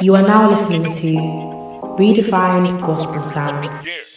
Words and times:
You 0.00 0.14
are 0.16 0.22
now 0.22 0.50
listening 0.50 0.84
to 0.84 1.10
Redefined 1.98 2.80
Gospel 2.80 3.22
Sounds. 3.22 4.13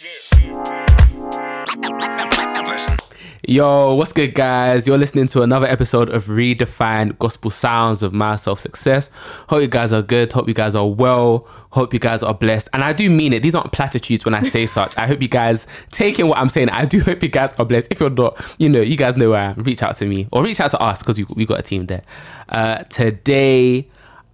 Yo, 3.48 3.94
what's 3.94 4.12
good, 4.12 4.34
guys? 4.34 4.86
You're 4.86 4.98
listening 4.98 5.26
to 5.28 5.40
another 5.40 5.64
episode 5.64 6.10
of 6.10 6.26
Redefined 6.26 7.18
Gospel 7.18 7.50
Sounds 7.50 8.02
of 8.02 8.12
My 8.12 8.36
Self 8.36 8.60
Success. 8.60 9.10
Hope 9.48 9.62
you 9.62 9.68
guys 9.68 9.90
are 9.90 10.02
good. 10.02 10.30
Hope 10.30 10.48
you 10.48 10.52
guys 10.52 10.74
are 10.74 10.86
well. 10.86 11.48
Hope 11.70 11.94
you 11.94 11.98
guys 11.98 12.22
are 12.22 12.34
blessed. 12.34 12.68
And 12.74 12.84
I 12.84 12.92
do 12.92 13.08
mean 13.08 13.32
it. 13.32 13.42
These 13.42 13.54
aren't 13.54 13.72
platitudes 13.72 14.26
when 14.26 14.34
I 14.34 14.42
say 14.42 14.66
such. 14.76 14.98
I 14.98 15.06
hope 15.06 15.22
you 15.22 15.28
guys 15.28 15.66
take 15.92 16.18
in 16.18 16.28
what 16.28 16.36
I'm 16.36 16.50
saying. 16.50 16.68
I 16.68 16.84
do 16.84 17.00
hope 17.00 17.22
you 17.22 17.30
guys 17.30 17.54
are 17.54 17.64
blessed. 17.64 17.88
If 17.90 18.00
you're 18.00 18.10
not, 18.10 18.38
you 18.58 18.68
know, 18.68 18.82
you 18.82 18.98
guys 18.98 19.16
know 19.16 19.30
where. 19.30 19.40
i 19.48 19.52
Reach 19.54 19.82
out 19.82 19.96
to 19.96 20.04
me 20.04 20.28
or 20.30 20.44
reach 20.44 20.60
out 20.60 20.70
to 20.72 20.80
us 20.82 20.98
because 20.98 21.16
we, 21.16 21.24
we 21.34 21.46
got 21.46 21.58
a 21.58 21.62
team 21.62 21.86
there. 21.86 22.02
Uh, 22.50 22.82
today, 22.90 23.88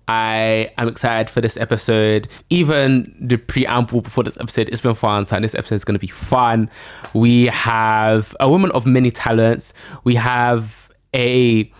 I 0.09 0.73
am 0.79 0.89
excited 0.89 1.31
for 1.31 1.41
this 1.41 1.57
episode. 1.57 2.29
Even 2.51 3.15
the 3.21 3.37
preamble 3.37 4.03
before 4.03 4.25
this 4.25 4.37
episode, 4.39 4.69
it's 4.69 4.80
been 4.80 4.95
fun. 4.95 5.25
So 5.25 5.39
this 5.41 5.55
episode 5.55 5.77
is 5.77 5.85
going 5.85 5.95
to 5.95 6.01
be 6.01 6.09
fun. 6.09 6.71
We 7.15 7.47
have 7.47 8.35
a 8.41 8.49
woman 8.49 8.71
of 8.73 8.87
many 8.87 9.11
talents. 9.11 9.73
We 10.05 10.15
have 10.17 10.91
a 11.15 11.71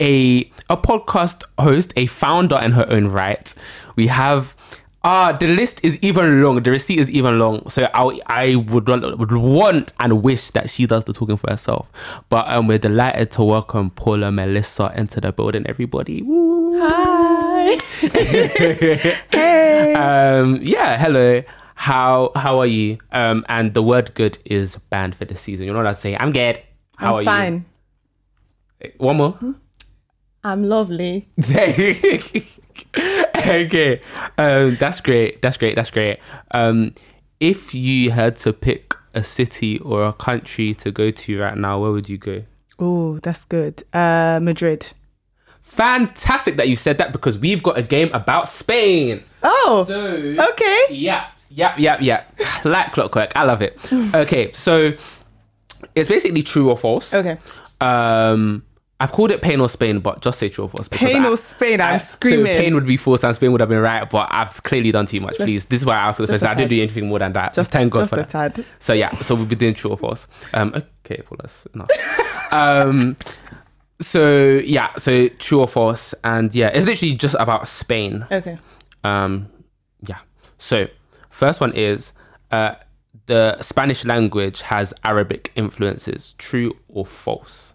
a 0.00 0.50
a 0.68 0.76
podcast 0.76 1.44
host, 1.58 1.92
a 1.96 2.06
founder 2.06 2.58
in 2.58 2.72
her 2.72 2.86
own 2.90 3.08
right. 3.08 3.54
We 3.94 4.08
have 4.08 4.56
uh 5.04 5.32
the 5.32 5.46
list 5.46 5.80
is 5.84 5.96
even 6.02 6.42
long. 6.42 6.62
The 6.62 6.70
receipt 6.72 6.98
is 6.98 7.10
even 7.10 7.38
long. 7.38 7.68
So 7.68 7.88
I 7.94 8.20
I 8.26 8.56
would 8.56 8.88
want, 8.88 9.18
would 9.18 9.32
want 9.32 9.92
and 10.00 10.22
wish 10.22 10.50
that 10.50 10.68
she 10.68 10.86
does 10.86 11.04
the 11.04 11.12
talking 11.12 11.36
for 11.36 11.50
herself. 11.50 11.90
But 12.28 12.48
um, 12.48 12.66
we're 12.66 12.78
delighted 12.78 13.30
to 13.32 13.44
welcome 13.44 13.90
Paula 13.90 14.32
Melissa 14.32 14.92
into 14.96 15.20
the 15.20 15.32
building. 15.32 15.64
Everybody, 15.66 16.22
Woo. 16.22 16.55
Hi. 16.78 17.78
hey. 19.32 19.94
Um, 19.94 20.58
yeah. 20.62 20.98
Hello. 20.98 21.42
How 21.74 22.32
how 22.34 22.58
are 22.58 22.66
you? 22.66 22.98
Um, 23.12 23.44
and 23.48 23.74
the 23.74 23.82
word 23.82 24.14
"good" 24.14 24.38
is 24.44 24.76
banned 24.90 25.14
for 25.14 25.24
this 25.24 25.40
season. 25.40 25.66
You're 25.66 25.74
not 25.74 25.82
allowed 25.82 25.92
to 25.94 26.00
say 26.00 26.16
"I'm 26.18 26.32
good." 26.32 26.60
How 26.96 27.16
I'm 27.16 27.20
are 27.20 27.24
fine. 27.24 27.64
you? 28.82 28.92
One 28.98 29.16
more. 29.16 29.38
I'm 30.44 30.64
lovely. 30.64 31.28
okay, 33.36 34.00
um, 34.38 34.76
that's 34.76 35.00
great. 35.00 35.42
That's 35.42 35.56
great. 35.56 35.76
That's 35.76 35.90
great. 35.90 36.18
Um, 36.52 36.92
if 37.40 37.74
you 37.74 38.10
had 38.10 38.36
to 38.36 38.52
pick 38.52 38.94
a 39.14 39.24
city 39.24 39.78
or 39.80 40.04
a 40.06 40.12
country 40.12 40.74
to 40.74 40.90
go 40.90 41.10
to 41.10 41.40
right 41.40 41.56
now, 41.56 41.80
where 41.80 41.90
would 41.90 42.08
you 42.08 42.18
go? 42.18 42.42
Oh, 42.78 43.18
that's 43.20 43.44
good. 43.44 43.82
Uh, 43.92 44.38
Madrid. 44.42 44.92
Fantastic 45.76 46.56
that 46.56 46.68
you 46.68 46.76
said 46.76 46.98
that 46.98 47.12
because 47.12 47.36
we've 47.38 47.62
got 47.62 47.76
a 47.78 47.82
game 47.82 48.10
about 48.14 48.48
Spain. 48.48 49.22
Oh, 49.42 49.84
So 49.86 50.00
okay. 50.52 50.84
yeah, 50.90 51.28
yeah, 51.50 51.74
yeah, 51.78 51.98
yeah. 52.00 52.24
like 52.64 52.92
clockwork. 52.92 53.32
I 53.36 53.44
love 53.44 53.60
it. 53.62 53.78
Okay, 54.14 54.52
so 54.52 54.92
it's 55.94 56.08
basically 56.08 56.42
true 56.42 56.70
or 56.70 56.76
false. 56.78 57.12
Okay. 57.12 57.36
Um, 57.80 58.62
I've 58.98 59.12
called 59.12 59.30
it 59.30 59.42
pain 59.42 59.60
or 59.60 59.68
Spain, 59.68 60.00
but 60.00 60.22
just 60.22 60.38
say 60.38 60.48
true 60.48 60.64
or 60.64 60.70
false. 60.70 60.88
Pain 60.88 61.22
I- 61.26 61.28
or 61.28 61.36
Spain? 61.36 61.82
I'm 61.82 61.96
I- 61.96 61.98
screaming. 61.98 62.46
So 62.56 62.60
pain 62.62 62.74
would 62.74 62.86
be 62.86 62.96
false 62.96 63.22
and 63.24 63.34
Spain 63.36 63.52
would 63.52 63.60
have 63.60 63.68
been 63.68 63.82
right, 63.82 64.08
but 64.08 64.28
I've 64.30 64.62
clearly 64.62 64.90
done 64.90 65.04
too 65.04 65.20
much. 65.20 65.36
Please, 65.36 65.66
this 65.66 65.82
is 65.82 65.86
why 65.86 65.96
I 65.96 66.08
asked 66.08 66.18
this 66.18 66.30
question. 66.30 66.48
I 66.48 66.54
didn't 66.54 66.70
do 66.70 66.76
anything 66.82 67.08
more 67.08 67.18
than 67.18 67.34
that. 67.34 67.52
Just, 67.52 67.70
thank 67.70 67.92
God 67.92 68.00
just 68.00 68.10
for 68.14 68.16
a 68.16 68.22
that. 68.22 68.30
tad. 68.54 68.64
So 68.78 68.94
yeah, 68.94 69.10
so 69.10 69.34
we'll 69.34 69.44
be 69.44 69.54
doing 69.56 69.74
true 69.74 69.90
or 69.90 69.98
false. 69.98 70.26
Um, 70.54 70.82
okay, 71.04 71.22
well 71.30 71.38
that's 71.42 71.66
enough. 71.74 71.90
um, 72.52 73.16
so 74.00 74.60
yeah, 74.64 74.94
so 74.96 75.28
true 75.28 75.60
or 75.60 75.68
false, 75.68 76.14
and 76.24 76.54
yeah, 76.54 76.68
it's 76.68 76.86
literally 76.86 77.14
just 77.14 77.34
about 77.38 77.68
Spain. 77.68 78.26
Okay. 78.30 78.58
Um, 79.04 79.48
yeah. 80.06 80.18
So 80.58 80.88
first 81.30 81.60
one 81.60 81.72
is 81.72 82.12
uh, 82.50 82.74
the 83.26 83.60
Spanish 83.62 84.04
language 84.04 84.62
has 84.62 84.92
Arabic 85.04 85.52
influences. 85.56 86.34
True 86.38 86.76
or 86.88 87.06
false? 87.06 87.74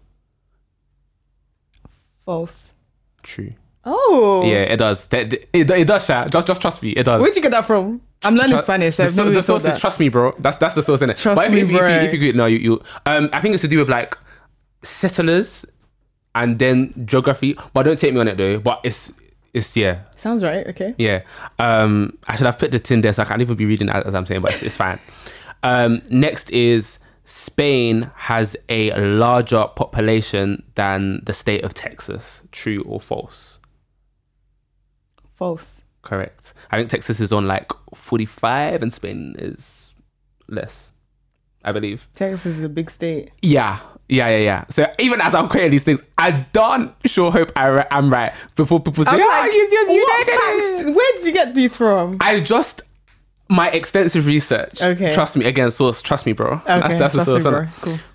False. 2.26 2.70
True. 3.24 3.52
Oh. 3.84 4.44
Yeah, 4.46 4.62
it 4.64 4.78
does. 4.78 5.08
It, 5.12 5.50
it, 5.54 5.70
it 5.72 5.88
does, 5.88 6.06
Sha. 6.06 6.28
Just, 6.28 6.48
just 6.48 6.62
trust 6.62 6.84
me. 6.84 6.92
It 6.92 7.04
does. 7.04 7.22
Where'd 7.22 7.36
you 7.36 7.42
get 7.42 7.52
that 7.52 7.66
from? 7.66 8.02
I'm 8.24 8.36
learning 8.36 8.62
Spanish. 8.62 8.98
The, 8.98 9.10
so- 9.10 9.24
the 9.24 9.32
even 9.32 9.34
thought 9.36 9.46
source 9.46 9.66
is 9.66 9.74
that. 9.74 9.82
trust 9.82 10.00
me, 10.00 10.10
bro. 10.10 10.36
That's 10.40 10.58
that's 10.58 10.76
the 10.76 10.84
source 10.84 11.02
in 11.02 11.10
it. 11.10 11.18
Trust 11.18 11.36
but 11.36 11.48
if, 11.48 11.54
me, 11.54 11.62
if, 11.62 11.70
if, 11.70 11.76
bro. 11.76 11.88
you, 11.88 11.94
if 11.96 12.14
you 12.14 12.18
agree, 12.18 12.32
no, 12.34 12.46
you, 12.46 12.58
you 12.58 12.84
um, 13.08 13.30
I 13.34 13.42
think 13.42 13.56
it's 13.56 13.62
to 13.62 13.68
do 13.68 13.80
with 13.80 13.90
like 13.90 14.16
settlers 14.84 15.66
and 16.36 16.60
then 16.60 16.94
geography. 17.06 17.58
But 17.74 17.84
don't 17.84 18.00
take 18.00 18.14
me 18.14 18.20
on 18.20 18.28
it 18.28 18.38
though. 18.38 18.60
But 18.60 18.82
it's 18.84 19.12
it's 19.54 19.76
yeah 19.76 20.02
Sounds 20.16 20.44
right. 20.44 20.66
Okay. 20.68 20.96
yeah. 20.98 21.22
Um, 21.60 22.18
I 22.28 22.36
should 22.36 22.46
have 22.46 22.58
put 22.60 22.72
the 22.72 22.80
tin 22.80 23.02
there 23.02 23.14
so 23.14 23.24
I 23.24 23.26
can't 23.26 23.42
even 23.42 23.56
be 23.56 23.66
reading 23.66 23.90
as, 23.90 24.06
as 24.06 24.16
I'm 24.16 24.26
saying, 24.26 24.42
but 24.42 24.54
it's, 24.54 24.64
it's 24.64 24.78
fine. 24.78 25.00
Um, 25.64 26.02
next 26.10 26.50
is 26.52 27.00
Spain 27.26 28.12
has 28.16 28.56
a 28.70 28.92
larger 29.00 29.66
population 29.76 30.64
than 30.76 31.22
the 31.26 31.34
state 31.34 31.64
of 31.64 31.74
Texas. 31.74 32.42
True 32.52 32.84
or 32.84 33.00
false? 33.00 33.60
False. 35.36 35.82
Correct. 36.02 36.54
I 36.72 36.78
think 36.78 36.90
Texas 36.90 37.20
is 37.20 37.32
on 37.32 37.48
like 37.48 37.72
45 37.96 38.82
and 38.82 38.92
Spain 38.92 39.36
is 39.38 39.94
less, 40.48 40.92
I 41.64 41.72
believe. 41.72 42.08
Texas 42.16 42.46
is 42.58 42.64
a 42.64 42.70
big 42.70 42.90
state. 42.90 43.32
Yeah. 43.42 43.80
Yeah, 44.12 44.28
yeah, 44.28 44.38
yeah. 44.38 44.66
So 44.70 44.94
even 45.00 45.22
as 45.22 45.34
I'm 45.34 45.48
creating 45.48 45.72
these 45.72 45.86
things, 45.86 46.04
I 46.18 46.32
don't 46.52 46.94
sure 47.06 47.32
hope 47.32 47.50
I 47.56 47.88
I'm 47.92 48.12
right 48.12 48.34
before 48.58 48.82
people 48.82 49.06
say, 49.06 49.12
I'm 49.12 49.22
oh, 49.22 49.26
like, 49.26 49.54
yes, 49.54 49.70
yes, 49.72 49.90
you 49.90 50.02
what 50.02 50.26
did 50.26 50.86
facts? 50.86 50.96
Where 50.98 51.16
did 51.16 51.26
you 51.26 51.32
get 51.32 51.56
these 51.56 51.78
from? 51.78 52.18
I 52.20 52.42
just 52.42 52.82
my 53.48 53.70
extensive 53.70 54.26
research. 54.26 54.82
Okay. 54.82 55.14
Trust 55.14 55.38
me. 55.38 55.46
Again, 55.46 55.72
source. 55.72 56.02
Trust 56.02 56.26
me, 56.26 56.34
bro. 56.34 56.56
Okay. 56.56 56.80
that's 56.80 56.96
that's 56.96 57.14
the 57.14 57.36
me, 57.36 57.42
source. 57.42 57.46
innit? 57.46 57.70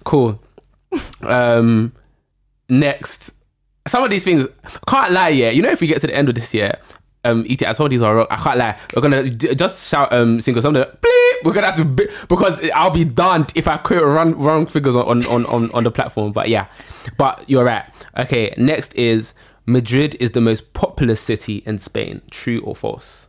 Cool. 0.04 0.38
Cool. 1.22 1.30
Um. 1.30 1.92
Next, 2.68 3.32
some 3.86 4.02
of 4.04 4.10
these 4.10 4.24
things 4.24 4.46
can't 4.86 5.12
lie. 5.12 5.30
Yeah, 5.30 5.48
you 5.48 5.62
know, 5.62 5.70
if 5.70 5.80
we 5.80 5.86
get 5.86 6.02
to 6.02 6.08
the 6.08 6.14
end 6.14 6.28
of 6.28 6.34
this 6.34 6.52
year, 6.52 6.74
um, 7.26 7.44
ETI, 7.48 7.72
some 7.74 7.84
of 7.86 7.90
these 7.90 8.02
are 8.02 8.14
wrong. 8.16 8.26
I 8.30 8.36
can't 8.36 8.58
lie. 8.58 8.78
We're 8.94 9.02
gonna 9.02 9.28
d- 9.30 9.54
just 9.54 9.88
shout 9.88 10.12
um 10.12 10.40
single 10.40 10.62
some 10.62 10.74
of 10.76 10.80
the 10.86 10.96
bleep. 10.98 11.44
We're 11.44 11.52
gonna 11.52 11.66
have 11.66 11.76
to 11.76 11.84
bi- 11.84 12.08
because 12.28 12.58
I'll 12.74 12.90
be 12.90 13.04
done 13.04 13.46
if 13.54 13.66
I 13.68 13.76
quote 13.78 14.04
wrong 14.04 14.34
wrong 14.34 14.66
figures 14.66 14.96
on 14.96 15.26
on 15.26 15.44
on 15.46 15.70
on 15.72 15.84
the 15.84 15.90
platform. 15.90 16.32
But 16.32 16.48
yeah, 16.48 16.66
but 17.18 17.42
you're 17.48 17.64
right. 17.64 17.84
Okay. 18.18 18.54
Next 18.56 18.94
is 18.94 19.34
Madrid 19.66 20.16
is 20.20 20.30
the 20.30 20.40
most 20.40 20.72
populous 20.72 21.20
city 21.20 21.62
in 21.66 21.78
Spain. 21.78 22.22
True 22.30 22.60
or 22.60 22.74
false? 22.76 23.28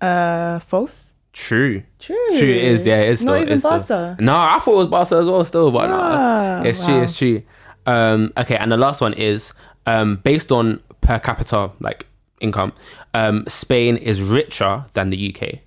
Uh, 0.00 0.58
false. 0.60 1.10
True. 1.32 1.82
True. 1.98 2.16
True, 2.38 2.48
it 2.48 2.64
is. 2.64 2.86
Yeah, 2.86 3.00
it 3.00 3.08
is. 3.10 3.24
Not 3.24 3.32
still, 3.32 3.42
even 3.42 3.52
it's 3.54 3.62
still- 3.62 3.98
Barca. 3.98 4.16
No, 4.20 4.36
I 4.36 4.58
thought 4.58 4.74
it 4.74 4.76
was 4.76 4.86
Barca 4.88 5.14
as 5.16 5.26
well. 5.26 5.44
Still, 5.44 5.70
but 5.70 5.90
Ah, 5.90 6.60
no, 6.62 6.68
it's 6.68 6.84
true. 6.84 7.00
It's 7.02 7.16
true. 7.16 7.42
Um, 7.86 8.32
okay, 8.36 8.56
and 8.56 8.70
the 8.70 8.76
last 8.76 9.00
one 9.00 9.14
is 9.14 9.54
um, 9.86 10.16
based 10.22 10.52
on 10.52 10.80
per 11.00 11.18
capita 11.18 11.70
like 11.80 12.06
income. 12.42 12.72
Um, 13.14 13.44
Spain 13.48 13.96
is 13.96 14.20
richer 14.22 14.84
than 14.94 15.10
the 15.10 15.34
UK. 15.34 15.60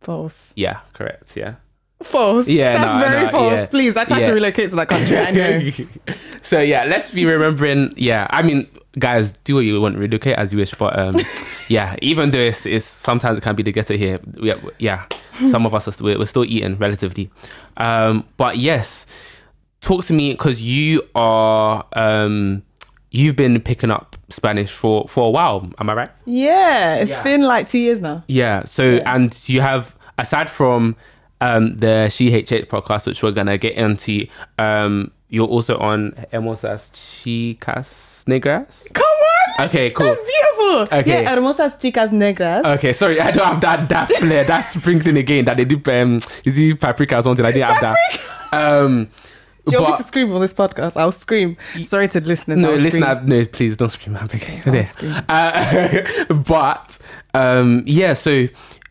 False. 0.00 0.52
Yeah, 0.54 0.80
correct. 0.94 1.36
Yeah. 1.36 1.54
False. 2.02 2.46
Yeah, 2.46 2.74
That's 2.74 3.02
no, 3.04 3.08
very 3.10 3.24
know, 3.24 3.30
false. 3.32 3.52
yeah. 3.52 3.66
Please, 3.66 3.96
I 3.96 4.04
tried 4.04 4.20
Yeah. 4.20 4.26
to 4.28 4.32
relocate 4.34 4.70
to 4.70 4.76
that 4.76 4.88
country. 4.88 5.18
I 5.18 5.30
know. 5.32 5.70
so 6.42 6.60
yeah, 6.60 6.84
let's 6.84 7.10
be 7.10 7.24
remembering. 7.24 7.92
Yeah, 7.96 8.28
I 8.30 8.42
mean, 8.42 8.68
guys, 8.98 9.32
do 9.44 9.56
what 9.56 9.64
you 9.64 9.80
want, 9.80 9.96
to 9.96 10.00
relocate 10.00 10.36
as 10.36 10.52
you 10.52 10.58
wish. 10.60 10.74
But 10.74 10.96
um, 10.96 11.16
yeah, 11.68 11.96
even 12.00 12.30
though 12.30 12.38
it's, 12.38 12.66
it's 12.66 12.86
sometimes 12.86 13.38
it 13.38 13.40
can 13.40 13.56
be 13.56 13.64
the 13.64 13.72
ghetto 13.72 13.96
here. 13.96 14.20
Yeah, 14.40 14.54
yeah. 14.78 15.06
Some 15.50 15.66
of 15.66 15.74
us 15.74 15.88
are 15.88 15.92
still, 15.92 16.06
we're 16.06 16.26
still 16.26 16.44
eating 16.44 16.76
relatively. 16.78 17.30
Um, 17.76 18.28
but 18.36 18.58
yes, 18.58 19.06
talk 19.80 20.04
to 20.04 20.12
me 20.12 20.32
because 20.32 20.62
you 20.62 21.02
are 21.16 21.84
um, 21.94 22.62
you've 23.10 23.36
been 23.36 23.60
picking 23.60 23.90
up 23.90 24.16
Spanish 24.30 24.70
for 24.70 25.06
for 25.08 25.26
a 25.26 25.30
while. 25.30 25.70
Am 25.78 25.88
I 25.90 25.94
right? 25.94 26.08
Yeah, 26.26 26.96
it's 26.96 27.10
Yeah. 27.10 27.22
been 27.22 27.42
like 27.42 27.68
two 27.68 27.78
years 27.78 28.00
now. 28.00 28.24
Yeah. 28.28 28.64
So 28.64 29.00
and 29.06 29.36
you 29.48 29.60
have 29.60 29.94
aside 30.18 30.48
from 30.50 30.96
um 31.40 31.76
the 31.76 32.08
She 32.10 32.30
HH 32.32 32.68
podcast, 32.68 33.06
which 33.06 33.22
we're 33.22 33.32
gonna 33.32 33.58
get 33.58 33.74
into, 33.74 34.26
um, 34.58 35.10
you're 35.28 35.46
also 35.46 35.78
on 35.78 36.12
Hermosas 36.32 36.90
Chicas 36.92 38.24
Negras. 38.26 38.92
Come 38.92 39.04
on. 39.04 39.66
Okay, 39.66 39.90
cool. 39.90 40.06
That's 40.06 40.20
beautiful. 40.20 40.98
Okay. 40.98 41.22
Yeah, 41.22 41.34
hermosas 41.34 41.76
chicas 41.80 42.10
negras. 42.10 42.64
Okay, 42.76 42.92
sorry, 42.92 43.20
I 43.20 43.30
don't 43.30 43.44
have 43.46 43.60
that 43.62 43.88
that 43.88 44.08
flair, 44.12 44.44
that 44.44 44.60
sprinkling 44.60 45.16
again 45.16 45.44
that 45.46 45.56
they 45.56 45.64
do. 45.64 45.80
Um, 45.90 46.20
is 46.44 46.58
it 46.58 46.78
paprika 46.80 47.16
or 47.18 47.22
something? 47.22 47.44
I 47.44 47.52
didn't 47.52 47.68
have 47.70 47.80
that. 47.80 47.96
Um, 48.52 49.08
Do 49.68 49.76
you 49.76 49.82
want 49.82 49.92
me 49.94 49.96
to 49.98 50.02
scream 50.02 50.32
on 50.32 50.40
this 50.40 50.54
podcast? 50.54 50.96
I'll 50.96 51.12
scream. 51.12 51.56
Sorry 51.82 52.08
to 52.08 52.20
listeners. 52.20 52.58
No, 52.58 52.70
I'll 52.72 52.76
listen, 52.78 53.00
no, 53.26 53.44
please 53.46 53.76
don't 53.76 53.88
scream. 53.88 54.16
I'm 54.16 54.24
okay. 54.26 54.62
Okay. 54.66 54.84
Uh, 55.28 56.34
but 56.46 56.98
um, 57.34 57.82
yeah, 57.86 58.12
so 58.12 58.46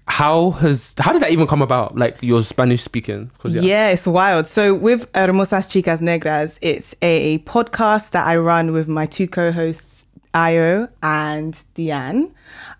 how 0.07 0.51
has 0.51 0.93
how 0.99 1.11
did 1.11 1.21
that 1.21 1.31
even 1.31 1.47
come 1.47 1.61
about? 1.61 1.97
Like 1.97 2.17
your 2.21 2.41
Spanish 2.43 2.81
speaking? 2.83 3.29
'Cause, 3.39 3.53
Yeah. 3.55 3.89
it's 3.89 4.07
wild. 4.07 4.47
So 4.47 4.73
with 4.73 5.11
Hermosas 5.13 5.67
Chicas 5.67 5.99
Negras, 5.99 6.57
it's 6.61 6.95
a 7.01 7.39
podcast 7.39 8.11
that 8.11 8.25
I 8.25 8.37
run 8.37 8.71
with 8.71 8.87
my 8.87 9.05
two 9.05 9.27
co-hosts, 9.27 10.05
Ayo 10.33 10.87
and 11.03 11.53
Deanne. 11.75 12.31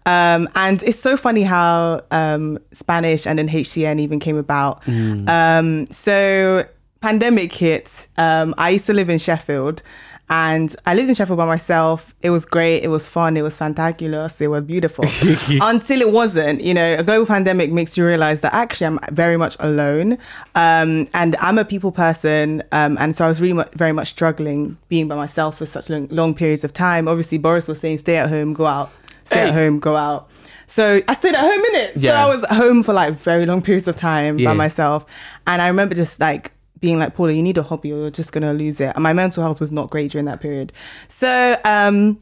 Um, 0.05 0.47
and 0.55 0.81
it's 0.83 0.99
so 0.99 1.17
funny 1.17 1.43
how 1.43 2.01
um, 2.11 2.59
Spanish 2.71 3.27
and 3.27 3.39
then 3.39 3.49
HCN 3.49 3.99
even 3.99 4.19
came 4.21 4.37
about. 4.37 4.81
Um, 4.87 5.87
so 5.87 6.63
pandemic 7.01 7.53
hit. 7.53 8.07
Um, 8.17 8.53
I 8.57 8.71
used 8.71 8.85
to 8.87 8.93
live 8.93 9.09
in 9.09 9.19
Sheffield. 9.19 9.81
And 10.29 10.75
I 10.85 10.93
lived 10.93 11.07
in 11.07 11.15
Sheffield 11.15 11.37
by 11.37 11.45
myself. 11.45 12.13
It 12.21 12.31
was 12.31 12.43
great. 12.43 12.83
It 12.83 12.89
was 12.89 13.07
fun. 13.07 13.37
It 13.37 13.43
was 13.43 13.55
fantabulous. 13.55 14.41
It 14.41 14.49
was 14.49 14.65
beautiful. 14.65 15.05
Until 15.61 16.01
it 16.01 16.11
wasn't. 16.11 16.61
You 16.61 16.73
know, 16.73 16.95
a 16.99 17.01
global 17.03 17.25
pandemic 17.25 17.71
makes 17.71 17.95
you 17.95 18.05
realize 18.05 18.41
that 18.41 18.53
actually 18.53 18.87
I'm 18.87 18.99
very 19.13 19.37
much 19.37 19.55
alone. 19.61 20.17
Um, 20.53 21.07
and 21.13 21.37
I'm 21.39 21.57
a 21.57 21.63
people 21.63 21.93
person. 21.93 22.61
Um, 22.73 22.97
and 22.99 23.15
so 23.15 23.23
I 23.23 23.29
was 23.29 23.39
really 23.39 23.53
mu- 23.53 23.63
very 23.75 23.93
much 23.93 24.09
struggling 24.09 24.77
being 24.89 25.07
by 25.07 25.15
myself 25.15 25.59
for 25.59 25.65
such 25.65 25.89
long, 25.89 26.07
long 26.09 26.33
periods 26.33 26.65
of 26.65 26.73
time. 26.73 27.07
Obviously, 27.07 27.37
Boris 27.37 27.69
was 27.69 27.79
saying 27.79 27.99
stay 27.99 28.17
at 28.17 28.27
home, 28.27 28.53
go 28.53 28.65
out, 28.65 28.91
stay 29.23 29.37
Hey. 29.37 29.47
at 29.47 29.53
home, 29.53 29.79
go 29.79 29.95
out. 29.95 30.29
So 30.65 31.01
I 31.07 31.13
stayed 31.13 31.35
at 31.35 31.39
home 31.39 31.63
in 31.63 31.75
it. 31.75 31.95
Yeah. 31.95 32.11
So 32.11 32.15
I 32.17 32.35
was 32.35 32.45
home 32.49 32.83
for 32.83 32.91
like 32.91 33.13
very 33.13 33.45
long 33.45 33.61
periods 33.61 33.87
of 33.87 33.95
time 33.95 34.39
Yeah. 34.39 34.49
by 34.49 34.55
myself. 34.55 35.05
And 35.45 35.61
I 35.61 35.69
remember 35.69 35.95
just 35.95 36.19
like 36.19 36.51
being 36.79 36.99
like, 36.99 37.15
Paula, 37.15 37.31
you 37.31 37.43
need 37.43 37.57
a 37.57 37.63
hobby 37.63 37.91
or 37.91 37.97
you're 37.97 38.09
just 38.11 38.31
gonna 38.31 38.53
lose 38.53 38.79
it. 38.79 38.93
And 38.95 39.03
my 39.03 39.13
mental 39.13 39.43
health 39.43 39.59
was 39.59 39.71
not 39.71 39.89
great 39.89 40.11
during 40.11 40.25
that 40.25 40.41
period. 40.41 40.71
So 41.07 41.57
um 41.65 42.21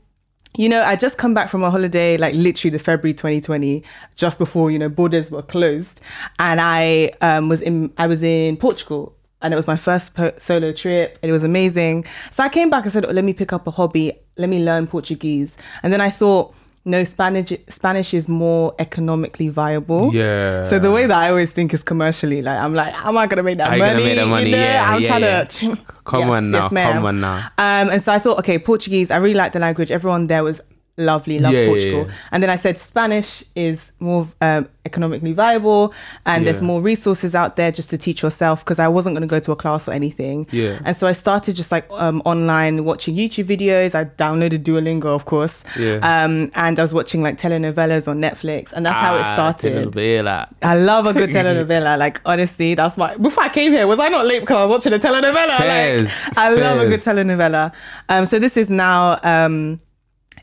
you 0.58 0.70
know, 0.70 0.82
I 0.84 0.96
just 0.96 1.18
come 1.18 1.34
back 1.34 1.50
from 1.50 1.64
a 1.64 1.70
holiday, 1.72 2.18
like 2.18 2.34
literally 2.34 2.72
the 2.72 2.80
February 2.80 3.14
2020, 3.14 3.84
just 4.16 4.40
before 4.40 4.72
you 4.72 4.80
know 4.80 4.90
borders 4.90 5.30
were 5.30 5.42
closed, 5.42 6.02
and 6.40 6.62
I 6.62 7.12
um, 7.22 7.50
was 7.50 7.62
in 7.62 7.94
I 7.98 8.08
was 8.08 8.24
in 8.24 8.58
Portugal, 8.58 9.16
and 9.42 9.54
it 9.54 9.58
was 9.58 9.68
my 9.68 9.78
first 9.78 10.14
po- 10.14 10.34
solo 10.38 10.72
trip, 10.72 11.20
and 11.22 11.30
it 11.30 11.34
was 11.34 11.44
amazing. 11.44 12.06
So 12.32 12.44
I 12.44 12.50
came 12.50 12.70
back 12.70 12.84
and 12.84 12.94
said, 12.94 13.06
oh, 13.06 13.12
"Let 13.12 13.24
me 13.24 13.34
pick 13.34 13.52
up 13.52 13.68
a 13.68 13.72
hobby, 13.72 14.14
let 14.38 14.50
me 14.50 14.64
learn 14.64 14.88
Portuguese," 14.88 15.58
and 15.84 15.92
then 15.92 16.02
I 16.02 16.10
thought, 16.10 16.56
no, 16.86 17.04
Spanish 17.04 17.52
Spanish 17.68 18.14
is 18.14 18.30
more 18.30 18.76
economically 18.78 19.50
viable. 19.50 20.14
Yeah. 20.14 20.64
So 20.64 20.78
the 20.78 20.92
way 20.92 21.08
that 21.08 21.18
I 21.18 21.30
always 21.30 21.52
think 21.52 21.74
is 21.74 21.82
commercially, 21.82 22.44
like 22.44 22.60
I'm 22.60 22.76
like, 22.76 22.94
how 22.94 23.10
am 23.10 23.18
I 23.18 23.26
gonna 23.26 23.42
make 23.42 23.58
that 23.58 23.72
money? 23.72 23.80
gonna 23.82 24.06
make 24.06 24.16
that 24.16 24.28
money? 24.28 24.46
You 24.46 24.52
know? 24.52 24.58
Yeah, 24.62 24.94
I'm 24.94 25.02
yeah, 25.02 25.08
trying 25.08 25.22
yeah. 25.24 25.44
to. 25.44 25.78
Come 26.06 26.20
Yes, 26.20 26.30
on 26.30 26.52
now, 26.52 26.70
yes, 26.72 26.94
come 26.94 27.06
on 27.08 27.20
now. 27.20 27.38
Um, 27.58 27.90
and 27.90 28.00
so 28.00 28.14
I 28.14 28.20
thought, 28.20 28.38
okay, 28.38 28.60
Portuguese. 28.60 29.10
I 29.10 29.18
really 29.18 29.34
like 29.34 29.54
the 29.54 29.60
language. 29.60 29.90
Everyone 29.90 30.28
there 30.28 30.44
was 30.44 30.62
lovely, 30.98 31.40
love 31.40 31.54
Yeah, 31.54 31.62
yeah, 31.62 31.68
Portugal. 31.68 32.06
yeah. 32.08 32.14
And 32.32 32.42
then 32.44 32.50
I 32.50 32.56
said 32.56 32.78
Spanish 32.78 33.44
is 33.56 33.92
more 34.00 34.28
um, 34.42 34.70
economically 34.86 35.34
viable, 35.34 35.94
and 36.26 36.46
there's 36.48 36.62
more 36.62 36.80
resources 36.82 37.34
out 37.36 37.56
there 37.56 37.72
just 37.72 37.90
to 37.90 37.98
teach 37.98 38.22
yourself 38.22 38.64
because 38.64 38.80
I 38.80 38.88
wasn't 38.88 39.14
going 39.16 39.28
to 39.28 39.28
go 39.28 39.40
to 39.40 39.52
a 39.52 39.56
class 39.56 39.88
or 39.88 39.92
anything. 39.94 40.48
Yeah. 40.52 40.80
And 40.86 40.96
so 40.96 41.08
I 41.08 41.12
started 41.14 41.56
just 41.56 41.72
like 41.72 41.86
um, 41.92 42.22
online 42.24 42.86
watching 42.86 43.16
YouTube 43.16 43.46
videos. 43.46 43.96
I 43.96 44.06
downloaded 44.06 44.64
Duolingo, 44.64 45.06
of 45.08 45.26
course. 45.26 45.64
Yeah. 45.78 45.96
Um, 46.04 46.52
and 46.56 46.80
I 46.80 46.82
was 46.82 46.94
watching 46.94 47.22
like 47.24 47.38
telenovelas 47.40 48.08
on 48.08 48.22
Netflix, 48.22 48.72
and 48.74 48.86
that's 48.86 48.98
how 48.98 49.16
it 49.16 49.22
Ah, 49.22 49.34
started. 49.34 49.92
telenovela. 49.92 50.48
I 50.62 50.76
love 50.76 51.08
a 51.08 51.14
good 51.14 51.30
telenovela. 51.38 51.98
Like 51.98 52.22
honestly, 52.26 52.74
that's 52.76 52.96
my. 52.98 53.16
Before 53.18 53.44
I 53.44 53.50
came 53.50 53.72
here, 53.72 53.88
was 53.88 54.00
I 54.00 54.08
not 54.10 54.26
late 54.28 54.42
because 54.42 54.58
I 54.58 54.66
was 54.66 54.72
watching 54.78 54.94
a 54.94 55.00
telenovela? 55.00 55.58
Fairs, 55.58 56.04
Like, 56.28 56.38
I 56.38 56.54
love 56.54 56.80
a 56.80 56.88
good 56.88 57.00
telenovela. 57.00 57.74
Um, 58.10 58.26
so 58.26 58.40
this 58.40 58.56
is 58.56 58.70
now 58.70 59.20
um, 59.24 59.80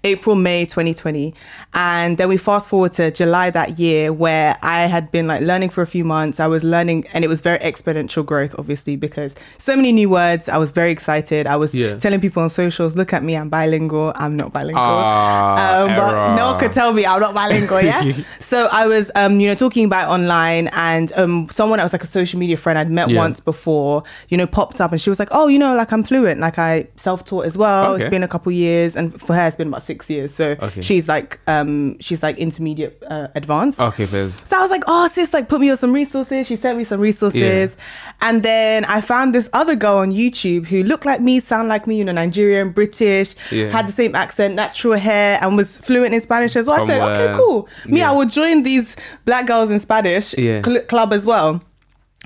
April, 0.04 0.34
May 0.36 0.64
2020, 0.66 1.32
and 1.74 2.18
then 2.18 2.28
we 2.28 2.36
fast 2.36 2.68
forward 2.68 2.92
to 2.94 3.10
July 3.12 3.50
that 3.50 3.78
year, 3.78 4.12
where 4.12 4.56
I 4.62 4.86
had 4.86 5.12
been 5.12 5.26
like 5.28 5.42
learning 5.42 5.70
for 5.70 5.80
a 5.82 5.86
few 5.86 6.04
months. 6.04 6.40
I 6.40 6.46
was 6.48 6.64
learning, 6.64 7.06
and 7.14 7.24
it 7.24 7.28
was 7.28 7.40
very 7.40 7.58
exponential 7.60 8.26
growth, 8.26 8.54
obviously, 8.58 8.96
because 8.96 9.34
so 9.58 9.76
many 9.76 9.92
new 9.92 10.08
words. 10.10 10.48
I 10.48 10.58
was 10.58 10.72
very 10.72 10.90
excited. 10.90 11.46
I 11.46 11.56
was 11.56 11.72
Yeah. 11.74 11.96
telling 11.98 12.20
people 12.20 12.42
on 12.42 12.50
socials, 12.50 12.96
"Look 12.96 13.12
at 13.12 13.22
me, 13.22 13.36
I'm 13.36 13.48
bilingual. 13.48 14.12
I'm 14.16 14.36
not 14.36 14.52
bilingual." 14.52 14.82
Ah, 14.84 15.82
um, 15.82 15.88
but 15.96 16.34
no 16.36 16.46
one 16.46 16.58
could 16.58 16.72
tell 16.72 16.92
me 16.92 17.06
I'm 17.06 17.20
not 17.20 17.34
bilingual, 17.34 17.80
yeah. 17.82 18.12
so 18.40 18.68
I 18.72 18.86
was, 18.86 19.10
um, 19.14 19.38
you 19.40 19.48
know, 19.48 19.54
talking 19.54 19.84
about 19.84 20.08
online, 20.10 20.68
and 20.72 21.12
um, 21.16 21.48
someone 21.50 21.76
that 21.78 21.84
was 21.84 21.92
like 21.92 22.02
a 22.04 22.08
social 22.08 22.38
media 22.40 22.56
friend 22.56 22.76
I'd 22.78 22.90
met 22.90 23.08
Yeah. 23.08 23.18
once 23.18 23.38
before, 23.38 24.02
you 24.28 24.36
know, 24.36 24.46
popped 24.46 24.80
up, 24.80 24.90
and 24.92 25.00
she 25.00 25.10
was 25.10 25.18
like, 25.20 25.28
"Oh, 25.30 25.46
you 25.46 25.58
know, 25.60 25.76
like 25.76 25.92
I'm 25.92 26.02
fluent, 26.02 26.40
like 26.40 26.58
I 26.58 26.88
self-taught 26.96 27.46
as 27.46 27.56
well. 27.56 27.92
Okay. 27.94 28.02
It's 28.02 28.10
been 28.10 28.22
a 28.24 28.28
couple 28.28 28.50
years, 28.50 28.96
and 28.96 29.18
for 29.20 29.34
her, 29.34 29.46
it's 29.46 29.56
been 29.56 29.68
about 29.68 29.82
six 29.82 29.91
years. 30.08 30.34
So 30.34 30.56
Okay. 30.60 30.80
she's 30.80 31.08
like, 31.08 31.38
um, 31.46 31.98
she's 32.00 32.22
like 32.22 32.38
intermediate, 32.38 33.02
uh, 33.08 33.28
advanced. 33.34 33.80
Okay, 33.80 34.06
Fairs. 34.06 34.32
So 34.44 34.56
I 34.58 34.62
was 34.62 34.70
like, 34.70 34.84
oh, 34.86 35.08
sis, 35.08 35.32
like 35.32 35.48
put 35.48 35.60
me 35.60 35.70
on 35.70 35.76
some 35.76 35.92
resources. 35.92 36.46
She 36.46 36.56
sent 36.56 36.78
me 36.78 36.84
some 36.84 37.00
resources. 37.00 37.76
And 38.20 38.42
then 38.42 38.84
I 38.86 39.00
found 39.00 39.34
this 39.34 39.48
other 39.52 39.74
girl 39.74 39.98
on 39.98 40.12
YouTube 40.12 40.66
who 40.66 40.82
looked 40.82 41.04
like 41.04 41.20
me, 41.20 41.40
sound 41.40 41.68
like 41.68 41.86
me, 41.86 41.96
you 41.98 42.04
know, 42.04 42.12
Nigerian, 42.12 42.70
British, 42.70 43.34
Yeah. 43.50 43.70
had 43.70 43.86
the 43.88 43.92
same 43.92 44.14
accent, 44.14 44.54
natural 44.54 44.94
hair, 44.98 45.38
and 45.42 45.56
was 45.56 45.78
fluent 45.78 46.14
in 46.14 46.20
Spanish 46.20 46.56
as 46.56 46.66
well. 46.66 46.76
From 46.78 46.90
I 46.90 46.92
said, 46.92 47.02
okay, 47.02 47.36
cool. 47.36 47.68
Me, 47.86 47.98
yeah. 47.98 48.10
I 48.10 48.12
will 48.14 48.26
join 48.26 48.62
these 48.62 48.96
black 49.24 49.46
girls 49.46 49.70
in 49.70 49.78
Spanish 49.80 50.36
Yeah. 50.38 50.62
cl- 50.64 50.82
club 50.82 51.12
as 51.12 51.26
well. 51.26 51.62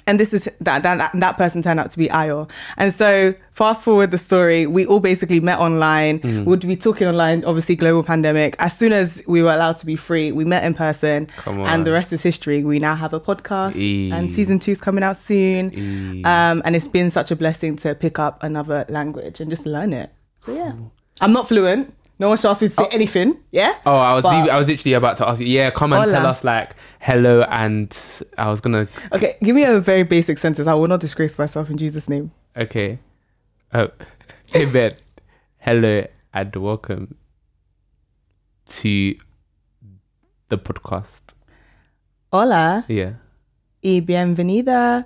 And 0.08 0.20
this 0.20 0.32
is 0.32 0.48
that, 0.60 0.84
that 0.84 1.10
that 1.14 1.36
person 1.36 1.62
turned 1.62 1.80
out 1.80 1.90
to 1.90 1.98
be 1.98 2.06
Ayo. 2.08 2.48
And 2.76 2.94
so 2.94 3.34
fast 3.50 3.84
forward 3.84 4.12
the 4.12 4.18
story, 4.18 4.66
we 4.66 4.86
all 4.86 5.00
basically 5.00 5.40
met 5.40 5.58
online. 5.58 6.20
Mm. 6.20 6.44
Would 6.44 6.60
be 6.60 6.76
talking 6.76 7.08
online, 7.08 7.44
obviously 7.44 7.74
global 7.74 8.04
pandemic. 8.04 8.54
As 8.60 8.76
soon 8.78 8.92
as 8.92 9.24
we 9.26 9.42
were 9.42 9.52
allowed 9.52 9.78
to 9.78 9.86
be 9.86 9.96
free, 9.96 10.30
we 10.30 10.44
met 10.44 10.62
in 10.62 10.74
person. 10.74 11.26
Come 11.38 11.60
And 11.60 11.84
the 11.84 11.92
rest 11.92 12.12
is 12.12 12.22
history. 12.22 12.62
We 12.62 12.78
now 12.78 12.94
have 12.94 13.14
a 13.14 13.20
podcast 13.20 13.74
Eee. 13.74 14.12
and 14.12 14.30
season 14.30 14.60
two 14.60 14.72
is 14.72 14.80
coming 14.80 15.02
out 15.02 15.16
soon. 15.16 15.72
Eee. 15.72 16.22
Um, 16.24 16.62
and 16.64 16.76
it's 16.76 16.88
been 16.88 17.10
such 17.10 17.32
a 17.32 17.36
blessing 17.36 17.74
to 17.78 17.94
pick 17.96 18.18
up 18.20 18.42
another 18.44 18.84
language 18.88 19.40
and 19.40 19.50
just 19.50 19.66
learn 19.66 19.92
it. 19.92 20.10
So 20.44 20.54
yeah. 20.54 20.72
I'm 21.20 21.32
not 21.32 21.48
fluent. 21.48 21.92
No 22.18 22.28
one 22.30 22.38
should 22.38 22.50
ask 22.50 22.62
me 22.62 22.68
to 22.68 22.74
say 22.74 22.82
oh. 22.84 22.88
anything. 22.92 23.42
Yeah. 23.50 23.74
Oh, 23.84 23.96
I 23.96 24.14
was 24.14 24.22
But- 24.22 24.48
I 24.50 24.58
was 24.58 24.66
literally 24.66 24.94
about 24.94 25.18
to 25.18 25.28
ask 25.28 25.40
you. 25.40 25.46
Yeah, 25.46 25.70
come 25.70 25.92
and 25.92 26.02
Hola. 26.02 26.12
tell 26.12 26.26
us 26.26 26.44
like 26.44 26.74
hello, 26.98 27.42
and 27.42 27.94
I 28.38 28.48
was 28.48 28.60
gonna. 28.60 28.88
Okay, 29.12 29.36
give 29.42 29.54
me 29.54 29.64
a 29.64 29.80
very 29.80 30.02
basic 30.02 30.38
sentence. 30.38 30.66
I 30.66 30.74
will 30.74 30.86
not 30.88 31.00
disgrace 31.00 31.36
myself 31.38 31.68
in 31.68 31.76
Jesus' 31.76 32.08
name. 32.08 32.32
Okay. 32.56 32.98
Oh, 33.74 33.88
amen. 34.56 34.92
Hello 35.58 36.06
and 36.32 36.56
welcome 36.56 37.16
to 38.66 39.14
the 40.48 40.56
podcast. 40.56 41.34
Hola 42.32 42.84
Yeah. 42.88 43.14
y 43.82 44.00
bienvenida 44.00 45.04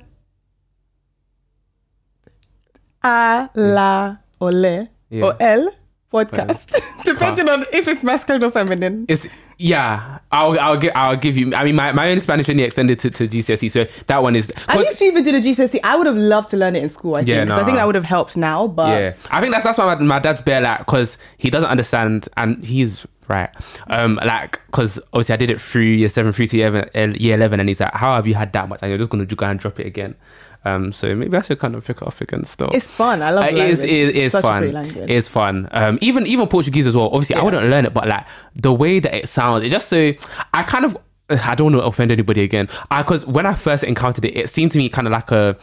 a 3.03 3.51
la 3.55 4.19
ole 4.39 4.91
Yeah. 5.11 5.25
or 5.25 5.37
el 5.41 5.71
podcast, 6.13 6.75
depending 7.05 7.49
on 7.49 7.65
if 7.73 7.87
it's 7.89 8.03
masculine 8.03 8.43
or 8.45 8.51
feminine. 8.51 9.07
It's 9.09 9.27
yeah. 9.59 10.19
I'll 10.33 10.59
I'll 10.59 10.77
give 10.79 10.93
I'll 10.95 11.17
give 11.17 11.37
you. 11.37 11.55
I 11.55 11.65
mean, 11.65 11.77
my, 11.77 11.93
my 11.93 12.11
own 12.11 12.21
Spanish 12.21 12.49
only 12.49 12.63
extended 12.63 12.99
to, 13.01 13.11
to 13.11 13.29
GCSE, 13.29 13.71
so 13.71 13.87
that 14.07 14.23
one 14.23 14.35
is. 14.37 14.53
At 14.69 14.79
least 14.79 15.01
you 15.01 15.09
even 15.09 15.25
did 15.25 15.35
a 15.35 15.41
GCSE. 15.41 15.81
I 15.85 15.97
would 15.97 16.07
have 16.07 16.17
loved 16.17 16.51
to 16.51 16.57
learn 16.57 16.77
it 16.77 16.83
in 16.83 16.89
school. 16.89 17.15
I 17.17 17.19
think. 17.21 17.29
Yeah, 17.29 17.45
'cause 17.47 17.59
I 17.61 17.65
think 17.65 17.77
that 17.77 17.87
would 17.87 17.95
have 17.95 18.05
helped 18.05 18.37
now. 18.37 18.67
But 18.67 18.89
yeah, 18.89 19.15
I 19.31 19.41
think 19.41 19.53
that's 19.53 19.65
that's 19.65 19.79
why 19.79 19.95
my, 19.95 20.01
my 20.03 20.19
dad's 20.19 20.41
bare 20.41 20.61
like 20.61 20.79
because 20.79 21.19
he 21.37 21.51
doesn't 21.51 21.69
understand 21.69 22.29
and 22.37 22.65
he's 22.65 23.07
right. 23.29 23.51
Um, 23.89 24.19
like 24.25 24.61
because 24.67 24.99
obviously 25.13 25.35
I 25.35 25.37
did 25.37 25.51
it 25.51 25.61
through 25.61 25.83
year 25.83 26.09
seven 26.09 26.33
through 26.33 26.47
to 26.49 26.57
year 26.57 26.69
eleven, 26.69 27.15
year 27.21 27.35
eleven, 27.35 27.61
and 27.61 27.69
he's 27.69 27.81
like, 27.81 27.93
"How 27.93 28.15
have 28.17 28.27
you 28.27 28.35
had 28.35 28.53
that 28.55 28.69
much?" 28.69 28.81
And 28.83 28.89
you're 28.91 28.99
just 28.99 29.11
gonna 29.11 29.27
go 29.27 29.47
and 29.47 29.59
drop 29.61 29.79
it 29.81 29.87
again. 29.87 30.15
Um, 30.65 30.93
so 30.93 31.15
maybe 31.15 31.37
I 31.37 31.41
should 31.43 31.59
kind 31.59 31.75
of 31.75 31.85
pick 31.85 31.99
it 31.99 32.03
off 32.03 32.21
again 32.21 32.45
still. 32.45 32.69
it's 32.75 32.91
fun. 32.91 33.23
I 33.23 33.31
love 33.31 33.45
Uh, 33.45 33.49
it 33.49 33.57
is, 33.57 33.81
it 33.81 33.89
It's 33.91 34.33
such 34.33 34.43
fun. 34.43 34.65
It's 35.09 35.27
fun. 35.29 35.69
Um, 35.73 35.99
even 36.03 36.27
even 36.27 36.47
Portuguese 36.49 36.87
as 36.87 36.95
well. 36.97 37.07
Obviously, 37.13 37.37
I 37.37 37.43
wouldn't 37.43 37.67
learn 37.69 37.87
it, 37.87 37.95
but 37.95 38.07
like 38.09 38.27
the 38.55 38.73
way 38.73 39.01
that 39.01 39.15
it 39.15 39.29
sounds, 39.29 39.65
it 39.65 39.71
just 39.71 39.89
so 39.89 40.13
I 40.53 40.63
kind 40.63 40.85
of 40.85 40.97
I 41.31 41.55
don't 41.55 41.73
want 41.73 41.83
to 41.83 41.87
offend 41.87 42.11
anybody 42.13 42.43
again. 42.43 42.69
Because 42.95 43.25
when 43.25 43.47
I 43.47 43.55
first 43.55 43.85
encountered 43.85 44.25
it, 44.25 44.37
it 44.37 44.51
seemed 44.51 44.73
to 44.73 44.79
me 44.79 44.89
kind 44.89 45.07
of 45.07 45.13
like 45.13 45.31
a 45.31 45.57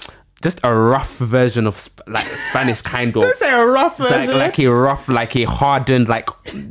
just 0.44 0.60
a 0.63 0.74
rough 0.74 1.17
version 1.17 1.65
of 1.65 1.79
sp- 1.82 2.06
like 2.08 2.25
Spanish 2.25 2.82
kind 2.82 3.15
of 3.15 3.24
Don't 3.24 3.36
say 3.38 3.51
a 3.51 3.65
rough 3.65 4.00
like, 4.00 4.10
version. 4.10 4.38
like 4.38 4.60
a 4.60 4.67
rough, 4.67 5.10
like 5.10 5.36
a 5.36 5.46
hardened, 5.46 6.08
like 6.08 6.29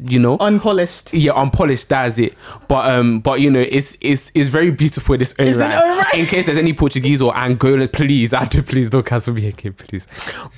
you 0.09 0.19
know, 0.21 0.37
Unpolished. 0.39 1.13
yeah, 1.13 1.33
unpolished. 1.33 1.89
That's 1.89 2.17
it. 2.19 2.35
But 2.69 2.89
um, 2.91 3.21
but 3.21 3.41
you 3.41 3.51
know, 3.51 3.61
it's 3.61 3.97
it's 4.01 4.31
it's 4.35 4.49
very 4.49 4.71
beautiful 4.71 5.17
in 5.17 5.21
its 5.21 5.35
own 5.39 5.49
It's 5.49 5.59
right. 5.59 5.75
own 5.83 5.99
right. 5.99 6.15
In 6.15 6.27
case 6.27 6.47
there's 6.47 6.59
any 6.59 6.73
Portuguese 6.75 7.21
or 7.21 7.37
Angola, 7.37 7.89
please, 7.89 8.33
I 8.33 8.45
do 8.45 8.63
please 8.63 8.89
don't 8.89 9.05
cancel 9.05 9.35
me 9.35 9.49
again, 9.49 9.73
please. 9.73 10.07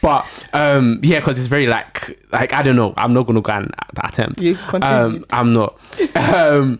But 0.02 0.26
um, 0.52 1.00
yeah, 1.02 1.20
because 1.20 1.38
it's 1.38 1.46
very 1.48 1.66
like 1.66 2.18
like 2.30 2.52
I 2.52 2.62
don't 2.62 2.76
know. 2.76 2.92
I'm 2.98 3.14
not 3.14 3.26
gonna 3.26 3.40
go 3.40 3.52
and 3.52 3.74
attempt. 4.04 4.42
You 4.42 4.58
Um. 4.82 5.24
I'm 5.30 5.54
not. 5.54 5.78
um, 6.14 6.78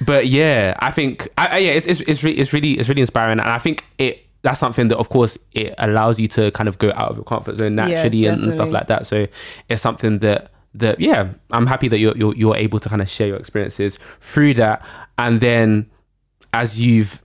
but 0.00 0.26
yeah, 0.26 0.74
I 0.78 0.90
think 0.90 1.28
I, 1.36 1.46
I, 1.46 1.58
yeah, 1.58 1.70
it's 1.72 1.86
it's 1.86 2.00
it's, 2.02 2.22
re- 2.22 2.32
it's 2.32 2.52
really 2.52 2.72
it's 2.78 2.88
really 2.88 3.00
inspiring, 3.00 3.40
and 3.40 3.48
I 3.48 3.58
think 3.58 3.84
it. 3.98 4.23
That's 4.44 4.60
something 4.60 4.88
that, 4.88 4.98
of 4.98 5.08
course, 5.08 5.38
it 5.52 5.74
allows 5.78 6.20
you 6.20 6.28
to 6.28 6.50
kind 6.50 6.68
of 6.68 6.76
go 6.78 6.92
out 6.94 7.08
of 7.10 7.16
your 7.16 7.24
comfort 7.24 7.56
zone 7.56 7.76
Yeah, 7.78 7.86
naturally 7.86 8.26
and, 8.26 8.42
and 8.44 8.52
stuff 8.52 8.68
like 8.70 8.86
that. 8.88 9.06
So 9.06 9.26
it's 9.70 9.80
something 9.82 10.18
that 10.18 10.50
that 10.74 11.00
yeah, 11.00 11.30
I'm 11.50 11.66
happy 11.66 11.88
that 11.88 11.98
you're 11.98 12.16
you're, 12.16 12.34
you're 12.36 12.56
able 12.56 12.78
to 12.80 12.88
kind 12.88 13.00
of 13.00 13.08
share 13.08 13.26
your 13.28 13.38
experiences 13.38 13.98
through 14.20 14.54
that, 14.54 14.84
and 15.18 15.40
then 15.40 15.90
as 16.52 16.80
you've 16.80 17.22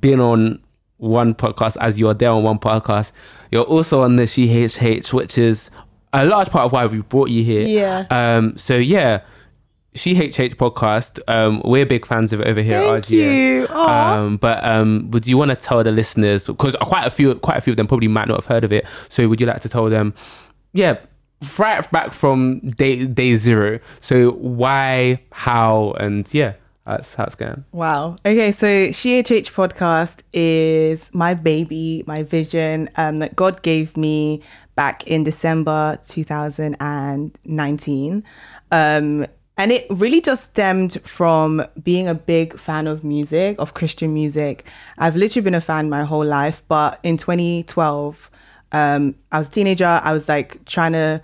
been 0.00 0.20
on 0.20 0.62
one 0.98 1.34
podcast, 1.34 1.76
as 1.80 1.98
you're 1.98 2.14
there 2.14 2.30
on 2.30 2.44
one 2.44 2.58
podcast, 2.58 3.12
you're 3.50 3.64
also 3.64 4.02
on 4.02 4.16
the 4.16 4.24
SheHH, 4.24 5.12
which 5.12 5.38
is 5.38 5.70
a 6.12 6.24
large 6.24 6.50
part 6.50 6.64
of 6.66 6.72
why 6.72 6.86
we 6.86 7.00
brought 7.02 7.30
you 7.30 7.42
here. 7.42 7.62
Yeah. 7.62 8.06
Um. 8.10 8.56
So 8.56 8.76
yeah, 8.76 9.22
SheHH 9.94 10.54
podcast. 10.56 11.20
Um, 11.28 11.62
we're 11.64 11.86
big 11.86 12.06
fans 12.06 12.32
of 12.32 12.40
it 12.40 12.46
over 12.46 12.62
here 12.62 12.80
Thank 12.80 13.04
at 13.04 13.04
RGS. 13.04 13.10
you. 13.10 13.68
Um, 13.74 14.36
but 14.36 14.64
um, 14.64 15.10
would 15.10 15.26
you 15.26 15.36
want 15.38 15.50
to 15.50 15.56
tell 15.56 15.82
the 15.82 15.90
listeners 15.90 16.46
because 16.46 16.76
quite 16.76 17.06
a 17.06 17.10
few, 17.10 17.34
quite 17.36 17.56
a 17.56 17.60
few 17.60 17.72
of 17.72 17.76
them 17.76 17.86
probably 17.86 18.08
might 18.08 18.28
not 18.28 18.36
have 18.36 18.46
heard 18.46 18.64
of 18.64 18.72
it. 18.72 18.86
So 19.08 19.26
would 19.28 19.40
you 19.40 19.46
like 19.46 19.60
to 19.62 19.68
tell 19.68 19.88
them? 19.88 20.14
Yeah, 20.72 20.98
right 21.58 21.90
back 21.90 22.12
from 22.12 22.60
day 22.60 23.06
day 23.06 23.34
zero. 23.36 23.80
So 24.00 24.32
why, 24.32 25.20
how, 25.32 25.92
and 25.98 26.32
yeah, 26.32 26.54
that's 26.86 27.14
how 27.14 27.24
it's 27.24 27.34
going. 27.34 27.64
Wow. 27.72 28.16
Okay, 28.24 28.52
so 28.52 28.92
she 28.92 29.20
SheHH 29.22 29.52
podcast 29.52 30.20
is 30.32 31.10
my 31.12 31.34
baby, 31.34 32.04
my 32.06 32.22
vision 32.22 32.88
um, 32.96 33.18
that 33.18 33.36
God 33.36 33.62
gave 33.62 33.94
me 33.96 34.42
back 34.74 35.06
in 35.06 35.24
December 35.24 35.98
2019. 36.06 38.24
Um, 38.70 39.26
and 39.58 39.72
it 39.72 39.86
really 39.90 40.20
just 40.20 40.50
stemmed 40.50 41.00
from 41.02 41.66
being 41.82 42.06
a 42.06 42.14
big 42.14 42.58
fan 42.58 42.86
of 42.86 43.02
music, 43.02 43.56
of 43.58 43.74
Christian 43.74 44.14
music. 44.14 44.64
I've 44.98 45.16
literally 45.16 45.42
been 45.42 45.54
a 45.56 45.60
fan 45.60 45.90
my 45.90 46.04
whole 46.04 46.24
life, 46.24 46.62
but 46.68 47.00
in 47.02 47.16
2012, 47.16 48.30
um, 48.70 49.16
I 49.32 49.38
was 49.40 49.48
a 49.48 49.50
teenager. 49.50 50.00
I 50.02 50.12
was 50.12 50.28
like 50.28 50.64
trying 50.64 50.92
to, 50.92 51.20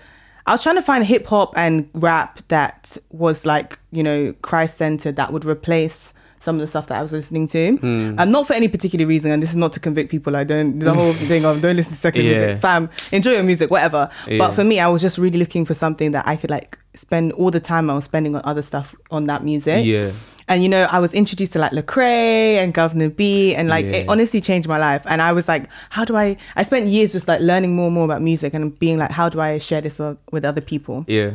I 0.46 0.52
was 0.52 0.62
trying 0.64 0.76
to 0.76 0.82
find 0.82 1.04
hip 1.04 1.26
hop 1.26 1.56
and 1.56 1.88
rap 1.94 2.40
that 2.48 2.96
was 3.10 3.46
like, 3.46 3.78
you 3.92 4.02
know, 4.02 4.34
Christ 4.42 4.78
centered 4.78 5.14
that 5.16 5.32
would 5.32 5.44
replace 5.44 6.13
some 6.44 6.56
of 6.56 6.60
the 6.60 6.66
stuff 6.66 6.86
that 6.88 6.98
I 6.98 7.02
was 7.02 7.10
listening 7.12 7.48
to. 7.48 7.78
Um, 8.18 8.30
not 8.30 8.46
for 8.46 8.52
any 8.52 8.68
particular 8.68 9.06
reason, 9.06 9.30
and 9.32 9.42
this 9.42 9.50
is 9.50 9.56
not 9.56 9.72
to 9.72 9.80
convict 9.80 10.10
people. 10.10 10.36
I 10.36 10.44
don't, 10.44 10.78
the 10.78 10.94
whole 10.94 11.12
thing 11.30 11.44
of 11.44 11.60
don't 11.62 11.74
listen 11.76 11.92
to 11.94 11.98
secular 11.98 12.30
Yeah. 12.30 12.38
music. 12.46 12.60
Fam, 12.62 12.88
enjoy 13.10 13.32
your 13.32 13.42
music, 13.42 13.70
whatever. 13.70 14.08
Yeah. 14.28 14.38
But 14.38 14.52
for 14.52 14.62
me, 14.62 14.78
I 14.78 14.88
was 14.88 15.02
just 15.02 15.18
really 15.18 15.38
looking 15.38 15.64
for 15.64 15.74
something 15.74 16.12
that 16.12 16.26
I 16.28 16.36
could 16.36 16.50
like 16.50 16.78
spend 16.94 17.32
all 17.32 17.50
the 17.50 17.58
time 17.60 17.90
I 17.90 17.94
was 17.94 18.04
spending 18.04 18.36
on 18.36 18.42
other 18.44 18.62
stuff 18.62 18.94
on 19.10 19.26
that 19.26 19.42
music. 19.42 19.84
Yeah. 19.84 20.12
And 20.46 20.62
you 20.62 20.68
know, 20.68 20.86
I 20.90 20.98
was 20.98 21.14
introduced 21.14 21.54
to 21.54 21.58
like 21.58 21.72
Lecrae 21.72 22.56
and 22.56 22.74
Guvna 22.74 23.16
B, 23.16 23.54
and 23.54 23.68
like 23.68 23.86
Yeah. 23.86 23.92
it 23.92 24.08
honestly 24.10 24.40
changed 24.42 24.68
my 24.68 24.76
life. 24.78 25.02
And 25.06 25.22
I 25.22 25.32
was 25.32 25.48
like, 25.48 25.64
how 25.88 26.04
do 26.04 26.16
I? 26.16 26.36
I 26.54 26.62
spent 26.64 26.86
years 26.88 27.12
just 27.12 27.26
like 27.26 27.40
learning 27.40 27.74
more 27.74 27.86
and 27.86 27.94
more 27.94 28.04
about 28.04 28.20
music 28.20 28.52
and 28.52 28.78
being 28.78 28.98
like, 28.98 29.10
how 29.10 29.30
do 29.30 29.40
I 29.40 29.58
share 29.58 29.80
this 29.80 29.98
with 30.30 30.44
other 30.44 30.60
people? 30.60 31.04
Yeah. 31.08 31.32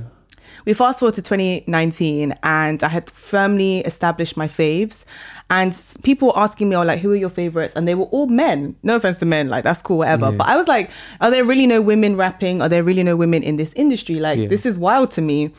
We 0.65 0.73
fast 0.73 0.99
forward 0.99 1.15
to 1.15 1.21
2019, 1.21 2.35
and 2.43 2.83
I 2.83 2.87
had 2.87 3.09
firmly 3.09 3.79
established 3.79 4.37
my 4.37 4.47
faves. 4.47 5.05
And 5.49 5.75
people 6.03 6.27
were 6.29 6.37
asking 6.37 6.69
me, 6.69 6.75
"Oh, 6.75 6.83
like, 6.83 6.99
who 6.99 7.11
are 7.11 7.15
your 7.15 7.29
favorites?" 7.29 7.73
And 7.75 7.87
they 7.87 7.95
were 7.95 8.05
all 8.05 8.27
men. 8.27 8.75
No 8.83 8.97
offense 8.97 9.17
to 9.17 9.25
men, 9.25 9.49
like 9.49 9.63
that's 9.63 9.81
cool, 9.81 9.97
whatever. 9.99 10.27
Yeah. 10.27 10.37
But 10.37 10.47
I 10.47 10.55
was 10.57 10.67
like, 10.67 10.89
"Are 11.21 11.31
there 11.31 11.43
really 11.43 11.65
no 11.65 11.81
women 11.81 12.15
rapping? 12.15 12.61
Are 12.61 12.69
there 12.69 12.83
really 12.83 13.03
no 13.03 13.15
women 13.15 13.41
in 13.43 13.57
this 13.57 13.73
industry? 13.73 14.15
Like, 14.19 14.37
Yeah. 14.39 14.47
this 14.47 14.65
is 14.65 14.77
wild 14.77 15.11
to 15.11 15.21
me." 15.21 15.51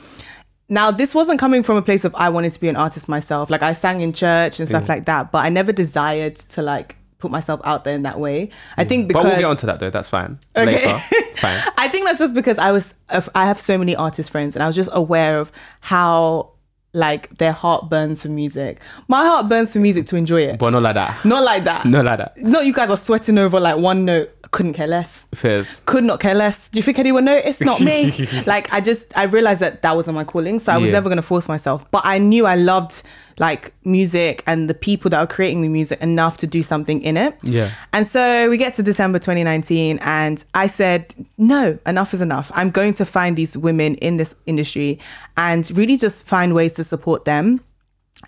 Now, 0.68 0.92
this 0.92 1.16
wasn't 1.16 1.40
coming 1.40 1.64
from 1.64 1.76
a 1.76 1.82
place 1.82 2.04
of 2.04 2.14
I 2.14 2.28
wanted 2.28 2.52
to 2.52 2.60
be 2.60 2.68
an 2.68 2.76
artist 2.76 3.08
myself. 3.08 3.50
Like 3.50 3.62
I 3.62 3.72
sang 3.72 4.02
in 4.02 4.12
church 4.12 4.60
and 4.60 4.68
stuff 4.68 4.84
Yeah. 4.86 4.92
like 4.94 5.04
that, 5.06 5.32
but 5.32 5.38
I 5.44 5.48
never 5.48 5.72
desired 5.72 6.36
to 6.54 6.62
like 6.62 6.94
put 7.18 7.32
myself 7.32 7.60
out 7.64 7.82
there 7.82 7.94
in 7.96 8.02
that 8.04 8.20
way. 8.20 8.50
I 8.76 8.84
think 8.84 9.08
because 9.08 9.24
But 9.24 9.28
we'll 9.30 9.38
get 9.40 9.44
onto 9.46 9.66
that 9.66 9.80
though. 9.80 9.90
That's 9.90 10.08
fine. 10.08 10.38
Okay. 10.56 10.76
Later. 10.86 11.02
fine. 11.40 11.60
I 11.76 11.88
think 11.88 12.06
that's 12.06 12.18
just 12.18 12.34
because 12.34 12.58
I 12.58 12.72
was 12.72 12.94
I 13.34 13.46
have 13.46 13.58
so 13.58 13.76
many 13.78 13.96
artist 13.96 14.30
friends 14.30 14.56
and 14.56 14.62
I 14.62 14.66
was 14.66 14.76
just 14.76 14.90
aware 14.92 15.38
of 15.38 15.50
how 15.80 16.52
like 16.92 17.38
their 17.38 17.52
heart 17.52 17.88
burns 17.88 18.22
for 18.22 18.28
music. 18.28 18.80
My 19.08 19.24
heart 19.24 19.48
burns 19.48 19.72
for 19.72 19.78
music 19.78 20.06
to 20.08 20.16
enjoy 20.16 20.42
it. 20.42 20.58
But 20.58 20.70
not 20.70 20.82
like 20.82 20.94
that. 20.94 21.24
Not 21.24 21.44
like 21.44 21.64
that. 21.64 21.86
Not 21.86 22.04
like 22.04 22.18
that. 22.18 22.36
Not 22.38 22.66
you 22.66 22.72
guys 22.72 22.90
are 22.90 22.96
sweating 22.96 23.38
over 23.38 23.60
like 23.60 23.76
one 23.76 24.04
note. 24.04 24.34
Couldn't 24.52 24.72
care 24.72 24.88
less. 24.88 25.26
Fizz. 25.34 25.82
Could 25.86 26.02
not 26.02 26.18
care 26.18 26.34
less. 26.34 26.68
Do 26.68 26.78
you 26.78 26.82
think 26.82 26.98
anyone 26.98 27.24
noticed? 27.24 27.60
Not 27.60 27.80
me. 27.80 28.10
like 28.46 28.72
I 28.72 28.80
just 28.80 29.16
I 29.16 29.24
realized 29.24 29.60
that 29.60 29.82
that 29.82 29.94
wasn't 29.94 30.16
my 30.16 30.24
calling, 30.24 30.58
so 30.58 30.72
I 30.72 30.76
was 30.78 30.88
Yeah. 30.88 30.94
never 30.94 31.08
gonna 31.08 31.22
force 31.22 31.46
myself. 31.48 31.88
But 31.92 32.02
I 32.04 32.18
knew 32.18 32.46
I 32.46 32.56
loved 32.56 33.02
like 33.38 33.72
music 33.84 34.42
and 34.46 34.68
the 34.68 34.74
people 34.74 35.08
that 35.10 35.18
are 35.18 35.26
creating 35.26 35.62
the 35.62 35.68
music 35.68 36.00
enough 36.02 36.36
to 36.38 36.46
do 36.46 36.62
something 36.62 37.00
in 37.02 37.16
it. 37.16 37.38
Yeah. 37.42 37.70
And 37.92 38.06
so 38.06 38.50
we 38.50 38.56
get 38.58 38.74
to 38.74 38.82
December 38.82 39.18
2019, 39.18 39.98
and 40.02 40.44
I 40.52 40.66
said, 40.66 41.14
no, 41.38 41.78
enough 41.86 42.12
is 42.12 42.20
enough. 42.20 42.50
I'm 42.54 42.70
going 42.70 42.92
to 42.94 43.06
find 43.06 43.36
these 43.36 43.56
women 43.56 43.94
in 43.96 44.18
this 44.18 44.34
industry 44.46 44.98
and 45.38 45.70
really 45.74 45.96
just 45.96 46.26
find 46.26 46.54
ways 46.54 46.74
to 46.74 46.84
support 46.84 47.24
them. 47.24 47.60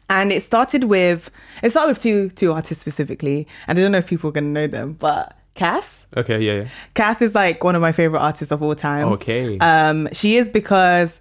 And 0.09 0.33
it 0.33 0.43
started 0.43 0.85
with 0.85 1.31
it 1.63 1.71
started 1.71 1.89
with 1.89 2.01
two 2.03 2.31
two 2.31 2.53
artists 2.53 2.81
specifically, 2.81 3.47
and 3.67 3.79
I 3.79 3.83
don't 3.83 3.93
know 3.93 3.99
if 3.99 4.07
people 4.07 4.29
are 4.31 4.33
gonna 4.33 4.47
know 4.47 4.67
them, 4.67 4.95
but 4.95 5.37
Cass. 5.55 6.07
Okay. 6.17 6.41
Yeah. 6.41 6.53
yeah. 6.63 6.69
Cass 6.95 7.21
is 7.23 7.35
like 7.35 7.63
one 7.63 7.75
of 7.75 7.83
my 7.83 7.93
favorite 7.93 8.21
artists 8.21 8.51
of 8.53 8.63
all 8.63 8.75
time. 8.75 9.09
Okay. 9.15 9.59
Um, 9.59 10.09
she 10.13 10.37
is 10.37 10.49
because 10.49 11.21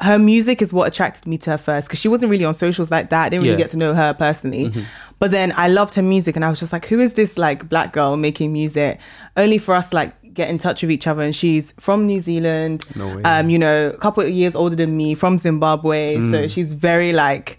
her 0.00 0.18
music 0.18 0.60
is 0.60 0.72
what 0.72 0.88
attracted 0.88 1.26
me 1.26 1.38
to 1.38 1.50
her 1.52 1.58
first 1.58 1.86
because 1.88 1.98
she 2.00 2.08
wasn't 2.08 2.30
really 2.30 2.44
on 2.44 2.52
socials 2.52 2.90
like 2.90 3.10
that. 3.10 3.24
I 3.26 3.28
didn't 3.30 3.44
really 3.44 3.50
Yeah. 3.52 3.54
Mm-hmm. 3.54 3.62
get 3.62 3.70
to 3.70 3.76
know 3.78 3.94
her 3.94 4.12
personally. 4.12 4.72
But 5.20 5.30
then 5.30 5.54
I 5.56 5.68
loved 5.68 5.94
her 5.94 6.02
music 6.02 6.36
and 6.36 6.44
I 6.44 6.50
was 6.50 6.58
just 6.60 6.72
like, 6.72 6.84
who 6.86 7.00
is 7.00 7.14
this 7.14 7.38
like 7.38 7.68
black 7.68 7.92
girl 7.92 8.16
making 8.16 8.52
music? 8.52 8.98
Only 9.36 9.56
for 9.58 9.74
us 9.74 9.92
like 9.92 10.12
get 10.34 10.50
in 10.50 10.58
touch 10.58 10.82
with 10.82 10.90
each 10.90 11.06
other. 11.06 11.22
And 11.22 11.34
she's 11.34 11.72
from 11.80 12.06
New 12.06 12.20
Zealand. 12.20 12.84
No 12.96 13.16
way. 13.16 13.22
Um, 13.22 13.48
you 13.48 13.58
know, 13.58 13.88
a 13.94 13.96
couple 13.96 14.22
of 14.24 14.28
years 14.30 14.54
older 14.56 14.74
than 14.76 14.96
me, 14.96 15.14
from 15.14 15.38
Zimbabwe. 15.38 16.16
Mm. 16.16 16.30
So 16.32 16.48
she's 16.48 16.72
very 16.72 17.12
like 17.12 17.58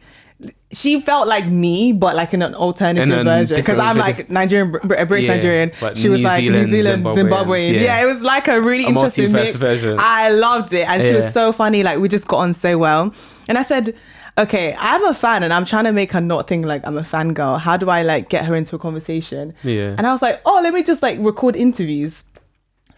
she 0.71 0.99
felt 1.01 1.27
like 1.27 1.45
me, 1.47 1.93
but 1.93 2.15
like 2.15 2.33
in 2.33 2.41
an 2.41 2.53
alternative 2.55 3.17
In 3.17 3.23
version. 3.25 3.55
Because 3.55 3.79
I'm 3.79 3.97
like 3.97 4.29
Nigerian, 4.29 4.71
Br- 4.71 4.79
Br- 4.79 5.05
British 5.05 5.25
Yeah, 5.25 5.35
Nigerian. 5.35 5.71
She 5.95 6.09
was 6.09 6.19
New 6.19 6.25
like 6.27 6.39
Zealand, 6.41 6.65
New 6.65 6.71
Zealand, 6.71 7.05
Zimbabwean, 7.05 7.73
yeah. 7.75 7.81
Yeah. 7.81 8.03
it 8.03 8.05
was 8.05 8.21
like 8.21 8.47
a 8.47 8.59
really 8.61 8.85
A 8.85 8.89
interesting 8.89 9.31
mix. 9.31 9.55
version. 9.55 9.95
I 9.99 10.29
loved 10.31 10.73
it, 10.73 10.87
and 10.89 11.01
she 11.01 11.09
Yeah. 11.09 11.21
was 11.25 11.33
so 11.33 11.51
funny. 11.51 11.83
Like 11.83 11.99
we 11.99 12.09
just 12.09 12.27
got 12.27 12.37
on 12.39 12.53
so 12.53 12.77
well. 12.77 13.13
And 13.47 13.57
I 13.57 13.61
said, 13.61 13.95
okay, 14.37 14.75
I'm 14.77 15.05
a 15.05 15.13
fan, 15.13 15.43
and 15.43 15.53
I'm 15.53 15.63
trying 15.65 15.85
to 15.85 15.91
make 15.93 16.11
her 16.11 16.19
not 16.21 16.47
think 16.47 16.65
like 16.65 16.81
I'm 16.85 16.97
a 16.97 17.03
fangirl. 17.03 17.59
How 17.59 17.77
do 17.77 17.89
I 17.89 18.01
like 18.03 18.29
get 18.29 18.43
her 18.45 18.55
into 18.55 18.75
a 18.75 18.79
conversation? 18.79 19.53
Yeah. 19.63 19.95
And 19.97 20.05
I 20.05 20.11
was 20.11 20.21
like, 20.21 20.41
oh, 20.45 20.59
let 20.61 20.73
me 20.73 20.83
just 20.83 21.01
like 21.01 21.17
record 21.21 21.55
interviews. 21.55 22.23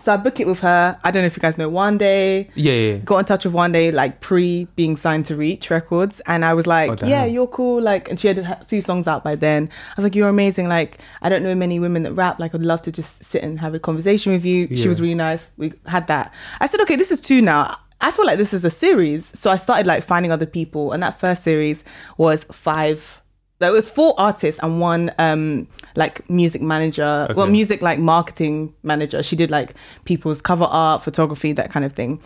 So 0.08 0.14
I 0.14 0.16
book 0.16 0.40
it 0.40 0.48
with 0.48 0.62
her. 0.62 0.98
I 1.04 1.12
don't 1.12 1.22
know 1.24 1.28
if 1.28 1.36
you 1.36 1.42
guys 1.42 1.58
know 1.58 1.70
Wande 1.70 2.48
Yeah. 2.56 2.72
Yeah. 2.72 2.96
got 3.00 3.18
in 3.18 3.26
touch 3.26 3.44
with 3.44 3.54
Wande 3.54 3.92
like 3.92 4.22
pre 4.22 4.64
being 4.78 4.96
signed 4.96 5.26
to 5.26 5.36
reach 5.36 5.70
records 5.70 6.22
and 6.28 6.46
i 6.46 6.54
was 6.54 6.66
like 6.66 7.04
Oh, 7.04 7.06
yeah 7.06 7.26
you're 7.26 7.46
cool 7.46 7.82
like 7.82 8.08
and 8.10 8.18
she 8.18 8.30
had 8.30 8.38
a 8.38 8.64
few 8.70 8.80
songs 8.80 9.06
out 9.06 9.26
by 9.26 9.36
then. 9.36 9.68
I 9.68 9.94
was 9.98 10.04
like 10.06 10.16
you're 10.16 10.30
amazing 10.30 10.70
like 10.70 11.00
i 11.22 11.28
don't 11.28 11.44
know 11.44 11.54
many 11.56 11.78
women 11.78 12.04
that 12.04 12.14
rap 12.14 12.40
like 12.40 12.56
i'd 12.56 12.62
love 12.62 12.82
to 12.84 12.92
just 13.00 13.22
sit 13.22 13.44
and 13.44 13.60
have 13.60 13.74
a 13.74 13.80
conversation 13.80 14.32
with 14.32 14.46
you. 14.46 14.74
She 14.78 14.88
was 14.88 15.02
really 15.02 15.14
nice. 15.14 15.52
We 15.58 15.74
had 15.86 16.08
that. 16.08 16.32
I 16.62 16.68
said 16.68 16.80
okay 16.84 16.96
this 16.96 17.12
is 17.12 17.20
two 17.20 17.42
now. 17.42 17.76
I 18.00 18.12
feel 18.12 18.26
like 18.26 18.38
this 18.38 18.54
is 18.54 18.64
a 18.64 18.70
series 18.70 19.38
so 19.38 19.52
i 19.52 19.58
started 19.58 19.86
like 19.88 20.04
finding 20.06 20.32
other 20.32 20.46
people 20.46 20.94
and 20.94 21.04
that 21.04 21.20
first 21.20 21.44
series 21.44 21.84
was 22.16 22.46
five 22.46 23.22
there 23.60 23.72
was 23.72 23.90
four 23.90 24.14
artists 24.18 24.60
and 24.62 24.80
one 24.80 25.12
um 25.18 25.68
like 25.96 26.28
music 26.30 26.62
manager. 26.62 27.34
Well 27.36 27.48
music 27.48 27.82
like 27.82 28.00
marketing 28.00 28.74
manager. 28.84 29.24
She 29.24 29.36
did 29.36 29.50
like 29.52 29.74
people's 30.06 30.42
cover 30.42 30.66
art 30.66 31.04
photography 31.04 31.52
that 31.54 31.72
kind 31.72 31.84
of 31.86 31.94
thing. 31.94 32.20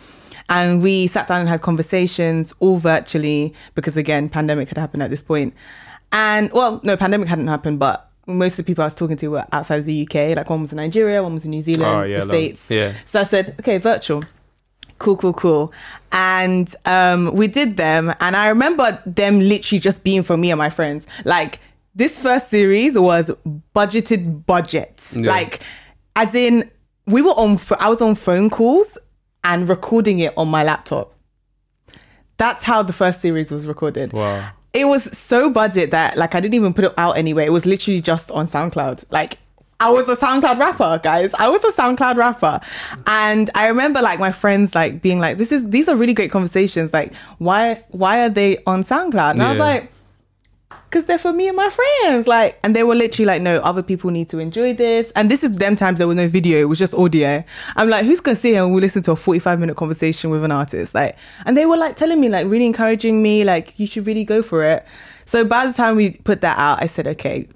And 0.48 0.82
we 0.82 1.06
sat 1.06 1.28
down 1.28 1.40
and 1.40 1.48
had 1.48 1.62
conversations 1.62 2.52
all 2.60 2.76
virtually 2.78 3.54
because 3.74 3.96
again 3.96 4.28
pandemic 4.28 4.68
had 4.68 4.76
happened 4.78 5.02
at 5.02 5.10
this 5.10 5.22
point. 5.22 5.54
And 6.12 6.52
well 6.52 6.80
no 6.82 6.96
pandemic 6.96 7.28
hadn't 7.28 7.48
happened 7.48 7.78
but 7.78 8.10
most 8.26 8.52
of 8.52 8.56
the 8.58 8.62
people 8.64 8.82
i 8.82 8.86
was 8.86 8.94
talking 8.94 9.16
to 9.16 9.28
were 9.28 9.44
outside 9.50 9.80
of 9.80 9.84
the 9.84 10.02
uk 10.06 10.14
like 10.14 10.48
one 10.48 10.60
was 10.60 10.70
in 10.70 10.76
nigeria 10.76 11.20
one 11.22 11.34
was 11.34 11.44
in 11.44 11.50
new 11.50 11.60
zealand 11.60 11.90
Oh, 12.00 12.02
yeah, 12.04 12.20
the 12.20 12.26
states. 12.26 12.70
Yeah. 12.70 12.92
so 13.04 13.20
i 13.20 13.24
said 13.24 13.56
okay 13.58 13.78
virtual 13.78 14.22
cool 15.02 15.16
cool 15.16 15.32
cool 15.32 15.72
and 16.12 16.74
um 16.86 17.32
we 17.34 17.46
did 17.46 17.76
them 17.76 18.12
and 18.20 18.36
i 18.36 18.46
remember 18.48 18.98
them 19.04 19.40
literally 19.40 19.78
just 19.80 20.02
being 20.04 20.22
for 20.22 20.36
me 20.36 20.50
and 20.50 20.58
my 20.58 20.70
friends 20.70 21.06
like 21.24 21.58
this 21.94 22.18
first 22.18 22.48
series 22.48 22.98
was 22.98 23.30
budgeted 23.76 24.46
budget 24.46 25.02
Yeah. 25.14 25.30
like 25.30 25.60
as 26.16 26.34
in 26.34 26.70
we 27.06 27.20
were 27.20 27.32
on 27.32 27.58
i 27.78 27.88
was 27.88 28.00
on 28.00 28.14
phone 28.14 28.48
calls 28.48 28.96
and 29.44 29.68
recording 29.68 30.20
it 30.20 30.32
on 30.36 30.48
my 30.48 30.62
laptop 30.64 31.12
that's 32.36 32.62
how 32.64 32.82
the 32.82 32.92
first 32.92 33.20
series 33.20 33.50
was 33.50 33.66
recorded 33.66 34.12
Wow. 34.12 34.50
it 34.72 34.86
was 34.86 35.04
so 35.16 35.50
budget 35.50 35.90
that 35.90 36.16
like 36.16 36.34
I 36.34 36.40
didn't 36.40 36.54
even 36.54 36.72
put 36.74 36.84
it 36.84 36.94
out 36.96 37.16
anyway. 37.18 37.44
It 37.44 37.50
was 37.52 37.66
literally 37.66 38.00
just 38.00 38.30
on 38.30 38.46
SoundCloud. 38.46 39.04
Like 39.10 39.38
I 39.82 39.90
was 39.90 40.08
a 40.08 40.14
SoundCloud 40.14 40.58
rapper, 40.58 41.00
guys. 41.02 41.34
I 41.34 41.48
was 41.48 41.64
a 41.64 41.72
SoundCloud 41.72 42.16
rapper. 42.16 42.60
And 43.06 43.50
I 43.56 43.66
remember 43.66 44.00
like 44.00 44.20
my 44.20 44.30
friends 44.30 44.76
like 44.76 45.02
being 45.02 45.18
like, 45.18 45.38
this 45.38 45.50
is 45.50 45.68
these 45.70 45.88
are 45.88 45.96
really 45.96 46.14
great 46.14 46.30
conversations. 46.30 46.92
Like, 46.92 47.12
why 47.38 47.84
why 47.88 48.24
are 48.24 48.28
they 48.28 48.58
on 48.64 48.84
SoundCloud? 48.84 49.32
And 49.32 49.42
I 49.42 49.50
was 49.50 49.58
like, 49.58 49.90
because 50.88 51.06
they're 51.06 51.18
for 51.18 51.32
me 51.32 51.48
and 51.48 51.56
my 51.56 51.68
friends. 51.68 52.28
Like, 52.28 52.60
and 52.62 52.76
they 52.76 52.84
were 52.84 52.94
literally 52.94 53.24
like, 53.24 53.42
no, 53.42 53.58
other 53.60 53.82
people 53.82 54.10
need 54.10 54.28
to 54.28 54.38
enjoy 54.38 54.72
this. 54.72 55.10
And 55.16 55.28
this 55.30 55.42
is 55.42 55.56
them 55.56 55.74
times 55.74 55.98
there 55.98 56.06
was 56.06 56.16
no 56.16 56.28
video, 56.28 56.58
it 56.60 56.68
was 56.68 56.78
just 56.78 56.94
audio. 56.94 57.42
I'm 57.74 57.88
like, 57.88 58.04
who's 58.04 58.20
gonna 58.20 58.36
sit 58.36 58.50
here 58.50 58.62
and 58.62 58.72
we 58.72 58.80
listen 58.80 59.02
to 59.04 59.12
a 59.12 59.16
45 59.16 59.58
minute 59.58 59.76
conversation 59.76 60.30
with 60.30 60.44
an 60.44 60.52
artist? 60.52 60.94
Like, 60.94 61.16
and 61.44 61.56
they 61.56 61.66
were 61.66 61.76
like 61.76 61.96
telling 61.96 62.20
me, 62.20 62.28
like, 62.28 62.46
really 62.46 62.66
encouraging 62.66 63.20
me, 63.20 63.42
like, 63.42 63.78
you 63.80 63.88
should 63.88 64.06
really 64.06 64.24
go 64.24 64.42
for 64.42 64.62
it. 64.62 64.86
So 65.24 65.44
by 65.44 65.66
the 65.66 65.72
time 65.72 65.96
we 65.96 66.10
put 66.18 66.40
that 66.42 66.56
out, 66.58 66.80
I 66.82 66.86
said, 66.86 67.08
okay, 67.08 67.48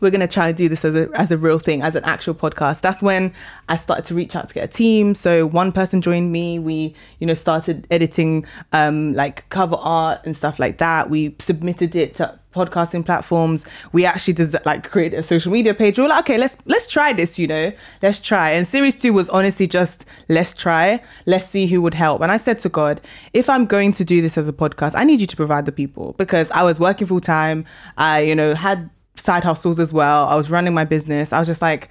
we're 0.00 0.10
gonna 0.10 0.28
try 0.28 0.46
to 0.48 0.52
do 0.52 0.68
this 0.68 0.84
as 0.84 0.94
a 0.94 1.08
as 1.14 1.30
a 1.30 1.38
real 1.38 1.58
thing, 1.58 1.82
as 1.82 1.94
an 1.94 2.04
actual 2.04 2.34
podcast. 2.34 2.80
That's 2.80 3.02
when 3.02 3.32
I 3.68 3.76
started 3.76 4.04
to 4.06 4.14
reach 4.14 4.34
out 4.34 4.48
to 4.48 4.54
get 4.54 4.64
a 4.64 4.68
team. 4.68 5.14
So 5.14 5.46
one 5.46 5.72
person 5.72 6.02
joined 6.02 6.32
me. 6.32 6.58
We, 6.58 6.94
you 7.18 7.26
know, 7.26 7.34
started 7.34 7.86
editing 7.90 8.46
um 8.72 9.14
like 9.14 9.48
cover 9.50 9.76
art 9.76 10.20
and 10.24 10.36
stuff 10.36 10.58
like 10.58 10.78
that. 10.78 11.10
We 11.10 11.34
submitted 11.38 11.94
it 11.94 12.14
to 12.16 12.38
podcasting 12.54 13.06
platforms. 13.06 13.64
We 13.92 14.04
actually 14.04 14.34
did 14.34 14.54
like 14.66 14.90
create 14.90 15.14
a 15.14 15.22
social 15.22 15.52
media 15.52 15.74
page. 15.74 15.98
We 15.98 16.02
were 16.02 16.08
like, 16.08 16.24
okay, 16.24 16.38
let's 16.38 16.56
let's 16.66 16.86
try 16.86 17.12
this, 17.12 17.38
you 17.38 17.46
know, 17.46 17.72
let's 18.02 18.18
try. 18.18 18.50
And 18.50 18.66
series 18.66 18.98
two 18.98 19.12
was 19.12 19.28
honestly 19.30 19.66
just 19.66 20.04
let's 20.28 20.52
try, 20.54 21.00
let's 21.26 21.46
see 21.46 21.66
who 21.66 21.80
would 21.82 21.94
help. 21.94 22.22
And 22.22 22.32
I 22.32 22.36
said 22.36 22.58
to 22.60 22.68
God, 22.68 23.00
if 23.32 23.48
I'm 23.48 23.66
going 23.66 23.92
to 23.92 24.04
do 24.04 24.20
this 24.20 24.36
as 24.36 24.48
a 24.48 24.52
podcast, 24.52 24.92
I 24.94 25.04
need 25.04 25.20
you 25.20 25.26
to 25.26 25.36
provide 25.36 25.66
the 25.66 25.72
people 25.72 26.14
because 26.18 26.50
I 26.50 26.62
was 26.62 26.80
working 26.80 27.06
full 27.06 27.20
time. 27.20 27.64
I, 27.96 28.20
you 28.20 28.34
know, 28.34 28.54
had 28.54 28.90
side 29.16 29.44
hustles 29.44 29.78
as 29.78 29.92
well. 29.92 30.26
I 30.28 30.34
was 30.36 30.50
running 30.50 30.74
my 30.74 30.84
business. 30.84 31.32
I 31.32 31.38
was 31.38 31.48
just 31.48 31.62
like, 31.62 31.88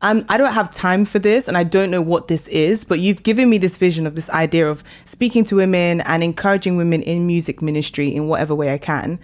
I'm, 0.00 0.24
I 0.28 0.36
don't 0.36 0.52
have 0.52 0.70
time 0.72 1.04
for 1.04 1.18
this 1.18 1.48
and 1.48 1.56
I 1.56 1.64
don't 1.64 1.90
know 1.90 2.02
what 2.02 2.28
this 2.28 2.46
is, 2.48 2.84
but 2.84 3.00
you've 3.00 3.22
given 3.24 3.50
me 3.50 3.58
this 3.58 3.76
vision 3.76 4.06
of 4.06 4.14
this 4.14 4.30
idea 4.30 4.68
of 4.70 4.84
speaking 5.04 5.44
to 5.46 5.56
women 5.56 6.02
and 6.02 6.22
encouraging 6.22 6.76
women 6.76 7.02
in 7.02 7.26
music 7.26 7.60
ministry 7.62 8.14
in 8.14 8.28
whatever 8.28 8.54
way 8.54 8.72
I 8.72 8.78
can. 8.78 9.18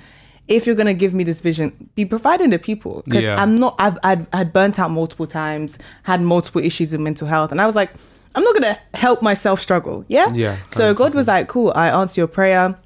If 0.49 0.67
you're 0.67 0.75
going 0.75 0.87
to 0.89 0.95
give 0.95 1.15
me 1.15 1.23
this 1.25 1.41
vision, 1.41 1.89
be 1.95 2.05
providing 2.05 2.51
the 2.51 2.59
people 2.59 3.03
because 3.05 3.23
Yeah. 3.23 3.41
I'm 3.41 3.55
not, 3.55 3.77
I've, 3.79 3.97
I'd, 4.03 4.27
I'd 4.33 4.53
burnt 4.53 4.79
out 4.79 4.91
multiple 4.91 5.27
times, 5.27 5.79
had 6.03 6.21
multiple 6.21 6.61
issues 6.61 6.93
with 6.93 7.01
mental 7.01 7.29
health. 7.29 7.51
And 7.53 7.61
I 7.61 7.67
was 7.67 7.75
like, 7.75 7.91
I'm 8.35 8.43
not 8.43 8.53
going 8.53 8.75
to 8.75 8.79
help 8.99 9.23
myself 9.23 9.61
struggle. 9.61 10.05
Yeah. 10.09 10.33
Yeah, 10.35 10.57
So 10.69 10.93
God 10.93 11.15
was 11.15 11.29
like, 11.29 11.47
cool, 11.49 11.73
I 11.77 11.89
answer 11.89 12.21
your 12.21 12.27
prayer. 12.29 12.77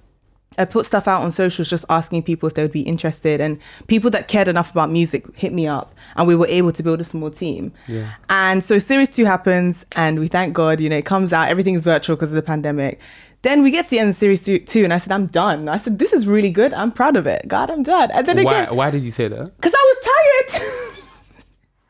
I 0.58 0.64
put 0.64 0.86
stuff 0.86 1.06
out 1.06 1.22
on 1.22 1.30
socials 1.30 1.70
just 1.70 1.84
asking 1.88 2.24
people 2.24 2.46
if 2.48 2.54
they 2.54 2.62
would 2.62 2.72
be 2.72 2.82
interested 2.82 3.40
and 3.40 3.58
people 3.86 4.10
that 4.10 4.28
cared 4.28 4.48
enough 4.48 4.70
about 4.72 4.90
music 4.90 5.24
hit 5.36 5.52
me 5.52 5.66
up 5.66 5.94
and 6.16 6.26
we 6.26 6.34
were 6.34 6.48
able 6.48 6.72
to 6.72 6.82
build 6.82 7.00
a 7.00 7.04
small 7.04 7.30
team. 7.30 7.72
Yeah. 7.86 8.12
And 8.28 8.64
so 8.64 8.78
series 8.78 9.08
2 9.10 9.24
happens 9.24 9.86
and 9.96 10.18
we 10.18 10.28
thank 10.28 10.54
God, 10.54 10.80
you 10.80 10.88
know, 10.88 10.96
it 10.98 11.04
comes 11.04 11.32
out 11.32 11.48
everything 11.48 11.74
is 11.74 11.84
virtual 11.84 12.16
because 12.16 12.30
of 12.30 12.36
the 12.36 12.42
pandemic. 12.42 12.98
Then 13.42 13.62
we 13.62 13.70
get 13.70 13.84
to 13.84 13.90
the 13.90 13.98
end 14.00 14.10
of 14.10 14.16
series 14.16 14.42
two, 14.42 14.58
two 14.58 14.82
and 14.82 14.92
I 14.92 14.98
said 14.98 15.12
I'm 15.12 15.26
done. 15.26 15.68
I 15.68 15.76
said 15.76 16.00
this 16.00 16.12
is 16.12 16.26
really 16.26 16.50
good. 16.50 16.74
I'm 16.74 16.90
proud 16.90 17.14
of 17.16 17.26
it. 17.28 17.46
God, 17.46 17.70
I'm 17.70 17.84
done. 17.84 18.10
And 18.10 18.26
then 18.26 18.42
Why? 18.42 18.62
again 18.62 18.76
Why 18.76 18.90
did 18.90 19.02
you 19.02 19.12
say 19.12 19.28
that? 19.28 19.56
because 19.56 19.72
I 19.74 19.94
was 19.94 20.50
tired. 20.50 20.62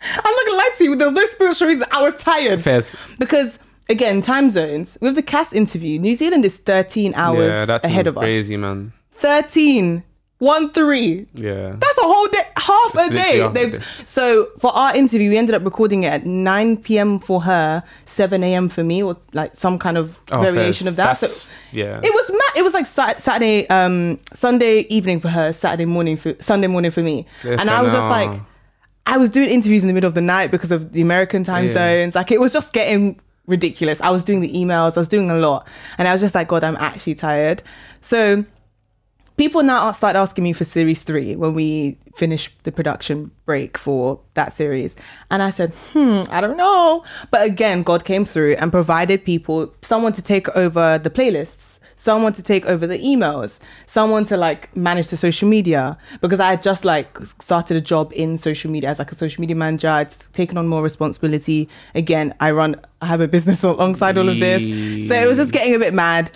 I'm 0.03 0.35
not 0.35 0.47
gonna 0.47 0.59
lie 0.59 0.71
to 0.77 0.85
you. 0.85 0.97
There 0.97 1.07
was 1.09 1.15
no 1.15 1.27
spiritual 1.27 1.69
reason. 1.69 1.87
I 1.91 2.03
was 2.03 2.17
tired. 2.19 2.63
Fairs. 2.63 2.95
Because 3.19 3.59
again, 3.89 4.21
time 4.23 4.51
zones. 4.51 4.97
With 5.01 5.15
the 5.15 5.23
Cass 5.23 5.53
interview, 5.53 5.99
New 5.99 6.17
Zealand 6.17 6.45
is 6.45 6.57
13 6.57 7.15
hours 7.15 7.53
yeah, 7.55 7.65
that's 7.65 7.85
ahead 7.85 8.07
of 8.07 8.17
us. 8.19 8.23
crazy, 8.23 8.57
man. 8.57 8.93
13. 9.15 10.05
One 10.41 10.71
three. 10.73 11.27
Yeah. 11.35 11.75
That's 11.77 11.99
a 11.99 12.03
whole 12.05 12.29
day, 12.29 12.43
half 12.57 12.95
a 12.95 13.11
day. 13.13 13.49
They've, 13.53 13.73
day. 13.73 13.81
so 14.05 14.47
for 14.61 14.73
our 14.73 14.95
interview, 14.95 15.31
we 15.31 15.37
ended 15.37 15.57
up 15.57 15.65
recording 15.65 16.05
it 16.05 16.13
at 16.13 16.27
9 16.27 16.77
p.m. 16.77 17.19
for 17.19 17.43
her, 17.43 17.83
7 18.05 18.45
a.m. 18.45 18.69
for 18.69 18.85
me, 18.85 19.03
or 19.03 19.17
like 19.33 19.57
some 19.57 19.81
kind 19.81 19.99
of 19.99 20.17
Oh, 20.31 20.41
variation 20.41 20.87
of 20.87 20.95
that. 20.95 21.19
That's- 21.19 21.43
so 21.43 21.49
yeah. 21.73 21.99
it 22.05 22.15
was 22.15 22.31
mad. 22.31 22.53
It 22.55 22.63
was 22.63 22.73
like 22.73 22.87
Saturday, 22.87 23.67
um, 23.69 24.21
Sunday 24.33 24.83
evening 24.83 25.19
for 25.19 25.29
her, 25.29 25.53
Saturday 25.53 25.87
morning 25.87 26.17
for 26.17 26.37
Sunday 26.41 26.69
morning 26.69 26.93
for 26.93 27.03
me, 27.03 27.27
and 27.43 27.69
I 27.69 27.83
was 27.83 27.93
just 27.93 28.07
like, 28.09 28.41
I 29.07 29.17
was 29.19 29.31
doing 29.31 29.49
interviews 29.51 29.83
in 29.83 29.89
the 29.89 29.95
middle 29.95 30.07
of 30.09 30.15
the 30.15 30.21
night 30.21 30.53
because 30.53 30.71
of 30.71 30.93
the 30.93 31.01
American 31.01 31.43
time 31.43 31.67
Yeah. 31.67 31.73
zones. 31.73 32.15
Like 32.15 32.31
it 32.31 32.39
was 32.39 32.53
just 32.53 32.73
getting 32.73 33.19
ridiculous. 33.49 34.01
I 34.01 34.11
was 34.11 34.23
doing 34.23 34.41
the 34.41 34.53
emails, 34.53 34.97
I 34.97 35.01
was 35.01 35.09
doing 35.09 35.31
a 35.31 35.37
lot, 35.37 35.67
and 35.99 36.07
I 36.07 36.13
was 36.13 36.21
just 36.21 36.35
like, 36.35 36.47
God, 36.49 36.63
I'm 36.63 36.77
actually 36.77 37.17
tired. 37.17 37.63
So 38.01 38.45
people 39.37 39.63
now 39.63 39.91
start 39.93 40.15
asking 40.15 40.45
me 40.45 40.53
for 40.53 40.65
series 40.65 41.03
three 41.03 41.35
when 41.35 41.55
we 41.55 41.99
finish 42.17 42.55
the 42.65 42.73
production 42.73 43.31
break 43.47 43.79
for 43.79 44.21
that 44.35 44.53
series. 44.53 44.95
And 45.31 45.43
I 45.43 45.51
said, 45.51 45.73
hmm, 45.93 46.23
I 46.31 46.41
don't 46.41 46.57
know. 46.57 47.05
But 47.31 47.43
again, 47.47 47.83
God 47.83 48.05
came 48.05 48.25
through 48.25 48.57
and 48.57 48.71
provided 48.71 49.25
people, 49.25 49.73
someone 49.83 50.13
to 50.13 50.23
take 50.23 50.49
over 50.57 50.99
the 50.99 51.11
playlists, 51.11 51.78
someone 51.99 52.33
to 52.33 52.43
take 52.43 52.65
over 52.65 52.87
the 52.87 52.99
emails, 52.99 53.59
someone 53.85 54.25
to 54.27 54.37
like 54.37 54.75
manage 54.75 55.09
the 55.09 55.17
social 55.17 55.49
media. 55.49 55.99
Because 56.23 56.41
I 56.41 56.49
had 56.51 56.63
just 56.63 56.85
like 56.85 57.19
started 57.43 57.77
a 57.77 57.81
job 57.83 58.13
in 58.15 58.39
social 58.39 58.71
media 58.71 58.89
as 58.89 58.99
like 58.99 59.13
a 59.13 59.15
social 59.15 59.41
media 59.43 59.57
manager. 59.57 59.89
I'd 59.89 60.15
taken 60.33 60.57
on 60.57 60.67
more 60.67 60.83
responsibility. 60.83 61.69
Again, 61.95 62.35
I 62.41 62.53
run, 62.53 62.81
I 63.03 63.07
have 63.07 63.21
a 63.21 63.29
business 63.29 63.63
alongside 63.65 64.17
all 64.17 64.29
of 64.29 64.41
this. 64.41 64.63
So 65.07 65.15
it 65.15 65.27
was 65.29 65.37
just 65.37 65.53
getting 65.53 65.75
a 65.75 65.79
bit 65.79 65.93
mad. 65.93 66.31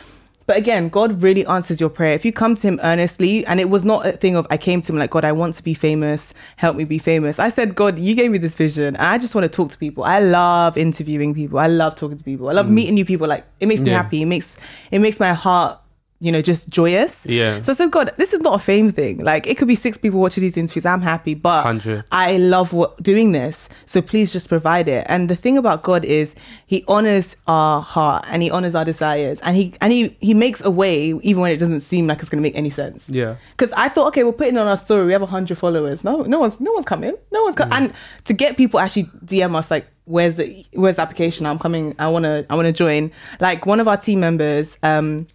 But 0.53 0.59
again, 0.59 0.91
God 0.91 1.23
really 1.23 1.47
answers 1.47 1.81
your 1.81 1.89
prayer. 1.89 2.13
If 2.13 2.27
you 2.27 2.33
come 2.35 2.57
to 2.57 2.61
Him 2.61 2.79
earnestly, 2.83 3.43
and 3.47 3.59
it 3.59 3.71
was 3.71 3.87
not 3.87 4.05
a 4.05 4.13
thing 4.13 4.37
of 4.37 4.47
I 4.51 4.59
came 4.59 4.83
to 4.83 4.93
Him 4.93 4.99
like, 4.99 5.09
God, 5.09 5.25
I 5.25 5.33
want 5.33 5.55
to 5.55 5.63
be 5.63 5.73
famous, 5.73 6.35
help 6.57 6.77
me 6.77 6.85
be 6.85 6.99
famous. 6.99 7.39
I 7.39 7.49
said, 7.49 7.75
God, 7.75 7.99
you 7.99 8.15
gave 8.15 8.31
me 8.31 8.37
this 8.37 8.55
vision, 8.55 8.95
and 8.95 8.99
I 8.99 9.17
just 9.17 9.35
want 9.35 9.47
to 9.47 9.49
talk 9.49 9.71
to 9.71 9.79
people. 9.79 10.05
I 10.05 10.21
love 10.21 10.77
interviewing 10.77 11.33
people. 11.33 11.59
I 11.59 11.69
love 11.69 11.95
talking 11.95 12.19
to 12.19 12.23
people. 12.23 12.51
I 12.51 12.53
love 12.53 12.67
mm. 12.67 12.73
meeting 12.73 12.93
new 12.93 13.07
people. 13.07 13.27
Like 13.27 13.47
it 13.61 13.67
makes 13.67 13.81
me 13.81 13.93
happy. 13.93 14.21
It 14.21 14.27
makes 14.27 14.59
it 14.91 14.99
makes 14.99 15.19
my 15.19 15.33
heart, 15.33 15.81
you 16.23 16.31
know, 16.31 16.41
just 16.41 16.69
joyous. 16.69 17.27
Yeah. 17.27 17.61
So 17.63 17.75
said, 17.75 17.91
God, 17.91 18.13
this 18.17 18.33
is 18.33 18.41
not 18.43 18.55
a 18.55 18.63
fame 18.63 18.93
thing. 18.93 19.19
Like 19.25 19.49
it 19.49 19.59
could 19.59 19.67
be 19.67 19.75
six 19.75 19.99
people 19.99 20.21
watching 20.21 20.43
these 20.43 20.57
interviews. 20.57 20.87
I'm 20.87 21.01
happy, 21.01 21.35
but 21.35 21.65
100. 21.65 22.05
I 22.13 22.37
love 22.37 22.73
what 22.73 23.03
doing 23.03 23.33
this. 23.33 23.69
So 23.87 24.01
please 24.01 24.33
just 24.33 24.49
provide 24.49 24.87
it. 24.87 25.05
And 25.09 25.29
the 25.29 25.35
thing 25.35 25.59
about 25.59 25.83
God 25.83 26.05
is 26.05 26.37
he 26.69 26.85
honors 26.87 27.35
our 27.49 27.83
heart 27.83 28.25
and 28.31 28.41
he 28.41 28.53
honors 28.53 28.77
our 28.77 28.85
desires 28.85 29.41
and 29.41 29.57
he 29.57 29.75
and 29.81 29.93
he 29.93 30.17
he 30.21 30.33
makes 30.33 30.65
a 30.65 30.71
way 30.71 31.09
even 31.23 31.43
when 31.43 31.51
it 31.51 31.57
doesn't 31.57 31.81
seem 31.81 32.07
like 32.07 32.21
it's 32.21 32.29
gonna 32.29 32.41
make 32.41 32.55
any 32.57 32.71
sense. 32.71 33.09
Yeah. 33.09 33.35
Because 33.57 33.73
I 33.73 33.89
thought, 33.89 34.07
okay, 34.09 34.23
we're 34.23 34.31
putting 34.33 34.57
on 34.59 34.69
our 34.69 34.77
story. 34.77 35.05
We 35.07 35.13
have 35.15 35.23
hundred 35.23 35.59
followers. 35.59 36.05
No, 36.05 36.23
no 36.23 36.39
one's 36.39 36.61
no 36.61 36.73
one's 36.73 36.87
coming. 36.87 37.17
No 37.33 37.43
one's 37.43 37.57
coming. 37.57 37.75
And 37.75 37.93
to 38.27 38.33
get 38.33 38.57
people 38.57 38.79
actually 38.79 39.07
DM 39.27 39.57
us 39.57 39.73
like, 39.73 39.89
where's 40.05 40.37
the 40.37 40.65
where's 40.75 40.97
the 40.97 41.03
application? 41.03 41.47
I'm 41.47 41.59
coming. 41.59 41.97
I 41.99 42.07
wanna 42.07 42.47
I 42.49 42.55
wanna 42.55 42.71
join. 42.71 43.11
Like 43.41 43.67
one 43.67 43.81
of 43.81 43.89
our 43.89 43.97
team 43.97 44.21
members. 44.21 44.79
um 44.85 45.27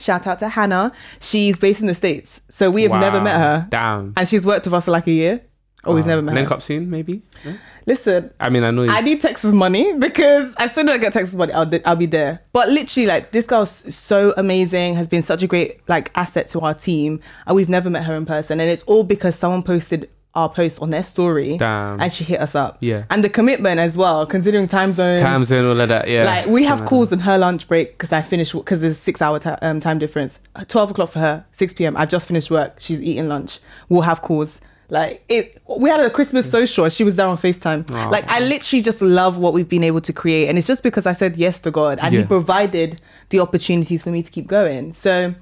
Shout 0.00 0.26
out 0.26 0.38
to 0.40 0.48
Hannah. 0.48 0.92
She's 1.20 1.58
based 1.58 1.80
in 1.80 1.86
the 1.86 1.94
States. 1.94 2.40
So 2.50 2.70
we 2.70 2.84
have 2.84 3.00
never 3.00 3.20
met 3.20 3.36
her. 3.36 3.66
Damn. 3.70 4.14
And 4.16 4.28
she's 4.28 4.46
worked 4.46 4.64
with 4.64 4.74
us 4.74 4.86
for 4.86 4.90
like 4.90 5.06
a 5.06 5.12
year. 5.12 5.42
Oh, 5.84 5.94
we've 5.94 6.04
never 6.04 6.20
met 6.20 6.34
Link 6.34 6.48
her. 6.48 6.56
up 6.56 6.62
soon, 6.62 6.90
maybe. 6.90 7.22
No? 7.44 7.54
Listen, 7.86 8.30
I 8.38 8.50
mean, 8.50 8.64
I 8.64 8.70
know. 8.70 8.82
You. 8.82 8.90
I 8.90 9.00
need 9.00 9.22
Texas 9.22 9.52
money 9.52 9.96
because 9.96 10.54
as 10.58 10.74
soon 10.74 10.88
as 10.90 10.96
I 10.96 10.98
get 10.98 11.14
Texas 11.14 11.34
money, 11.34 11.54
I'll, 11.54 11.70
I'll 11.86 11.96
be 11.96 12.04
there. 12.04 12.42
But 12.52 12.68
literally, 12.68 13.06
like 13.06 13.32
this 13.32 13.46
girl's 13.46 13.70
so 13.94 14.34
amazing, 14.36 14.94
has 14.96 15.08
been 15.08 15.22
such 15.22 15.42
a 15.42 15.46
great 15.46 15.80
like 15.88 16.10
asset 16.14 16.48
to 16.48 16.60
our 16.60 16.74
team, 16.74 17.20
and 17.46 17.56
we've 17.56 17.70
never 17.70 17.88
met 17.88 18.04
her 18.04 18.14
in 18.14 18.26
person. 18.26 18.60
And 18.60 18.68
it's 18.68 18.82
all 18.82 19.04
because 19.04 19.36
someone 19.36 19.62
posted 19.62 20.10
our 20.34 20.48
post 20.48 20.80
on 20.80 20.90
their 20.90 21.02
story, 21.02 21.56
Damn. 21.56 22.00
and 22.00 22.12
she 22.12 22.22
hit 22.24 22.40
us 22.40 22.54
up. 22.54 22.78
Yeah. 22.80 23.04
and 23.10 23.24
the 23.24 23.28
commitment 23.28 23.80
as 23.80 23.96
well, 23.96 24.24
considering 24.26 24.68
time 24.68 24.94
zones. 24.94 25.20
time 25.20 25.44
zone, 25.44 25.66
all 25.66 25.80
of 25.80 25.88
that. 25.88 26.08
Yeah. 26.08 26.24
Like 26.24 26.46
we 26.46 26.64
have 26.64 26.84
calls 26.84 27.12
in 27.12 27.18
her 27.20 27.36
lunch 27.36 27.66
break 27.66 27.92
because 27.92 28.12
I 28.12 28.22
finished 28.22 28.52
because 28.52 28.80
there's 28.80 28.92
a 28.96 29.00
six 29.00 29.20
hour 29.20 29.38
ti 29.38 29.50
um, 29.50 29.80
time 29.80 29.98
difference. 29.98 30.38
Twelve 30.68 30.90
o'clock 30.92 31.10
for 31.10 31.18
her, 31.18 31.44
six 31.52 31.72
p.m. 31.72 31.96
I've 31.96 32.10
just 32.10 32.28
finished 32.28 32.50
work. 32.50 32.76
She's 32.78 33.00
eating 33.00 33.28
lunch. 33.28 33.58
We'll 33.88 34.02
have 34.02 34.22
calls. 34.22 34.60
Like 34.88 35.24
it, 35.28 35.60
we 35.68 35.88
had 35.88 36.00
a 36.00 36.10
Christmas 36.10 36.50
social. 36.50 36.88
She 36.88 37.04
was 37.04 37.14
there 37.16 37.26
on 37.28 37.36
Facetime. 37.36 37.88
Aw. 37.90 38.08
Like 38.08 38.28
I 38.30 38.40
literally 38.40 38.82
just 38.82 39.00
love 39.00 39.38
what 39.38 39.52
we've 39.52 39.68
been 39.68 39.84
able 39.84 40.00
to 40.00 40.12
create, 40.12 40.48
and 40.48 40.58
it's 40.58 40.66
just 40.66 40.82
because 40.82 41.06
I 41.06 41.12
said 41.12 41.36
yes 41.36 41.60
to 41.60 41.70
God, 41.70 41.98
and 42.00 42.14
He 42.14 42.24
provided 42.24 43.00
the 43.30 43.40
opportunities 43.40 44.02
for 44.02 44.10
me 44.10 44.22
to 44.22 44.30
keep 44.30 44.46
going. 44.46 44.94
So. 44.94 45.34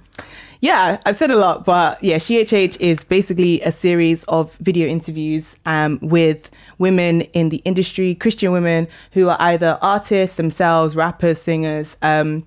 Yeah, 0.61 1.01
I 1.07 1.13
said 1.13 1.31
a 1.31 1.37
lot, 1.37 1.65
but 1.65 2.03
yeah, 2.03 2.17
SheHH 2.17 2.81
is 2.81 3.05
basically 3.05 3.61
a 3.61 3.71
series 3.71 4.25
of 4.25 4.57
video 4.57 4.89
interviews 4.89 5.55
um, 5.67 6.01
with 6.03 6.51
women 6.79 7.21
in 7.33 7.51
the 7.51 7.59
industry, 7.59 8.17
Christian 8.17 8.51
women 8.51 8.89
who 9.13 9.29
are 9.29 9.37
either 9.39 9.79
artists 9.83 10.37
themselves, 10.37 10.97
rappers, 10.97 11.41
singers, 11.41 11.97
um, 12.03 12.47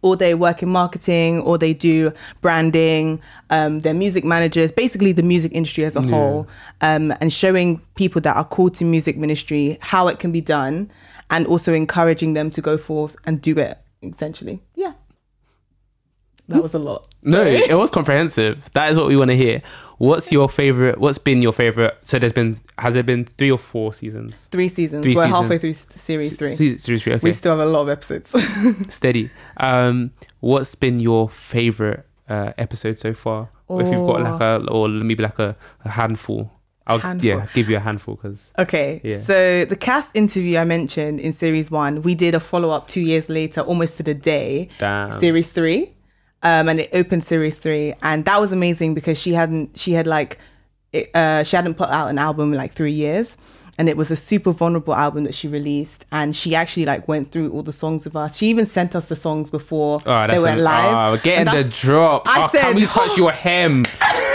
or 0.00 0.16
they 0.16 0.34
work 0.34 0.62
in 0.62 0.68
marketing, 0.70 1.40
or 1.40 1.58
they 1.58 1.74
do 1.74 2.10
branding. 2.40 3.20
Um, 3.50 3.80
they're 3.80 3.94
music 3.94 4.24
managers, 4.24 4.72
basically 4.72 5.12
the 5.12 5.22
music 5.22 5.52
industry 5.52 5.84
as 5.84 5.94
a 5.94 6.00
whole, 6.02 6.48
um, 6.80 7.14
and 7.20 7.32
showing 7.32 7.80
people 7.94 8.20
that 8.22 8.34
are 8.34 8.44
called 8.44 8.74
to 8.76 8.84
music 8.84 9.16
ministry 9.16 9.78
how 9.80 10.08
it 10.08 10.18
can 10.18 10.32
be 10.32 10.40
done, 10.40 10.90
and 11.30 11.46
also 11.46 11.72
encouraging 11.72 12.32
them 12.32 12.50
to 12.50 12.60
go 12.60 12.76
forth 12.78 13.14
and 13.26 13.40
do 13.42 13.58
it. 13.58 13.78
Essentially, 14.02 14.60
yeah. 14.74 14.94
That 16.48 16.62
was 16.62 16.74
a 16.74 16.78
lot. 16.78 17.08
No, 17.22 17.42
it 17.42 17.74
was 17.74 17.88
comprehensive. 17.90 18.68
That 18.74 18.90
is 18.90 18.98
what 18.98 19.06
we 19.06 19.16
want 19.16 19.30
to 19.30 19.36
hear. 19.36 19.62
What's 19.98 20.32
your 20.32 20.48
favorite? 20.48 20.98
What's 20.98 21.18
been 21.18 21.40
your 21.40 21.52
favorite? 21.52 21.96
So 22.02 22.18
there's 22.18 22.32
been 22.32 22.58
has 22.78 22.94
there 22.94 23.02
been 23.04 23.24
three 23.38 23.50
or 23.50 23.58
four 23.58 23.94
seasons? 23.94 24.32
Three 24.50 24.68
seasons. 24.68 25.04
Three 25.04 25.14
We're 25.14 25.22
seasons. 25.24 25.40
halfway 25.40 25.58
through 25.58 25.74
series 25.94 26.36
three. 26.36 26.56
Se- 26.56 26.78
series 26.78 27.02
three. 27.04 27.12
Okay, 27.14 27.24
We 27.24 27.32
still 27.32 27.56
have 27.56 27.66
a 27.66 27.70
lot 27.70 27.82
of 27.82 27.88
episodes. 27.88 28.34
steady. 28.94 29.30
Um, 29.56 30.10
what's 30.40 30.74
been 30.74 30.98
your 31.00 31.28
favorite 31.28 32.04
uh, 32.28 32.52
episode 32.58 32.98
so 32.98 33.14
far? 33.14 33.48
Or 33.68 33.80
if 33.80 33.88
you've 33.88 34.06
got 34.06 34.20
like 34.22 34.40
a 34.40 34.70
or 34.70 34.88
maybe 34.88 35.22
like 35.22 35.38
a, 35.38 35.56
a 35.84 35.90
handful. 35.90 36.50
I'll 36.84 36.98
Handful. 36.98 37.28
yeah 37.30 37.46
give 37.54 37.70
you 37.70 37.76
a 37.76 37.80
handful 37.80 38.16
because 38.16 38.50
okay. 38.58 39.00
Yeah. 39.04 39.20
So 39.20 39.64
the 39.64 39.76
Cass 39.76 40.10
interview 40.14 40.58
I 40.58 40.64
mentioned 40.64 41.20
in 41.20 41.32
series 41.32 41.70
one, 41.70 42.02
we 42.02 42.16
did 42.16 42.34
a 42.34 42.40
follow 42.40 42.70
up 42.70 42.88
two 42.88 43.00
years 43.00 43.28
later, 43.28 43.60
almost 43.60 43.98
to 43.98 44.02
the 44.02 44.14
day. 44.14 44.68
damn 44.78 45.12
series 45.20 45.48
three 45.52 45.92
um 46.42 46.68
and 46.68 46.80
it 46.80 46.90
opened 46.92 47.24
series 47.24 47.56
three 47.56 47.94
and 48.02 48.24
that 48.24 48.40
was 48.40 48.52
amazing 48.52 48.94
because 48.94 49.18
she 49.18 49.32
hadn't 49.32 49.78
she 49.78 49.92
had 49.92 50.06
like 50.06 50.38
it, 50.92 51.08
uh, 51.16 51.42
she 51.42 51.56
hadn't 51.56 51.74
put 51.74 51.88
out 51.88 52.08
an 52.10 52.18
album 52.18 52.52
in 52.52 52.58
like 52.58 52.74
three 52.74 52.92
years. 52.92 53.36
And 53.78 53.88
it 53.88 53.96
was 53.96 54.10
a 54.10 54.16
super 54.16 54.52
vulnerable 54.52 54.94
album 54.94 55.24
that 55.24 55.34
she 55.34 55.48
released, 55.48 56.04
and 56.12 56.36
she 56.36 56.54
actually 56.54 56.84
like 56.84 57.08
went 57.08 57.32
through 57.32 57.50
all 57.52 57.62
the 57.62 57.72
songs 57.72 58.04
with 58.04 58.14
us. 58.14 58.36
She 58.36 58.48
even 58.48 58.66
sent 58.66 58.94
us 58.94 59.06
the 59.06 59.16
songs 59.16 59.50
before 59.50 60.02
Oh, 60.04 60.26
they 60.26 60.38
went 60.38 60.60
live. 60.60 61.14
Oh, 61.14 61.22
getting 61.22 61.46
the 61.46 61.64
drop. 61.64 62.28
I 62.28 62.44
oh, 62.44 62.48
said- 62.52 62.60
can 62.60 62.74
we 62.76 62.84
touch 62.84 63.16
your 63.16 63.32
hem 63.32 63.84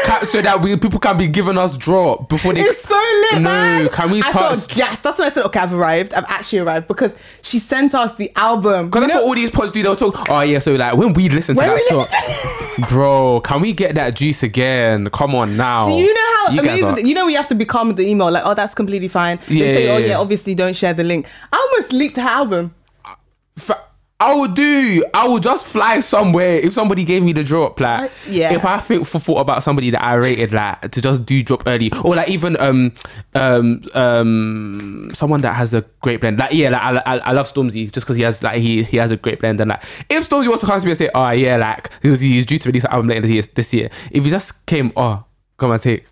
Ca- 0.08 0.26
so 0.26 0.42
that 0.42 0.62
we 0.62 0.76
people 0.78 1.00
can 1.00 1.18
be 1.18 1.28
giving 1.28 1.58
us 1.58 1.78
drop 1.78 2.30
before 2.30 2.54
they? 2.54 2.62
It's 2.62 2.82
so 2.84 2.96
lit, 2.96 3.42
No, 3.42 3.50
man. 3.50 3.90
can 3.90 4.10
we 4.12 4.20
I 4.24 4.32
touch? 4.32 4.68
gassed. 4.70 5.04
That's 5.04 5.20
when 5.20 5.28
I 5.28 5.32
said, 5.32 5.44
okay, 5.46 5.60
I've 5.60 5.74
arrived. 5.74 6.14
I've 6.14 6.26
actually 6.30 6.60
arrived 6.60 6.88
because 6.88 7.14
she 7.42 7.60
sent 7.60 7.94
us 7.94 8.16
the 8.16 8.32
album. 8.36 8.88
Because 8.90 9.02
that's 9.02 9.14
know- 9.14 9.22
what 9.22 9.28
all 9.30 9.36
these 9.36 9.52
pods 9.52 9.72
do. 9.72 9.84
They'll 9.84 9.96
talk. 9.96 10.30
Oh 10.30 10.42
yeah, 10.42 10.60
so 10.60 10.74
like 10.76 10.96
when 10.96 11.14
we 11.14 11.30
listen 11.30 11.56
to 11.56 11.62
When 11.62 11.70
that 11.70 11.82
song, 11.84 12.88
bro, 12.90 13.42
can 13.42 13.62
we 13.62 13.74
get 13.74 13.96
that 13.96 14.16
juice 14.16 14.44
again? 14.44 15.10
Come 15.12 15.36
on 15.36 15.58
now. 15.58 15.88
Do 15.88 15.94
you 15.94 16.14
know 16.14 16.34
how 16.46 16.52
You 16.54 16.60
amazing? 16.62 16.86
are- 16.88 17.00
You 17.00 17.14
know, 17.14 17.26
we 17.26 17.34
have 17.34 17.48
to 17.50 17.56
be 17.56 17.66
calm 17.66 17.88
with 17.90 17.98
the 17.98 18.08
email. 18.08 18.32
Like, 18.32 18.44
oh, 18.46 18.54
that's 18.54 18.74
completely 18.74 19.08
fine. 19.08 19.40
Yeah, 19.48 19.66
they 19.66 19.74
say, 19.74 19.86
yeah, 19.86 19.92
oh, 19.94 19.98
yeah, 19.98 20.06
yeah. 20.08 20.20
obviously 20.20 20.56
don't 20.56 20.76
share 20.76 20.94
the 20.94 21.04
link. 21.04 21.28
I 21.52 21.58
almost 21.72 21.92
leaked 21.94 22.18
her 22.18 22.22
album. 22.30 22.74
Uh, 23.06 23.16
fa- 23.58 23.84
I 24.20 24.34
would 24.34 24.56
do. 24.56 25.06
I 25.14 25.28
would 25.28 25.44
just 25.44 25.68
fly 25.68 26.00
somewhere 26.00 26.58
if 26.58 26.74
somebody 26.74 27.04
gave 27.04 27.22
me 27.22 27.34
the 27.34 27.44
drop. 27.44 27.80
Like, 27.80 28.12
Yeah. 28.28 28.52
If 28.52 28.66
I 28.66 28.80
think 28.80 29.06
for 29.06 29.20
thought 29.20 29.40
about 29.40 29.62
somebody 29.62 29.92
that 29.92 30.04
I 30.04 30.16
rated, 30.16 30.54
like 30.54 30.90
to 30.92 31.02
just 31.02 31.24
do 31.24 31.44
drop 31.44 31.64
early, 31.68 31.92
or 32.04 32.16
like 32.16 32.28
even 32.30 32.60
um 32.60 32.94
um 33.36 33.82
um 33.94 35.10
someone 35.14 35.42
that 35.42 35.54
has 35.54 35.76
a 35.76 35.82
great 36.02 36.20
blend. 36.22 36.40
Like 36.40 36.52
yeah, 36.54 36.70
like 36.70 36.82
I 36.82 36.98
I, 37.06 37.18
I 37.18 37.32
love 37.32 37.52
Stormzy 37.52 37.92
just 37.92 38.08
because 38.08 38.16
he 38.18 38.24
has 38.24 38.42
like 38.42 38.60
he 38.60 38.84
he 38.84 38.98
has 38.98 39.12
a 39.12 39.18
great 39.18 39.40
blend. 39.40 39.62
And 39.62 39.70
like 39.70 39.84
if 40.10 40.28
Stormzy 40.28 40.48
was 40.48 40.62
to 40.62 40.66
come 40.66 40.80
to 40.80 40.86
me 40.86 40.92
and 40.92 40.98
say, 40.98 41.12
oh 41.14 41.30
yeah, 41.30 41.58
like 41.58 41.92
because 42.02 42.20
he's 42.20 42.48
due 42.48 42.58
to 42.58 42.70
release 42.70 42.86
an 42.86 42.92
album 42.92 43.10
later 43.10 43.22
this 43.22 43.32
year, 43.32 43.44
this 43.54 43.74
year. 43.74 43.90
If 44.10 44.24
he 44.24 44.32
just 44.32 44.66
came, 44.66 44.92
oh 44.98 45.26
come 45.58 45.72
and 45.72 45.82
take. 45.82 46.06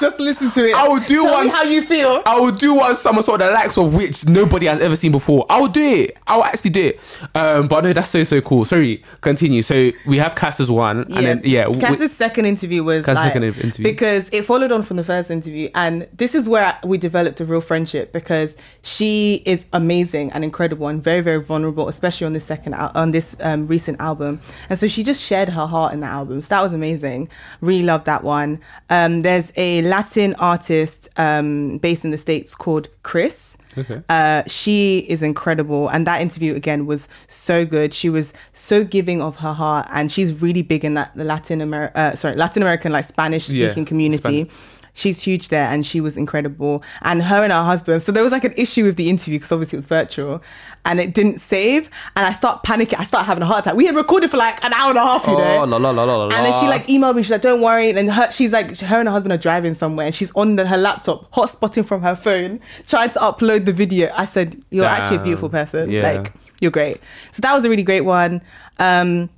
Just 0.00 0.18
listen 0.18 0.50
to 0.50 0.68
it. 0.68 0.74
I 0.74 0.88
would 0.88 1.06
do 1.06 1.22
Tell 1.22 1.32
one. 1.32 1.48
how 1.48 1.62
you 1.62 1.82
feel. 1.82 2.22
I 2.26 2.38
would 2.40 2.58
do 2.58 2.74
one 2.74 2.94
somersault 2.96 3.38
the 3.38 3.50
likes 3.50 3.76
of 3.78 3.94
which 3.94 4.26
nobody 4.26 4.66
has 4.66 4.80
ever 4.80 4.96
seen 4.96 5.12
before. 5.12 5.46
I 5.48 5.60
will 5.60 5.68
do 5.68 5.82
it. 5.82 6.16
I 6.26 6.36
will 6.36 6.44
actually 6.44 6.70
do 6.70 6.86
it. 6.86 7.00
Um, 7.34 7.66
but 7.68 7.84
no, 7.84 7.92
that's 7.92 8.10
so 8.10 8.24
so 8.24 8.40
cool. 8.40 8.64
Sorry, 8.64 9.02
continue. 9.20 9.62
So 9.62 9.90
we 10.06 10.18
have 10.18 10.34
Cass's 10.34 10.70
one, 10.70 11.00
and 11.12 11.26
then 11.26 11.40
yeah, 11.44 11.66
Cass's 11.72 12.12
second 12.12 12.46
interview 12.46 12.82
was 12.82 13.04
Cass's 13.04 13.16
like, 13.16 13.32
second 13.32 13.44
interview. 13.44 13.84
because 13.84 14.28
it 14.32 14.44
followed 14.44 14.72
on 14.72 14.82
from 14.82 14.96
the 14.96 15.04
first 15.04 15.30
interview, 15.30 15.70
and 15.74 16.06
this 16.12 16.34
is 16.34 16.48
where 16.48 16.78
we 16.84 16.98
developed 16.98 17.40
a 17.40 17.44
real 17.44 17.60
friendship 17.60 18.12
because 18.12 18.56
she 18.82 19.42
is 19.46 19.64
amazing 19.72 20.30
and 20.32 20.44
incredible 20.44 20.88
and 20.88 21.02
very 21.02 21.20
very 21.20 21.40
vulnerable, 21.42 21.88
especially 21.88 22.26
on 22.26 22.32
this 22.32 22.44
second 22.44 22.74
al- 22.74 22.92
on 22.94 23.10
this 23.12 23.36
um, 23.40 23.66
recent 23.66 24.00
album, 24.00 24.40
and 24.68 24.78
so 24.78 24.88
she 24.88 25.02
just 25.04 25.22
shared 25.22 25.48
her 25.50 25.66
heart 25.66 25.92
in 25.92 26.00
that 26.00 26.12
album. 26.12 26.42
So 26.42 26.48
that 26.48 26.62
was 26.62 26.72
amazing. 26.72 27.28
Really 27.60 27.84
loved 27.84 28.06
that 28.06 28.24
one. 28.24 28.60
Um, 28.90 29.22
there's 29.22 29.52
a 29.56 29.82
Latin 29.84 30.34
artist 30.38 31.08
um, 31.16 31.78
based 31.78 32.04
in 32.04 32.10
the 32.10 32.18
states 32.18 32.54
called 32.54 32.88
Chris. 33.02 33.56
Okay. 33.76 34.00
Uh, 34.08 34.44
she 34.46 34.98
is 35.08 35.20
incredible, 35.22 35.88
and 35.88 36.06
that 36.06 36.20
interview 36.20 36.54
again 36.54 36.86
was 36.86 37.08
so 37.26 37.66
good. 37.66 37.92
She 37.92 38.08
was 38.08 38.32
so 38.52 38.84
giving 38.84 39.20
of 39.20 39.36
her 39.36 39.52
heart, 39.52 39.86
and 39.92 40.12
she's 40.12 40.32
really 40.32 40.62
big 40.62 40.84
in 40.84 40.94
that 40.94 41.10
the 41.16 41.24
Latin 41.24 41.60
America, 41.60 41.98
uh, 41.98 42.14
sorry, 42.14 42.36
Latin 42.36 42.62
American 42.62 42.92
like 42.92 43.04
Spanish 43.04 43.46
speaking 43.46 43.84
Yeah, 43.84 43.84
community. 43.84 44.44
Spanish. 44.44 44.48
She's 44.96 45.20
huge 45.20 45.48
there, 45.48 45.68
and 45.68 45.84
she 45.84 46.00
was 46.00 46.16
incredible. 46.16 46.82
And 47.02 47.22
her 47.24 47.42
and 47.42 47.52
her 47.52 47.64
husband. 47.64 48.02
So 48.02 48.12
there 48.12 48.22
was 48.22 48.30
like 48.30 48.44
an 48.44 48.54
issue 48.56 48.84
with 48.84 48.94
the 48.96 49.10
interview 49.10 49.38
because 49.38 49.50
obviously 49.50 49.76
it 49.76 49.80
was 49.80 49.86
virtual, 49.86 50.40
and 50.84 51.00
it 51.00 51.12
didn't 51.12 51.40
save. 51.40 51.90
And 52.14 52.24
I 52.24 52.32
start 52.32 52.62
panicking. 52.62 53.00
I 53.00 53.04
start 53.04 53.26
having 53.26 53.42
a 53.42 53.46
heart 53.46 53.66
attack. 53.66 53.74
We 53.74 53.86
had 53.86 53.96
recorded 53.96 54.30
for 54.30 54.36
like 54.36 54.64
an 54.64 54.72
hour 54.72 54.90
and 54.90 54.98
a 54.98 55.02
half, 55.02 55.26
you 55.26 55.32
know. 55.32 55.62
Oh, 55.62 55.64
la 55.64 55.78
la 55.78 55.90
la 55.90 56.04
la 56.04 56.16
la. 56.16 56.24
And 56.36 56.46
then 56.46 56.60
she 56.60 56.66
like 56.68 56.86
emailed 56.86 57.16
me. 57.16 57.22
She's 57.22 57.32
like, 57.32 57.42
"Don't 57.42 57.60
worry." 57.60 57.90
And 57.90 58.12
her, 58.12 58.30
she's 58.30 58.52
like, 58.52 58.78
her 58.78 58.98
and 59.00 59.08
her 59.08 59.12
husband 59.12 59.32
are 59.32 59.38
driving 59.38 59.74
somewhere, 59.74 60.06
and 60.06 60.14
she's 60.14 60.30
on 60.36 60.54
the, 60.56 60.66
her 60.66 60.76
laptop, 60.76 61.28
hotspotting 61.32 61.84
from 61.84 62.02
her 62.02 62.14
phone, 62.14 62.60
trying 62.86 63.10
to 63.10 63.18
upload 63.18 63.64
the 63.64 63.72
video. 63.72 64.12
I 64.14 64.26
said, 64.26 64.62
"You're 64.70 64.84
actually 64.84 65.16
a 65.16 65.22
beautiful 65.24 65.48
person. 65.48 65.90
Yeah. 65.90 66.02
Like, 66.02 66.32
you're 66.60 66.70
great." 66.70 67.00
So 67.32 67.40
that 67.40 67.52
was 67.52 67.64
a 67.64 67.68
really 67.68 67.82
great 67.82 68.02
one. 68.02 68.42
Um, 68.78 69.28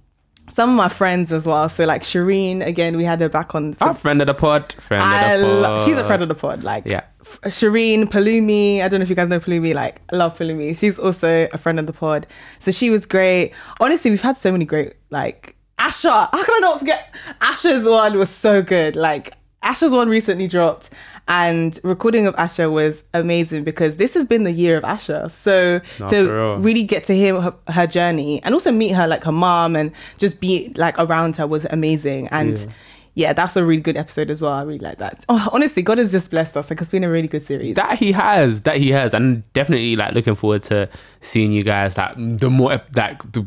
some 0.49 0.71
of 0.71 0.77
my 0.77 0.89
friends 0.89 1.33
as 1.33 1.47
well. 1.47 1.69
So 1.69 1.85
like 1.85 2.03
Shireen, 2.03 2.65
again, 2.65 2.97
we 2.97 3.05
had 3.05 3.21
her 3.21 3.29
back 3.29 3.55
on. 3.55 3.77
Ah, 3.81 3.91
a 3.91 3.95
friend 3.95 4.21
of 4.21 4.27
the 4.27 4.35
pod. 4.35 4.73
Friend 4.75 5.03
I 5.03 5.33
of 5.33 5.41
the 5.41 5.47
pod. 5.47 5.63
lo- 5.63 5.85
she's 5.85 5.97
a 5.97 6.05
friend 6.07 6.23
of 6.23 6.29
the 6.29 6.35
pod. 6.35 6.63
Like, 6.65 6.85
Yeah. 6.87 7.03
Shireen 7.45 8.05
Palumi. 8.05 8.81
I 8.83 8.89
don't 8.89 9.01
know 9.01 9.05
if 9.05 9.09
you 9.11 9.17
guys 9.17 9.29
know 9.29 9.41
Palumi. 9.41 9.75
Like, 9.75 10.01
I 10.13 10.17
love 10.17 10.39
Palumi. 10.39 10.77
She's 10.79 10.99
also 10.99 11.49
a 11.53 11.59
friend 11.59 11.79
of 11.79 11.87
the 11.87 11.93
pod. 11.93 12.27
So 12.61 12.71
she 12.71 12.91
was 12.91 13.07
great. 13.07 13.53
Honestly, 13.81 14.11
we've 14.11 14.21
had 14.23 14.37
so 14.37 14.53
many 14.53 14.65
great 14.65 14.95
like 15.11 15.57
Asha. 15.79 16.29
How 16.33 16.45
can 16.45 16.55
I 16.55 16.59
not 16.61 16.79
forget? 16.79 17.15
Asha's 17.41 17.85
one 17.85 18.17
was 18.19 18.31
so 18.31 18.63
good. 18.63 18.97
Like 18.97 19.35
Asha's 19.63 19.93
one 19.93 20.09
recently 20.09 20.47
dropped. 20.49 20.91
And 21.29 21.79
recording 21.83 22.27
of 22.27 22.37
Asha 22.37 22.71
was 22.71 23.03
amazing 23.13 23.65
because 23.65 23.97
this 23.97 24.15
has 24.15 24.27
been 24.27 24.45
the 24.45 24.53
year 24.53 24.77
of 24.77 24.85
Asha. 24.85 25.31
So 25.31 25.81
No, 25.99 26.07
for 26.07 26.15
to 26.15 26.33
real. 26.33 26.59
really 26.59 26.85
get 26.85 27.05
to 27.07 27.15
hear 27.17 27.41
her, 27.41 27.55
her 27.69 27.87
journey 27.87 28.41
and 28.45 28.55
also 28.55 28.71
meet 28.71 28.93
her 28.93 29.07
like 29.09 29.25
her 29.25 29.33
mom 29.33 29.75
and 29.75 29.91
just 30.19 30.41
be 30.41 30.73
like 30.77 30.97
around 30.99 31.37
her 31.37 31.47
was 31.47 31.65
amazing. 31.71 32.29
And 32.29 32.59
Yeah. 32.59 32.67
yeah, 33.15 33.33
that's 33.33 33.57
a 33.57 33.65
really 33.65 33.81
good 33.81 33.97
episode 33.97 34.31
as 34.31 34.41
well. 34.41 34.53
I 34.53 34.63
really 34.63 34.79
like 34.79 34.99
that. 34.99 35.25
Oh, 35.29 35.49
honestly, 35.53 35.83
God 35.83 35.99
has 35.99 36.13
just 36.13 36.31
blessed 36.31 36.57
us. 36.57 36.71
Like 36.71 36.81
it's 36.81 36.91
been 36.91 37.03
a 37.03 37.11
really 37.11 37.29
good 37.29 37.45
series. 37.45 37.75
That 37.75 37.99
he 37.99 38.13
has, 38.13 38.63
that 38.63 38.77
he 38.77 38.91
has, 38.91 39.13
and 39.13 39.43
definitely 39.53 39.97
like 39.97 40.15
looking 40.15 40.37
forward 40.37 40.63
to 40.65 40.89
seeing 41.23 41.51
you 41.51 41.65
guys. 41.65 41.97
Like 41.99 42.15
the 42.17 42.51
more 42.51 42.81
like 42.95 43.33
the 43.33 43.47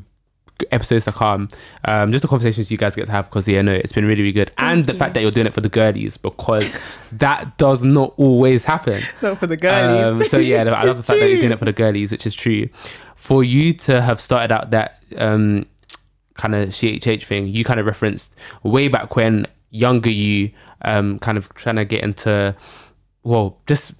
episodes 0.71 1.05
to 1.05 1.11
come, 1.11 1.49
um, 1.85 2.11
just 2.11 2.21
the 2.21 2.27
conversations 2.27 2.71
you 2.71 2.77
guys 2.77 2.95
get 2.95 3.05
to 3.05 3.11
have 3.11 3.25
because 3.25 3.47
yeah, 3.47 3.61
no, 3.61 3.71
it's 3.71 3.91
been 3.91 4.05
really, 4.05 4.21
really 4.21 4.31
good, 4.31 4.51
and 4.57 4.85
the 4.85 4.93
fact 4.93 5.13
that 5.13 5.21
you're 5.21 5.31
doing 5.31 5.47
it 5.47 5.53
for 5.53 5.61
the 5.61 5.69
girlies 5.69 6.17
because 6.17 6.71
that 7.11 7.57
does 7.57 7.83
not 7.83 8.13
always 8.17 8.65
happen. 8.65 9.01
Not 9.21 9.37
for 9.37 9.47
the 9.47 9.57
girlies. 9.57 10.21
Um, 10.21 10.27
so 10.27 10.37
yeah, 10.37 10.61
I 10.61 10.83
love 10.85 10.97
the 10.97 11.03
fact 11.03 11.19
that 11.19 11.29
you're 11.29 11.39
doing 11.39 11.51
it 11.51 11.59
for 11.59 11.65
the 11.65 11.73
girlies, 11.73 12.11
which 12.11 12.25
is 12.25 12.35
true. 12.35 12.69
For 13.15 13.43
you 13.43 13.73
to 13.73 14.01
have 14.01 14.19
started 14.19 14.51
out 14.51 14.69
that 14.71 15.03
um, 15.17 15.65
kind 16.35 16.55
of 16.55 16.69
CHH 16.69 17.25
thing, 17.25 17.47
you 17.47 17.63
kind 17.63 17.79
of 17.79 17.85
referenced 17.85 18.33
way 18.63 18.87
back 18.87 19.15
when 19.15 19.45
younger 19.71 20.09
you, 20.09 20.51
um, 20.83 21.19
kind 21.19 21.37
of 21.37 21.53
trying 21.53 21.75
to 21.75 21.85
get 21.85 22.03
into, 22.03 22.55
well, 23.23 23.59
just 23.67 23.93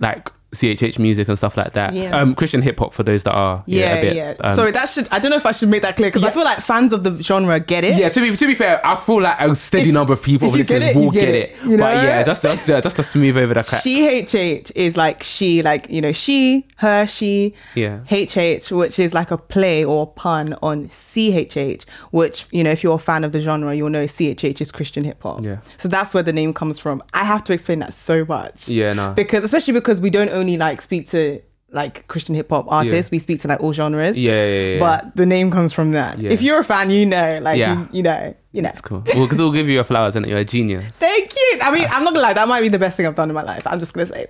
like 0.00 0.30
CHH 0.52 0.98
music 0.98 1.28
and 1.28 1.36
stuff 1.38 1.56
like 1.56 1.72
that. 1.74 1.94
Yeah. 1.94 2.16
Um, 2.16 2.34
Christian 2.34 2.60
hip 2.62 2.78
hop 2.78 2.92
for 2.92 3.02
those 3.02 3.22
that 3.24 3.32
are 3.32 3.62
yeah, 3.66 3.94
a 3.94 4.00
bit, 4.00 4.16
yeah. 4.16 4.34
um, 4.40 4.56
Sorry, 4.56 4.72
that 4.72 4.88
should. 4.88 5.06
I 5.10 5.18
don't 5.18 5.30
know 5.30 5.36
if 5.36 5.46
I 5.46 5.52
should 5.52 5.68
make 5.68 5.82
that 5.82 5.96
clear 5.96 6.08
because 6.08 6.24
I 6.24 6.30
feel 6.30 6.44
like 6.44 6.60
fans 6.60 6.92
of 6.92 7.04
the 7.04 7.22
genre 7.22 7.60
get 7.60 7.84
it. 7.84 7.96
Yeah, 7.96 8.08
to 8.08 8.20
be 8.20 8.36
to 8.36 8.46
be 8.46 8.54
fair, 8.54 8.84
I 8.86 8.96
feel 8.96 9.20
like 9.20 9.40
a 9.40 9.54
steady 9.54 9.88
If- 9.88 9.94
number 9.94 10.12
of 10.12 10.22
people 10.22 10.48
if 10.48 10.56
you 10.56 10.64
get 10.64 10.80
listeners 10.82 10.90
it, 10.90 10.94
you 10.98 11.00
will 11.04 11.10
get 11.12 11.20
get, 11.26 11.34
it, 11.34 11.50
it. 11.50 11.66
you 11.66 11.78
But 11.78 12.02
yeah, 12.02 12.22
just 12.22 12.42
just 12.42 12.66
just 12.66 12.96
to 12.96 13.02
smooth 13.02 13.36
over 13.36 13.54
the 13.54 13.62
crack. 13.62 13.82
She 13.82 14.22
HH 14.22 14.72
is 14.74 14.96
like 14.96 15.22
she, 15.22 15.62
like 15.62 15.88
you 15.90 16.00
know, 16.00 16.12
she, 16.12 16.66
her, 16.76 17.06
she. 17.06 17.54
Yeah. 17.74 18.00
HH, 18.10 18.70
which 18.72 18.98
is 18.98 19.14
like 19.14 19.30
a 19.30 19.38
play 19.38 19.84
or 19.84 20.06
pun 20.06 20.54
on 20.62 20.88
CHH, 20.88 21.84
which 22.10 22.46
you 22.50 22.64
know, 22.64 22.70
if 22.70 22.82
you're 22.82 22.96
a 22.96 22.98
fan 22.98 23.24
of 23.24 23.32
the 23.32 23.40
genre, 23.40 23.74
you'll 23.74 23.90
know 23.90 24.04
CHH 24.06 24.60
is 24.60 24.70
Christian 24.72 25.04
hip 25.04 25.22
hop. 25.22 25.42
Yeah. 25.42 25.60
So 25.78 25.88
that's 25.88 26.14
where 26.14 26.22
the 26.22 26.32
name 26.32 26.52
comes 26.54 26.78
from. 26.78 27.02
I 27.14 27.24
have 27.24 27.44
to 27.44 27.52
explain 27.52 27.78
that 27.80 27.94
so 27.94 28.24
much. 28.24 28.68
Yeah, 28.68 28.92
no. 28.92 29.12
Because 29.12 29.44
especially 29.44 29.74
because 29.74 30.00
we 30.00 30.10
don't 30.10 30.30
only 30.40 30.56
like 30.56 30.82
speak 30.82 31.08
to 31.10 31.40
like 31.72 32.08
Christian 32.08 32.34
hip 32.34 32.48
hop 32.50 32.66
artists, 32.68 33.12
we 33.12 33.20
speak 33.20 33.40
to 33.42 33.48
like 33.48 33.60
all 33.60 33.72
genres. 33.72 34.18
Yeah, 34.18 34.32
yeah, 34.32 34.46
yeah, 34.46 34.72
yeah. 34.74 34.78
But 34.80 35.14
the 35.14 35.24
name 35.26 35.52
comes 35.52 35.72
from 35.72 35.92
that. 35.92 36.18
Yeah. 36.18 36.30
If 36.30 36.42
you're 36.42 36.58
a 36.58 36.64
fan, 36.64 36.90
you 36.90 37.06
know, 37.06 37.38
like 37.42 37.58
Yeah. 37.58 37.78
you, 37.82 37.88
you 37.92 38.02
know, 38.02 38.34
you 38.52 38.62
know. 38.62 38.70
It's 38.70 38.80
cool. 38.80 39.04
Well, 39.14 39.24
because 39.26 39.38
we'll 39.38 39.52
give 39.52 39.68
you 39.68 39.74
your 39.74 39.84
flowers 39.84 40.16
and 40.16 40.26
you're 40.26 40.38
a 40.38 40.44
genius. 40.44 40.84
Thank 40.96 41.32
you. 41.36 41.58
I 41.62 41.70
mean, 41.72 41.86
I'm 41.90 42.02
not 42.02 42.12
gonna 42.14 42.22
lie, 42.26 42.32
that 42.32 42.48
might 42.48 42.60
be 42.62 42.68
the 42.68 42.78
best 42.80 42.96
thing 42.96 43.06
I've 43.06 43.14
done 43.14 43.28
in 43.28 43.34
my 43.36 43.42
life. 43.42 43.64
I'm 43.66 43.78
just 43.78 43.92
gonna 43.92 44.06
say. 44.08 44.26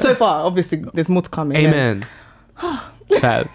So 0.00 0.14
far, 0.14 0.44
obviously, 0.44 0.84
there's 0.94 1.08
more 1.08 1.22
to 1.22 1.30
come. 1.30 1.52
Amen. 1.56 2.04
Fab. 3.20 3.48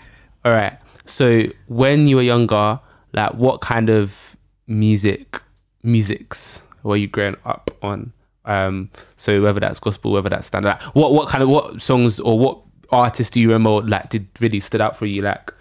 All 0.43 0.51
right. 0.53 0.77
So 1.05 1.43
when 1.67 2.07
you 2.07 2.17
were 2.17 2.21
younger, 2.21 2.79
like 3.13 3.33
what 3.35 3.61
kind 3.61 3.89
of 3.89 4.35
music, 4.67 5.41
musics 5.83 6.63
were 6.83 6.97
you 6.97 7.07
growing 7.07 7.35
up 7.45 7.71
on? 7.81 8.11
Um, 8.45 8.89
so 9.17 9.41
whether 9.41 9.59
that's 9.59 9.79
gospel, 9.79 10.11
whether 10.11 10.29
that's 10.29 10.47
standard, 10.47 10.69
like, 10.69 10.81
what 10.95 11.13
what 11.13 11.29
kind 11.29 11.43
of 11.43 11.49
what 11.49 11.81
songs 11.81 12.19
or 12.19 12.37
what 12.39 12.59
artists 12.91 13.31
do 13.31 13.39
you 13.39 13.47
remember 13.47 13.87
like 13.87 14.09
did 14.09 14.27
really 14.39 14.59
stood 14.59 14.81
out 14.81 14.97
for 14.97 15.05
you 15.05 15.21
like 15.21 15.53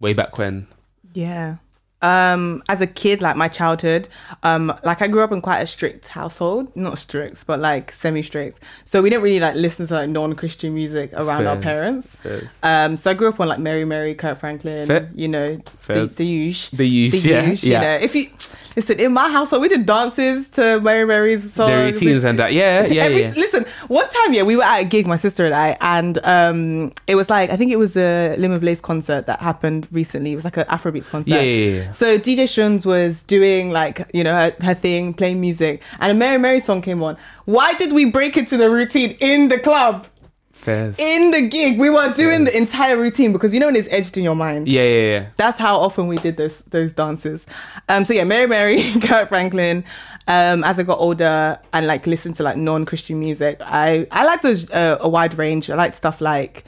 way 0.00 0.12
back 0.12 0.36
when? 0.38 0.66
Yeah. 1.12 1.56
Um, 2.04 2.62
as 2.68 2.80
a 2.80 2.86
kid, 2.86 3.22
like 3.22 3.36
my 3.36 3.48
childhood, 3.48 4.08
um, 4.42 4.72
like 4.84 5.00
I 5.00 5.08
grew 5.08 5.22
up 5.22 5.32
in 5.32 5.40
quite 5.40 5.60
a 5.60 5.66
strict 5.66 6.08
household, 6.08 6.74
not 6.76 6.98
strict, 6.98 7.46
but 7.46 7.60
like 7.60 7.92
semi-strict. 7.92 8.60
So 8.84 9.00
we 9.02 9.08
didn't 9.10 9.22
really 9.22 9.40
like 9.40 9.54
listen 9.56 9.86
to 9.86 9.94
like 9.94 10.08
non-Christian 10.10 10.74
music 10.74 11.12
around 11.14 11.46
our 11.46 11.56
parents. 11.56 12.14
fairs. 12.16 12.42
Um, 12.62 12.96
so 12.96 13.10
I 13.10 13.14
grew 13.14 13.28
up 13.28 13.40
on 13.40 13.48
like 13.48 13.58
Mary 13.58 13.84
Mary, 13.84 14.14
Kirk 14.14 14.38
Franklin, 14.40 14.86
Fair. 14.86 15.10
you 15.14 15.28
know, 15.28 15.56
the, 15.56 15.70
Fairs. 15.70 16.16
the 16.16 16.26
usual. 16.26 16.76
The 16.76 16.86
usual, 16.86 17.20
yeah, 17.32 17.42
yeah. 17.42 17.54
You 17.62 17.80
know, 17.80 18.04
if 18.04 18.14
you 18.14 18.30
listen, 18.76 19.00
in 19.00 19.12
my 19.12 19.30
household, 19.30 19.62
we 19.62 19.68
did 19.68 19.86
dances 19.86 20.48
to 20.48 20.80
Mary 20.80 21.06
Mary's 21.06 21.52
songs. 21.52 21.70
The 21.70 21.76
routines 22.06 22.24
and 22.24 22.38
that. 22.38 22.52
Yeah, 22.52 22.86
yeah, 22.86 23.02
Every- 23.04 23.22
yeah. 23.22 23.32
Listen, 23.36 23.64
one 23.88 24.08
time, 24.08 24.32
yeah, 24.34 24.42
we 24.42 24.56
were 24.56 24.62
at 24.64 24.80
a 24.80 24.84
gig, 24.84 25.06
my 25.06 25.16
sister 25.16 25.44
and 25.46 25.54
I, 25.54 25.76
and 25.80 26.18
um, 26.24 26.92
it 27.06 27.14
was 27.14 27.30
like 27.30 27.50
I 27.50 27.56
think 27.56 27.72
it 27.72 27.76
was 27.76 27.92
the 27.92 28.34
Limit 28.38 28.60
Blaze 28.60 28.80
concert 28.80 29.26
that 29.26 29.40
happened 29.40 29.88
recently. 29.90 30.32
It 30.32 30.36
was 30.36 30.44
like 30.44 30.56
an 30.56 30.64
Afrobeats 30.66 31.08
concert. 31.08 31.30
Yeah, 31.34 31.40
yeah, 31.42 31.82
yeah. 31.82 31.92
So 31.94 32.18
DJ 32.18 32.44
Shuns 32.48 32.84
was 32.84 33.22
doing 33.22 33.70
like 33.70 34.10
you 34.12 34.24
know 34.24 34.34
her, 34.34 34.54
her 34.62 34.74
thing, 34.74 35.14
playing 35.14 35.40
music, 35.40 35.82
and 36.00 36.10
a 36.10 36.14
Mary 36.14 36.38
Mary 36.38 36.60
song 36.60 36.82
came 36.82 37.02
on. 37.02 37.16
Why 37.44 37.74
did 37.74 37.92
we 37.92 38.04
break 38.04 38.36
into 38.36 38.56
the 38.56 38.70
routine 38.70 39.16
in 39.20 39.48
the 39.48 39.58
club? 39.58 40.06
Fairs. 40.52 40.98
In 40.98 41.30
the 41.30 41.42
gig, 41.42 41.78
we 41.78 41.90
were 41.90 42.10
doing 42.14 42.44
the 42.44 42.56
entire 42.56 42.96
routine 42.96 43.32
because 43.32 43.52
you 43.52 43.60
know 43.60 43.66
when 43.66 43.76
it's 43.76 43.88
edged 43.92 44.16
in 44.16 44.24
your 44.24 44.34
mind 44.34 44.66
Yeah, 44.66 44.82
yeah, 44.82 45.00
yeah. 45.18 45.26
that's 45.36 45.58
how 45.58 45.76
often 45.78 46.06
we 46.06 46.16
did 46.16 46.36
those 46.38 46.60
those 46.70 46.92
dances. 46.94 47.46
Um, 47.88 48.04
so 48.06 48.14
yeah, 48.14 48.24
Mary 48.24 48.46
Mary, 48.46 48.82
Kirk 49.02 49.28
Franklin. 49.28 49.84
Um, 50.26 50.64
as 50.64 50.78
I 50.78 50.84
got 50.84 50.98
older 51.00 51.58
and 51.74 51.86
like 51.86 52.06
listened 52.06 52.36
to 52.36 52.42
like 52.42 52.56
non 52.56 52.86
Christian 52.86 53.20
music, 53.20 53.58
I 53.60 54.06
I 54.10 54.24
liked 54.24 54.44
a, 54.46 54.54
uh, 54.74 54.96
a 55.00 55.08
wide 55.08 55.36
range. 55.36 55.68
I 55.68 55.74
liked 55.74 55.96
stuff 55.96 56.22
like, 56.22 56.64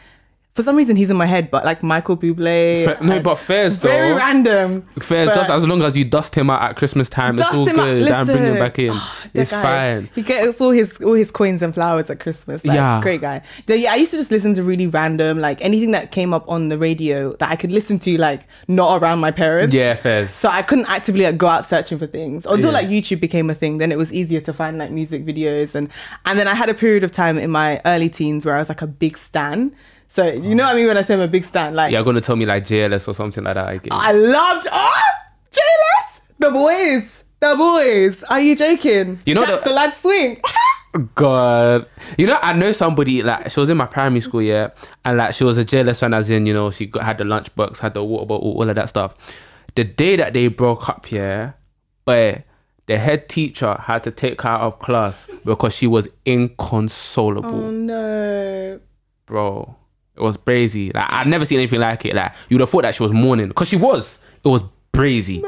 for 0.57 0.63
some 0.63 0.75
reason 0.75 0.97
he's 0.97 1.11
in 1.11 1.17
my 1.17 1.27
head, 1.27 1.51
but 1.51 1.65
like 1.67 1.83
Michael 1.83 2.17
Bublé. 2.17 3.01
No, 3.03 3.21
but 3.21 3.35
fairs 3.37 3.79
though. 3.79 3.91
very 3.91 4.13
random. 4.15 4.83
Fairs, 4.99 5.35
just 5.35 5.51
as 5.51 5.67
long 5.67 5.83
as 5.83 5.95
you 5.97 6.05
dust 6.07 6.35
him 6.35 6.49
out 6.49 6.63
at 6.63 6.77
Christmas 6.77 7.11
time, 7.11 7.39
it's 7.39 7.49
all 7.53 7.67
good. 7.67 7.79
and 8.09 8.27
bring 8.27 8.43
him 8.43 8.55
back 8.59 8.79
in. 8.79 8.91
Ah, 8.95 9.29
that 9.35 9.41
it's 9.43 9.51
guy, 9.51 9.63
fine. 9.63 10.09
He 10.15 10.23
gets 10.23 10.59
all 10.61 10.71
his 10.71 10.97
all 11.03 11.13
his 11.13 11.31
coins 11.31 11.61
and 11.61 11.75
flowers 11.75 12.09
at 12.09 12.21
Christmas. 12.21 12.65
Like, 12.65 12.75
Yeah. 12.77 13.01
great 13.03 13.21
guy. 13.21 13.43
Yeah, 13.67 13.93
I 13.93 13.97
used 13.97 14.13
to 14.13 14.17
just 14.17 14.31
listen 14.31 14.55
to 14.55 14.63
really 14.63 14.87
random, 14.87 15.39
like 15.41 15.63
anything 15.63 15.91
that 15.91 16.11
came 16.11 16.33
up 16.33 16.49
on 16.49 16.69
the 16.71 16.79
radio 16.79 17.35
that 17.35 17.51
I 17.51 17.57
could 17.57 17.71
listen 17.71 17.99
to, 18.01 18.17
like 18.17 18.41
not 18.67 19.03
around 19.03 19.19
my 19.21 19.31
parents. 19.31 19.75
Yeah, 19.75 19.95
fairs. 19.95 20.31
So 20.31 20.49
I 20.49 20.63
couldn't 20.63 20.89
actively 20.89 21.25
like 21.27 21.37
go 21.37 21.49
out 21.49 21.67
searching 21.67 21.99
for 21.99 22.07
things 22.07 22.47
until 22.47 22.71
Yeah. 22.73 22.79
like 22.79 22.89
YouTube 22.89 23.21
became 23.21 23.51
a 23.51 23.55
thing. 23.55 23.77
Then 23.79 23.93
it 23.93 23.99
was 23.99 24.11
easier 24.11 24.41
to 24.41 24.53
find 24.55 24.79
like 24.79 24.91
music 24.91 25.27
videos 25.27 25.75
and 25.75 25.91
and 26.25 26.39
then 26.39 26.49
I 26.49 26.55
had 26.55 26.71
a 26.71 26.75
period 26.75 27.05
of 27.05 27.13
time 27.13 27.37
in 27.39 27.51
my 27.51 27.79
early 27.85 28.09
teens 28.09 28.47
where 28.47 28.55
I 28.55 28.59
was 28.59 28.71
like 28.71 28.81
a 28.81 28.87
big 28.87 29.19
stan. 29.19 29.73
So 30.09 30.27
you 30.27 30.55
know 30.55 30.65
what 30.65 30.73
I 30.73 30.77
mean 30.77 30.87
when 30.87 30.97
I 30.97 31.03
say 31.03 31.15
I'm 31.15 31.21
a 31.21 31.29
big 31.29 31.45
stan, 31.45 31.75
like 31.75 31.93
You're 31.93 32.03
gonna 32.05 32.21
tell 32.21 32.37
me 32.37 32.47
like 32.47 32.65
JLS 32.65 33.09
or 33.09 33.15
something 33.15 33.45
like 33.45 33.55
that. 33.55 33.67
I 33.67 33.77
get. 33.79 33.93
I 33.93 34.13
loved 34.13 34.67
oh 34.73 35.03
JLS, 35.51 36.21
the 36.39 36.51
boys, 36.51 37.25
the 37.41 37.55
boys. 37.57 38.23
Are 38.25 38.41
you 38.41 38.57
joking? 38.57 39.21
You 39.27 39.35
know 39.35 39.45
Jack 39.45 39.65
the- 39.65 39.71
the 39.71 39.75
lad 39.75 39.95
swing. 39.95 40.41
God, 41.15 41.87
you 42.17 42.27
know, 42.27 42.39
I 42.41 42.55
know 42.55 42.73
somebody 42.73 43.23
like 43.23 43.51
she 43.51 43.61
was 43.61 43.69
in 43.69 43.77
my 43.77 43.87
primary 43.87 44.21
school, 44.21 44.41
yeah, 44.41 44.71
and 45.05 45.19
like 45.19 45.35
she 45.35 45.45
was 45.45 45.59
a 45.59 45.65
JLS 45.65 46.01
fan, 46.01 46.15
as 46.15 46.31
in 46.31 46.47
you 46.47 46.55
know 46.55 46.71
she 46.71 46.87
got, 46.87 47.05
had 47.05 47.19
the 47.19 47.25
lunchbox, 47.25 47.79
had 47.79 47.93
the 47.95 48.03
water 48.03 48.25
bottle, 48.27 48.53
all 48.53 48.69
of 48.69 48.75
that 48.75 48.89
stuff. 48.89 49.15
The 49.75 49.85
day 49.85 50.17
that 50.17 50.33
they 50.33 50.49
broke 50.49 50.89
up, 50.89 51.11
yeah, 51.13 51.53
but 52.07 52.45
the 52.87 52.97
head 52.99 53.29
teacher 53.29 53.77
had 53.79 54.05
to 54.05 54.11
take 54.11 54.41
her 54.43 54.49
out 54.49 54.61
of 54.63 54.79
class 54.79 55.29
because 55.45 55.75
she 55.75 55.87
was 55.87 56.09
inconsolable, 56.25 57.65
oh 57.65 57.71
no. 57.71 58.81
bro. 59.27 59.77
It 60.17 60.23
was 60.23 60.37
brazy. 60.37 60.95
Like 60.95 61.13
I'd 61.13 61.27
never 61.27 61.45
seen 61.45 61.59
anything 61.59 61.81
like 61.81 62.05
it. 62.07 62.15
Like 62.15 62.33
you'd 62.49 62.61
have 62.61 62.71
thought 62.71 62.83
that 62.83 62.95
she 62.95 63.03
was 63.03 63.13
mourning 63.13 63.49
because 63.49 63.69
she 63.69 63.77
was. 63.77 64.19
It 64.45 64.49
was 64.49 64.63
brazy. 64.93 65.43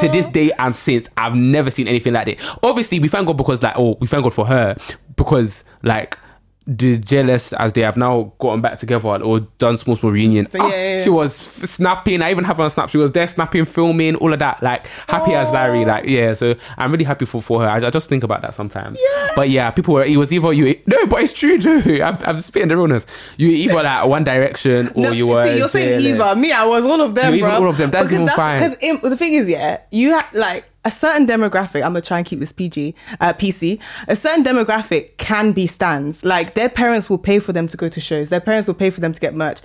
To 0.00 0.08
this 0.08 0.26
Oh. 0.26 0.30
day 0.32 0.50
and 0.58 0.74
since 0.74 1.08
I've 1.16 1.34
never 1.34 1.70
seen 1.70 1.88
anything 1.88 2.12
like 2.12 2.28
it. 2.28 2.40
Obviously, 2.62 3.00
we 3.00 3.08
thank 3.08 3.26
God 3.26 3.36
because 3.38 3.62
like 3.62 3.74
oh, 3.76 3.96
we 4.00 4.06
thank 4.06 4.22
God 4.22 4.34
for 4.34 4.44
her 4.46 4.76
because 5.16 5.64
like 5.82 6.18
JLS 6.68 7.54
as 7.58 7.72
they 7.72 7.80
have 7.80 7.96
now 7.96 8.32
gotten 8.38 8.60
back 8.60 8.78
together 8.78 9.08
or 9.22 9.40
done 9.58 9.76
small 9.76 9.96
small 9.96 10.12
reunion. 10.12 10.50
So, 10.50 10.58
yeah, 10.58 10.64
Ah, 10.64 10.68
yeah, 10.68 10.96
yeah. 10.96 11.02
She 11.04 11.10
was 11.10 11.62
f- 11.62 11.68
snapping. 11.68 12.20
I 12.20 12.30
even 12.30 12.44
have 12.44 12.58
her 12.58 12.64
on 12.64 12.70
snap. 12.70 12.90
She 12.90 12.98
was 12.98 13.12
there 13.12 13.26
snapping, 13.26 13.64
filming, 13.64 14.16
all 14.16 14.32
of 14.32 14.38
that. 14.40 14.62
Like 14.62 14.86
happy 15.08 15.32
as 15.34 15.50
Larry. 15.50 15.84
Like 15.84 16.04
yeah. 16.06 16.34
So 16.34 16.54
I'm 16.76 16.92
really 16.92 17.04
happy 17.04 17.24
for 17.24 17.40
for 17.40 17.62
her. 17.62 17.66
I, 17.68 17.76
I 17.86 17.90
just 17.90 18.08
think 18.08 18.22
about 18.22 18.42
that 18.42 18.54
sometimes. 18.54 18.98
Yeah. 19.02 19.28
But 19.34 19.48
yeah, 19.50 19.70
people 19.70 19.94
were. 19.94 20.04
It 20.04 20.16
was 20.18 20.32
either 20.32 20.52
you. 20.52 20.78
No, 20.86 21.06
but 21.06 21.22
it's 21.22 21.32
true. 21.32 21.58
Joe. 21.58 21.78
I'm, 22.02 22.18
I'm 22.22 22.40
spitting 22.40 22.68
the 22.68 22.76
realness. 22.76 23.06
You 23.38 23.48
either 23.48 23.82
like 23.82 24.06
One 24.06 24.24
Direction 24.24 24.88
or 24.94 25.04
No, 25.04 25.10
you 25.12 25.26
were. 25.26 25.46
see, 25.46 25.56
you're 25.58 25.68
saying. 25.68 26.00
Eva. 26.02 26.36
Me, 26.36 26.52
I 26.52 26.64
was 26.66 26.84
all 26.84 27.00
of 27.00 27.14
them, 27.14 27.34
You 27.34 27.42
were 27.44 27.48
bro. 27.48 27.54
even 27.56 27.64
all 27.64 27.70
of 27.70 27.78
them. 27.78 27.90
That's 27.90 28.12
even 28.12 28.28
fine. 28.28 28.70
Because 28.78 29.00
the 29.00 29.16
thing 29.16 29.34
is, 29.34 29.48
yeah, 29.48 29.80
you 29.90 30.10
have 30.12 30.28
like 30.34 30.64
a 30.84 30.90
certain 30.90 31.26
demographic. 31.26 31.76
I'm 31.82 31.92
gonna 31.92 32.00
try 32.00 32.18
and 32.18 32.26
keep 32.26 32.40
this 32.40 32.52
PG, 32.52 32.94
uh, 33.20 33.32
PC. 33.32 33.78
A 34.08 34.16
certain 34.16 34.44
demographic 34.44 35.16
can 35.18 35.52
be 35.52 35.66
stands. 35.66 36.24
Like 36.24 36.54
their 36.54 36.68
parents 36.68 37.10
will 37.10 37.18
pay 37.18 37.38
for 37.38 37.52
them 37.52 37.68
to 37.68 37.76
go 37.76 37.88
to 37.88 38.00
shows. 38.00 38.30
Their 38.30 38.40
parents 38.40 38.68
will 38.68 38.74
pay 38.74 38.90
for 38.90 39.00
them 39.00 39.12
to 39.12 39.20
get 39.20 39.34
merch. 39.34 39.58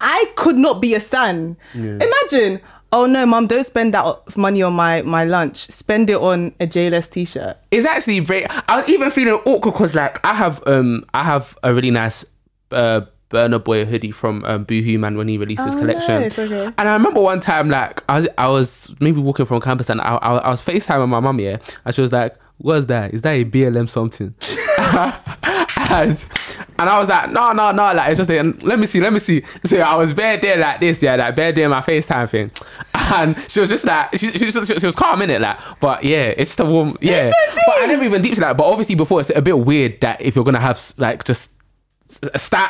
I 0.00 0.30
could 0.36 0.56
not 0.56 0.80
be 0.80 0.94
a 0.94 1.00
stan. 1.00 1.56
Imagine. 1.74 2.60
Oh 2.90 3.04
no, 3.04 3.26
mom! 3.26 3.46
Don't 3.48 3.66
spend 3.66 3.92
that 3.92 4.36
money 4.36 4.62
on 4.62 4.72
my 4.72 5.02
my 5.02 5.24
lunch. 5.24 5.56
Spend 5.66 6.08
it 6.08 6.16
on 6.16 6.54
a 6.60 6.66
JLS 6.66 7.10
t-shirt. 7.10 7.56
it's 7.70 7.84
actually 7.84 8.20
very 8.20 8.46
i'm 8.68 8.82
even 8.88 9.10
feeling 9.10 9.34
awkward 9.44 9.72
because 9.72 9.94
like 9.94 10.24
I 10.24 10.32
have 10.34 10.62
um 10.66 11.04
I 11.12 11.22
have 11.22 11.58
a 11.62 11.74
really 11.74 11.90
nice 11.90 12.24
uh 12.70 13.02
Burna 13.30 13.62
Boy 13.62 13.84
hoodie 13.84 14.10
from 14.10 14.44
um, 14.44 14.64
Boohoo 14.64 14.98
Man 14.98 15.16
when 15.16 15.28
he 15.28 15.36
released 15.38 15.62
his 15.64 15.74
Oh, 15.74 15.78
collection. 15.78 16.22
nice, 16.22 16.38
okay. 16.38 16.72
And 16.78 16.88
I 16.88 16.94
remember 16.94 17.20
one 17.20 17.40
time 17.40 17.68
like 17.70 18.02
I 18.08 18.16
was 18.16 18.28
I 18.38 18.48
was 18.48 18.94
maybe 19.00 19.20
walking 19.20 19.46
from 19.46 19.60
campus 19.60 19.90
and 19.90 20.00
I 20.00 20.16
I, 20.16 20.36
I 20.38 20.48
was 20.48 20.62
FaceTiming 20.62 21.08
my 21.08 21.20
mum 21.20 21.38
yeah 21.40 21.58
and 21.84 21.94
she 21.94 22.00
was 22.00 22.12
like, 22.12 22.36
What's 22.58 22.86
that? 22.86 23.14
Is 23.14 23.22
that 23.22 23.32
a 23.32 23.44
BLM 23.44 23.88
something? 23.88 24.34
and, 25.90 26.26
and 26.78 26.88
I 26.90 26.98
was 26.98 27.08
like, 27.08 27.30
no, 27.30 27.52
no, 27.52 27.70
no, 27.72 27.92
like 27.92 28.10
it's 28.10 28.18
just 28.18 28.30
a, 28.30 28.42
let 28.66 28.78
me 28.78 28.86
see, 28.86 29.00
let 29.00 29.12
me 29.12 29.18
see. 29.20 29.42
So 29.64 29.78
I 29.78 29.94
was 29.94 30.12
bare 30.12 30.38
there 30.38 30.56
like 30.58 30.80
this, 30.80 31.02
yeah, 31.02 31.16
like 31.16 31.36
bare 31.36 31.52
there 31.52 31.68
my 31.68 31.80
FaceTime 31.80 32.28
thing. 32.28 32.50
And 32.94 33.38
she 33.48 33.60
was 33.60 33.68
just 33.68 33.84
like 33.84 34.16
she, 34.18 34.30
she, 34.30 34.44
was, 34.46 34.66
she 34.66 34.86
was 34.86 34.96
calm 34.96 35.22
in 35.22 35.30
it, 35.30 35.40
like, 35.40 35.58
but 35.80 36.02
yeah, 36.04 36.34
it's 36.36 36.50
just 36.50 36.60
a 36.60 36.64
warm 36.64 36.96
yeah. 37.00 37.32
But 37.66 37.82
I 37.82 37.86
never 37.86 38.04
even 38.04 38.22
deep 38.22 38.34
to 38.34 38.40
that. 38.40 38.56
But 38.56 38.64
obviously 38.64 38.96
before 38.96 39.20
it's 39.20 39.30
a 39.34 39.40
bit 39.40 39.58
weird 39.58 40.00
that 40.00 40.20
if 40.20 40.34
you're 40.36 40.44
gonna 40.44 40.60
have 40.60 40.92
like 40.98 41.24
just 41.24 41.52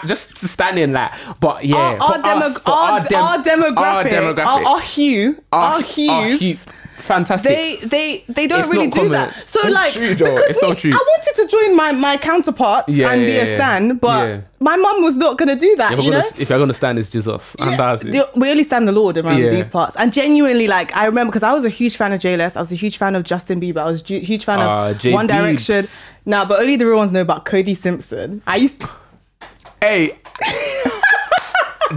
just 0.06 0.36
standing 0.38 0.92
like 0.92 1.12
but 1.40 1.64
yeah 1.64 1.76
our, 1.76 1.96
our, 2.00 2.12
for 2.16 2.22
demo- 2.22 2.40
us, 2.46 2.58
for 2.58 2.70
our, 2.70 3.00
dem- 3.00 3.18
our 3.18 3.38
demographic, 3.42 4.38
Our, 4.46 4.64
our 4.66 4.80
hue, 4.80 5.42
our, 5.52 5.80
hues. 5.82 6.66
fantastic 6.96 7.50
they 7.50 7.76
they 7.86 8.24
they 8.28 8.46
don't 8.46 8.60
It's 8.60 8.68
really 8.68 8.88
do 8.88 8.98
common. 8.98 9.12
that. 9.12 9.48
So 9.48 9.60
It's 9.62 9.70
like 9.70 9.92
true, 9.92 10.14
because 10.14 10.40
It's 10.50 10.60
so 10.60 10.74
true. 10.74 10.90
I 10.92 10.96
wanted 10.96 11.34
to 11.42 11.46
join 11.48 11.76
my 11.76 11.92
my 11.92 12.16
counterparts 12.16 12.88
Yeah, 12.88 13.12
and 13.12 13.24
be 13.24 13.36
a 13.36 13.46
stan, 13.56 13.96
but 13.96 14.28
Yeah. 14.28 14.40
my 14.60 14.76
mum 14.76 15.02
was 15.02 15.16
not 15.16 15.38
gonna 15.38 15.54
do 15.56 15.74
that. 15.76 15.92
if, 15.92 15.98
you 15.98 16.04
you're 16.06 16.14
know. 16.14 16.20
gonna, 16.22 16.42
if 16.42 16.50
you're 16.50 16.58
gonna 16.58 16.74
stand 16.74 16.98
it's 16.98 17.08
Jesus 17.08 17.54
and 17.60 17.70
Yeah, 17.70 17.94
the- 17.96 18.28
we 18.34 18.50
only 18.50 18.64
stand 18.64 18.88
the 18.88 18.92
Lord 18.92 19.16
around 19.16 19.40
these 19.40 19.68
parts, 19.68 19.94
and 19.96 20.12
genuinely, 20.12 20.66
like 20.66 20.94
I 20.96 21.06
remember 21.06 21.30
because 21.30 21.44
I 21.44 21.52
was 21.52 21.64
a 21.64 21.68
huge 21.70 21.96
fan 21.96 22.12
of 22.12 22.20
JLS, 22.20 22.56
I 22.56 22.60
was 22.60 22.72
a 22.72 22.80
huge 22.84 22.98
fan 22.98 23.14
of 23.14 23.22
Justin 23.22 23.60
Bieber, 23.60 23.78
I 23.78 23.84
was 23.84 24.02
a 24.10 24.18
huge 24.18 24.44
fan 24.44 24.58
Ah, 24.60 24.88
of 24.88 24.98
J 24.98 25.12
One 25.12 25.26
Direction. 25.28 25.84
Now, 26.26 26.44
but 26.44 26.60
only 26.60 26.76
the 26.76 26.84
real 26.86 26.96
ones 26.98 27.12
know 27.12 27.22
about 27.22 27.44
Cody 27.44 27.74
Simpson. 27.76 28.42
I 28.46 28.56
used 28.56 28.82
hey 29.80 30.18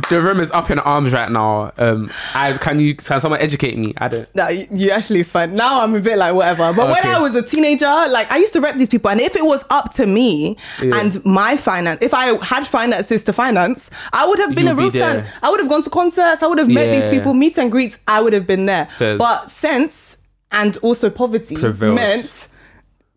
the 0.10 0.22
room 0.22 0.39
is 0.39 0.50
up 0.52 0.70
in 0.72 0.80
arms 0.80 1.12
right 1.12 1.30
now 1.30 1.72
um 1.78 2.10
I 2.34 2.54
can 2.58 2.80
you 2.80 2.96
can 2.96 3.20
someone 3.20 3.41
educate 3.41 3.78
me 3.78 3.94
I 3.98 4.08
don't 4.08 4.36
No, 4.36 4.48
you, 4.48 4.65
you 4.72 4.89
actually 4.91 5.20
is 5.20 5.32
fine. 5.32 5.54
Now 5.56 5.82
I'm 5.82 5.94
a 5.96 6.00
bit 6.00 6.17
like 6.17 6.34
whatever. 6.34 6.72
But 6.74 6.88
when 6.91 7.06
I 7.06 7.20
was 7.20 7.36
a 7.36 7.41
teenager, 7.41 7.86
like 7.86 8.32
I 8.32 8.38
used 8.38 8.54
to 8.54 8.62
rep 8.62 8.78
these 8.78 8.88
people, 8.88 9.10
and 9.12 9.20
if 9.20 9.36
it 9.36 9.44
was 9.46 9.63
up 9.70 9.94
to 9.96 10.08
me 10.08 10.56
Yeah. 10.82 10.96
and 11.00 11.24
my 11.26 11.58
finance, 11.58 12.00
if 12.02 12.13
I 12.13 12.41
had 12.44 12.65
finances 12.65 13.24
to 13.26 13.34
finance, 13.34 13.89
I 14.13 14.26
would 14.26 14.39
have 14.39 14.56
been 14.56 14.65
You'll 14.67 14.74
a 14.74 14.78
be 14.78 14.82
real 14.84 14.91
fan. 14.91 15.28
I 15.44 15.50
would 15.50 15.60
have 15.60 15.67
gone 15.70 15.84
to 15.84 15.89
concerts. 15.89 16.41
I 16.41 16.48
would 16.48 16.58
have 16.60 16.70
met 16.70 16.91
these 16.94 17.08
people, 17.10 17.34
meet 17.34 17.58
and 17.58 17.70
greets. 17.70 17.98
I 18.08 18.22
would 18.22 18.32
have 18.34 18.48
been 18.48 18.65
there. 18.67 18.88
But 18.98 19.52
sense 19.52 20.15
and 20.54 20.78
also 20.78 21.10
poverty 21.10 21.56
Prevailed. 21.58 21.96
meant 21.96 22.48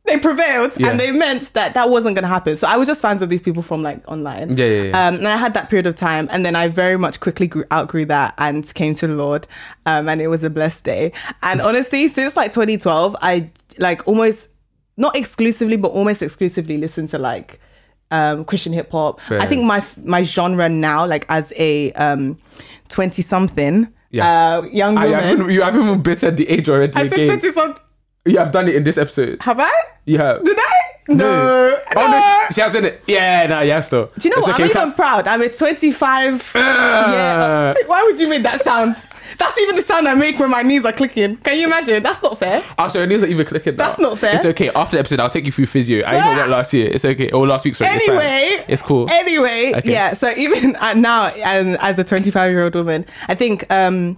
they 0.07 0.19
prevailed, 0.19 0.73
Yeah. 0.79 0.89
and 0.91 1.01
they 1.01 1.11
meant 1.11 1.53
that 1.55 1.73
that 1.75 1.89
wasn't 1.89 2.15
going 2.15 2.25
to 2.25 2.29
happen. 2.29 2.57
So 2.57 2.67
I 2.69 2.77
was 2.77 2.87
just 2.87 3.01
fans 3.01 3.23
of 3.23 3.29
these 3.31 3.41
people 3.41 3.63
from 3.63 3.83
like 3.83 4.01
online. 4.11 4.57
Yeah, 4.57 4.67
yeah, 4.67 4.83
yeah. 4.83 5.09
Um, 5.09 5.15
and 5.17 5.29
I 5.29 5.37
had 5.37 5.55
that 5.55 5.71
period 5.71 5.87
of 5.87 5.97
time, 5.97 6.29
and 6.31 6.45
then 6.45 6.55
I 6.57 6.69
very 6.69 6.99
much 6.99 7.21
quickly 7.21 7.47
grew, 7.47 7.65
outgrew 7.73 8.05
that 8.07 8.35
and 8.39 8.73
came 8.75 8.95
to 8.97 9.07
the 9.07 9.15
Lord, 9.15 9.47
um, 9.87 10.09
and 10.09 10.21
it 10.21 10.29
was 10.29 10.43
a 10.45 10.51
blessed 10.51 10.85
day. 10.85 11.13
And 11.43 11.61
honestly, 11.69 12.09
since 12.09 12.37
like 12.37 12.53
2012, 12.53 13.17
I 13.23 13.51
like 13.79 14.07
almost 14.07 14.49
not 14.97 15.17
exclusively, 15.17 15.77
but 15.77 15.89
almost 15.89 16.23
exclusively 16.23 16.77
listen 16.77 17.09
to 17.09 17.19
like 17.19 17.59
um, 18.11 18.45
Christian 18.45 18.73
hip 18.73 18.91
hop. 18.93 19.21
I 19.31 19.47
think 19.47 19.65
my 19.65 19.83
my 20.05 20.23
genre 20.23 20.69
now, 20.69 21.07
like 21.07 21.25
as 21.31 21.53
a 21.57 21.93
um, 21.95 22.39
20 22.91 23.23
something 23.23 23.89
Yeah. 24.11 24.59
uh, 24.59 24.63
young 24.67 24.97
I, 24.99 25.05
woman, 25.07 25.21
haven't, 25.21 25.51
you 25.51 25.63
haven't 25.63 25.83
even 25.83 26.03
bittered 26.03 26.37
the 26.37 26.49
age 26.49 26.69
already 26.69 26.93
I 26.95 27.09
said 27.09 27.27
20 27.27 27.53
something. 27.53 27.83
You 28.27 28.39
have 28.39 28.53
done 28.53 28.69
it 28.69 28.75
in 28.75 28.85
this 28.85 28.97
episode 28.99 29.37
Have 29.43 29.61
I? 29.61 29.71
you 30.07 30.19
have 30.19 30.45
Did 30.45 30.57
I? 30.59 30.73
No. 31.07 31.79
oh 31.97 32.11
no 32.11 32.47
she, 32.49 32.55
she 32.55 32.61
hasn't 32.63 32.87
it 32.87 33.03
yeah 33.07 33.47
no 33.47 33.61
yes 33.61 33.89
though 33.91 34.07
Do 34.19 34.27
you 34.29 34.35
know 34.35 34.39
It's 34.39 34.47
what? 34.47 34.55
okay, 34.61 34.65
I'm 34.65 34.71
even 34.71 34.93
proud. 34.95 35.27
I'm 35.29 35.43
a 35.43 35.49
25. 35.51 36.53
Ah. 36.57 37.13
yeah. 37.13 37.75
Why 37.87 38.03
would 38.05 38.19
you 38.19 38.27
make 38.29 38.43
that 38.45 38.63
sound? 38.63 38.97
That's 39.39 39.59
even 39.59 39.77
the 39.77 39.83
sound 39.83 40.07
I 40.09 40.15
make 40.15 40.39
when 40.39 40.49
my 40.51 40.63
knees 40.63 40.85
are 40.85 40.93
clicking. 40.93 41.37
Can 41.39 41.59
you 41.59 41.67
imagine? 41.67 42.03
That's 42.03 42.23
not 42.23 42.39
fair. 42.39 42.63
Oh, 42.79 42.89
so 42.89 43.01
your 43.01 43.07
knees 43.09 43.23
are 43.23 43.27
even 43.27 43.45
clicking. 43.47 43.75
now. 43.77 43.87
That's 43.89 43.99
not 43.99 44.19
fair. 44.19 44.37
It's 44.37 44.45
okay. 44.47 44.71
After 44.71 44.97
the 44.97 45.01
episode, 45.01 45.21
I'll 45.21 45.29
take 45.29 45.45
you 45.45 45.53
through 45.53 45.67
physio. 45.67 46.05
I 46.07 46.11
even 46.17 46.23
Ah. 46.23 46.37
went 46.39 46.51
last 46.51 46.73
year. 46.73 46.89
It's 46.91 47.05
okay. 47.05 47.31
Or 47.33 47.47
last 47.47 47.65
week, 47.67 47.75
sorry. 47.75 47.91
it's. 47.95 48.09
Anyway, 48.09 48.65
it's 48.69 48.81
cool. 48.83 49.11
Anyway, 49.11 49.73
Okay. 49.77 49.91
yeah. 49.93 50.15
So 50.15 50.31
even 50.37 50.73
now, 50.97 51.27
as, 51.27 51.77
as 51.83 51.99
a 51.99 52.05
25 52.05 52.51
year 52.51 52.63
old 52.65 52.75
woman, 52.77 53.05
I 53.29 53.35
think 53.35 53.71
um, 53.73 54.17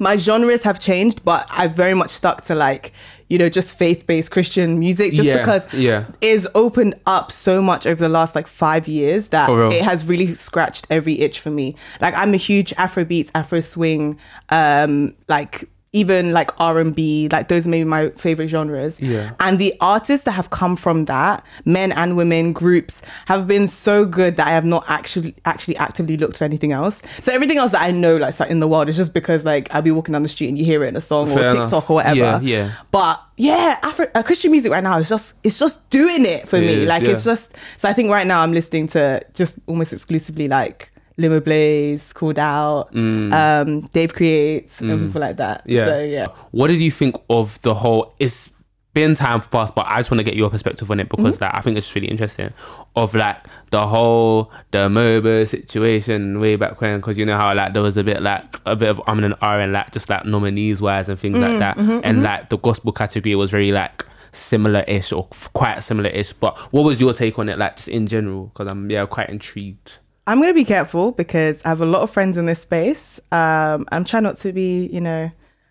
my 0.00 0.16
genres 0.16 0.62
have 0.62 0.80
changed, 0.80 1.22
but 1.24 1.46
I've 1.50 1.74
very 1.76 1.94
much 1.94 2.10
stuck 2.10 2.40
to 2.44 2.54
like, 2.54 2.92
you 3.28 3.38
know, 3.38 3.48
just 3.48 3.76
faith 3.76 4.06
based 4.06 4.30
Christian 4.30 4.78
music 4.78 5.12
just 5.12 5.26
Yeah, 5.26 5.38
because 5.38 5.72
yeah. 5.72 6.06
it's 6.20 6.46
opened 6.54 6.94
up 7.06 7.32
so 7.32 7.60
much 7.60 7.86
over 7.86 8.00
the 8.00 8.08
last 8.08 8.34
like 8.34 8.46
five 8.46 8.86
years 8.86 9.28
that 9.28 9.48
it 9.72 9.82
has 9.82 10.04
really 10.06 10.34
scratched 10.34 10.86
every 10.90 11.20
itch 11.20 11.40
for 11.40 11.50
me. 11.50 11.74
Like 12.00 12.14
I'm 12.16 12.34
a 12.34 12.38
huge 12.38 12.72
Afro 12.74 13.04
beats, 13.04 13.30
Afro 13.34 13.60
swing, 13.60 14.18
um, 14.50 15.14
like 15.28 15.68
even 15.96 16.32
like 16.32 16.50
R 16.60 16.78
and 16.78 16.94
B, 16.94 17.28
like 17.32 17.48
those 17.48 17.66
are 17.66 17.70
maybe 17.70 17.84
my 17.84 18.10
favorite 18.10 18.48
genres. 18.48 19.00
Yeah. 19.00 19.32
And 19.40 19.58
the 19.58 19.72
artists 19.80 20.24
that 20.24 20.32
have 20.32 20.50
come 20.50 20.76
from 20.76 21.06
that, 21.06 21.44
men 21.64 21.92
and 21.92 22.16
women 22.16 22.52
groups, 22.52 23.00
have 23.26 23.46
been 23.46 23.66
so 23.66 24.04
good 24.04 24.36
that 24.36 24.46
I 24.46 24.50
have 24.50 24.64
not 24.64 24.84
actually 24.88 25.34
actually 25.46 25.76
actively 25.78 26.16
looked 26.16 26.36
for 26.38 26.44
anything 26.44 26.72
else. 26.72 27.02
So 27.20 27.32
everything 27.32 27.58
else 27.58 27.72
that 27.72 27.82
I 27.82 27.90
know, 27.92 28.16
like 28.16 28.38
in 28.42 28.60
the 28.60 28.68
world, 28.68 28.88
is 28.88 28.96
just 28.96 29.14
because 29.14 29.44
like 29.44 29.74
I'll 29.74 29.82
be 29.82 29.90
walking 29.90 30.12
down 30.12 30.22
the 30.22 30.28
street 30.28 30.48
and 30.48 30.58
you 30.58 30.64
hear 30.64 30.84
it 30.84 30.88
in 30.88 30.96
a 30.96 31.00
song 31.00 31.26
Fair 31.26 31.38
or 31.38 31.50
enough. 31.50 31.70
TikTok 31.70 31.90
or 31.90 31.94
whatever. 31.94 32.16
Yeah, 32.18 32.40
yeah. 32.40 32.72
But 32.90 33.22
yeah, 33.38 33.78
Afro, 33.82 34.06
uh, 34.14 34.22
Christian 34.22 34.50
music 34.50 34.70
right 34.72 34.84
now 34.84 34.98
is 34.98 35.08
just 35.08 35.32
it's 35.42 35.58
just 35.58 35.88
doing 35.90 36.26
it 36.26 36.48
for 36.48 36.56
It 36.56 36.60
me. 36.60 36.66
is, 36.82 36.88
like 36.88 37.04
yeah. 37.04 37.10
it's 37.12 37.24
just 37.24 37.52
so 37.78 37.88
I 37.88 37.92
think 37.94 38.10
right 38.10 38.26
now 38.26 38.42
I'm 38.42 38.52
listening 38.52 38.88
to 38.88 39.24
just 39.34 39.56
almost 39.66 39.92
exclusively 39.92 40.48
like 40.48 40.90
Limoblaze, 41.18 42.12
Called 42.14 42.38
Out, 42.38 42.94
um, 42.94 43.80
Dave 43.92 44.14
Creates, 44.14 44.80
and 44.80 45.06
people 45.06 45.20
like 45.20 45.36
that. 45.38 45.60
Mm. 45.66 45.70
Yeah. 45.72 45.86
So 45.86 46.02
yeah. 46.02 46.26
What 46.50 46.68
did 46.68 46.80
you 46.80 46.90
think 46.90 47.16
of 47.30 47.60
the 47.62 47.74
whole? 47.74 48.14
It's 48.18 48.50
been 48.92 49.14
time 49.14 49.40
past, 49.42 49.74
but 49.74 49.84
I 49.88 49.98
just 49.98 50.10
want 50.10 50.20
to 50.20 50.24
get 50.24 50.36
your 50.36 50.48
perspective 50.48 50.90
on 50.90 51.00
it 51.00 51.08
Mm-hmm. 51.10 51.22
because 51.22 51.40
like 51.40 51.54
I 51.54 51.60
think 51.60 51.76
it's 51.76 51.94
really 51.94 52.08
interesting. 52.08 52.50
Of 52.94 53.14
like 53.14 53.36
the 53.70 53.86
whole 53.86 54.50
the 54.70 54.88
MOBO 54.88 55.46
situation 55.46 56.40
way 56.40 56.56
back 56.56 56.80
when, 56.80 56.98
because 57.00 57.18
you 57.18 57.26
know 57.26 57.36
how 57.36 57.54
like 57.54 57.72
there 57.74 57.82
was 57.82 57.96
a 57.98 58.04
bit 58.04 58.22
like 58.22 58.44
a 58.64 58.74
bit 58.76 58.88
of 58.88 59.00
um 59.06 59.22
and 59.22 59.34
R 59.42 59.60
and 59.60 59.72
like 59.72 59.92
just 59.92 60.08
like 60.08 60.24
nominees 60.24 60.80
wise 60.80 61.08
and 61.08 61.18
things 61.18 61.36
Mm, 61.36 61.42
like 61.42 61.58
that, 61.58 61.76
mm-hmm, 61.76 62.00
and 62.04 62.22
like 62.22 62.48
the 62.48 62.56
gospel 62.58 62.90
category 62.92 63.34
was 63.34 63.50
very 63.50 63.70
like 63.72 64.04
similar-ish 64.32 65.12
or 65.12 65.28
quite 65.54 65.80
similar-ish. 65.80 66.32
But 66.34 66.58
what 66.72 66.82
was 66.84 67.00
your 67.00 67.12
take 67.12 67.38
on 67.38 67.48
it, 67.48 67.58
like 67.58 67.76
just 67.76 67.88
in 67.88 68.06
general? 68.06 68.46
Because 68.46 68.70
I'm 68.70 68.90
yeah 68.90 69.04
quite 69.06 69.28
intrigued. 69.30 69.98
I'm 70.26 70.40
gonna 70.40 70.54
be 70.54 70.64
careful 70.64 71.12
because 71.12 71.62
I 71.64 71.68
have 71.68 71.80
a 71.80 71.86
lot 71.86 72.02
of 72.02 72.10
friends 72.10 72.36
in 72.36 72.46
this 72.46 72.60
space. 72.60 73.20
Um, 73.32 73.86
I'm 73.92 74.04
trying 74.04 74.24
not 74.24 74.38
to 74.38 74.52
be, 74.52 74.86
you 74.86 75.00
know, 75.00 75.30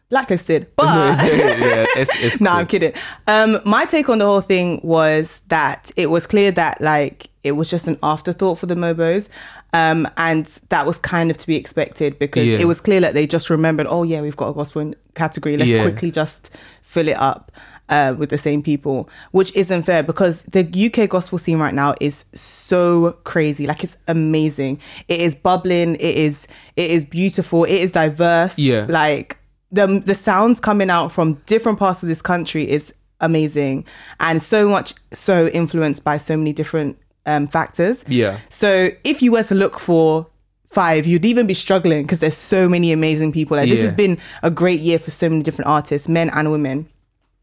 blacklisted, 0.09 0.67
but 0.75 0.85
yeah, 0.85 1.85
it's, 1.95 2.11
it's 2.23 2.39
no, 2.41 2.51
cool. 2.51 2.59
I'm 2.59 2.67
kidding. 2.67 2.93
Um, 3.27 3.59
my 3.65 3.85
take 3.85 4.07
on 4.09 4.19
the 4.19 4.25
whole 4.25 4.41
thing 4.41 4.79
was 4.83 5.41
that 5.49 5.91
it 5.95 6.07
was 6.07 6.25
clear 6.25 6.51
that 6.51 6.79
like 6.81 7.29
it 7.43 7.51
was 7.53 7.69
just 7.69 7.87
an 7.87 7.99
afterthought 8.01 8.57
for 8.59 8.65
the 8.65 8.75
Mobos. 8.75 9.29
Um, 9.73 10.07
and 10.15 10.45
that 10.69 10.85
was 10.87 10.97
kind 10.99 11.29
of 11.29 11.37
to 11.39 11.47
be 11.47 11.57
expected 11.57 12.17
because 12.17 12.45
Yeah. 12.45 12.59
it 12.59 12.65
was 12.65 12.79
clear 12.79 13.01
that 13.01 13.13
they 13.13 13.27
just 13.27 13.49
remembered, 13.49 13.87
oh 13.89 14.03
yeah, 14.03 14.21
we've 14.21 14.37
got 14.37 14.47
a 14.49 14.53
gospel 14.53 14.93
category. 15.15 15.57
Let's 15.57 15.69
Yeah. 15.69 15.81
quickly 15.81 16.11
just 16.11 16.49
fill 16.81 17.09
it 17.09 17.17
up 17.17 17.51
uh, 17.89 18.15
with 18.17 18.30
the 18.30 18.38
same 18.38 18.62
people, 18.62 19.10
which 19.32 19.56
isn't 19.56 19.84
fair 19.84 20.04
because 20.04 20.43
the 20.43 20.62
UK 20.62 21.10
gospel 21.10 21.38
scene 21.38 21.60
right 21.60 21.74
now 21.74 21.93
is 22.02 22.26
so 22.34 23.13
crazy. 23.24 23.67
Like 23.67 23.84
it's 23.84 23.98
amazing. 24.08 24.80
It 25.08 25.19
is 25.19 25.36
bubbling. 25.36 25.95
It 25.95 26.15
is 26.15 26.48
it 26.76 26.91
is 26.91 27.06
beautiful. 27.06 27.63
It 27.63 27.76
is 27.76 27.91
diverse. 27.91 28.58
Yeah. 28.58 28.86
Like 28.89 29.38
the 29.71 29.88
the 30.04 30.15
sounds 30.15 30.60
coming 30.60 30.89
out 30.89 31.12
from 31.12 31.36
different 31.45 31.80
parts 31.80 32.02
of 32.02 32.10
this 32.10 32.21
country 32.21 32.69
is 32.69 32.93
amazing 33.21 33.86
and 34.19 34.43
so 34.43 34.67
much 34.67 34.93
so 35.13 35.48
influenced 35.48 36.04
by 36.04 36.17
so 36.17 36.36
many 36.36 36.54
different 36.54 36.98
um, 37.26 37.48
factors. 37.48 38.04
Yeah. 38.08 38.39
So 38.50 38.89
if 39.04 39.21
you 39.21 39.32
were 39.32 39.43
to 39.43 39.56
look 39.56 39.80
for 39.80 40.28
five, 40.69 41.08
you'd 41.08 41.26
even 41.26 41.48
be 41.48 41.54
struggling 41.54 42.04
because 42.04 42.19
there's 42.19 42.38
so 42.38 42.67
many 42.67 42.91
amazing 42.91 43.32
people. 43.32 43.58
Like 43.58 43.69
this 43.69 43.80
has 43.80 43.93
been 43.93 44.19
a 44.43 44.52
great 44.52 44.82
year 44.82 45.00
for 45.00 45.12
so 45.12 45.30
many 45.30 45.41
different 45.41 45.69
artists, 45.69 46.08
men 46.08 46.30
and 46.32 46.52
women. 46.52 46.88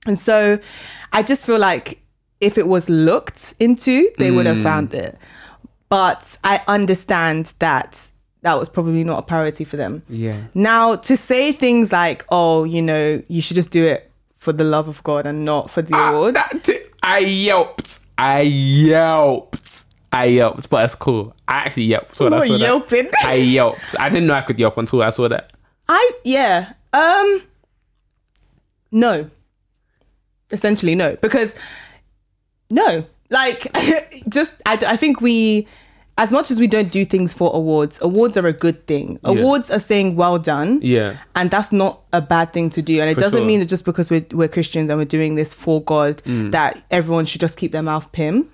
And 0.06 0.18
so 0.18 0.58
I 1.12 1.22
just 1.22 1.46
feel 1.46 1.58
like 1.58 2.00
if 2.40 2.58
it 2.58 2.66
was 2.66 2.88
looked 2.88 3.54
into, 3.60 4.10
they 4.18 4.30
would 4.30 4.46
have 4.46 4.60
found 4.62 4.94
it. 4.94 5.16
But 5.88 6.38
I 6.42 6.62
understand 6.66 7.52
that 7.60 8.08
that 8.40 8.58
was 8.58 8.68
probably 8.68 9.04
not 9.04 9.18
a 9.20 9.22
priority 9.22 9.62
for 9.64 9.76
them. 9.76 10.02
Yeah. 10.08 10.36
Now, 10.54 10.96
to 10.96 11.16
say 11.16 11.52
things 11.52 11.92
like, 11.92 12.24
oh, 12.30 12.64
you 12.64 12.82
know, 12.82 13.22
you 13.28 13.40
should 13.42 13.54
just 13.54 13.70
do 13.70 13.84
it 13.86 14.10
for 14.36 14.52
the 14.52 14.64
love 14.64 14.88
of 14.88 15.02
God 15.04 15.26
and 15.26 15.44
not 15.44 15.70
for 15.70 15.82
the 15.82 15.94
awards. 15.96 16.36
Ah, 16.40 16.48
That 16.52 16.64
t- 16.64 16.80
I 17.02 17.18
yelped. 17.18 18.00
I 18.18 18.40
yelped. 18.40 19.84
I 20.12 20.24
yelped, 20.24 20.68
but 20.68 20.78
that's 20.80 20.94
cool. 20.96 21.34
I 21.46 21.58
actually 21.58 21.84
yelped. 21.84 22.16
So 22.16 22.24
when 22.24 22.32
I 22.32 22.38
What, 22.40 22.48
that. 22.48 22.58
yelping? 22.58 23.08
I 23.22 23.34
yelped. 23.34 23.94
I 24.00 24.08
didn't 24.08 24.26
know 24.26 24.34
I 24.34 24.40
could 24.42 24.58
yelp 24.58 24.76
until 24.78 25.02
I 25.02 25.10
saw 25.10 25.28
that. 25.28 25.52
I 25.88 26.10
yeah. 26.24 26.72
Um 26.92 27.42
no. 28.90 29.30
Essentially 30.52 30.94
no 30.94 31.16
because 31.22 31.54
no. 32.70 33.04
Like 33.30 33.72
just 34.28 34.54
I, 34.66 34.74
I 34.86 34.96
think 34.96 35.20
we 35.20 35.66
as 36.18 36.30
much 36.30 36.50
as 36.50 36.60
we 36.60 36.66
don't 36.66 36.92
do 36.92 37.06
things 37.06 37.32
for 37.32 37.50
awards, 37.54 37.98
awards 38.02 38.36
are 38.36 38.46
a 38.46 38.52
good 38.52 38.86
thing. 38.86 39.18
Awards 39.24 39.70
are 39.70 39.80
saying 39.80 40.14
well 40.14 40.38
done. 40.38 40.78
Yeah. 40.82 41.16
And 41.34 41.50
that's 41.50 41.72
not 41.72 42.02
a 42.12 42.20
bad 42.20 42.52
thing 42.52 42.68
to 42.70 42.82
do. 42.82 43.00
And 43.00 43.08
it 43.08 43.14
For 43.14 43.20
doesn't 43.20 43.38
sure. 43.38 43.44
Mm. 43.44 43.48
mean 43.48 43.60
that 43.60 43.66
just 43.66 43.86
because 43.86 44.10
we're, 44.10 44.26
we're 44.32 44.48
Christians 44.48 44.90
and 44.90 44.98
we're 44.98 45.06
doing 45.06 45.36
this 45.36 45.54
for 45.54 45.82
God 45.82 46.18
that 46.26 46.84
everyone 46.90 47.24
should 47.24 47.40
just 47.40 47.56
keep 47.56 47.72
their 47.72 47.82
mouth 47.82 48.12
pim. 48.12 48.50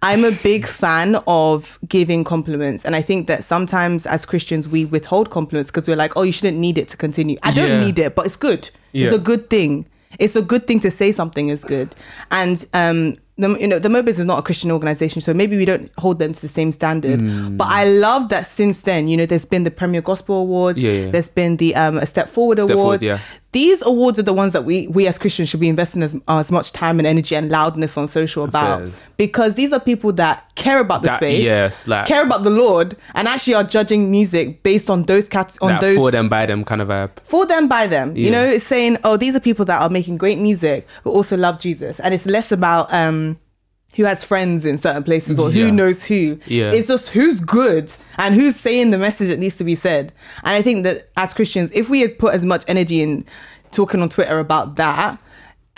I'm 0.00 0.24
a 0.24 0.32
big 0.42 0.66
fan 0.82 1.16
of 1.26 1.78
giving 1.86 2.24
compliments. 2.24 2.82
And 2.86 2.96
I 2.96 3.02
think 3.02 3.26
that 3.26 3.44
sometimes 3.44 4.06
as 4.06 4.24
Christians, 4.24 4.66
we 4.66 4.86
withhold 4.86 5.28
compliments 5.28 5.70
because 5.70 5.86
we're 5.86 5.96
like, 5.96 6.16
oh, 6.16 6.22
you 6.22 6.32
shouldn't 6.32 6.56
need 6.56 6.78
it 6.78 6.88
to 6.88 6.96
continue. 6.96 7.36
I 7.42 7.50
don't 7.50 7.68
Yeah. 7.72 7.80
need 7.84 7.98
it, 7.98 8.14
but 8.14 8.24
it's 8.24 8.36
good. 8.36 8.70
It's 8.94 9.14
a 9.14 9.18
good 9.18 9.50
thing. 9.50 9.84
It's 10.18 10.36
a 10.36 10.42
good 10.42 10.66
thing 10.66 10.80
to 10.80 10.90
say 10.90 11.12
something 11.12 11.48
is 11.48 11.64
good. 11.64 11.94
And, 12.30 12.64
um, 12.74 13.14
the, 13.38 13.56
you 13.58 13.66
know, 13.66 13.78
the 13.78 13.88
Mobos 13.88 14.18
is 14.18 14.18
not 14.20 14.38
a 14.38 14.42
Christian 14.42 14.70
organization, 14.70 15.20
so 15.20 15.32
maybe 15.32 15.56
we 15.56 15.64
don't 15.64 15.90
hold 15.98 16.18
them 16.18 16.34
to 16.34 16.40
the 16.40 16.48
same 16.48 16.70
standard. 16.70 17.18
Mm. 17.18 17.56
But 17.56 17.68
I 17.68 17.84
love 17.84 18.28
that 18.28 18.46
since 18.46 18.82
then, 18.82 19.08
you 19.08 19.16
know, 19.16 19.26
there's 19.26 19.46
been 19.46 19.64
the 19.64 19.70
Premier 19.70 20.02
Gospel 20.02 20.36
Awards, 20.36 20.78
Yeah, 20.78 20.92
yeah. 20.92 21.10
there's 21.10 21.28
been 21.28 21.56
the 21.56 21.74
um, 21.74 21.98
A 21.98 22.06
Step 22.06 22.28
Forward 22.28 22.58
Step 22.58 22.76
Awards. 22.76 23.02
Forward, 23.02 23.02
yeah. 23.02 23.20
These 23.52 23.82
awards 23.82 24.18
are 24.18 24.22
the 24.22 24.32
ones 24.32 24.54
that 24.54 24.64
we 24.64 24.88
we 24.88 25.06
as 25.06 25.18
Christians 25.18 25.50
should 25.50 25.60
be 25.60 25.68
investing 25.68 26.02
as, 26.02 26.16
as 26.26 26.50
much 26.50 26.72
time 26.72 26.98
and 26.98 27.06
energy 27.06 27.36
and 27.36 27.50
loudness 27.50 27.98
on 27.98 28.08
social 28.08 28.44
about 28.44 28.78
Affairs. 28.80 29.02
because 29.18 29.54
these 29.56 29.74
are 29.74 29.80
people 29.80 30.10
that 30.14 30.50
care 30.54 30.80
about 30.80 31.02
the 31.02 31.08
That- 31.08 31.20
space, 31.20 31.44
yes, 31.44 31.86
like- 31.86 32.06
care 32.06 32.24
about 32.24 32.44
the 32.44 32.50
Lord, 32.50 32.96
and 33.14 33.28
actually 33.28 33.54
are 33.54 33.64
judging 33.64 34.10
music 34.10 34.62
based 34.62 34.88
on 34.88 35.02
those 35.02 35.28
cats 35.28 35.58
on 35.60 35.68
That 35.68 35.80
those 35.82 35.96
for 35.98 36.10
them 36.10 36.30
by 36.30 36.46
them 36.46 36.64
kind 36.64 36.80
of 36.80 36.88
vibe. 36.88 37.10
for 37.24 37.44
them 37.44 37.68
by 37.68 37.86
them 37.86 38.16
you 38.16 38.26
Yeah. 38.26 38.30
know 38.32 38.44
it's 38.44 38.64
saying 38.66 38.96
oh 39.04 39.16
these 39.18 39.34
are 39.34 39.40
people 39.40 39.64
that 39.66 39.82
are 39.82 39.90
making 39.90 40.16
great 40.16 40.38
music 40.38 40.86
but 41.04 41.10
also 41.10 41.36
love 41.36 41.60
jesus 41.60 42.00
and 42.00 42.14
it's 42.14 42.24
less 42.26 42.52
about 42.52 42.92
um 42.92 43.36
who 43.94 44.04
has 44.04 44.24
friends 44.24 44.64
in 44.64 44.78
certain 44.78 45.02
places 45.02 45.38
or 45.38 45.50
Yeah. 45.50 45.64
who 45.66 45.72
knows 45.72 46.04
who 46.04 46.38
Yeah. 46.46 46.70
it's 46.72 46.88
just 46.88 47.10
who's 47.10 47.40
good 47.40 47.92
and 48.18 48.34
who's 48.34 48.56
saying 48.56 48.90
the 48.90 48.98
message 48.98 49.28
that 49.28 49.38
needs 49.38 49.56
to 49.58 49.64
be 49.64 49.74
said 49.74 50.12
and 50.44 50.54
i 50.54 50.62
think 50.62 50.82
that 50.84 51.08
as 51.16 51.34
christians 51.34 51.70
if 51.74 51.88
we 51.90 52.00
had 52.00 52.18
put 52.18 52.34
as 52.34 52.44
much 52.44 52.64
energy 52.68 53.02
in 53.02 53.24
talking 53.70 54.00
on 54.02 54.08
twitter 54.08 54.38
about 54.38 54.76
that 54.76 55.18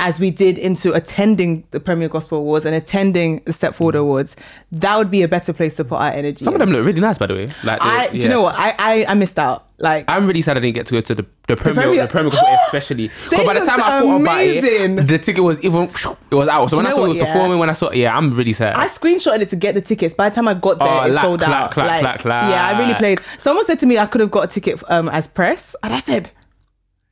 as 0.01 0.19
we 0.19 0.31
did 0.31 0.59
into 0.59 0.93
attending 0.93 1.65
the 1.71 1.79
Premier 1.79 2.09
Gospel 2.09 2.39
Awards 2.39 2.65
and 2.65 2.75
attending 2.75 3.41
the 3.47 3.53
Step 3.53 3.75
Forward 3.77 3.95
Awards, 3.95 4.35
that 4.73 4.97
would 4.99 5.11
be 5.11 5.23
a 5.23 5.29
better 5.29 5.53
place 5.53 5.77
to 5.77 5.85
put 5.85 5.97
our 5.97 6.11
energy. 6.11 6.45
Some 6.45 6.53
of 6.55 6.59
them 6.59 6.71
look 6.71 6.85
really 6.85 7.01
nice, 7.01 7.17
by 7.17 7.27
the 7.29 7.35
way. 7.35 7.47
Like, 7.63 7.79
I, 7.81 8.09
they- 8.09 8.19
do 8.19 8.25
you 8.25 8.29
know 8.31 8.43
what? 8.43 8.57
I, 8.57 8.75
I, 8.79 9.05
I 9.09 9.15
missed 9.15 9.39
out. 9.39 9.69
Like, 9.79 10.05
I'm 10.09 10.27
really 10.27 10.41
sad 10.43 10.57
I 10.57 10.61
didn't 10.61 10.75
get 10.77 10.87
to 10.87 10.93
go 10.95 11.01
to 11.01 11.15
the 11.17 11.27
the 11.47 11.57
premier, 11.57 11.83
Premier- 11.83 12.03
the 12.03 12.09
premier 12.09 12.31
Gospel 12.31 12.57
especially. 12.67 13.11
Because 13.29 13.45
by 13.47 13.55
the 13.55 13.61
time 13.67 13.81
I 13.81 14.01
thought 14.01 14.21
about 14.21 14.35
amazing. 14.41 14.99
it, 14.99 15.07
the 15.09 15.19
ticket 15.19 15.43
was 15.45 15.61
even 15.63 15.83
it 15.85 16.35
was 16.35 16.49
out. 16.49 16.71
So 16.71 16.77
Do 16.77 16.83
when 16.83 16.87
I 16.87 16.91
saw 16.91 17.05
it 17.05 17.09
was 17.09 17.17
yeah? 17.19 17.25
performing, 17.33 17.59
when 17.59 17.71
I 17.71 17.73
saw 17.75 17.91
yeah, 17.93 18.17
I'm 18.17 18.31
really 18.33 18.53
sad. 18.53 18.75
I 18.77 18.89
screenshotted 18.89 19.41
it 19.43 19.49
to 19.51 19.57
get 19.57 19.75
the 19.75 19.81
tickets. 19.81 20.15
By 20.15 20.29
the 20.29 20.35
time 20.35 20.49
I 20.49 20.55
got 20.55 20.79
there, 20.79 20.89
Oh, 20.89 21.03
it 21.05 21.11
clack, 21.11 21.23
sold 21.25 21.41
clack, 21.41 21.51
out. 21.51 21.71
clack, 21.73 21.89
like, 21.89 22.01
clack, 22.01 22.21
clack. 22.21 22.51
Yeah, 22.51 22.67
I 22.69 22.79
really 22.81 22.95
played. 22.95 23.21
Someone 23.39 23.65
said 23.67 23.79
to 23.81 23.87
me 23.87 23.99
I 23.99 24.07
could 24.07 24.21
have 24.23 24.31
got 24.31 24.45
a 24.45 24.49
ticket 24.49 24.83
um, 24.91 25.09
as 25.11 25.27
press, 25.27 25.75
and 25.83 25.93
I 25.93 25.99
said, 26.01 26.31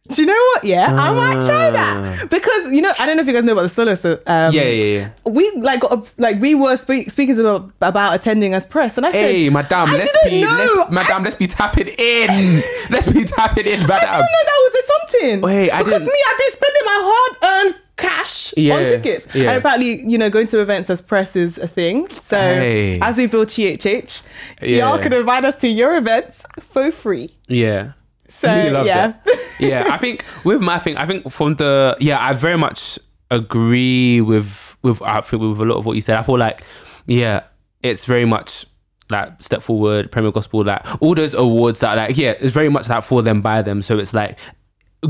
"Do 0.09 0.21
you 0.21 0.27
know 0.27 0.35
what? 0.55 0.65
Yeah, 0.65 0.87
I 0.95 1.13
might 1.13 1.45
try 1.47 1.71
that 1.71 2.29
because 2.29 2.73
you 2.73 2.83
know 2.83 2.93
I 2.99 3.07
don't 3.07 3.17
know 3.17 3.23
if 3.23 3.27
you 3.29 3.33
guys 3.33 3.45
know 3.45 3.53
about 3.53 3.63
the 3.63 3.69
solo. 3.69 3.95
So 3.95 4.15
um, 4.27 4.53
yeah, 4.53 4.63
yeah, 4.63 4.85
yeah. 4.99 5.11
we 5.25 5.51
like 5.57 5.81
got 5.81 5.93
a, 5.93 6.03
like 6.19 6.41
we 6.41 6.55
were 6.55 6.77
spe- 6.77 7.09
speaking 7.09 7.39
about 7.39 7.71
about 7.81 8.15
attending 8.15 8.53
as 8.55 8.67
press, 8.67 8.97
and 8.97 9.07
I 9.07 9.13
said, 9.13 9.31
Hey, 9.31 9.49
madam, 9.49 9.89
I 9.89 9.93
let's 9.99 10.17
be, 10.29 10.43
know. 10.43 10.51
let's, 10.77 10.91
madam, 10.91 11.23
let's 11.23 11.37
be 11.37 11.47
tapping 11.47 11.89
in. 11.89 12.29
let's 12.91 13.11
be 13.11 13.25
tapping 13.25 13.67
in, 13.67 13.81
Madam. 13.87 14.09
I 14.09 14.17
didn't 14.19 14.33
know 14.33 14.45
that 14.45 14.59
was 14.59 14.75
a 14.75 14.87
something. 14.87 15.41
Wait, 15.43 15.71
I 15.71 15.79
because 15.79 15.93
didn't- 16.01 16.07
me, 16.13 16.19
I've 16.29 16.39
been 16.39 16.53
spending 16.53 16.83
my 16.85 17.01
hard-earned 17.41 17.75
cash 17.97 18.55
Yeah, 18.57 18.75
on 18.77 18.83
tickets, 18.85 19.35
yeah. 19.35 19.51
and 19.51 19.59
apparently, 19.59 20.03
you 20.11 20.19
know, 20.19 20.29
going 20.31 20.49
to 20.49 20.61
events 20.61 20.91
as 20.91 21.01
press 21.01 21.37
is 21.37 21.59
a 21.59 21.69
thing. 21.69 22.11
So 22.11 22.37
Hey. 22.37 22.99
as 23.01 23.17
we 23.19 23.27
build 23.27 23.49
GHH, 23.49 24.23
Yeah. 24.61 24.89
y'all 24.91 24.99
can 24.99 25.13
invite 25.13 25.45
us 25.45 25.57
to 25.59 25.69
your 25.69 25.97
events 25.97 26.45
for 26.61 26.91
free. 26.91 27.37
Yeah. 27.47 27.93
So 28.33 28.83
yeah, 28.85 29.15
yeah, 29.61 29.89
I 29.91 29.99
think 29.99 30.25
with 30.45 30.61
my 30.61 30.79
thing, 30.79 30.97
I 30.97 31.07
think 31.07 31.31
from 31.31 31.55
the 31.57 31.97
yeah, 32.01 32.19
I 32.21 32.33
very 32.33 32.59
much 32.59 32.99
agree 33.31 34.21
with 34.21 34.77
with 34.83 35.01
I 35.03 35.21
think 35.21 35.43
with 35.43 35.61
a 35.61 35.65
lot 35.65 35.77
of 35.77 35.87
what 35.87 35.95
you 35.95 36.01
said. 36.01 36.17
I 36.17 36.23
feel 36.23 36.39
like 36.39 36.65
yeah, 37.07 37.45
it's 37.83 38.05
very 38.05 38.25
much 38.25 38.67
like 39.11 39.41
step 39.41 39.63
forward, 39.63 40.11
Premier 40.11 40.33
Gospel, 40.33 40.65
like 40.65 40.83
all 41.01 41.15
those 41.15 41.35
awards 41.35 41.81
that 41.81 41.97
like 41.97 42.17
yeah, 42.17 42.35
it's 42.41 42.55
very 42.55 42.69
much 42.69 42.89
like 42.89 43.05
for 43.05 43.23
them 43.23 43.43
by 43.43 43.63
them. 43.63 43.83
So 43.83 43.99
it's 43.99 44.15
like 44.15 44.39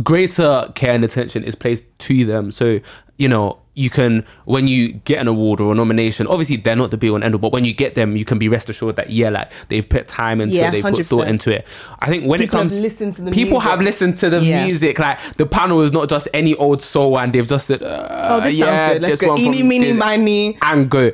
greater 0.02 0.70
care 0.74 0.94
and 0.94 1.04
attention 1.04 1.44
is 1.44 1.54
placed 1.54 1.84
to 2.00 2.24
them. 2.24 2.50
So, 2.50 2.80
you 3.18 3.28
know, 3.28 3.61
you 3.74 3.88
can 3.88 4.24
when 4.44 4.66
you 4.66 4.92
get 4.92 5.18
an 5.18 5.28
award 5.28 5.58
or 5.60 5.72
a 5.72 5.74
nomination, 5.74 6.26
obviously 6.26 6.56
they're 6.56 6.76
not 6.76 6.90
the 6.90 6.96
be 6.98 7.08
all 7.08 7.14
and 7.16 7.24
end 7.24 7.34
all, 7.34 7.38
but 7.40 7.52
when 7.52 7.64
you 7.64 7.72
get 7.72 7.94
them, 7.94 8.16
you 8.18 8.24
can 8.24 8.38
be 8.38 8.46
rest 8.48 8.68
assured 8.68 8.96
that 8.96 9.10
yeah, 9.10 9.30
like 9.30 9.50
they've 9.68 9.88
put 9.88 10.08
time 10.08 10.40
into 10.42 10.54
Yeah, 10.54 10.68
it, 10.68 10.72
they 10.72 10.82
put 10.82 11.06
thought 11.06 11.26
100%. 11.26 11.28
into 11.28 11.50
it. 11.50 11.66
I 12.00 12.08
think 12.08 12.26
when 12.26 12.38
People 12.40 12.58
it 12.58 12.60
comes 12.70 12.98
the 13.16 13.30
people 13.30 13.52
music. 13.52 13.62
have 13.70 13.80
listened 13.80 14.18
to 14.18 14.28
the 14.30 14.40
Yeah. 14.40 14.66
music. 14.66 14.98
Like 14.98 15.18
the 15.38 15.46
panel 15.46 15.80
is 15.82 15.90
not 15.90 16.08
just 16.10 16.28
any 16.34 16.54
old 16.56 16.82
soul 16.82 17.18
and 17.18 17.32
they've 17.32 17.48
just 17.48 17.66
said, 17.66 17.82
uh, 17.82 18.26
Oh, 18.30 18.40
this 18.42 18.54
yeah, 18.54 18.66
sounds 18.88 18.92
good. 18.94 19.02
Let's 19.08 19.20
go. 19.22 19.36
Eeny, 19.38 19.62
meeny, 19.62 19.92
miny. 19.92 20.58
and 20.60 20.90
go. 20.90 21.12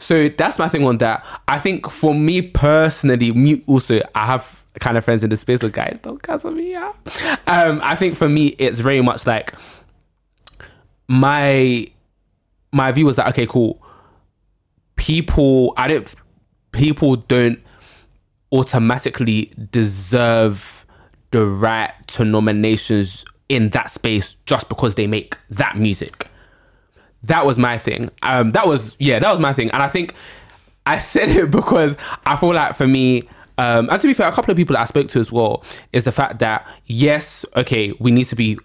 So 0.00 0.30
that's 0.30 0.58
my 0.58 0.68
thing 0.68 0.84
on 0.86 0.98
that. 0.98 1.24
I 1.46 1.58
think 1.60 1.88
for 1.90 2.12
me 2.14 2.42
personally, 2.42 3.30
me 3.32 3.62
also, 3.68 4.00
I 4.16 4.26
have 4.26 4.64
kind 4.80 4.96
of 4.96 5.04
friends 5.04 5.22
in 5.22 5.30
the 5.30 5.36
space 5.36 5.62
of 5.62 5.72
guys, 5.72 5.98
don't 6.02 6.20
cancel 6.22 6.50
me 6.50 6.74
out. 6.74 6.96
Um, 7.46 7.80
I 7.84 7.94
think 7.96 8.16
for 8.16 8.28
me, 8.28 8.48
it's 8.58 8.80
very 8.80 9.00
much 9.02 9.26
like 9.26 9.52
my 11.08 11.86
my 12.72 12.92
view 12.92 13.06
was 13.06 13.16
that 13.16 13.28
okay, 13.28 13.46
cool. 13.46 13.82
People, 14.96 15.74
I 15.76 15.88
don't. 15.88 16.14
People 16.72 17.16
don't 17.16 17.58
automatically 18.52 19.52
deserve 19.70 20.86
the 21.30 21.46
right 21.46 21.92
to 22.08 22.24
nominations 22.24 23.24
in 23.48 23.70
that 23.70 23.90
space 23.90 24.34
just 24.46 24.68
because 24.68 24.94
they 24.94 25.06
make 25.06 25.36
that 25.50 25.76
music 25.76 26.30
that 27.22 27.44
was 27.44 27.58
my 27.58 27.78
thing. 27.78 28.10
Um, 28.22 28.52
that 28.52 28.66
was 28.66 28.96
yeah, 28.98 29.18
that 29.18 29.30
was 29.30 29.40
my 29.40 29.52
thing, 29.52 29.70
and 29.70 29.82
I 29.82 29.88
think 29.88 30.14
I 30.86 30.98
said 30.98 31.28
it 31.30 31.50
because 31.50 31.96
I 32.24 32.36
feel 32.36 32.54
like 32.54 32.74
for 32.74 32.86
me, 32.86 33.22
um, 33.58 33.88
and 33.90 34.00
to 34.00 34.06
be 34.06 34.14
fair, 34.14 34.28
a 34.28 34.32
couple 34.32 34.50
of 34.50 34.56
people 34.56 34.74
that 34.74 34.82
I 34.82 34.86
spoke 34.86 35.08
to 35.08 35.20
as 35.20 35.30
well 35.30 35.64
is 35.92 36.04
the 36.04 36.12
fact 36.12 36.38
that 36.40 36.66
yes, 36.86 37.44
okay, 37.56 37.92
we 38.00 38.10
need 38.10 38.24
to 38.26 38.36
be, 38.36 38.58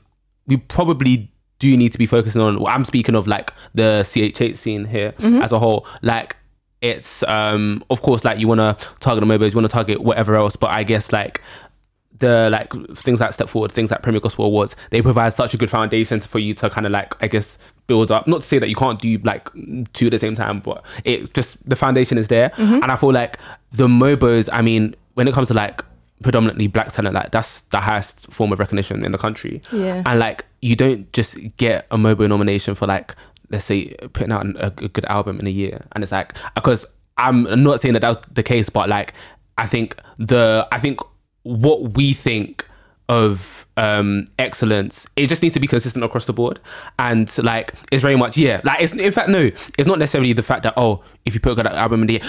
we 0.48 0.58
probably 0.58 1.32
do 1.60 1.70
you 1.70 1.78
need 1.78 1.92
to 1.92 1.98
be 1.98 2.06
focusing 2.06 2.42
on. 2.42 2.60
Well, 2.60 2.74
I'm 2.74 2.86
speaking 2.86 3.16
of 3.16 3.28
like 3.28 3.52
the 3.74 4.02
CHH 4.04 4.58
scene 4.58 4.86
here 4.86 5.14
as 5.20 5.52
a 5.52 5.60
whole, 5.60 5.88
like. 6.02 6.36
It's 6.82 7.24
um 7.24 7.84
of 7.90 8.04
course 8.04 8.24
like 8.24 8.38
you 8.38 8.48
want 8.48 8.60
to 8.60 8.78
target 9.00 9.28
the 9.28 9.34
Mobo, 9.34 9.50
you 9.50 9.56
want 9.56 9.66
to 9.66 9.74
target 9.74 10.02
whatever 10.02 10.36
else, 10.36 10.56
but 10.56 10.70
I 10.70 10.84
guess 10.84 11.12
like 11.12 11.42
the 12.20 12.50
like 12.52 12.72
things 12.96 13.20
like 13.20 13.34
Step 13.34 13.50
Forward, 13.50 13.72
things 13.72 13.90
like 13.90 14.04
Premier 14.04 14.22
Gospel 14.22 14.46
Awards, 14.46 14.76
they 14.92 15.02
provide 15.02 15.34
such 15.34 15.54
a 15.56 15.58
good 15.58 15.72
foundation 15.72 16.20
for 16.20 16.38
you 16.38 16.54
to 16.56 16.70
kind 16.70 16.86
of 16.86 16.92
like 16.92 17.16
I 17.24 17.28
guess 17.28 17.58
build 17.88 18.12
up. 18.12 18.28
Not 18.28 18.42
to 18.42 18.48
say 18.48 18.60
that 18.60 18.70
you 18.70 18.76
can't 18.76 19.02
do 19.02 19.18
like 19.20 19.50
two 19.94 20.08
at 20.08 20.12
the 20.12 20.20
same 20.20 20.36
time, 20.36 20.60
but 20.60 20.86
it 21.04 21.34
just 21.34 21.68
the 21.68 21.76
foundation 21.76 22.18
is 22.18 22.28
there. 22.28 22.50
Mm-hmm. 22.52 22.84
And 22.84 22.92
I 22.92 22.98
feel 22.98 23.14
like 23.14 23.40
the 23.72 23.88
Mobos, 23.88 24.48
I 24.52 24.62
mean, 24.62 24.96
when 25.16 25.28
it 25.28 25.34
comes 25.34 25.48
to 25.48 25.54
like 25.54 25.84
predominantly 26.24 26.68
black 26.68 26.92
talent, 26.92 27.16
like 27.16 27.32
that's 27.32 27.62
the 27.62 27.80
highest 27.80 28.32
form 28.32 28.52
of 28.54 28.60
recognition 28.60 29.04
in 29.04 29.12
the 29.12 29.18
country. 29.18 29.62
Yeah. 29.72 30.04
And 30.06 30.20
like 30.20 30.46
you 30.66 30.76
don't 30.76 31.14
just 31.14 31.38
get 31.58 31.86
a 31.92 31.98
Mobo 31.98 32.28
nomination 32.28 32.74
for 32.74 32.88
like 32.88 33.16
let's 33.52 33.66
say 33.66 33.94
putting 34.14 34.32
out 34.32 34.44
a, 34.56 34.66
a 34.66 34.90
good 34.90 35.06
album 35.06 35.40
in 35.40 35.46
a 35.46 35.52
year, 35.52 35.86
and 35.92 36.04
it's 36.04 36.12
like 36.12 36.34
because 36.56 36.88
I'm 37.18 37.64
not 37.64 37.80
saying 37.80 37.94
that 37.94 38.00
that 38.00 38.10
was 38.10 38.18
the 38.34 38.42
case, 38.42 38.68
but 38.70 38.90
like 38.90 39.14
I 39.60 39.68
think 39.68 39.96
the 40.18 40.68
I 40.72 40.80
think 40.80 41.02
what 41.44 41.92
we 41.92 42.14
think 42.14 42.66
of 43.08 43.68
um 43.78 44.26
excellence 44.40 45.08
it 45.16 45.28
just 45.28 45.44
needs 45.44 45.54
to 45.54 45.60
be 45.60 45.68
consistent 45.68 46.04
across 46.04 46.26
the 46.26 46.34
board. 46.34 46.60
And 46.98 47.32
like 47.44 47.74
it's 47.92 48.02
very 48.02 48.16
much 48.16 48.36
yeah 48.36 48.62
like 48.64 48.82
it's 48.82 48.94
in 48.94 49.12
fact 49.12 49.30
no 49.30 49.52
it's 49.78 49.88
not 49.88 50.00
necessarily 50.00 50.34
the 50.34 50.42
fact 50.42 50.64
that 50.64 50.74
oh 50.78 51.04
if 51.26 51.36
you 51.36 51.40
put 51.40 51.52
a 51.52 51.56
good 51.56 51.68
album 51.68 52.02
in 52.02 52.08
the 52.08 52.14
year 52.14 52.24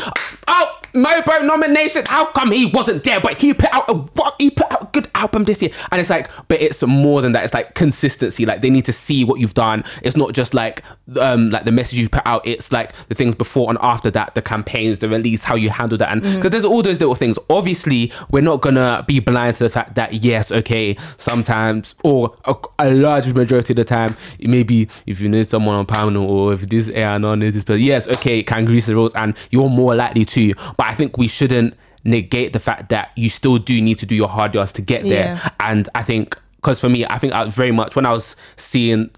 oh 0.49 0.76
Mobo 0.97 1.45
nomination 1.45 2.03
how 2.07 2.25
come 2.27 2.51
he 2.51 2.67
wasn't 2.67 3.05
there 3.05 3.21
but 3.21 3.41
he 3.41 3.53
put 3.53 3.73
out 3.75 3.89
a 3.89 3.95
what 3.95 4.35
he 4.39 4.51
put 4.51 4.71
out 4.73 4.83
a 4.83 4.89
good 4.93 5.11
album 5.15 5.45
this 5.45 5.61
year. 5.63 5.71
And 5.91 6.01
it's 6.01 6.11
like 6.11 6.31
but 6.49 6.61
it's 6.61 6.83
more 6.83 7.23
than 7.23 7.33
that. 7.33 7.45
It's 7.45 7.55
like 7.55 7.75
consistency. 7.75 8.47
Like 8.47 8.61
they 8.61 8.71
need 8.71 8.85
to 8.87 8.93
see 8.93 9.25
what 9.25 9.39
you've 9.41 9.55
done. 9.55 9.85
It's 10.03 10.17
not 10.17 10.33
just 10.33 10.55
like 10.55 10.83
um 11.21 11.51
like 11.51 11.65
the 11.65 11.73
message 11.73 11.99
you 11.99 12.09
put 12.09 12.23
out. 12.27 12.47
It's 12.47 12.73
like 12.73 12.93
the 13.09 13.15
things 13.15 13.35
before 13.35 13.69
and 13.69 13.79
after 13.83 14.11
that 14.13 14.35
the 14.35 14.43
campaigns 14.43 14.99
the 14.99 15.09
release 15.09 15.45
how 15.45 15.55
you 15.55 15.71
handle 15.71 15.99
that. 15.99 16.11
And 16.11 16.23
because 16.23 16.51
there's 16.51 16.65
all 16.65 16.83
those 16.83 17.01
little 17.01 17.15
things. 17.15 17.39
Obviously 17.51 18.13
we're 18.31 18.43
not 18.43 18.61
gonna 18.63 19.05
be 19.07 19.21
blind 19.21 19.57
to 19.57 19.65
the 19.65 19.71
fact 19.71 19.95
that 19.97 20.15
yes 20.15 20.51
okay 20.51 20.97
sometimes 21.19 21.95
or 22.05 22.35
a, 22.45 22.55
a 22.79 22.93
large 22.93 23.33
majority 23.35 23.73
of 23.73 23.77
the 23.77 23.85
time 23.85 24.17
maybe 24.41 24.89
if 25.07 25.21
you 25.21 25.29
know 25.29 25.43
someone 25.43 25.75
on 25.75 25.87
panel 25.87 26.25
or 26.25 26.53
if 26.55 26.63
this 26.69 26.89
A&R 26.89 27.19
knows 27.19 27.55
this 27.55 27.65
person 27.65 27.83
yes 27.83 28.09
okay 28.09 28.41
it 28.41 28.47
can 28.47 28.65
grease 28.65 28.87
the 28.87 28.97
roads 28.97 29.15
and 29.15 29.37
you're 29.51 29.69
more 29.69 29.95
likely 29.95 30.25
to. 30.25 30.55
But 30.77 30.86
I 30.87 30.95
think 30.95 31.19
we 31.19 31.27
shouldn't 31.29 31.75
negate 32.05 32.53
the 32.53 32.61
fact 32.61 32.89
that 32.91 33.11
you 33.17 33.29
still 33.29 33.59
do 33.59 33.81
need 33.81 33.99
to 33.99 34.07
do 34.07 34.15
your 34.15 34.29
hard 34.29 34.55
yards 34.55 34.73
to 34.73 34.83
get 34.83 35.03
there 35.03 35.35
Yeah. 35.35 35.49
and 35.61 35.89
I 35.95 36.03
think 36.03 36.37
because 36.57 36.81
for 36.81 36.89
me, 36.89 37.05
I 37.07 37.19
think 37.19 37.33
I 37.33 37.45
was 37.45 37.55
very 37.55 37.71
much 37.71 37.95
when 37.95 38.07
I 38.07 38.13
was 38.13 38.35
seeing 38.57 39.11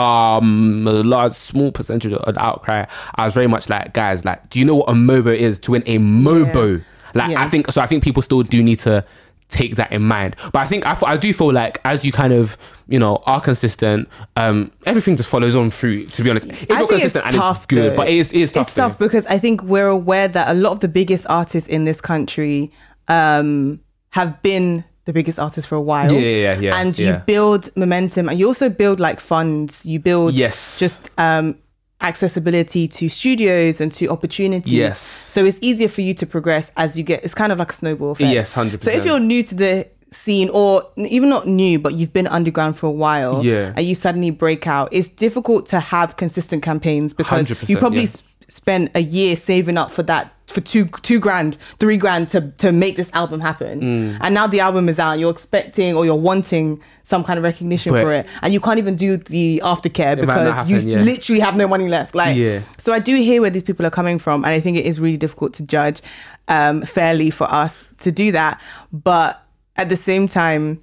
some 0.00 0.84
large, 0.84 1.32
small 1.32 1.70
percentage 1.70 2.12
of 2.12 2.34
the 2.34 2.42
outcry, 2.44 2.84
I 3.14 3.24
was 3.26 3.34
very 3.34 3.46
much 3.46 3.68
like, 3.68 3.92
guys, 3.92 4.24
like, 4.24 4.48
do 4.50 4.58
you 4.58 4.64
know 4.64 4.74
what 4.76 4.88
a 4.88 4.92
MOBO 4.92 5.36
is 5.36 5.58
to 5.60 5.72
win 5.72 5.82
a 5.86 5.98
MOBO? 5.98 6.84
Like, 7.14 7.30
Yeah. 7.32 7.42
I 7.42 7.48
think 7.48 7.70
so. 7.70 7.80
I 7.80 7.86
think 7.86 8.02
people 8.02 8.22
still 8.22 8.42
do 8.42 8.62
need 8.62 8.78
to 8.80 9.04
take 9.50 9.76
that 9.76 9.92
in 9.92 10.02
mind. 10.02 10.36
But 10.52 10.60
I 10.60 10.66
think 10.66 10.86
I, 10.86 10.96
I 11.06 11.16
do 11.16 11.32
feel 11.32 11.52
like 11.52 11.80
as 11.84 12.04
you 12.04 12.12
kind 12.12 12.32
of 12.32 12.56
you 12.88 12.98
know 12.98 13.22
are 13.26 13.40
consistent, 13.40 14.08
um, 14.36 14.70
everything 14.86 15.16
just 15.16 15.28
follows 15.28 15.54
on 15.56 15.70
through. 15.70 16.06
To 16.06 16.22
be 16.22 16.30
honest, 16.30 16.46
if 16.46 16.70
I 16.70 16.78
you're 16.78 16.88
think 16.88 16.92
it's 16.92 17.12
consistent 17.12 17.26
and 17.26 17.36
tough, 17.36 17.56
it's 17.58 17.66
good, 17.66 17.92
though. 17.92 17.96
but 17.96 18.08
it 18.08 18.14
is, 18.14 18.32
it 18.32 18.40
is 18.40 18.52
tough. 18.52 18.68
It's 18.68 18.74
tough 18.74 18.98
because 18.98 19.26
I 19.26 19.38
think 19.38 19.62
we're 19.62 19.88
aware 19.88 20.28
that 20.28 20.48
a 20.50 20.54
lot 20.54 20.72
of 20.72 20.80
the 20.80 20.88
biggest 20.88 21.26
artists 21.28 21.68
in 21.68 21.84
this 21.84 22.00
country 22.00 22.72
um, 23.08 23.80
have 24.10 24.40
been 24.42 24.84
the 25.06 25.12
biggest 25.12 25.38
artists 25.38 25.68
for 25.68 25.74
a 25.76 25.80
while. 25.80 26.12
Yeah, 26.12 26.20
yeah, 26.20 26.60
yeah, 26.60 26.76
And 26.80 26.96
you 26.98 27.14
build 27.26 27.74
momentum, 27.76 28.28
and 28.28 28.38
you 28.38 28.46
also 28.46 28.68
build 28.68 29.00
like 29.00 29.18
funds. 29.20 29.84
You 29.84 29.98
build 29.98 30.34
Yes. 30.34 30.78
just 30.78 31.10
um, 31.18 31.58
accessibility 32.00 32.88
to 32.88 33.08
studios 33.08 33.80
and 33.80 33.92
to 33.92 34.06
opportunities. 34.08 34.72
Yes. 34.72 34.98
So 35.00 35.44
it's 35.44 35.58
easier 35.60 35.88
for 35.88 36.00
you 36.00 36.14
to 36.14 36.26
progress 36.26 36.70
as 36.76 36.96
you 36.96 37.02
get. 37.04 37.24
It's 37.24 37.34
kind 37.34 37.52
of 37.52 37.58
like 37.58 37.72
a 37.72 37.74
snowball 37.74 38.12
effect. 38.12 38.32
Yes, 38.32 38.52
100%. 38.54 38.82
So 38.82 38.90
if 38.90 39.04
you're 39.04 39.20
new 39.20 39.42
to 39.42 39.54
the 39.54 39.88
scene 40.12 40.48
or 40.52 40.82
even 40.96 41.28
not 41.28 41.46
new 41.46 41.78
but 41.78 41.94
you've 41.94 42.12
been 42.12 42.26
underground 42.26 42.76
for 42.76 42.86
a 42.86 42.90
while 42.90 43.44
Yeah. 43.44 43.72
and 43.76 43.86
you 43.86 43.94
suddenly 43.94 44.30
break 44.32 44.66
out 44.66 44.88
it's 44.90 45.08
difficult 45.08 45.66
to 45.66 45.78
have 45.78 46.16
consistent 46.16 46.64
campaigns 46.64 47.14
because 47.14 47.48
you 47.68 47.76
probably 47.78 48.00
yeah. 48.00 48.08
s- 48.08 48.22
spent 48.48 48.90
a 48.96 49.02
year 49.02 49.36
saving 49.36 49.78
up 49.78 49.92
for 49.92 50.02
that 50.02 50.34
for 50.50 50.60
two 50.60 50.86
two 51.02 51.18
grand 51.20 51.56
three 51.78 51.96
grand 51.96 52.28
to 52.28 52.50
to 52.58 52.72
make 52.72 52.96
this 52.96 53.10
album 53.12 53.40
happen 53.40 53.80
Mm. 53.80 54.18
and 54.20 54.34
now 54.34 54.46
the 54.46 54.60
album 54.60 54.88
is 54.88 54.98
out 54.98 55.18
you're 55.18 55.30
expecting 55.30 55.94
or 55.96 56.04
you're 56.04 56.14
wanting 56.30 56.80
some 57.02 57.22
kind 57.24 57.38
of 57.38 57.44
recognition 57.44 57.92
But- 57.92 58.02
for 58.02 58.12
it 58.12 58.26
and 58.42 58.52
you 58.52 58.60
can't 58.60 58.78
even 58.78 58.96
do 58.96 59.16
the 59.16 59.60
aftercare 59.64 60.16
It 60.18 60.26
might 60.26 60.44
not 60.44 60.66
because 60.66 60.84
you 60.84 60.92
yeah. 60.92 61.00
literally 61.02 61.40
have 61.40 61.56
no 61.56 61.66
money 61.68 61.88
left 61.88 62.14
like 62.14 62.36
Yeah. 62.36 62.60
so 62.78 62.92
I 62.92 62.98
do 62.98 63.14
hear 63.16 63.40
where 63.40 63.50
these 63.50 63.62
people 63.64 63.84
are 63.86 63.90
coming 63.90 64.18
from, 64.18 64.44
and 64.44 64.52
I 64.54 64.60
think 64.60 64.76
it 64.76 64.84
is 64.86 64.98
really 65.00 65.16
difficult 65.16 65.54
to 65.54 65.62
judge 65.62 66.00
um, 66.48 66.82
fairly 66.82 67.30
for 67.30 67.44
us 67.44 67.86
to 68.00 68.10
do 68.10 68.32
that. 68.32 68.60
But 68.92 69.40
at 69.76 69.88
the 69.88 69.96
same 69.96 70.26
time, 70.28 70.82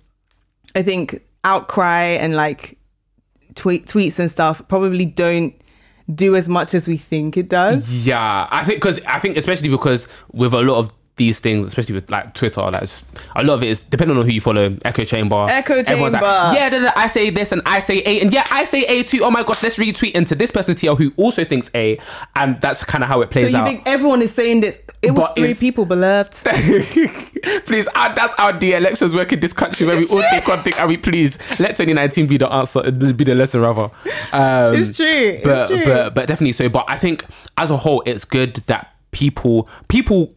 I 0.75 0.81
think 0.83 1.21
outcry 1.43 2.03
and 2.23 2.35
like 2.35 2.77
tweet 3.55 3.85
tweets 3.87 4.19
and 4.19 4.29
stuff 4.29 4.61
probably 4.67 5.05
don't 5.05 5.53
do 6.13 6.35
as 6.35 6.47
much 6.47 6.73
as 6.73 6.87
we 6.87 6.97
think 6.97 7.37
it 7.37 7.49
does. 7.49 8.07
Yeah, 8.07 8.47
I 8.49 8.63
think 8.63 8.81
because 8.81 8.99
I 9.05 9.19
think 9.19 9.37
especially 9.37 9.69
because 9.69 10.07
with 10.31 10.53
a 10.53 10.61
lot 10.61 10.77
of 10.77 10.89
these 11.17 11.39
things, 11.39 11.65
especially 11.65 11.95
with 11.95 12.09
like 12.09 12.33
Twitter, 12.33 12.61
like 12.61 12.89
a 13.35 13.43
lot 13.43 13.55
of 13.55 13.63
it 13.63 13.69
is 13.69 13.83
depending 13.83 14.17
on 14.17 14.25
who 14.25 14.31
you 14.31 14.41
follow. 14.41 14.75
Echo 14.85 15.03
Chamber, 15.03 15.45
Echo 15.49 15.75
everyone's 15.75 16.13
like, 16.13 16.21
chamber. 16.21 16.85
yeah, 16.85 16.91
I 16.95 17.07
say 17.07 17.29
this 17.29 17.51
and 17.51 17.61
I 17.65 17.79
say 17.79 17.97
A, 18.05 18.21
and 18.21 18.31
yeah, 18.33 18.43
I 18.51 18.63
say 18.63 18.83
A 18.85 19.03
too. 19.03 19.23
Oh 19.23 19.31
my 19.31 19.43
gosh, 19.43 19.61
let's 19.63 19.77
retweet 19.77 20.11
into 20.13 20.35
this 20.35 20.51
person 20.51 20.75
TL 20.75 20.97
who 20.97 21.11
also 21.17 21.43
thinks 21.43 21.69
A, 21.75 21.99
and 22.35 22.59
that's 22.61 22.83
kind 22.83 23.03
of 23.03 23.09
how 23.09 23.21
it 23.21 23.29
plays 23.29 23.45
out. 23.45 23.51
So 23.51 23.57
you 23.57 23.61
out. 23.63 23.67
think 23.67 23.83
everyone 23.87 24.21
is 24.21 24.31
saying 24.33 24.61
this? 24.61 24.79
It 25.01 25.11
was 25.11 25.25
But 25.27 25.35
three 25.35 25.53
people, 25.53 25.85
beloved. 25.85 26.33
please, 27.65 27.87
uh, 27.93 28.13
that's 28.13 28.33
how 28.37 28.51
the 28.51 28.73
elections 28.73 29.15
work 29.15 29.31
in 29.33 29.39
this 29.39 29.53
country, 29.53 29.85
where 29.85 29.97
we 29.97 30.07
all 30.07 30.23
take 30.29 30.47
one 30.47 30.61
thing 30.63 30.73
and 30.77 30.87
we 30.89 30.97
please 30.97 31.37
let 31.59 31.75
2019 31.75 32.27
be 32.27 32.37
the 32.37 32.51
answer, 32.51 32.91
be 32.91 33.23
the 33.23 33.35
lesson 33.35 33.61
rather. 33.61 33.91
Um, 34.33 34.73
It's 34.75 34.95
true, 34.97 35.05
it's 35.05 35.43
but 35.43 35.67
true. 35.67 35.83
but 35.85 36.13
but 36.15 36.27
definitely 36.27 36.51
so. 36.53 36.69
But 36.69 36.85
I 36.87 36.97
think 36.97 37.25
as 37.57 37.71
a 37.71 37.77
whole, 37.77 38.01
it's 38.05 38.25
good 38.25 38.55
that 38.67 38.93
people 39.11 39.69
people 39.87 40.33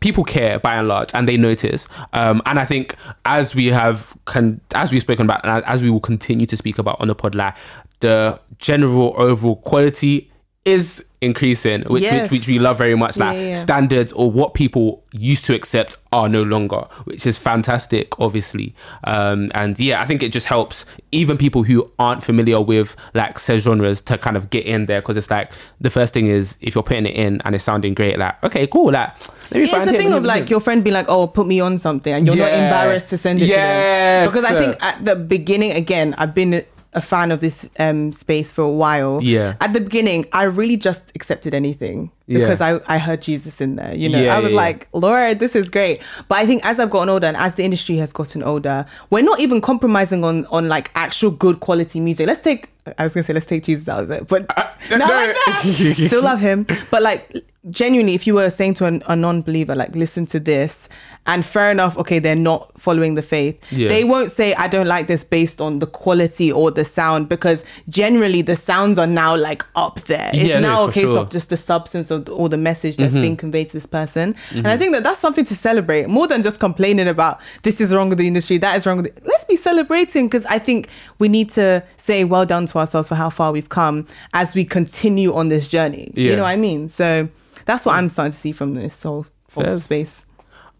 people 0.00 0.24
care 0.24 0.58
by 0.58 0.74
and 0.76 0.88
large 0.88 1.10
and 1.14 1.28
they 1.28 1.36
notice. 1.36 1.88
Um 2.12 2.42
and 2.46 2.58
i 2.58 2.64
think 2.64 2.94
as 3.24 3.54
we 3.54 3.66
have 3.66 4.16
con- 4.24 4.60
as 4.74 4.92
we've 4.92 5.02
spoken 5.02 5.26
about 5.26 5.44
and 5.44 5.64
as 5.64 5.82
we 5.82 5.90
will 5.90 6.00
continue 6.00 6.46
to 6.46 6.56
speak 6.56 6.78
about 6.78 7.00
on 7.00 7.08
the 7.08 7.14
pod 7.14 7.34
like 7.34 7.56
the 8.00 8.38
general 8.58 9.14
overall 9.16 9.56
quality 9.56 10.30
is 10.64 11.04
increasing, 11.20 11.82
which, 11.84 12.02
Yes. 12.02 12.30
which 12.30 12.40
which 12.40 12.48
we 12.48 12.58
love 12.58 12.76
very 12.78 12.94
much. 12.94 13.16
Like 13.16 13.34
Yeah, 13.36 13.40
yeah, 13.42 13.48
yeah. 13.48 13.54
standards 13.54 14.12
or 14.12 14.30
what 14.30 14.54
people 14.54 15.02
used 15.12 15.44
to 15.46 15.54
accept 15.54 15.96
are 16.12 16.28
no 16.28 16.42
longer, 16.42 16.84
which 17.04 17.26
is 17.26 17.38
fantastic, 17.38 18.18
obviously. 18.20 18.74
Um, 19.04 19.50
and 19.54 19.78
yeah, 19.80 20.02
I 20.02 20.06
think 20.06 20.22
it 20.22 20.30
just 20.30 20.46
helps 20.46 20.84
even 21.12 21.38
people 21.38 21.62
who 21.62 21.90
aren't 21.98 22.22
familiar 22.22 22.60
with 22.60 22.96
like 23.14 23.38
said 23.38 23.60
genres 23.60 24.02
to 24.02 24.18
kind 24.18 24.36
of 24.36 24.50
get 24.50 24.66
in 24.66 24.86
there 24.86 25.00
because 25.00 25.16
it's 25.16 25.30
like 25.30 25.50
the 25.80 25.90
first 25.90 26.12
thing 26.12 26.26
is 26.26 26.58
if 26.60 26.74
you're 26.74 26.84
putting 26.84 27.06
it 27.06 27.14
in 27.14 27.40
and 27.44 27.54
it's 27.54 27.64
sounding 27.64 27.94
great, 27.94 28.18
like 28.18 28.42
okay, 28.44 28.66
cool, 28.66 28.92
like 28.92 29.08
let 29.50 29.60
me 29.62 29.68
Yeah, 29.70 29.82
it's 29.82 29.90
the 29.92 29.96
thing 29.96 30.12
of 30.12 30.22
like 30.24 30.50
your 30.50 30.60
friend 30.60 30.84
being 30.84 30.94
like, 30.94 31.08
"Oh, 31.08 31.26
put 31.28 31.46
me 31.46 31.60
on 31.60 31.78
something," 31.78 32.12
and 32.12 32.26
you're 32.26 32.36
not 32.36 32.52
embarrassed 32.52 33.08
to 33.10 33.18
send 33.18 33.40
it 33.40 33.46
Yes. 33.46 34.28
to 34.28 34.34
them. 34.34 34.44
Because 34.44 34.44
I 34.44 34.58
think 34.64 34.82
at 34.84 35.04
the 35.04 35.16
beginning, 35.16 35.72
again, 35.72 36.14
I've 36.18 36.34
been 36.34 36.64
a 36.96 37.02
fan 37.02 37.30
of 37.30 37.40
this 37.40 37.68
um, 37.78 38.10
space 38.12 38.50
for 38.50 38.62
a 38.62 38.70
while. 38.70 39.20
Yeah. 39.22 39.54
At 39.60 39.72
the 39.74 39.80
beginning, 39.80 40.24
I 40.32 40.44
really 40.44 40.76
just 40.78 41.04
accepted 41.14 41.52
anything 41.54 42.10
Yeah. 42.26 42.38
because 42.38 42.60
I, 42.60 42.80
I 42.88 42.98
heard 42.98 43.20
Jesus 43.22 43.60
in 43.60 43.76
there. 43.76 43.94
You 43.94 44.08
know, 44.08 44.20
Yeah, 44.20 44.34
I 44.34 44.40
was 44.40 44.50
yeah, 44.52 44.56
yeah. 44.56 44.64
like, 44.64 44.88
Lord, 44.92 45.38
this 45.38 45.54
is 45.54 45.68
great. 45.70 46.02
But 46.28 46.38
I 46.38 46.46
think 46.46 46.64
as 46.64 46.80
I've 46.80 46.90
gotten 46.90 47.10
older 47.10 47.26
and 47.26 47.36
as 47.36 47.54
the 47.54 47.64
industry 47.64 47.96
has 47.98 48.12
gotten 48.12 48.42
older, 48.42 48.86
we're 49.10 49.22
not 49.22 49.40
even 49.40 49.60
compromising 49.60 50.24
on 50.24 50.46
on 50.46 50.68
like 50.68 50.90
actual 50.94 51.30
good 51.30 51.60
quality 51.60 52.00
music. 52.00 52.26
Let's 52.26 52.40
take. 52.40 52.70
I 52.98 53.04
was 53.04 53.14
gonna 53.14 53.24
say 53.24 53.32
let's 53.34 53.46
take 53.46 53.64
Jesus 53.64 53.88
out 53.88 54.02
of 54.04 54.10
it, 54.10 54.26
but 54.28 54.46
not 54.56 54.76
no. 54.90 54.96
like 55.06 55.36
that. 55.36 55.94
Still 56.08 56.22
love 56.22 56.40
him, 56.40 56.66
but 56.90 57.02
like 57.02 57.44
genuinely, 57.70 58.14
if 58.14 58.26
you 58.26 58.34
were 58.34 58.50
saying 58.50 58.74
to 58.74 58.86
an, 58.86 59.02
a 59.08 59.16
non-believer, 59.16 59.74
like 59.74 59.94
listen 59.94 60.26
to 60.26 60.40
this, 60.40 60.88
and 61.28 61.44
fair 61.44 61.72
enough, 61.72 61.98
okay, 61.98 62.20
they're 62.20 62.36
not 62.36 62.80
following 62.80 63.14
the 63.16 63.22
faith. 63.22 63.58
Yeah. 63.72 63.88
They 63.88 64.04
won't 64.04 64.30
say 64.30 64.54
I 64.54 64.68
don't 64.68 64.86
like 64.86 65.08
this 65.08 65.24
based 65.24 65.60
on 65.60 65.80
the 65.80 65.86
quality 65.88 66.52
or 66.52 66.70
the 66.70 66.84
sound 66.84 67.28
because 67.28 67.64
generally 67.88 68.42
the 68.42 68.54
sounds 68.54 68.96
are 68.96 69.08
now 69.08 69.36
like 69.36 69.64
up 69.74 70.00
there. 70.02 70.30
It's 70.32 70.44
Yeah, 70.44 70.60
no, 70.60 70.68
now 70.68 70.84
a 70.84 70.92
case 70.92 71.02
sure. 71.02 71.18
of 71.18 71.30
just 71.30 71.48
the 71.48 71.56
substance 71.56 72.12
of 72.12 72.26
the, 72.26 72.32
or 72.32 72.48
the 72.48 72.56
message 72.56 72.96
that's 72.98 73.14
being 73.14 73.36
conveyed 73.36 73.68
to 73.70 73.72
this 73.72 73.86
person. 73.86 74.36
And 74.50 74.58
Mm-hmm. 74.58 74.66
I 74.68 74.78
think 74.78 74.92
that 74.92 75.02
that's 75.02 75.18
something 75.18 75.44
to 75.46 75.54
celebrate 75.56 76.08
more 76.08 76.28
than 76.28 76.42
just 76.44 76.60
complaining 76.60 77.08
about 77.08 77.40
this 77.64 77.80
is 77.80 77.92
wrong 77.92 78.08
with 78.08 78.18
the 78.18 78.26
industry, 78.28 78.58
that 78.58 78.76
is 78.76 78.86
wrong 78.86 78.98
with 78.98 79.06
it. 79.06 79.20
Let's 79.24 79.44
be 79.44 79.56
celebrating 79.56 80.26
because 80.28 80.44
I 80.46 80.60
think 80.60 80.88
we 81.18 81.28
need 81.28 81.50
to 81.50 81.82
say 81.96 82.22
well 82.22 82.46
done 82.46 82.66
to 82.66 82.78
ourselves 82.78 83.08
for 83.08 83.16
how 83.16 83.30
far 83.30 83.50
we've 83.50 83.68
come 83.68 84.06
as 84.32 84.54
we 84.54 84.64
continue 84.64 85.34
on 85.34 85.48
this 85.48 85.66
journey. 85.66 86.12
You 86.14 86.36
know 86.36 86.42
what 86.42 86.50
I 86.50 86.56
mean? 86.56 86.88
So 86.88 87.28
that's 87.66 87.84
what 87.84 87.94
I'm 87.96 88.08
starting 88.08 88.32
to 88.32 88.38
see 88.38 88.52
from 88.52 88.74
this 88.74 89.02
whole 89.02 89.26
whole 89.52 89.64
Fair. 89.64 89.78
space. 89.78 90.26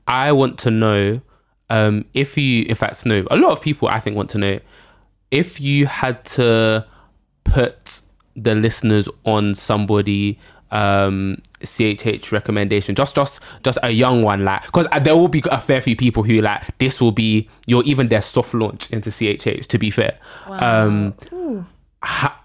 I 0.06 0.32
want 0.32 0.58
to 0.60 0.70
know 0.70 1.20
um, 1.68 2.04
if 2.14 2.38
you, 2.38 2.64
in 2.64 2.74
fact, 2.74 3.04
no, 3.04 3.26
a 3.30 3.36
lot 3.36 3.50
of 3.50 3.60
people 3.60 3.88
I 3.88 4.00
think 4.00 4.16
want 4.16 4.30
to 4.30 4.38
know 4.38 4.60
if 5.30 5.60
you 5.60 5.86
had 5.86 6.24
to 6.24 6.86
put 7.44 8.02
the 8.36 8.54
listeners 8.54 9.08
on 9.24 9.54
somebody 9.54 10.38
um 10.72 11.40
chh 11.64 12.32
recommendation 12.32 12.96
just 12.96 13.14
just 13.14 13.40
just 13.62 13.78
a 13.84 13.90
young 13.90 14.22
one 14.22 14.44
like 14.44 14.64
because 14.66 14.84
there 15.02 15.16
will 15.16 15.28
be 15.28 15.40
a 15.52 15.60
fair 15.60 15.80
few 15.80 15.94
people 15.94 16.24
who 16.24 16.40
like 16.40 16.76
this 16.78 17.00
will 17.00 17.12
be 17.12 17.48
your 17.66 17.84
even 17.84 18.08
their 18.08 18.20
soft 18.20 18.52
launch 18.52 18.90
into 18.90 19.10
chh 19.10 19.66
to 19.68 19.78
be 19.78 19.90
fair 19.90 20.18
um 20.46 21.14
ha- 22.02 22.42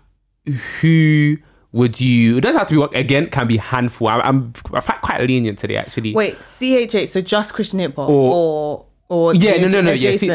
who 0.79 1.35
would 1.73 1.99
you 2.01 2.37
it 2.37 2.41
doesn't 2.41 2.59
have 2.59 2.67
to 2.67 2.73
be 2.73 2.77
one 2.77 2.93
again 2.95 3.29
can 3.29 3.47
be 3.47 3.57
handful 3.57 4.07
i'm 4.09 4.21
i'm, 4.21 4.53
I'm 4.73 4.81
quite 4.99 5.21
lenient 5.21 5.57
today 5.57 5.77
actually 5.77 6.13
Wait, 6.13 6.37
CHH, 6.39 7.07
so 7.09 7.21
just 7.21 7.53
Christian 7.53 7.79
hip 7.79 7.95
hop 7.95 8.09
Or- 8.09 8.31
or 8.33 8.85
or 9.09 9.35
Yeah, 9.35 9.57
no, 9.61 9.67
no, 9.67 9.81
no, 9.81 9.91
yeah, 9.91 10.15
see- 10.15 10.29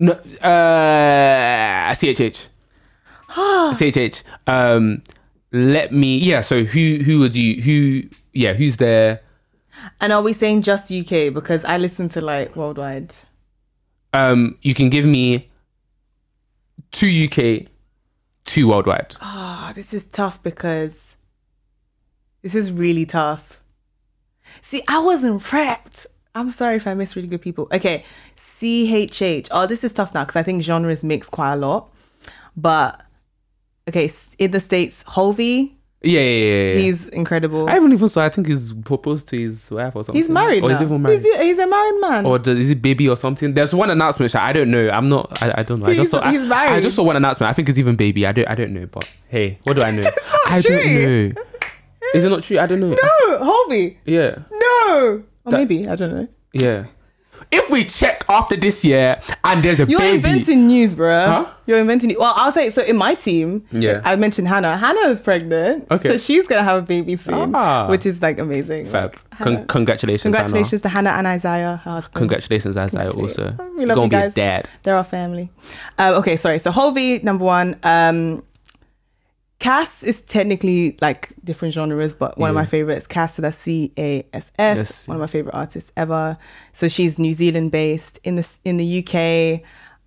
No, 0.00 0.12
uh, 0.14 1.94
CHH. 1.94 2.48
CHH. 3.28 4.22
Um, 4.46 5.02
let 5.52 5.92
me. 5.92 6.18
Yeah. 6.18 6.40
So 6.40 6.64
who 6.64 6.98
who 7.04 7.20
would 7.20 7.36
you 7.36 7.62
who? 7.62 8.08
Yeah. 8.32 8.54
Who's 8.54 8.78
there? 8.78 9.20
And 10.00 10.12
are 10.12 10.22
we 10.22 10.32
saying 10.32 10.62
just 10.62 10.90
UK? 10.90 11.32
Because 11.32 11.64
I 11.64 11.78
listen 11.78 12.08
to 12.10 12.20
like 12.20 12.56
worldwide. 12.56 13.14
Um, 14.12 14.58
you 14.62 14.74
can 14.74 14.90
give 14.90 15.04
me 15.04 15.48
two 16.90 17.06
UK, 17.28 17.68
two 18.50 18.66
worldwide. 18.66 19.14
Ah, 19.20 19.72
this 19.76 19.94
is 19.94 20.04
tough 20.04 20.42
because 20.42 21.16
this 22.42 22.56
is 22.56 22.72
really 22.72 23.06
tough. 23.06 23.62
See, 24.60 24.82
I 24.88 24.98
wasn't 24.98 25.42
prepped. 25.42 26.06
I'm 26.34 26.50
sorry 26.50 26.76
if 26.76 26.86
I 26.86 26.94
miss 26.94 27.14
really 27.14 27.28
good 27.28 27.42
people. 27.42 27.68
Okay, 27.72 28.04
CHH. 28.36 29.48
Oh, 29.52 29.66
this 29.68 29.84
is 29.84 29.92
tough 29.92 30.12
now 30.14 30.24
because 30.24 30.34
I 30.34 30.42
think 30.42 30.62
genres 30.62 31.04
mix 31.04 31.28
quite 31.28 31.52
a 31.52 31.56
lot. 31.56 31.92
But 32.56 33.00
okay, 33.88 34.10
in 34.38 34.50
the 34.50 34.58
states, 34.60 35.04
Hulvey, 35.04 35.74
Yeah, 36.02 36.20
yeah, 36.20 36.26
yeah. 36.44 36.72
yeah. 36.72 36.78
he's 36.80 37.06
incredible. 37.08 37.68
I 37.68 37.76
even 37.76 37.92
even 37.92 38.08
so. 38.08 38.22
I 38.22 38.30
think 38.30 38.46
he's 38.46 38.72
proposed 38.72 39.28
to 39.28 39.38
his 39.38 39.70
wife 39.70 39.94
or 39.94 40.02
something. 40.02 40.18
He's 40.20 40.30
married 40.30 40.62
Or 40.62 40.68
now. 40.70 40.74
is 40.76 40.80
he 40.80 40.84
even 40.86 41.02
married? 41.02 41.20
He's, 41.20 41.38
he's 41.38 41.58
a 41.58 41.66
married 41.66 42.00
man. 42.00 42.24
or 42.24 42.38
does, 42.38 42.58
is 42.58 42.70
it 42.70 42.80
baby 42.80 43.06
or 43.06 43.18
something? 43.18 43.52
There's 43.52 43.74
one 43.74 43.90
announcement. 43.90 44.34
I 44.34 44.52
don't 44.54 44.70
know. 44.70 44.88
I'm 44.88 45.10
not. 45.10 45.42
I, 45.42 45.56
I 45.58 45.62
don't 45.62 45.80
know. 45.80 45.86
I 45.86 45.90
He's- 45.92 45.98
just 46.04 46.10
saw. 46.12 46.20
I, 46.26 46.32
he's 46.32 46.42
married. 46.42 46.72
I 46.72 46.80
just 46.80 46.96
saw 46.96 47.02
one 47.02 47.16
announcement. 47.16 47.50
I 47.50 47.52
think 47.52 47.68
it's 47.68 47.76
even 47.76 47.96
baby. 47.96 48.26
I 48.26 48.32
don't. 48.32 48.48
I 48.48 48.54
don't 48.54 48.72
know. 48.72 48.86
But 48.86 49.14
hey, 49.28 49.58
what 49.64 49.76
do 49.76 49.82
I 49.82 49.90
know? 49.90 50.08
I 50.46 50.62
true. 50.62 50.78
don't 50.78 51.34
know. 51.34 51.42
Is 52.14 52.24
it 52.24 52.30
not 52.30 52.42
true? 52.44 52.58
I 52.58 52.66
don't 52.66 52.80
know. 52.80 52.90
no, 52.90 53.38
Hulvey. 53.38 53.96
Yeah. 54.06 54.38
No. 54.50 55.22
Or 55.44 55.50
That- 55.50 55.58
maybe 55.58 55.86
I 55.86 55.96
don't 55.96 56.14
know. 56.14 56.28
Yeah. 56.54 56.86
If 57.52 57.68
we 57.68 57.84
check 57.84 58.24
after 58.28 58.54
this 58.56 58.84
year 58.84 59.16
and 59.42 59.60
there's 59.62 59.80
a 59.80 59.84
You're 59.86 59.98
baby, 59.98 60.14
inventing 60.16 60.68
news, 60.68 60.94
bro. 60.94 61.26
Huh? 61.26 61.50
You're 61.66 61.80
inventing. 61.80 62.14
Well, 62.16 62.32
I'll 62.36 62.52
say 62.52 62.70
so. 62.70 62.80
In 62.82 62.96
my 62.96 63.14
team, 63.16 63.64
Yeah. 63.72 64.00
I 64.04 64.14
mentioned 64.16 64.46
Hannah. 64.46 64.76
Hannah 64.76 65.08
is 65.08 65.18
pregnant. 65.18 65.88
Okay. 65.90 66.10
so 66.10 66.18
she's 66.18 66.46
gonna 66.46 66.62
have 66.62 66.78
a 66.78 66.86
baby 66.86 67.16
soon, 67.16 67.52
Ah. 67.54 67.88
which 67.88 68.06
is 68.06 68.22
like 68.22 68.38
amazing. 68.38 68.86
Fab. 68.86 69.12
Con- 69.36 69.54
Hannah- 69.54 69.64
congratulations, 69.66 70.22
congratulations 70.34 70.82
to 70.82 70.88
Hannah 70.88 71.10
and 71.10 71.26
Isaiah, 71.26 71.80
her 71.84 71.90
husband. 71.92 72.14
Congratulations, 72.14 72.76
Isaiah. 72.76 73.10
Also, 73.10 73.50
We 73.74 73.80
You're 73.80 73.86
love 73.88 73.96
gonna 73.96 74.04
you 74.04 74.10
be 74.10 74.16
a 74.16 74.20
guys. 74.20 74.34
dad. 74.34 74.68
They're 74.84 74.96
our 74.96 75.02
family. 75.04 75.50
Um, 75.98 76.14
okay, 76.16 76.36
sorry. 76.36 76.58
So 76.60 76.70
Hulvey, 76.70 77.22
number 77.24 77.44
one. 77.44 77.76
Um, 77.82 78.42
Cass 79.60 80.02
is 80.02 80.22
technically 80.22 80.96
like 81.00 81.32
different 81.44 81.74
genres, 81.74 82.14
but 82.14 82.36
one 82.38 82.50
of 82.50 82.56
my 82.56 82.64
favorites. 82.66 83.06
Cass, 83.06 83.34
so 83.34 83.42
that's 83.42 83.56
C 83.56 83.92
A 83.98 84.26
S. 84.32 84.50
S. 84.58 85.06
One 85.06 85.16
of 85.16 85.20
my 85.20 85.26
favorite 85.26 85.54
artists 85.54 85.92
ever. 85.96 86.36
So 86.72 86.88
she's 86.88 87.18
New 87.18 87.32
Zealand 87.34 87.70
based 87.70 88.18
in 88.24 88.36
the 88.36 88.48
in 88.64 88.78
the 88.78 89.04
UK. 89.06 89.62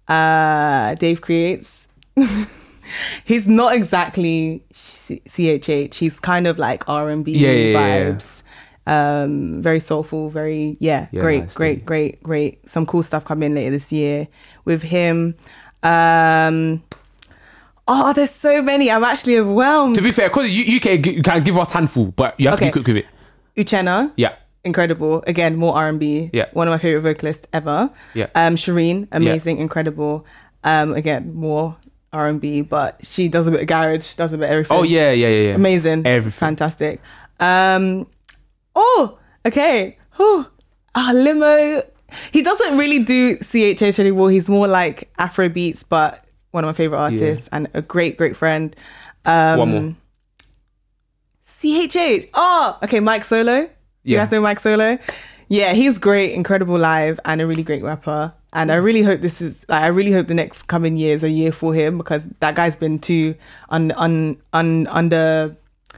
Uh, 0.07 0.95
Dave 0.95 1.21
creates. 1.21 1.87
He's 3.25 3.47
not 3.47 3.73
exactly 3.75 4.63
CHH. 4.73 5.95
He's 5.95 6.19
kind 6.19 6.47
of 6.47 6.59
like 6.59 6.87
R 6.89 7.09
and 7.09 7.23
B 7.23 7.31
Yeah, 7.31 7.51
yeah, 7.51 7.55
yeah, 7.55 7.95
yeah. 7.97 8.11
vibes. 8.11 8.41
Um, 8.85 9.61
very 9.61 9.79
soulful. 9.79 10.29
Very 10.29 10.77
yeah, 10.79 11.07
Yeah, 11.11 11.21
great, 11.21 11.43
nice, 11.43 11.53
great, 11.53 11.77
yeah. 11.79 11.85
great, 11.85 12.23
great. 12.23 12.69
Some 12.69 12.85
cool 12.85 13.01
stuff 13.03 13.23
coming 13.23 13.55
later 13.55 13.71
this 13.71 13.91
year 13.91 14.27
with 14.65 14.81
him. 14.83 15.35
Um, 15.81 16.83
oh, 17.87 18.13
there's 18.13 18.31
so 18.31 18.61
many. 18.61 18.89
I'm 18.91 19.03
actually 19.03 19.37
overwhelmed. 19.37 19.95
To 19.95 20.01
be 20.01 20.11
fair, 20.11 20.29
because 20.29 20.45
UK 20.49 20.97
g- 21.01 21.13
you 21.15 21.21
can 21.21 21.43
give 21.43 21.57
us 21.57 21.71
handful, 21.71 22.07
but 22.15 22.39
you 22.39 22.47
have 22.49 22.57
Okay. 22.57 22.71
to 22.71 22.79
be 22.79 22.83
quick 22.83 22.87
with 22.95 22.97
it. 22.97 23.65
Uchenna, 23.65 24.11
Yeah. 24.15 24.33
incredible. 24.63 25.23
Again, 25.27 25.55
more 25.55 25.75
R&B. 25.75 26.29
Yeah. 26.33 26.45
One 26.53 26.67
of 26.67 26.71
my 26.71 26.77
favorite 26.77 27.01
vocalists 27.01 27.47
ever. 27.53 27.89
Yeah. 28.13 28.27
Um, 28.35 28.55
Shireen, 28.55 29.07
amazing, 29.11 29.57
incredible. 29.59 30.25
Um, 30.63 30.93
again, 30.93 31.33
more 31.35 31.75
R&B, 32.13 32.61
but 32.61 32.99
she 33.03 33.27
does 33.27 33.47
a 33.47 33.51
bit 33.51 33.61
of 33.61 33.67
garage, 33.67 34.13
does 34.15 34.31
a 34.33 34.37
bit 34.37 34.45
of 34.45 34.51
everything. 34.51 34.77
Oh 34.77 34.83
yeah, 34.83 35.11
yeah, 35.11 35.27
yeah, 35.27 35.47
yeah. 35.49 35.55
Amazing. 35.55 36.05
Everything. 36.07 36.31
Fantastic. 36.39 37.01
Um, 37.39 38.07
oh, 38.75 39.17
okay. 39.45 39.97
Oh, 40.19 40.47
Ah, 40.95 41.11
Limo. 41.11 41.81
He 42.31 42.43
doesn't 42.43 42.77
really 42.77 42.99
do 43.03 43.35
CHH 43.37 43.97
anymore. 43.97 44.29
He's 44.29 44.47
more 44.47 44.67
like 44.67 45.09
Afro 45.17 45.49
beats, 45.49 45.81
but 45.81 46.22
one 46.53 46.63
of 46.63 46.67
my 46.67 46.73
favorite 46.73 46.99
artists 46.99 47.49
and 47.51 47.67
a 47.73 47.81
great, 47.81 48.15
great 48.15 48.37
friend. 48.37 48.75
Um, 49.25 49.59
One 49.59 49.71
more. 49.71 49.95
CHH. 51.45 52.29
Oh, 52.33 52.77
okay. 52.83 52.99
Mike 52.99 53.25
Solo. 53.25 53.53
Yeah. 53.53 53.69
You 54.03 54.17
guys 54.17 54.31
know 54.31 54.41
Mike 54.41 54.59
Solo? 54.59 54.99
Yeah, 55.47 55.73
he's 55.73 55.97
great, 55.97 56.33
incredible 56.33 56.77
live, 56.77 57.19
and 57.25 57.41
a 57.41 57.47
really 57.47 57.63
great 57.63 57.83
rapper. 57.83 58.33
And 58.53 58.71
I 58.71 58.75
really 58.75 59.01
hope 59.01 59.21
this 59.21 59.41
is 59.41 59.55
like 59.67 59.81
I 59.81 59.87
really 59.87 60.11
hope 60.11 60.27
the 60.27 60.33
next 60.35 60.63
coming 60.63 60.95
year 60.95 61.15
is 61.15 61.23
a 61.23 61.29
year 61.29 61.51
for 61.51 61.73
him 61.73 61.97
because 61.97 62.21
that 62.39 62.53
guy's 62.55 62.75
been 62.75 62.99
too 62.99 63.33
un, 63.69 63.91
un, 63.93 64.37
un 64.53 64.87
under 64.87 65.55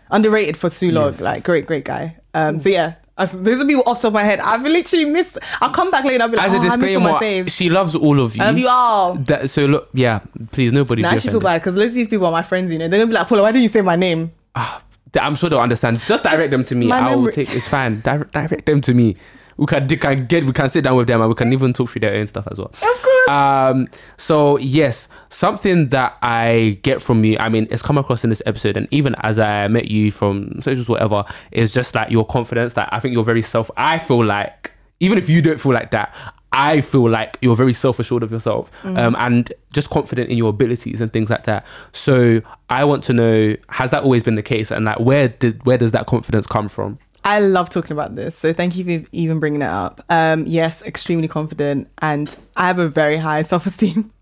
underrated 0.10 0.56
for 0.56 0.70
too 0.70 0.92
long. 0.92 1.12
Yes. 1.12 1.22
Like 1.22 1.44
great, 1.44 1.66
great 1.66 1.84
guy. 1.84 2.16
Um, 2.34 2.60
so 2.60 2.70
yeah, 2.70 2.96
as, 3.18 3.32
those 3.32 3.62
are 3.62 3.66
people 3.66 3.84
off 3.86 4.00
the 4.00 4.04
top 4.04 4.10
of 4.10 4.14
my 4.14 4.24
head. 4.24 4.40
I've 4.40 4.62
literally 4.62 5.06
missed. 5.06 5.38
I'll 5.62 5.70
come 5.72 5.90
back 5.90 6.04
later. 6.04 6.24
I'll 6.24 6.30
be 6.30 6.38
like, 6.38 6.48
As 6.48 6.54
a 6.54 6.58
oh, 6.58 6.60
I 6.60 6.64
disclaimer, 6.64 7.12
my 7.12 7.20
faves. 7.20 7.52
she 7.52 7.70
loves 7.70 7.96
all 7.96 8.20
of 8.20 8.36
you. 8.36 8.44
I 8.44 8.48
love 8.48 8.58
you 8.58 8.68
all. 8.68 9.16
That, 9.16 9.50
so 9.50 9.66
look, 9.66 9.90
yeah, 9.94 10.20
please, 10.52 10.74
nobody. 10.74 11.02
No, 11.02 11.10
I 11.10 11.12
be 11.12 11.18
actually 11.18 11.32
feel 11.32 11.40
bad 11.40 11.62
because 11.62 11.76
loads 11.76 11.92
of 11.92 11.96
these 11.96 12.08
people 12.10 12.26
are 12.26 12.32
my 12.32 12.44
friends. 12.44 12.72
You 12.72 12.80
know, 12.80 12.88
they're 12.90 13.00
gonna 13.00 13.10
be 13.10 13.14
like, 13.14 13.28
Paula, 13.28 13.44
why 13.44 13.52
didn't 13.52 13.64
you 13.64 13.70
say 13.70 13.82
my 13.82 13.96
name? 13.96 14.34
Ah, 14.56 14.84
I'm 15.16 15.36
sure 15.36 15.50
they'll 15.50 15.60
understand. 15.60 16.02
Just 16.02 16.24
direct 16.26 16.52
them 16.52 16.64
to 16.66 16.76
me. 16.76 16.88
My 16.88 17.00
I'll 17.00 17.32
take. 17.32 17.54
It's 17.54 17.68
fine. 17.68 18.02
Direct, 18.02 18.34
direct 18.34 18.66
them 18.66 18.82
to 18.82 18.94
me. 18.94 19.16
We 19.58 19.66
can, 19.66 19.88
they 19.88 19.96
can 19.96 20.26
get, 20.26 20.44
we 20.44 20.52
can 20.52 20.70
sit 20.70 20.84
down 20.84 20.98
with 20.98 21.08
them 21.08 21.22
and 21.22 21.30
we 21.30 21.36
can 21.36 21.52
even 21.54 21.74
talk 21.74 21.90
through 21.90 22.02
their 22.02 22.16
own 22.16 22.28
stuff 22.28 22.48
as 22.52 22.58
well. 22.58 22.72
Of 22.74 23.02
course. 23.02 23.30
Um, 23.30 23.88
so 24.18 24.58
yes, 24.58 25.08
something 25.30 25.90
that 25.90 26.18
I 26.22 26.80
get 26.84 27.02
from 27.02 27.24
you, 27.24 27.38
I 27.40 27.50
mean, 27.50 27.68
it's 27.72 27.82
come 27.82 27.98
across 27.98 28.24
in 28.24 28.30
this 28.30 28.42
episode, 28.46 28.78
and 28.78 28.88
even 28.92 29.16
as 29.22 29.40
I 29.40 29.68
met 29.68 29.86
you 29.86 30.12
from 30.12 30.62
socials, 30.62 30.90
whatever, 30.90 31.26
is 31.52 31.74
just 31.74 31.96
like 31.96 32.12
your 32.12 32.26
confidence. 32.26 32.74
That 32.74 32.90
I 32.92 33.00
think 33.00 33.14
you're 33.14 33.24
very 33.24 33.42
self. 33.42 33.72
I 33.78 34.00
feel 34.00 34.24
like 34.24 34.72
even 35.00 35.18
if 35.18 35.30
you 35.30 35.42
don't 35.42 35.60
feel 35.60 35.74
like 35.74 35.92
that, 35.92 36.14
I 36.52 36.82
feel 36.82 37.10
like 37.10 37.38
you're 37.42 37.56
very 37.56 37.74
self 37.74 38.00
assured 38.00 38.24
of 38.24 38.32
yourself, 38.32 38.72
um, 38.84 39.16
and 39.20 39.52
just 39.72 39.90
confident 39.90 40.30
in 40.30 40.38
your 40.38 40.50
abilities 40.50 41.02
and 41.02 41.12
things 41.12 41.30
like 41.30 41.46
that. 41.46 41.66
So 41.92 42.42
I 42.70 42.86
want 42.86 43.04
to 43.06 43.14
know, 43.14 43.56
has 43.70 43.92
that 43.92 44.04
always 44.04 44.24
been 44.24 44.36
the 44.36 44.44
case, 44.44 44.72
and 44.72 44.86
like 44.86 45.00
where 45.00 45.30
did 45.30 45.66
where 45.66 45.78
does 45.78 45.92
that 45.92 46.06
confidence 46.06 46.48
come 46.48 46.70
from? 46.70 47.00
I 47.26 47.40
love 47.40 47.70
talking 47.72 47.92
about 47.92 48.16
this, 48.16 48.38
so 48.38 48.54
thank 48.54 48.76
you 48.76 48.84
for 49.02 49.08
even 49.12 49.40
bringing 49.40 49.62
it 49.64 49.68
up. 49.70 50.04
Um, 50.10 50.46
yes, 50.46 50.82
extremely 50.84 51.28
confident, 51.28 51.90
and 52.02 52.34
I 52.56 52.68
have 52.68 52.78
a 52.80 52.88
very 52.88 53.18
high 53.18 53.42
self 53.52 53.66
esteem, 53.66 54.14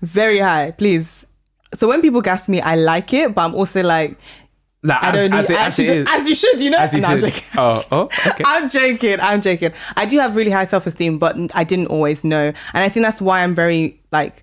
very 0.00 0.38
high. 0.38 0.70
Please. 0.72 1.26
So 1.74 1.88
when 1.88 2.02
people 2.02 2.20
gas 2.20 2.48
me, 2.48 2.60
I 2.60 2.74
like 2.76 3.12
it, 3.14 3.34
but 3.34 3.42
I'm 3.44 3.54
also 3.54 3.82
like, 3.82 4.16
Like 4.82 5.02
I 5.02 5.08
as, 5.08 5.14
don't 5.14 5.30
need, 5.30 5.38
as, 5.56 5.78
it, 5.78 5.88
as 6.08 6.20
as 6.22 6.28
you 6.28 6.34
should, 6.34 6.60
you 6.60 6.70
know. 6.70 6.78
As 6.78 6.92
you 6.92 7.00
No, 7.00 7.08
I'm 7.08 7.20
should. 7.20 7.32
joking. 7.32 7.48
Oh, 7.56 7.84
oh, 7.92 8.02
okay. 8.26 8.44
I'm 8.46 8.68
joking. 8.68 9.20
I'm 9.20 9.40
joking. 9.40 9.72
I 9.96 10.04
do 10.06 10.18
have 10.18 10.34
really 10.34 10.50
high 10.50 10.64
self 10.66 10.86
esteem, 10.86 11.18
but 11.18 11.36
I 11.54 11.64
didn't 11.64 11.86
always 11.88 12.24
know, 12.24 12.46
and 12.74 12.82
I 12.82 12.88
think 12.88 13.04
that's 13.04 13.20
why 13.20 13.42
I'm 13.42 13.54
very 13.54 14.00
like, 14.10 14.42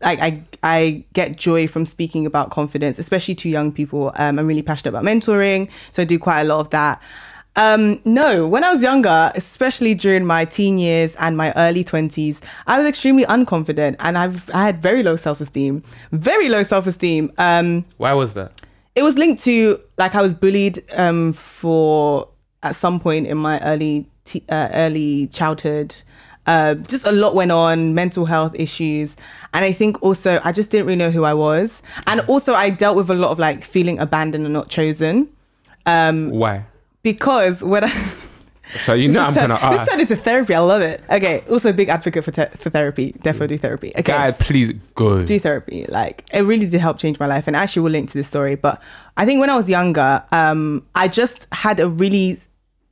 like 0.00 0.20
I 0.20 0.42
I 0.62 1.04
get 1.12 1.36
joy 1.36 1.66
from 1.66 1.86
speaking 1.86 2.26
about 2.26 2.50
confidence, 2.50 2.98
especially 2.98 3.34
to 3.36 3.48
young 3.48 3.72
people. 3.72 4.12
Um, 4.16 4.38
I'm 4.38 4.46
really 4.46 4.62
passionate 4.62 4.90
about 4.90 5.04
mentoring, 5.04 5.70
so 5.90 6.02
I 6.02 6.04
do 6.04 6.18
quite 6.18 6.42
a 6.42 6.44
lot 6.44 6.60
of 6.60 6.70
that. 6.70 7.02
Um, 7.58 8.02
no, 8.04 8.46
when 8.46 8.64
I 8.64 8.72
was 8.74 8.82
younger, 8.82 9.32
especially 9.34 9.94
during 9.94 10.26
my 10.26 10.44
teen 10.44 10.76
years 10.76 11.14
and 11.16 11.38
my 11.38 11.54
early 11.56 11.84
20s, 11.84 12.42
I 12.66 12.76
was 12.78 12.86
extremely 12.86 13.24
unconfident 13.24 13.96
and 14.00 14.18
I've, 14.18 14.50
I 14.50 14.62
had 14.66 14.82
very 14.82 15.02
low 15.02 15.16
self 15.16 15.40
esteem, 15.40 15.82
very 16.12 16.50
low 16.50 16.64
self 16.64 16.86
esteem. 16.86 17.32
Um, 17.38 17.86
Why 17.96 18.12
was 18.12 18.34
that? 18.34 18.52
it 18.94 19.02
was 19.02 19.16
linked 19.18 19.42
to 19.44 19.80
like 19.98 20.14
I 20.14 20.22
was 20.22 20.32
bullied 20.34 20.82
um 20.94 21.32
for 21.34 22.28
at 22.62 22.74
some 22.76 22.98
point 22.98 23.26
in 23.26 23.36
my 23.38 23.58
early 23.60 24.06
t- 24.26 24.44
uh, 24.50 24.68
early 24.74 25.26
childhood. 25.28 25.94
Uh, 26.46 26.74
just 26.74 27.04
a 27.06 27.12
lot 27.12 27.34
went 27.34 27.50
on, 27.52 27.94
mental 27.94 28.24
health 28.26 28.54
issues, 28.58 29.16
and 29.52 29.64
I 29.64 29.72
think 29.72 30.00
also 30.02 30.40
I 30.44 30.52
just 30.52 30.70
didn't 30.70 30.86
really 30.86 30.96
know 30.98 31.10
who 31.10 31.24
I 31.24 31.34
was, 31.34 31.82
and 32.06 32.20
also 32.28 32.52
I 32.54 32.70
dealt 32.70 32.96
with 32.96 33.10
a 33.10 33.14
lot 33.14 33.30
of 33.30 33.38
like 33.38 33.64
feeling 33.64 33.98
abandoned 33.98 34.44
and 34.44 34.52
not 34.54 34.68
chosen 34.68 35.28
Um, 35.86 36.30
Why? 36.30 36.64
because 37.02 37.62
when 37.62 37.84
I 37.84 37.90
So 38.84 38.94
you 38.94 39.08
know 39.08 39.20
I'm 39.22 39.32
this, 39.32 39.42
gonna 39.42 39.54
ask. 39.54 39.70
this 39.70 39.80
ask. 39.80 39.90
turned 39.90 40.00
into 40.02 40.16
therapy. 40.16 40.52
I 40.54 40.58
love 40.58 40.82
it. 40.82 41.00
Okay, 41.08 41.44
also 41.48 41.70
a 41.70 41.72
big 41.72 41.88
advocate 41.88 42.24
for 42.24 42.32
te- 42.32 42.56
for 42.58 42.68
therapy. 42.68 43.12
Definitely 43.22 43.56
do 43.56 43.60
therapy. 43.60 43.88
Okay, 43.90 44.02
Guy, 44.02 44.32
please 44.32 44.72
go. 44.96 45.22
do 45.24 45.38
therapy. 45.38 45.86
Like 45.88 46.24
it 46.32 46.40
really 46.42 46.66
did 46.66 46.80
help 46.80 46.98
change 46.98 47.20
my 47.20 47.26
life, 47.26 47.46
and 47.46 47.54
actually 47.54 47.82
we'll 47.82 47.92
link 47.92 48.10
to 48.10 48.18
this 48.18 48.26
story. 48.26 48.56
But 48.56 48.82
I 49.16 49.24
think 49.24 49.38
when 49.40 49.50
I 49.50 49.56
was 49.56 49.68
younger, 49.68 50.22
um, 50.32 50.84
I 50.96 51.06
just 51.06 51.46
had 51.52 51.78
a 51.78 51.88
really 51.88 52.40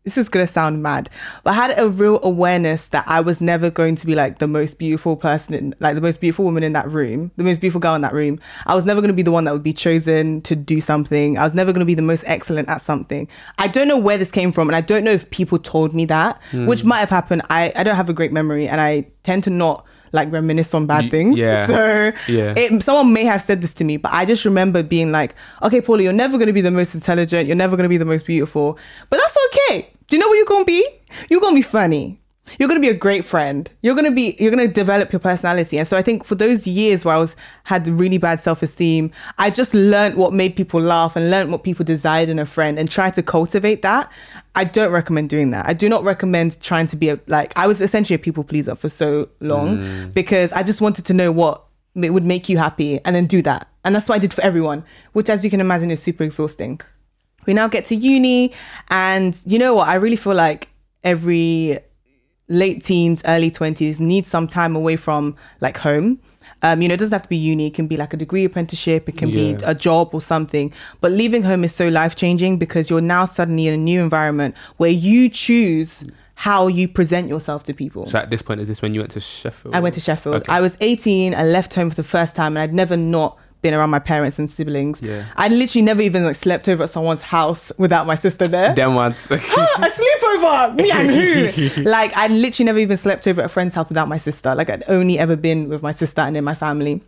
this 0.05 0.19
is 0.19 0.29
gonna 0.29 0.47
sound 0.47 0.83
mad, 0.83 1.09
but 1.43 1.51
I 1.51 1.55
had 1.55 1.79
a 1.79 1.89
real 1.89 2.21
awareness 2.23 2.87
that 2.89 3.05
I 3.09 3.21
was 3.21 3.41
never 3.41 3.71
going 3.71 3.97
to 3.97 4.07
be 4.07 4.15
like 4.15 4.39
the 4.39 4.47
most 4.47 4.79
beautiful 4.79 5.17
person, 5.17 5.55
in, 5.55 5.75
like 5.81 5.95
the 5.95 6.01
most 6.03 6.21
beautiful 6.21 6.45
woman 6.45 6.63
in 6.63 6.75
that 6.75 6.89
room, 6.91 7.31
the 7.37 7.45
most 7.45 7.61
beautiful 7.61 7.81
girl 7.81 7.95
in 7.95 8.03
that 8.03 8.13
room. 8.13 8.39
I 8.67 8.75
was 8.75 8.85
never 8.85 9.01
gonna 9.01 9.15
be 9.15 9.23
the 9.23 9.33
one 9.33 9.45
that 9.45 9.53
would 9.53 9.63
be 9.63 9.73
chosen 9.73 10.43
to 10.43 10.55
do 10.55 10.81
something. 10.81 11.39
I 11.39 11.45
was 11.45 11.55
never 11.55 11.73
gonna 11.73 11.85
be 11.87 11.95
the 11.95 12.03
most 12.03 12.25
excellent 12.27 12.69
at 12.69 12.83
something. 12.83 13.29
I 13.59 13.67
don't 13.69 13.89
know 13.89 13.99
where 13.99 14.19
this 14.19 14.31
came 14.31 14.53
from, 14.53 14.69
and 14.69 14.77
I 14.77 14.83
don't 14.83 15.05
know 15.05 15.13
if 15.13 15.31
people 15.31 15.59
told 15.59 15.95
me 15.95 16.05
that, 16.07 16.41
hmm. 16.51 16.67
which 16.67 16.85
might 16.85 16.99
have 16.99 17.11
happened. 17.11 17.43
I 17.49 17.73
I 17.75 17.83
don't 17.83 17.97
have 17.97 18.09
a 18.11 18.15
great 18.15 18.33
memory, 18.33 18.69
and 18.69 18.81
I 18.81 19.07
tend 19.23 19.45
to 19.45 19.51
not 19.51 19.87
like 20.15 20.31
reminisce 20.31 20.73
on 20.75 20.87
bad 20.87 21.11
things. 21.11 21.39
yeah. 21.39 21.67
So 21.75 22.13
Yeah. 22.29 22.55
it, 22.57 22.83
someone 22.85 23.13
may 23.13 23.25
have 23.25 23.43
said 23.43 23.61
this 23.61 23.75
to 23.75 23.85
me, 23.85 23.97
but 23.97 24.13
I 24.13 24.25
just 24.25 24.45
remember 24.45 24.83
being 24.83 25.11
like, 25.11 25.35
okay, 25.63 25.81
Paula, 25.81 26.03
you're 26.05 26.13
never 26.13 26.39
going 26.39 26.47
to 26.47 26.53
be 26.53 26.61
the 26.61 26.71
most 26.71 26.95
intelligent. 26.95 27.49
You're 27.49 27.57
never 27.57 27.77
going 27.77 27.83
to 27.85 27.89
be 27.89 27.97
the 27.97 28.05
most 28.05 28.25
beautiful, 28.25 28.79
but 29.11 29.19
that's 29.19 29.37
okay. 29.49 29.91
Do 30.07 30.17
you 30.17 30.21
know 30.21 30.29
what 30.29 30.35
you're 30.35 30.47
going 30.47 30.63
to 30.63 30.67
be? 30.67 30.89
You're 31.31 31.41
going 31.41 31.55
to 31.55 31.59
be 31.59 31.63
funny. 31.63 32.21
You're 32.59 32.69
going 32.69 32.81
to 32.81 32.87
be 32.87 32.91
a 32.91 32.99
great 32.99 33.25
friend. 33.25 33.71
You're 33.81 33.95
going 33.95 34.05
to 34.05 34.11
be, 34.11 34.37
you're 34.39 34.51
going 34.51 34.67
to 34.67 34.73
develop 34.73 35.11
your 35.13 35.21
personality. 35.21 35.79
And 35.79 35.89
so 35.89 35.97
I 35.97 36.03
think 36.03 36.25
for 36.25 36.35
those 36.35 36.67
years 36.67 37.03
where 37.03 37.15
I 37.15 37.19
was, 37.19 37.35
had 37.65 37.89
really 37.89 38.19
bad 38.19 38.39
self-esteem, 38.39 39.11
I 39.39 39.49
just 39.49 39.73
learned 39.73 40.17
what 40.17 40.35
made 40.35 40.55
people 40.55 40.79
laugh 40.81 41.17
and 41.17 41.31
learned 41.31 41.51
what 41.51 41.63
people 41.63 41.87
desired 41.87 42.29
in 42.29 42.39
a 42.39 42.45
friend 42.45 42.79
and 42.79 42.91
tried 42.91 43.15
to 43.15 43.23
cultivate 43.23 43.81
that. 43.81 44.13
I 44.55 44.65
don't 44.65 44.93
recommend 44.93 45.31
doing 45.31 45.53
that. 45.53 45.67
I 45.67 45.73
do 45.73 45.89
not 45.89 46.05
recommend 46.05 46.61
trying 46.61 46.87
to 46.89 46.97
be 46.97 47.09
a, 47.09 47.19
like, 47.29 47.59
I 47.59 47.67
was 47.67 47.81
essentially 47.81 48.17
a 48.17 48.19
people 48.19 48.45
pleaser 48.45 48.77
for 48.77 48.91
so 48.91 49.31
long 49.41 49.79
mm. 49.79 50.13
because 50.13 50.53
I 50.53 50.63
just 50.63 50.83
wanted 50.83 51.07
to 51.07 51.15
know 51.15 51.33
what 51.33 51.65
it 51.95 52.11
would 52.11 52.25
make 52.25 52.51
you 52.51 52.59
happy 52.59 53.01
and 53.07 53.17
then 53.17 53.27
do 53.27 53.41
that. 53.43 53.69
And 53.85 53.95
that's 53.95 54.09
what 54.09 54.17
I 54.17 54.19
did 54.19 54.35
for 54.35 54.43
everyone, 54.43 54.85
which 55.15 55.31
as 55.31 55.45
you 55.45 55.51
can 55.51 55.61
imagine 55.63 55.91
is 55.91 56.03
super 56.03 56.25
exhausting. 56.25 56.81
We 57.47 57.55
now 57.55 57.69
get 57.69 57.87
to 57.87 57.95
uni 57.95 58.53
and 58.89 59.41
you 59.47 59.59
know 59.59 59.75
what? 59.75 59.89
I 59.89 59.95
really 59.95 60.17
feel 60.17 60.35
like 60.35 60.69
every 61.03 61.79
late 62.49 62.85
teens, 62.85 63.23
early 63.27 63.51
20s 63.51 64.01
need 64.01 64.27
some 64.27 64.47
time 64.49 64.77
away 64.77 64.97
from 64.97 65.37
like 65.61 65.79
home. 65.79 66.21
Um, 66.63 66.81
you 66.81 66.89
know, 66.89 66.95
it 66.95 66.99
doesn't 66.99 67.13
have 67.13 67.23
to 67.23 67.29
be 67.29 67.37
uni. 67.37 67.67
It 67.67 67.75
can 67.75 67.87
be 67.87 67.97
like 67.97 68.15
a 68.15 68.17
degree 68.17 68.45
apprenticeship. 68.45 69.09
It 69.09 69.17
can 69.17 69.31
be 69.31 69.57
a 69.65 69.75
job 69.75 70.11
or 70.13 70.21
something. 70.21 70.73
But 71.01 71.13
leaving 71.13 71.43
home 71.43 71.65
is 71.65 71.75
so 71.75 71.89
life 71.89 72.17
changing 72.17 72.59
because 72.59 72.89
you're 72.89 73.01
now 73.01 73.27
suddenly 73.27 73.67
in 73.67 73.75
a 73.75 73.79
new 73.79 74.03
environment 74.03 74.55
where 74.77 74.91
you 74.91 75.29
choose 75.29 76.05
how 76.37 76.67
you 76.67 76.89
present 76.89 77.29
yourself 77.29 77.65
to 77.65 77.75
people. 77.75 78.07
So 78.07 78.19
at 78.19 78.31
this 78.31 78.43
point, 78.43 78.61
is 78.61 78.69
this 78.69 78.83
when 78.83 78.95
you 78.95 79.01
went 79.01 79.13
to 79.13 79.21
Sheffield? 79.21 79.75
I 79.75 79.81
went 79.81 79.95
to 79.95 80.01
Sheffield. 80.01 80.37
Okay. 80.37 80.53
I 80.53 80.61
was 80.61 80.77
18. 80.81 81.35
I 81.35 81.45
left 81.45 81.75
home 81.75 81.91
for 81.91 81.97
the 81.97 82.05
first 82.05 82.35
time, 82.35 82.57
and 82.57 82.63
I'd 82.63 82.75
never 82.75 82.97
not 82.97 83.39
been 83.65 83.75
around 83.75 83.89
my 83.89 83.99
parents 83.99 84.39
and 84.39 84.49
siblings. 84.49 85.01
Yeah. 85.01 85.25
I 85.37 85.49
literally 85.49 85.83
never 85.83 86.03
even 86.03 86.23
like 86.23 86.37
slept 86.37 86.69
over 86.69 86.83
at 86.85 86.91
someone's 86.91 87.23
house 87.23 87.73
without 87.79 88.07
my 88.07 88.15
sister 88.15 88.47
there. 88.47 88.75
Them 88.75 88.95
ones. 88.95 89.33
Ah, 89.57 89.79
a 89.79 89.91
sleepover. 89.91 90.75
Me 90.77 90.91
and 90.91 91.11
who? 91.11 91.83
like 91.91 92.15
I 92.17 92.27
literally 92.27 92.67
never 92.67 92.79
even 92.79 92.97
slept 92.99 93.27
over 93.27 93.41
at 93.41 93.47
a 93.47 93.49
friend's 93.49 93.75
house 93.75 93.89
without 93.89 94.07
my 94.07 94.19
sister. 94.19 94.55
Like 94.55 94.69
I'd 94.69 94.85
only 94.89 95.19
ever 95.19 95.35
been 95.35 95.69
with 95.71 95.83
my 95.83 95.93
sister 95.93 96.21
and 96.21 96.37
then 96.37 96.45
my 96.45 96.55
family. 96.55 97.01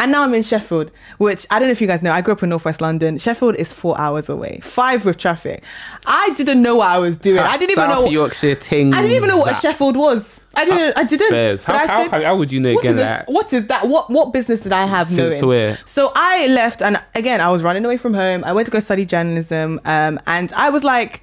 And 0.00 0.12
now 0.12 0.22
I'm 0.22 0.34
in 0.34 0.42
Sheffield, 0.42 0.90
which 1.18 1.46
I 1.50 1.58
don't 1.58 1.68
know 1.68 1.72
if 1.72 1.80
you 1.80 1.86
guys 1.86 2.02
know. 2.02 2.12
I 2.12 2.20
grew 2.20 2.32
up 2.32 2.42
in 2.42 2.48
Northwest 2.48 2.80
London. 2.80 3.18
Sheffield 3.18 3.56
is 3.56 3.72
four 3.72 3.98
hours 3.98 4.28
away, 4.28 4.60
five 4.62 5.04
with 5.04 5.18
traffic. 5.18 5.62
I 6.06 6.32
didn't 6.36 6.62
know 6.62 6.76
what 6.76 6.88
I 6.88 6.98
was 6.98 7.16
doing. 7.16 7.38
I 7.38 7.56
didn't 7.58 7.72
even 7.72 7.88
South 7.88 8.04
know. 8.04 8.10
Yorkshire 8.10 8.54
thing. 8.56 8.94
I 8.94 9.02
didn't 9.02 9.16
even 9.16 9.28
know 9.28 9.38
what 9.38 9.52
a 9.52 9.54
Sheffield 9.60 9.96
was. 9.96 10.40
I 10.54 10.64
didn't. 10.64 10.96
I 10.98 11.04
didn't. 11.04 11.30
Fairs. 11.30 11.64
How, 11.64 11.74
I 11.74 11.86
how, 11.86 12.08
said- 12.10 12.24
how, 12.24 12.36
would 12.36 12.52
you 12.52 12.60
know 12.60 12.74
what 12.74 12.84
it? 12.84 12.94
that? 12.94 13.28
what 13.28 13.52
is 13.52 13.68
that? 13.68 13.88
What 13.88 14.10
what 14.10 14.32
business 14.32 14.60
did 14.60 14.72
I 14.72 14.84
have 14.86 15.08
Since 15.08 15.40
knowing? 15.40 15.46
where? 15.46 15.78
So 15.84 16.12
I 16.14 16.46
left, 16.48 16.82
and 16.82 17.02
again, 17.14 17.40
I 17.40 17.48
was 17.50 17.62
running 17.62 17.84
away 17.84 17.96
from 17.96 18.14
home. 18.14 18.44
I 18.44 18.52
went 18.52 18.66
to 18.66 18.70
go 18.72 18.78
study 18.80 19.06
journalism, 19.06 19.80
um, 19.84 20.20
and 20.26 20.52
I 20.52 20.70
was 20.70 20.84
like 20.84 21.22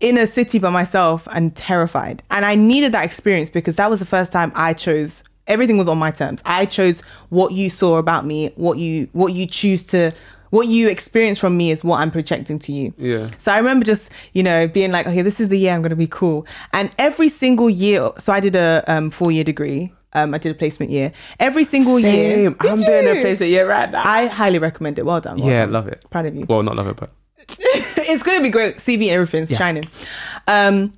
in 0.00 0.18
a 0.18 0.26
city 0.26 0.58
by 0.58 0.70
myself 0.70 1.26
and 1.34 1.54
terrified. 1.56 2.22
And 2.30 2.44
I 2.44 2.54
needed 2.54 2.92
that 2.92 3.04
experience 3.04 3.50
because 3.50 3.76
that 3.76 3.88
was 3.88 4.00
the 4.00 4.06
first 4.06 4.32
time 4.32 4.52
I 4.54 4.74
chose. 4.74 5.22
Everything 5.46 5.78
was 5.78 5.88
on 5.88 5.98
my 5.98 6.10
terms. 6.10 6.42
I 6.44 6.66
chose 6.66 7.02
what 7.28 7.52
you 7.52 7.70
saw 7.70 7.96
about 7.96 8.26
me, 8.26 8.52
what 8.56 8.78
you 8.78 9.08
what 9.12 9.32
you 9.32 9.46
choose 9.46 9.82
to. 9.84 10.12
What 10.50 10.68
you 10.68 10.88
experience 10.88 11.40
from 11.40 11.56
me 11.56 11.72
is 11.72 11.82
what 11.82 11.98
I'm 11.98 12.10
projecting 12.12 12.60
to 12.60 12.72
you. 12.72 12.94
Yeah. 12.96 13.26
So 13.36 13.52
I 13.52 13.58
remember 13.58 13.84
just, 13.84 14.12
you 14.32 14.44
know, 14.44 14.68
being 14.68 14.92
like, 14.92 15.04
okay, 15.04 15.20
this 15.20 15.40
is 15.40 15.48
the 15.48 15.58
year 15.58 15.74
I'm 15.74 15.82
going 15.82 15.90
to 15.90 15.96
be 15.96 16.06
cool. 16.06 16.46
And 16.72 16.88
every 16.98 17.28
single 17.28 17.68
year, 17.68 18.12
so 18.18 18.32
I 18.32 18.38
did 18.38 18.54
a 18.54 18.84
um, 18.86 19.10
four 19.10 19.32
year 19.32 19.42
degree. 19.42 19.92
Um, 20.12 20.32
I 20.32 20.38
did 20.38 20.50
a 20.50 20.54
placement 20.54 20.92
year. 20.92 21.12
Every 21.40 21.64
single 21.64 21.98
year. 21.98 22.46
Same. 22.46 22.56
I'm 22.60 22.78
Did 22.78 22.86
doing 22.86 23.18
a 23.18 23.20
placement 23.20 23.50
year 23.50 23.68
right 23.68 23.90
now. 23.90 24.02
I 24.04 24.26
highly 24.26 24.58
recommend 24.58 24.98
it. 24.98 25.04
Well 25.04 25.20
done. 25.20 25.38
well 25.38 25.48
yeah, 25.48 25.64
done. 25.64 25.72
love 25.72 25.88
it. 25.88 26.04
Proud 26.10 26.26
of 26.26 26.34
you. 26.34 26.46
Well, 26.48 26.62
not 26.62 26.76
love 26.76 26.86
it, 26.86 26.96
but 26.96 27.10
it's 27.48 28.22
going 28.22 28.38
to 28.38 28.42
be 28.42 28.48
great. 28.48 28.76
CV 28.76 29.08
everything's 29.08 29.50
shining. 29.50 29.84
Um, 30.46 30.96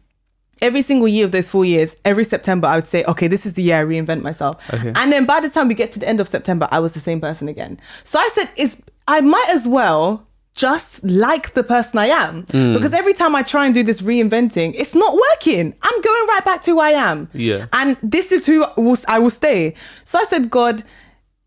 every 0.63 0.83
single 0.83 1.09
year 1.09 1.25
of 1.25 1.33
those 1.33 1.49
four 1.49 1.65
years, 1.65 1.97
every 2.05 2.25
September, 2.25 2.67
I 2.69 2.77
would 2.77 2.87
say, 2.87 3.05
okay, 3.05 3.29
this 3.29 3.47
is 3.47 3.55
the 3.55 3.63
year 3.63 3.77
I 3.77 3.85
reinvent 3.85 4.23
myself. 4.23 4.57
Okay. 4.73 4.93
And 4.95 5.13
then 5.13 5.25
by 5.27 5.41
the 5.41 5.51
time 5.51 5.69
we 5.69 5.75
get 5.75 5.93
to 5.93 5.99
the 5.99 6.09
end 6.09 6.21
of 6.21 6.29
September, 6.29 6.69
I 6.71 6.79
was 6.81 6.95
the 6.95 7.01
same 7.01 7.21
person 7.21 7.49
again. 7.49 7.81
So 8.05 8.19
I 8.19 8.29
said, 8.33 8.51
it's, 8.57 8.81
I 9.07 9.21
might 9.21 9.49
as 9.49 9.67
well 9.67 10.25
just 10.55 11.03
like 11.05 11.55
the 11.55 11.63
person 11.63 11.99
I 11.99 12.07
am. 12.07 12.45
Mm. 12.47 12.75
Because 12.75 12.93
every 12.93 13.15
time 13.15 13.37
I 13.37 13.43
try 13.43 13.65
and 13.65 13.75
do 13.75 13.85
this 13.85 14.03
reinventing, 14.03 14.75
it's 14.77 14.95
not 14.95 15.15
working. 15.15 15.73
I'm 15.83 16.01
going 16.01 16.27
right 16.29 16.45
back 16.45 16.63
to 16.63 16.73
who 16.73 16.81
I 16.81 16.91
am. 16.91 17.31
Yeah. 17.33 17.67
And 17.73 17.97
this 18.03 18.33
is 18.33 18.45
who 18.45 18.65
I 18.65 18.73
will, 18.77 18.99
I 19.07 19.19
will 19.21 19.31
stay. 19.31 19.75
So 20.05 20.19
I 20.19 20.25
said, 20.25 20.51
God, 20.51 20.83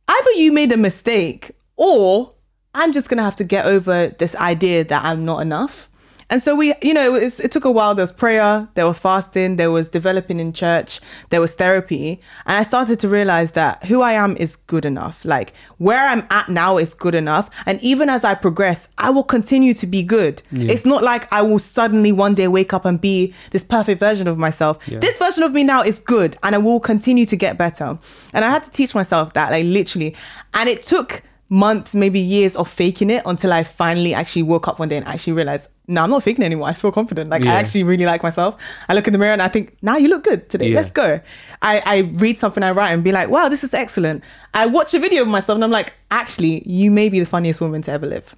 either 0.07 0.32
you 0.32 0.53
made 0.53 0.72
a 0.72 0.78
mistake 0.78 1.51
or 1.76 2.34
I'm 2.74 2.93
just 2.93 3.09
going 3.09 3.18
to 3.18 3.24
have 3.24 3.36
to 3.36 3.43
get 3.43 3.66
over 3.66 4.07
this 4.18 4.34
idea 4.38 4.86
that 4.86 5.03
I'm 5.03 5.26
not 5.26 5.41
enough. 5.41 5.89
And 6.32 6.42
so 6.42 6.56
we, 6.56 6.74
you 6.82 6.94
know, 6.94 7.14
it, 7.14 7.22
was, 7.22 7.40
it 7.42 7.52
took 7.52 7.66
a 7.66 7.70
while. 7.70 7.94
There 7.94 8.04
was 8.04 8.12
prayer, 8.12 8.68
there 8.76 8.88
was 8.88 8.98
fasting, 8.98 9.58
there 9.58 9.70
was 9.70 9.90
developing 9.90 10.40
in 10.40 10.54
church, 10.54 11.02
there 11.30 11.42
was 11.42 11.54
therapy. 11.54 12.20
And 12.46 12.58
I 12.58 12.64
started 12.64 13.00
to 13.02 13.10
realize 13.10 13.52
that 13.52 13.84
who 13.84 14.02
I 14.02 14.14
am 14.14 14.38
is 14.38 14.56
good 14.56 14.86
enough. 14.86 15.26
Like 15.26 15.54
where 15.78 16.08
I'm 16.08 16.26
at 16.30 16.48
now 16.48 16.78
is 16.78 16.94
good 16.94 17.16
enough. 17.16 17.50
And 17.66 17.80
even 17.84 18.10
as 18.10 18.24
I 18.24 18.34
progress, 18.34 18.88
I 18.98 19.10
will 19.10 19.26
continue 19.26 19.74
to 19.76 19.86
be 19.86 20.04
good. 20.04 20.42
It's 20.72 20.86
not 20.86 21.04
like 21.04 21.32
I 21.34 21.42
will 21.42 21.60
suddenly 21.60 22.14
one 22.14 22.34
day 22.34 22.48
wake 22.48 22.74
up 22.74 22.86
and 22.86 23.00
be 23.00 23.34
this 23.52 23.64
perfect 23.64 24.00
version 24.00 24.28
of 24.28 24.38
myself. 24.38 24.80
This 24.86 25.18
version 25.18 25.44
of 25.44 25.52
me 25.52 25.64
now 25.66 25.84
is 25.84 26.00
good 26.00 26.38
and 26.44 26.56
I 26.56 26.60
will 26.60 26.80
continue 26.80 27.26
to 27.26 27.36
get 27.36 27.58
better. 27.58 28.00
And 28.34 28.46
I 28.46 28.50
had 28.50 28.64
to 28.64 28.72
teach 28.72 28.96
myself 28.96 29.34
that, 29.34 29.52
like 29.52 29.66
literally. 29.66 30.16
And 30.54 30.70
it 30.70 30.84
took 30.84 31.24
months, 31.50 31.94
maybe 31.94 32.22
years 32.22 32.56
of 32.56 32.70
faking 32.70 33.10
it 33.10 33.22
until 33.26 33.52
I 33.52 33.66
finally 33.66 34.14
actually 34.14 34.44
woke 34.44 34.70
up 34.70 34.80
one 34.80 34.88
day 34.88 34.96
and 34.96 35.06
actually 35.06 35.34
realized, 35.34 35.68
no, 35.92 36.04
I'm 36.04 36.10
not 36.10 36.24
faking 36.24 36.44
anymore. 36.44 36.68
I 36.68 36.74
feel 36.74 36.92
confident. 36.92 37.30
Like 37.30 37.44
Yeah. 37.44 37.52
I 37.52 37.56
actually 37.56 37.84
really 37.84 38.06
like 38.06 38.24
myself. 38.24 38.56
I 38.89 38.94
look 38.94 39.08
in 39.08 39.14
the 39.14 39.20
mirror 39.20 39.34
and 39.34 39.42
I 39.42 39.48
think, 39.50 39.76
now 39.82 39.98
you 39.98 40.08
look 40.08 40.24
good 40.24 40.50
today. 40.50 40.70
Yeah. 40.70 40.78
Let's 40.78 40.92
go. 40.92 41.20
I, 41.62 41.82
I 41.86 41.98
read 42.14 42.39
something 42.39 42.64
I 42.64 42.72
write 42.72 42.92
and 42.92 43.04
be 43.04 43.12
like, 43.12 43.30
wow, 43.30 43.50
this 43.50 43.64
is 43.64 43.74
excellent. 43.74 44.24
I 44.54 44.66
watch 44.66 44.94
a 44.94 45.00
video 45.00 45.22
of 45.24 45.28
myself 45.28 45.56
and 45.56 45.64
I'm 45.64 45.72
like, 45.72 45.94
actually, 46.10 46.64
you 46.68 46.89
may 46.89 47.10
be 47.10 47.20
the 47.20 47.26
funniest 47.26 47.62
woman 47.62 47.82
to 47.84 47.92
ever 47.92 48.06
live. 48.08 48.34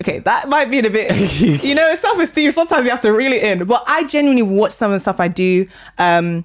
Okay, 0.00 0.20
that 0.20 0.48
might 0.48 0.70
be 0.70 0.78
a 0.78 0.90
bit, 0.90 1.10
you 1.64 1.74
know, 1.74 1.94
self-esteem. 1.96 2.52
Sometimes 2.52 2.84
you 2.84 2.90
have 2.90 3.00
to 3.02 3.12
reel 3.12 3.32
it 3.32 3.42
in. 3.42 3.64
But 3.64 3.82
I 3.86 4.04
genuinely 4.04 4.42
watch 4.42 4.72
some 4.72 4.90
of 4.92 4.96
the 4.96 5.00
stuff 5.00 5.20
I 5.20 5.28
do. 5.28 5.66
Um, 5.98 6.44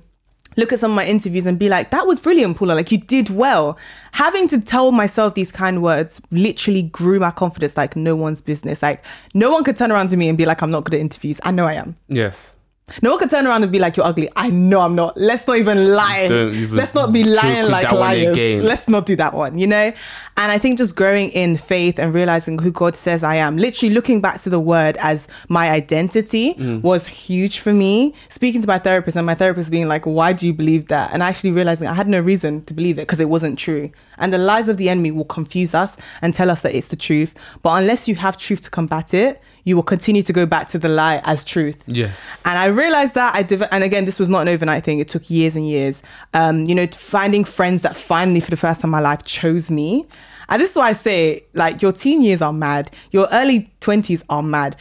look 0.61 0.71
at 0.71 0.79
some 0.79 0.91
of 0.91 0.95
my 0.95 1.05
interviews 1.05 1.45
and 1.45 1.59
be 1.59 1.67
like, 1.67 1.89
that 1.89 2.07
was 2.07 2.19
brilliant, 2.19 2.55
Paula. 2.55 2.73
Like, 2.73 2.91
you 2.91 2.99
did 2.99 3.29
well. 3.29 3.77
Having 4.13 4.47
to 4.49 4.61
tell 4.61 4.91
myself 4.91 5.33
these 5.33 5.51
kind 5.51 5.81
words 5.81 6.21
literally 6.31 6.83
grew 6.83 7.19
my 7.19 7.31
confidence 7.31 7.75
like 7.75 7.95
no 7.95 8.15
one's 8.15 8.41
business. 8.41 8.81
Like, 8.81 9.03
no 9.33 9.51
one 9.51 9.63
could 9.63 9.75
turn 9.75 9.91
around 9.91 10.09
to 10.09 10.17
me 10.17 10.29
and 10.29 10.37
be 10.37 10.45
like, 10.45 10.61
I'm 10.61 10.71
not 10.71 10.85
good 10.85 10.93
at 10.93 11.01
interviews. 11.01 11.39
I 11.43 11.51
know 11.51 11.65
I 11.65 11.73
am. 11.73 11.97
Yes. 12.07 12.53
No 13.01 13.11
one 13.11 13.19
could 13.19 13.29
turn 13.29 13.47
around 13.47 13.63
and 13.63 13.71
be 13.71 13.79
like, 13.79 13.97
you're 13.97 14.05
ugly. 14.05 14.29
I 14.35 14.49
know 14.49 14.81
I'm 14.81 14.95
not. 14.95 15.15
Let's 15.17 15.47
not 15.47 15.57
even 15.57 15.93
lie. 15.93 16.25
Even 16.25 16.75
Let's 16.75 16.93
not 16.93 17.11
be 17.13 17.23
lying 17.23 17.69
like 17.69 17.91
liars. 17.91 18.63
Let's 18.63 18.87
not 18.87 19.05
do 19.05 19.15
that 19.17 19.33
one, 19.33 19.57
you 19.57 19.67
know? 19.67 19.93
And 20.37 20.51
I 20.51 20.57
think 20.57 20.77
just 20.77 20.95
growing 20.95 21.29
in 21.29 21.57
faith 21.57 21.99
and 21.99 22.13
realizing 22.13 22.57
who 22.59 22.71
God 22.71 22.95
says 22.97 23.23
I 23.23 23.35
am, 23.35 23.57
literally 23.57 23.93
looking 23.93 24.21
back 24.21 24.41
to 24.41 24.49
the 24.49 24.59
word 24.59 24.97
as 24.97 25.27
my 25.49 25.69
identity 25.69 26.53
Mm. 26.55 26.81
was 26.81 27.05
huge 27.07 27.59
for 27.59 27.73
me. 27.73 28.13
Speaking 28.29 28.61
to 28.61 28.67
my 28.67 28.79
therapist 28.79 29.15
and 29.17 29.25
my 29.25 29.35
therapist 29.35 29.69
being 29.71 29.87
like, 29.87 30.05
why 30.05 30.33
do 30.33 30.45
you 30.47 30.53
believe 30.53 30.87
that? 30.87 31.11
And 31.13 31.21
actually 31.23 31.51
realizing 31.51 31.87
I 31.87 31.93
had 31.93 32.07
no 32.07 32.19
reason 32.19 32.63
to 32.65 32.73
believe 32.73 32.97
it 32.97 33.01
because 33.07 33.19
it 33.19 33.29
wasn't 33.29 33.59
true. 33.59 33.91
And 34.17 34.33
the 34.33 34.37
lies 34.37 34.67
of 34.69 34.77
the 34.77 34.89
enemy 34.89 35.11
will 35.11 35.25
confuse 35.25 35.73
us 35.73 35.97
and 36.21 36.33
tell 36.33 36.49
us 36.49 36.61
that 36.61 36.75
it's 36.75 36.89
the 36.89 36.95
truth. 36.95 37.33
But 37.63 37.71
unless 37.81 38.07
you 38.07 38.15
have 38.15 38.37
truth 38.37 38.61
to 38.61 38.69
combat 38.69 39.13
it, 39.13 39.41
you 39.63 39.75
will 39.75 39.83
continue 39.83 40.23
to 40.23 40.33
go 40.33 40.45
back 40.45 40.69
to 40.69 40.79
the 40.79 40.89
lie 40.89 41.21
as 41.25 41.43
truth. 41.45 41.83
Yes. 41.87 42.41
And 42.45 42.57
I 42.57 42.65
realized 42.65 43.13
that 43.15 43.35
I 43.35 43.43
deve- 43.43 43.67
and 43.71 43.83
again, 43.83 44.05
this 44.05 44.19
was 44.19 44.29
not 44.29 44.41
an 44.41 44.47
overnight 44.49 44.83
thing. 44.83 44.99
It 44.99 45.09
took 45.09 45.29
years 45.29 45.55
and 45.55 45.67
years. 45.67 46.01
Um, 46.33 46.65
you 46.65 46.75
know, 46.75 46.87
finding 46.87 47.43
friends 47.43 47.81
that 47.83 47.95
finally, 47.95 48.39
for 48.39 48.51
the 48.51 48.57
first 48.57 48.81
time 48.81 48.89
in 48.89 48.91
my 48.91 48.99
life, 48.99 49.23
chose 49.23 49.69
me. 49.69 50.05
And 50.49 50.61
this 50.61 50.71
is 50.71 50.75
why 50.77 50.89
I 50.89 50.93
say, 50.93 51.45
like, 51.53 51.81
your 51.81 51.91
teen 51.93 52.21
years 52.21 52.41
are 52.41 52.51
mad. 52.51 52.91
Your 53.11 53.27
early 53.31 53.71
twenties 53.79 54.23
are 54.29 54.43
mad. 54.43 54.75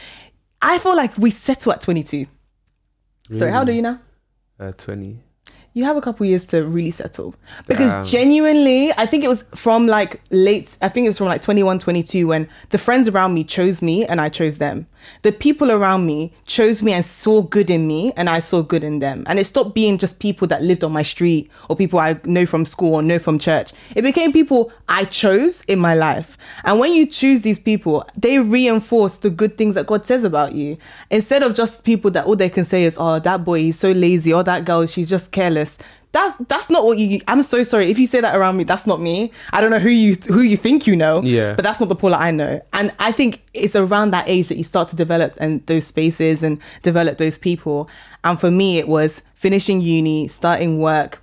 I 0.61 0.77
feel 0.79 0.95
like 0.95 1.17
we 1.17 1.31
settle 1.31 1.71
at 1.71 1.81
22. 1.81 2.25
Sorry, 3.31 3.51
how 3.51 3.59
old 3.59 3.69
are 3.69 3.71
you 3.73 3.81
now? 3.81 3.99
Uh, 4.59 4.71
20. 4.73 5.19
You 5.73 5.85
have 5.85 5.95
a 5.95 6.01
couple 6.01 6.25
years 6.25 6.45
to 6.47 6.65
really 6.65 6.91
settle. 6.91 7.33
Because 7.65 8.09
genuinely, 8.09 8.91
I 8.97 9.05
think 9.05 9.23
it 9.23 9.29
was 9.29 9.43
from 9.55 9.87
like 9.87 10.21
late, 10.29 10.75
I 10.81 10.89
think 10.89 11.05
it 11.05 11.09
was 11.09 11.17
from 11.17 11.27
like 11.27 11.41
21, 11.41 11.79
22 11.79 12.27
when 12.27 12.49
the 12.71 12.77
friends 12.77 13.07
around 13.07 13.33
me 13.33 13.45
chose 13.45 13.81
me 13.81 14.05
and 14.05 14.19
I 14.19 14.27
chose 14.27 14.57
them. 14.57 14.85
The 15.21 15.31
people 15.31 15.71
around 15.71 16.05
me 16.05 16.33
chose 16.45 16.81
me 16.81 16.91
and 16.91 17.05
saw 17.05 17.41
good 17.41 17.69
in 17.69 17.87
me 17.87 18.11
and 18.17 18.29
I 18.29 18.39
saw 18.39 18.61
good 18.61 18.83
in 18.83 18.99
them. 18.99 19.23
And 19.27 19.39
it 19.39 19.47
stopped 19.47 19.73
being 19.73 19.97
just 19.97 20.19
people 20.19 20.47
that 20.49 20.61
lived 20.61 20.83
on 20.83 20.91
my 20.91 21.03
street 21.03 21.49
or 21.69 21.75
people 21.75 21.99
I 21.99 22.19
know 22.25 22.45
from 22.45 22.65
school 22.65 22.95
or 22.95 23.01
know 23.01 23.17
from 23.17 23.39
church. 23.39 23.71
It 23.95 24.01
became 24.01 24.33
people 24.33 24.73
I 24.89 25.05
chose 25.05 25.61
in 25.69 25.79
my 25.79 25.95
life. 25.95 26.37
And 26.65 26.79
when 26.79 26.93
you 26.93 27.07
choose 27.07 27.43
these 27.43 27.59
people, 27.59 28.05
they 28.17 28.39
reinforce 28.39 29.17
the 29.17 29.29
good 29.29 29.57
things 29.57 29.75
that 29.75 29.87
God 29.87 30.05
says 30.05 30.23
about 30.23 30.53
you. 30.53 30.77
Instead 31.09 31.43
of 31.43 31.55
just 31.55 31.83
people 31.83 32.11
that 32.11 32.25
all 32.25 32.35
they 32.35 32.49
can 32.49 32.65
say 32.65 32.83
is, 32.83 32.97
oh, 32.99 33.19
that 33.19 33.45
boy, 33.45 33.59
he's 33.59 33.79
so 33.79 33.91
lazy, 33.91 34.33
or 34.33 34.43
that 34.43 34.65
girl, 34.65 34.85
she's 34.85 35.09
just 35.09 35.31
careless. 35.31 35.60
That's 36.11 36.35
that's 36.47 36.69
not 36.69 36.83
what 36.83 36.97
you. 36.97 37.21
I'm 37.27 37.41
so 37.43 37.63
sorry 37.63 37.89
if 37.89 37.97
you 37.97 38.07
say 38.07 38.19
that 38.19 38.35
around 38.35 38.57
me. 38.57 38.63
That's 38.65 38.85
not 38.85 38.99
me. 38.99 39.31
I 39.51 39.61
don't 39.61 39.71
know 39.71 39.79
who 39.79 39.89
you 39.89 40.15
who 40.27 40.41
you 40.41 40.57
think 40.57 40.85
you 40.85 40.95
know. 40.95 41.21
Yeah. 41.23 41.53
But 41.53 41.63
that's 41.63 41.79
not 41.79 41.89
the 41.89 41.95
Paula 41.95 42.17
I 42.17 42.31
know. 42.31 42.61
And 42.73 42.93
I 42.99 43.11
think 43.11 43.41
it's 43.53 43.75
around 43.75 44.11
that 44.11 44.27
age 44.27 44.47
that 44.49 44.57
you 44.57 44.63
start 44.63 44.89
to 44.89 44.95
develop 44.95 45.35
and 45.39 45.65
those 45.67 45.87
spaces 45.87 46.43
and 46.43 46.59
develop 46.83 47.17
those 47.17 47.37
people. 47.37 47.89
And 48.23 48.39
for 48.39 48.51
me, 48.51 48.77
it 48.77 48.87
was 48.87 49.21
finishing 49.35 49.81
uni, 49.81 50.27
starting 50.27 50.79
work, 50.79 51.21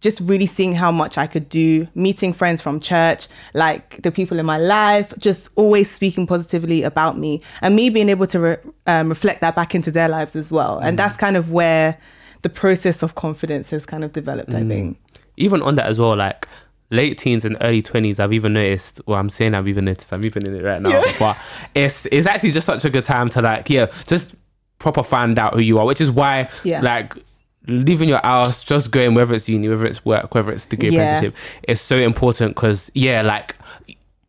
just 0.00 0.20
really 0.20 0.46
seeing 0.46 0.74
how 0.74 0.92
much 0.92 1.18
I 1.18 1.26
could 1.26 1.48
do, 1.48 1.88
meeting 1.94 2.32
friends 2.32 2.60
from 2.60 2.80
church, 2.80 3.26
like 3.54 4.00
the 4.02 4.12
people 4.12 4.38
in 4.38 4.46
my 4.46 4.58
life, 4.58 5.12
just 5.18 5.50
always 5.56 5.90
speaking 5.90 6.26
positively 6.26 6.82
about 6.82 7.18
me, 7.18 7.42
and 7.60 7.74
me 7.74 7.90
being 7.90 8.08
able 8.08 8.26
to 8.28 8.40
re- 8.40 8.56
um, 8.86 9.08
reflect 9.08 9.40
that 9.40 9.56
back 9.56 9.74
into 9.74 9.90
their 9.90 10.08
lives 10.08 10.36
as 10.36 10.52
well. 10.52 10.78
And 10.78 10.98
that's 10.98 11.16
kind 11.16 11.36
of 11.36 11.50
where 11.50 11.98
the 12.42 12.48
process 12.48 13.02
of 13.02 13.14
confidence 13.14 13.70
has 13.70 13.86
kind 13.86 14.04
of 14.04 14.12
developed, 14.12 14.54
I 14.54 14.62
mm. 14.62 14.68
think. 14.68 15.00
Even 15.36 15.62
on 15.62 15.76
that 15.76 15.86
as 15.86 15.98
well, 15.98 16.16
like 16.16 16.46
late 16.90 17.18
teens 17.18 17.44
and 17.44 17.56
early 17.60 17.82
20s, 17.82 18.18
I've 18.18 18.32
even 18.32 18.54
noticed, 18.54 19.00
well, 19.06 19.18
I'm 19.18 19.30
saying 19.30 19.54
I've 19.54 19.68
even 19.68 19.84
noticed, 19.84 20.12
I'm 20.12 20.24
even 20.24 20.46
in 20.46 20.54
it 20.54 20.62
right 20.62 20.80
now, 20.80 21.02
but 21.18 21.36
it's, 21.74 22.06
it's 22.06 22.26
actually 22.26 22.52
just 22.52 22.66
such 22.66 22.84
a 22.84 22.90
good 22.90 23.04
time 23.04 23.28
to 23.30 23.42
like, 23.42 23.68
yeah, 23.68 23.86
just 24.06 24.34
proper 24.78 25.02
find 25.02 25.38
out 25.38 25.54
who 25.54 25.60
you 25.60 25.78
are, 25.78 25.86
which 25.86 26.00
is 26.00 26.10
why, 26.10 26.48
Yeah. 26.64 26.80
like, 26.80 27.14
leaving 27.66 28.08
your 28.08 28.20
house, 28.22 28.64
just 28.64 28.90
going, 28.90 29.14
whether 29.14 29.34
it's 29.34 29.48
uni, 29.48 29.68
whether 29.68 29.84
it's 29.84 30.04
work, 30.04 30.34
whether 30.34 30.50
it's 30.50 30.64
degree 30.64 30.88
Yeah. 30.88 31.02
apprenticeship, 31.02 31.34
is 31.66 31.80
so 31.80 31.96
important 31.96 32.54
because, 32.54 32.90
yeah, 32.94 33.20
like, 33.22 33.54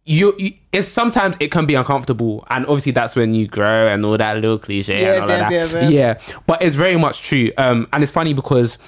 you, 0.09 0.33
you 0.39 0.53
it's 0.71 0.87
sometimes 0.87 1.35
it 1.39 1.51
can 1.51 1.67
be 1.67 1.75
uncomfortable 1.75 2.43
and 2.49 2.65
obviously 2.65 2.91
that's 2.91 3.15
when 3.15 3.35
you 3.35 3.47
grow 3.47 3.85
and 3.87 4.03
all 4.03 4.17
that 4.17 4.35
little 4.37 4.57
cliche 4.57 5.01
Yes, 5.01 5.15
and 5.21 5.23
all 5.23 5.29
yes, 5.51 5.71
that. 5.71 5.83
yes, 5.83 5.91
yeah 6.27 6.35
but 6.47 6.61
it's 6.63 6.75
very 6.75 6.97
much 6.97 7.21
true. 7.21 7.51
Um 7.59 7.87
and 7.93 8.01
it's 8.01 8.11
funny 8.11 8.33
because 8.33 8.79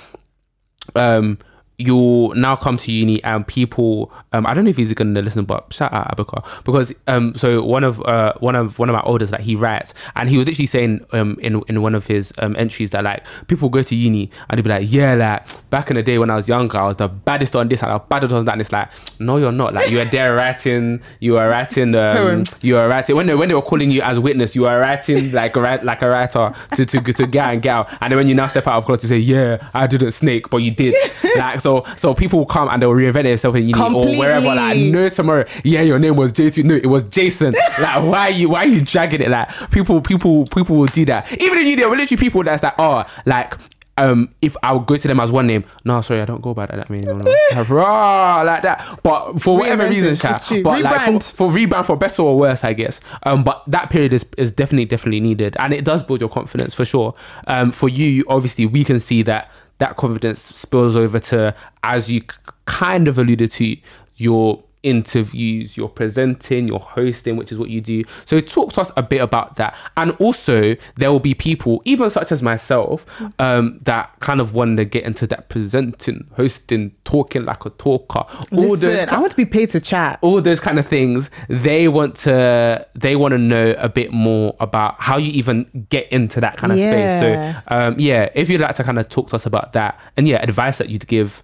um 0.95 1.37
you'll 1.85 2.33
now 2.35 2.55
come 2.55 2.77
to 2.77 2.91
uni 2.91 3.23
and 3.23 3.45
people 3.47 4.11
um 4.33 4.45
I 4.45 4.53
don't 4.53 4.63
know 4.63 4.69
if 4.69 4.77
he's 4.77 4.93
gonna 4.93 5.21
listen 5.21 5.45
but 5.45 5.71
shout 5.73 5.91
out 5.93 6.15
Abaka 6.15 6.43
because 6.63 6.93
um 7.07 7.33
so 7.35 7.63
one 7.63 7.83
of 7.83 8.01
uh 8.05 8.33
one 8.39 8.55
of 8.55 8.79
one 8.79 8.89
of 8.89 8.93
my 8.93 9.03
elders 9.05 9.31
like 9.31 9.41
he 9.41 9.55
writes 9.55 9.93
and 10.15 10.29
he 10.29 10.37
was 10.37 10.47
literally 10.47 10.65
saying 10.65 11.05
um 11.11 11.37
in 11.41 11.61
in 11.67 11.81
one 11.81 11.95
of 11.95 12.07
his 12.07 12.33
um 12.39 12.55
entries 12.57 12.91
that 12.91 13.03
like 13.03 13.23
people 13.47 13.69
go 13.69 13.81
to 13.81 13.95
uni 13.95 14.29
and 14.49 14.57
they'd 14.57 14.63
be 14.63 14.69
like 14.69 14.91
yeah 14.91 15.13
like 15.13 15.69
back 15.69 15.89
in 15.89 15.95
the 15.95 16.03
day 16.03 16.17
when 16.17 16.29
I 16.29 16.35
was 16.35 16.47
younger 16.47 16.77
I 16.77 16.87
was 16.87 16.97
the 16.97 17.07
baddest 17.07 17.55
on 17.55 17.67
this 17.69 17.81
and 17.81 17.91
I 17.91 17.95
was 17.95 18.05
baddest 18.09 18.33
on 18.33 18.45
that. 18.45 18.51
And 18.53 18.61
it's 18.61 18.71
like 18.71 18.89
no 19.19 19.37
you're 19.37 19.51
not. 19.51 19.73
Like 19.73 19.89
you 19.89 19.97
were 19.97 20.05
there 20.05 20.35
writing 20.35 21.01
you 21.19 21.33
were 21.33 21.47
writing 21.47 21.95
um, 21.95 22.43
you 22.61 22.75
were 22.75 22.87
writing 22.87 23.15
when 23.15 23.25
they, 23.27 23.35
when 23.35 23.49
they 23.49 23.55
were 23.55 23.61
calling 23.61 23.91
you 23.91 24.01
as 24.01 24.19
witness 24.19 24.55
you 24.55 24.63
were 24.63 24.79
writing 24.79 25.31
like 25.31 25.55
a 25.55 25.79
like 25.83 26.01
a 26.01 26.09
writer 26.09 26.53
to 26.75 26.85
to 26.85 27.01
to 27.01 27.27
get 27.27 27.53
and 27.53 27.61
get 27.61 27.71
out. 27.71 27.89
And 28.01 28.11
then 28.11 28.17
when 28.17 28.27
you 28.27 28.35
now 28.35 28.47
step 28.47 28.67
out 28.67 28.77
of 28.77 28.85
class 28.85 29.03
you 29.03 29.09
say 29.09 29.17
yeah 29.17 29.69
I 29.73 29.87
didn't 29.87 30.11
snake 30.11 30.49
but 30.49 30.57
you 30.57 30.71
did. 30.71 30.95
Like 31.37 31.61
so 31.61 31.70
so 31.71 31.93
so 31.95 32.13
people 32.13 32.39
will 32.39 32.45
come 32.45 32.69
and 32.69 32.81
they'll 32.81 32.91
reinvent 32.91 33.23
themselves 33.23 33.57
in 33.57 33.67
uni 33.67 33.81
or 33.81 34.17
wherever 34.17 34.47
like 34.47 34.77
no 34.77 35.09
tomorrow 35.09 35.45
yeah 35.63 35.81
your 35.81 35.99
name 35.99 36.15
was 36.15 36.33
J2 36.33 36.63
no 36.63 36.75
it 36.75 36.87
was 36.87 37.03
Jason 37.05 37.53
like 37.79 38.03
why 38.03 38.27
are 38.27 38.31
you 38.31 38.49
why 38.49 38.65
are 38.65 38.67
you 38.67 38.81
dragging 38.81 39.21
it 39.21 39.29
like 39.29 39.49
people 39.71 40.01
people 40.01 40.45
people 40.47 40.75
will 40.75 40.87
do 40.87 41.05
that 41.05 41.31
even 41.41 41.57
in 41.59 41.65
uni 41.67 41.75
there 41.75 41.89
were 41.89 41.95
literally 41.95 42.19
people 42.19 42.43
that's 42.43 42.63
like 42.63 42.75
oh 42.77 43.05
like 43.25 43.53
um, 43.97 44.33
if 44.41 44.55
I 44.63 44.73
would 44.73 44.87
go 44.87 44.97
to 44.97 45.07
them 45.07 45.19
as 45.19 45.31
one 45.31 45.45
name, 45.47 45.63
no, 45.83 46.01
sorry, 46.01 46.21
I 46.21 46.25
don't 46.25 46.41
go 46.41 46.53
by 46.53 46.65
that. 46.65 46.89
I 46.89 46.91
mean, 46.91 47.01
no, 47.01 47.17
no. 47.17 47.63
Raw, 47.63 48.41
like 48.41 48.63
that. 48.63 48.99
But 49.03 49.39
for 49.39 49.57
whatever 49.57 49.87
reason, 49.87 50.15
true. 50.15 50.63
but 50.63 50.81
like 50.81 51.21
for, 51.21 51.33
for 51.33 51.51
rebound 51.51 51.85
for 51.85 51.95
better 51.97 52.23
or 52.23 52.37
worse, 52.37 52.63
I 52.63 52.73
guess. 52.73 52.99
Um, 53.23 53.43
but 53.43 53.63
that 53.67 53.89
period 53.89 54.13
is, 54.13 54.25
is 54.37 54.51
definitely 54.51 54.85
definitely 54.85 55.19
needed, 55.19 55.55
and 55.59 55.73
it 55.73 55.85
does 55.85 56.01
build 56.01 56.21
your 56.21 56.29
confidence 56.29 56.73
for 56.73 56.85
sure. 56.85 57.13
Um, 57.47 57.71
for 57.71 57.89
you, 57.89 58.23
obviously, 58.27 58.65
we 58.65 58.83
can 58.83 58.99
see 58.99 59.21
that 59.23 59.51
that 59.81 59.97
confidence 59.97 60.39
spills 60.39 60.95
over 60.95 61.17
to 61.17 61.55
as 61.83 62.09
you 62.09 62.21
kind 62.65 63.07
of 63.07 63.17
alluded 63.17 63.49
to 63.49 63.75
your 64.17 64.63
interviews, 64.83 65.77
you're 65.77 65.87
presenting, 65.89 66.67
you're 66.67 66.79
hosting, 66.79 67.35
which 67.35 67.51
is 67.51 67.57
what 67.59 67.69
you 67.69 67.81
do. 67.81 68.03
So 68.25 68.39
talk 68.41 68.73
to 68.73 68.81
us 68.81 68.91
a 68.97 69.03
bit 69.03 69.21
about 69.21 69.55
that, 69.57 69.75
and 69.97 70.11
also 70.19 70.75
there 70.95 71.11
will 71.11 71.19
be 71.19 71.33
people, 71.33 71.81
even 71.85 72.09
such 72.09 72.31
as 72.31 72.41
myself, 72.41 73.05
um, 73.39 73.79
that 73.83 74.19
kind 74.19 74.39
of 74.41 74.53
want 74.53 74.77
to 74.77 74.85
get 74.85 75.03
into 75.03 75.27
that 75.27 75.49
presenting, 75.49 76.27
hosting, 76.35 76.93
talking 77.05 77.45
like 77.45 77.65
a 77.65 77.69
talker, 77.71 78.23
all 78.51 78.75
those 78.75 78.81
Listen, 78.83 79.09
I 79.09 79.19
want 79.19 79.31
to 79.31 79.37
be 79.37 79.45
paid 79.45 79.69
to 79.71 79.79
chat. 79.79 80.19
all 80.21 80.41
those 80.41 80.59
kind 80.59 80.79
of 80.79 80.87
things 80.87 81.29
they 81.49 81.87
want 81.87 82.15
to 82.15 82.87
they 82.95 83.15
want 83.15 83.31
to 83.33 83.37
know 83.37 83.75
a 83.77 83.89
bit 83.89 84.11
more 84.11 84.55
about 84.59 84.95
how 84.99 85.17
you 85.17 85.31
even 85.31 85.85
get 85.89 86.11
into 86.11 86.39
that 86.41 86.57
kind 86.57 86.71
of 86.73 86.79
Yeah. 86.79 86.87
space 86.87 87.19
so 87.19 87.75
um 87.75 87.95
yeah 87.99 88.29
if 88.35 88.49
you'd 88.49 88.61
like 88.61 88.75
to 88.75 88.83
kind 88.83 88.99
of 88.99 89.07
talk 89.09 89.29
to 89.29 89.35
us 89.35 89.45
about 89.45 89.73
that 89.73 89.99
and 90.17 90.27
yeah 90.27 90.41
advice 90.41 90.77
that 90.77 90.89
you'd 90.89 91.07
give 91.07 91.43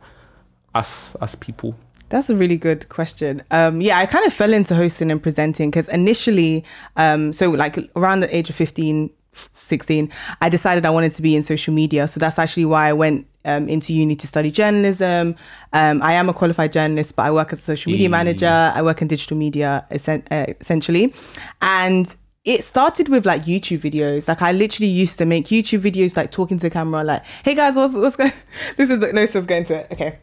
us 0.75 1.15
us 1.21 1.35
people 1.35 1.75
That's 2.09 2.29
a 2.29 2.35
really 2.35 2.57
good 2.57 2.87
question. 2.89 3.43
Um, 3.51 3.81
yeah, 3.81 3.97
I 3.99 4.05
kind 4.05 4.25
of 4.25 4.33
fell 4.33 4.53
into 4.53 4.75
hosting 4.75 5.11
and 5.11 5.21
presenting 5.21 5.69
because 5.71 5.87
initially, 5.89 6.63
um, 6.95 7.33
so 7.33 7.51
like 7.51 7.77
around 7.95 8.21
the 8.21 8.35
age 8.35 8.49
of 8.49 8.55
15, 8.55 9.09
16, 9.55 10.11
I 10.41 10.49
decided 10.49 10.85
I 10.85 10.89
wanted 10.89 11.13
to 11.15 11.21
be 11.21 11.35
in 11.35 11.43
social 11.43 11.73
media. 11.73 12.07
So 12.07 12.19
that's 12.19 12.39
actually 12.39 12.65
why 12.65 12.87
I 12.87 12.93
went 12.93 13.27
um, 13.45 13.67
into 13.69 13.93
uni 13.93 14.15
to 14.15 14.27
study 14.27 14.51
journalism. 14.51 15.35
Um, 15.73 16.01
I 16.01 16.13
am 16.13 16.29
a 16.29 16.33
qualified 16.33 16.73
journalist, 16.73 17.15
but 17.15 17.23
I 17.23 17.31
work 17.31 17.51
as 17.53 17.59
a 17.59 17.61
social 17.61 17.91
media 17.91 18.07
Mm. 18.07 18.11
manager. 18.11 18.71
I 18.73 18.81
work 18.81 19.01
in 19.01 19.07
digital 19.09 19.37
media 19.37 19.85
uh, 19.91 20.45
essentially. 20.61 21.13
And 21.61 22.13
it 22.45 22.63
started 22.63 23.09
with 23.09 23.25
like 23.25 23.43
YouTube 23.43 23.79
videos. 23.79 24.27
Like 24.29 24.41
I 24.41 24.53
literally 24.53 24.87
used 24.89 25.17
to 25.17 25.25
make 25.25 25.47
YouTube 25.47 25.81
videos, 25.81 26.15
like 26.15 26.31
talking 26.31 26.57
to 26.57 26.63
the 26.67 26.69
camera, 26.69 27.03
like, 27.03 27.23
"Hey 27.43 27.53
guys, 27.55 27.75
what's 27.75 27.93
what's 27.93 28.15
going?" 28.15 28.31
This 28.77 28.89
is 28.89 28.99
the, 28.99 29.11
no, 29.11 29.25
just 29.27 29.47
get 29.47 29.57
into 29.59 29.75
it. 29.75 29.87
Okay. 29.91 30.19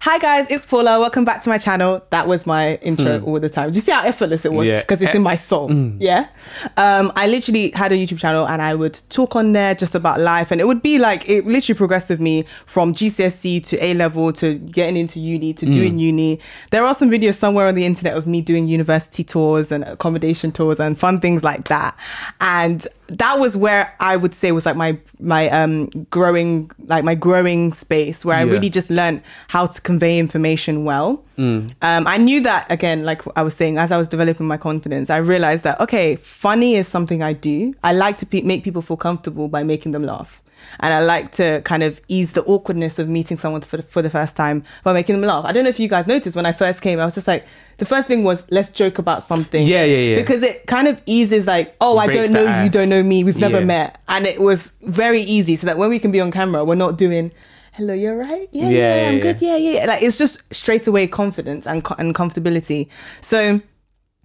Hi 0.00 0.18
guys, 0.18 0.46
it's 0.50 0.64
Paula. 0.64 0.98
Welcome 0.98 1.24
back 1.24 1.42
to 1.42 1.48
my 1.48 1.58
channel. 1.58 2.02
That 2.10 2.26
was 2.26 2.46
my 2.46 2.76
intro 2.76 3.22
all 3.22 3.38
the 3.40 3.48
time. 3.48 3.70
Do 3.70 3.76
you 3.76 3.80
see 3.80 3.92
how 3.92 4.04
effortless 4.04 4.44
it 4.44 4.52
was? 4.52 4.66
Hmm. 4.66 4.72
Yeah. 4.72 4.80
Because 4.80 5.00
it's 5.00 5.14
in 5.14 5.22
my 5.22 5.36
soul. 5.36 5.70
Yeah. 5.98 6.28
Um, 6.76 7.12
I 7.16 7.26
literally 7.26 7.70
had 7.70 7.92
a 7.92 7.96
YouTube 7.96 8.18
channel 8.18 8.46
and 8.46 8.62
I 8.62 8.74
would 8.74 8.98
talk 9.10 9.36
on 9.36 9.52
there 9.52 9.74
just 9.74 9.94
about 9.94 10.20
life, 10.20 10.50
and 10.50 10.60
it 10.60 10.66
would 10.66 10.82
be 10.82 10.98
like 10.98 11.28
it 11.28 11.46
literally 11.46 11.76
progressed 11.76 12.10
with 12.10 12.20
me 12.20 12.44
from 12.66 12.94
GCSE 12.94 13.64
to 13.66 13.84
A 13.84 13.94
level 13.94 14.32
to 14.34 14.54
getting 14.54 14.96
into 14.96 15.20
uni 15.20 15.52
to 15.54 15.66
doing 15.66 15.98
uni. 15.98 16.40
There 16.70 16.84
are 16.84 16.94
some 16.94 17.10
videos 17.10 17.34
somewhere 17.34 17.66
on 17.66 17.74
the 17.74 17.84
internet 17.84 18.16
of 18.16 18.26
me 18.26 18.40
doing 18.40 18.68
university 18.68 19.24
tours 19.24 19.72
and 19.72 19.84
accommodation 19.84 20.52
tours 20.52 20.80
and 20.80 20.98
fun 20.98 21.20
things 21.20 21.42
like 21.44 21.68
that. 21.68 21.96
And 22.40 22.86
that 23.18 23.38
was 23.40 23.56
where 23.56 23.94
I 24.00 24.16
would 24.16 24.34
say 24.34 24.52
was 24.52 24.64
like 24.66 24.76
my 24.76 24.96
my 25.18 25.48
um 25.50 25.86
growing 26.10 26.70
like 26.86 27.04
my 27.04 27.14
growing 27.14 27.72
space 27.72 28.24
where 28.24 28.36
I 28.36 28.42
really 28.52 28.70
just 28.70 28.88
learned 28.90 29.22
how 29.48 29.66
to 29.66 29.80
convey 29.80 30.18
information 30.18 30.84
well. 30.84 31.22
Um, 31.38 32.06
I 32.06 32.18
knew 32.18 32.40
that 32.42 32.70
again, 32.70 33.04
like 33.04 33.22
I 33.34 33.42
was 33.42 33.54
saying, 33.54 33.78
as 33.78 33.90
I 33.90 33.96
was 33.96 34.08
developing 34.08 34.46
my 34.46 34.58
confidence, 34.58 35.08
I 35.10 35.16
realized 35.16 35.64
that 35.64 35.80
okay, 35.80 36.16
funny 36.16 36.76
is 36.76 36.86
something 36.86 37.22
I 37.22 37.32
do. 37.32 37.74
I 37.82 37.92
like 37.92 38.16
to 38.18 38.26
pe- 38.26 38.42
make 38.42 38.62
people 38.62 38.82
feel 38.82 38.98
comfortable 38.98 39.48
by 39.48 39.62
making 39.62 39.92
them 39.92 40.04
laugh. 40.04 40.40
And 40.80 40.92
I 40.94 41.00
like 41.02 41.32
to 41.32 41.60
kind 41.64 41.82
of 41.82 42.00
ease 42.08 42.32
the 42.32 42.42
awkwardness 42.44 42.98
of 42.98 43.08
meeting 43.08 43.36
someone 43.38 43.60
for 43.62 43.76
the, 43.78 43.82
for 43.82 44.02
the 44.02 44.10
first 44.10 44.36
time 44.36 44.64
by 44.84 44.92
making 44.92 45.20
them 45.20 45.26
laugh. 45.28 45.44
I 45.44 45.52
don't 45.52 45.64
know 45.64 45.70
if 45.70 45.80
you 45.80 45.88
guys 45.88 46.06
noticed 46.06 46.36
when 46.36 46.46
I 46.46 46.52
first 46.52 46.80
came, 46.82 46.98
I 47.00 47.04
was 47.04 47.14
just 47.14 47.26
like, 47.28 47.46
the 47.78 47.84
first 47.86 48.08
thing 48.08 48.24
was 48.24 48.44
let's 48.50 48.68
joke 48.70 48.98
about 48.98 49.22
something. 49.24 49.66
Yeah, 49.66 49.84
yeah, 49.84 49.96
yeah. 49.96 50.16
Because 50.16 50.42
it 50.42 50.66
kind 50.66 50.86
of 50.88 51.00
eases 51.06 51.46
like, 51.46 51.74
oh, 51.80 51.98
I 51.98 52.06
don't 52.06 52.30
know 52.32 52.62
you, 52.62 52.70
don't 52.70 52.88
know 52.88 53.02
me, 53.02 53.24
we've 53.24 53.38
never 53.38 53.58
Yeah. 53.60 53.64
met. 53.64 54.00
And 54.08 54.26
it 54.26 54.40
was 54.40 54.72
very 54.82 55.22
easy 55.22 55.56
so 55.56 55.66
that 55.66 55.78
when 55.78 55.88
we 55.90 55.98
can 55.98 56.10
be 56.12 56.20
on 56.20 56.30
camera, 56.30 56.64
we're 56.64 56.74
not 56.74 56.98
doing, 56.98 57.32
hello, 57.72 57.94
you're 57.94 58.16
right? 58.16 58.46
Yeah, 58.52 58.64
Yeah, 58.64 58.68
yeah, 58.70 59.02
yeah, 59.02 59.08
I'm 59.08 59.14
yeah. 59.16 59.20
good. 59.22 59.42
Yeah, 59.42 59.56
yeah. 59.56 59.84
Like 59.86 60.02
it's 60.02 60.18
just 60.18 60.42
straight 60.52 60.86
away 60.86 61.06
confidence 61.06 61.66
and, 61.66 61.82
co- 61.84 61.94
and 61.98 62.14
comfortability. 62.14 62.88
So 63.22 63.60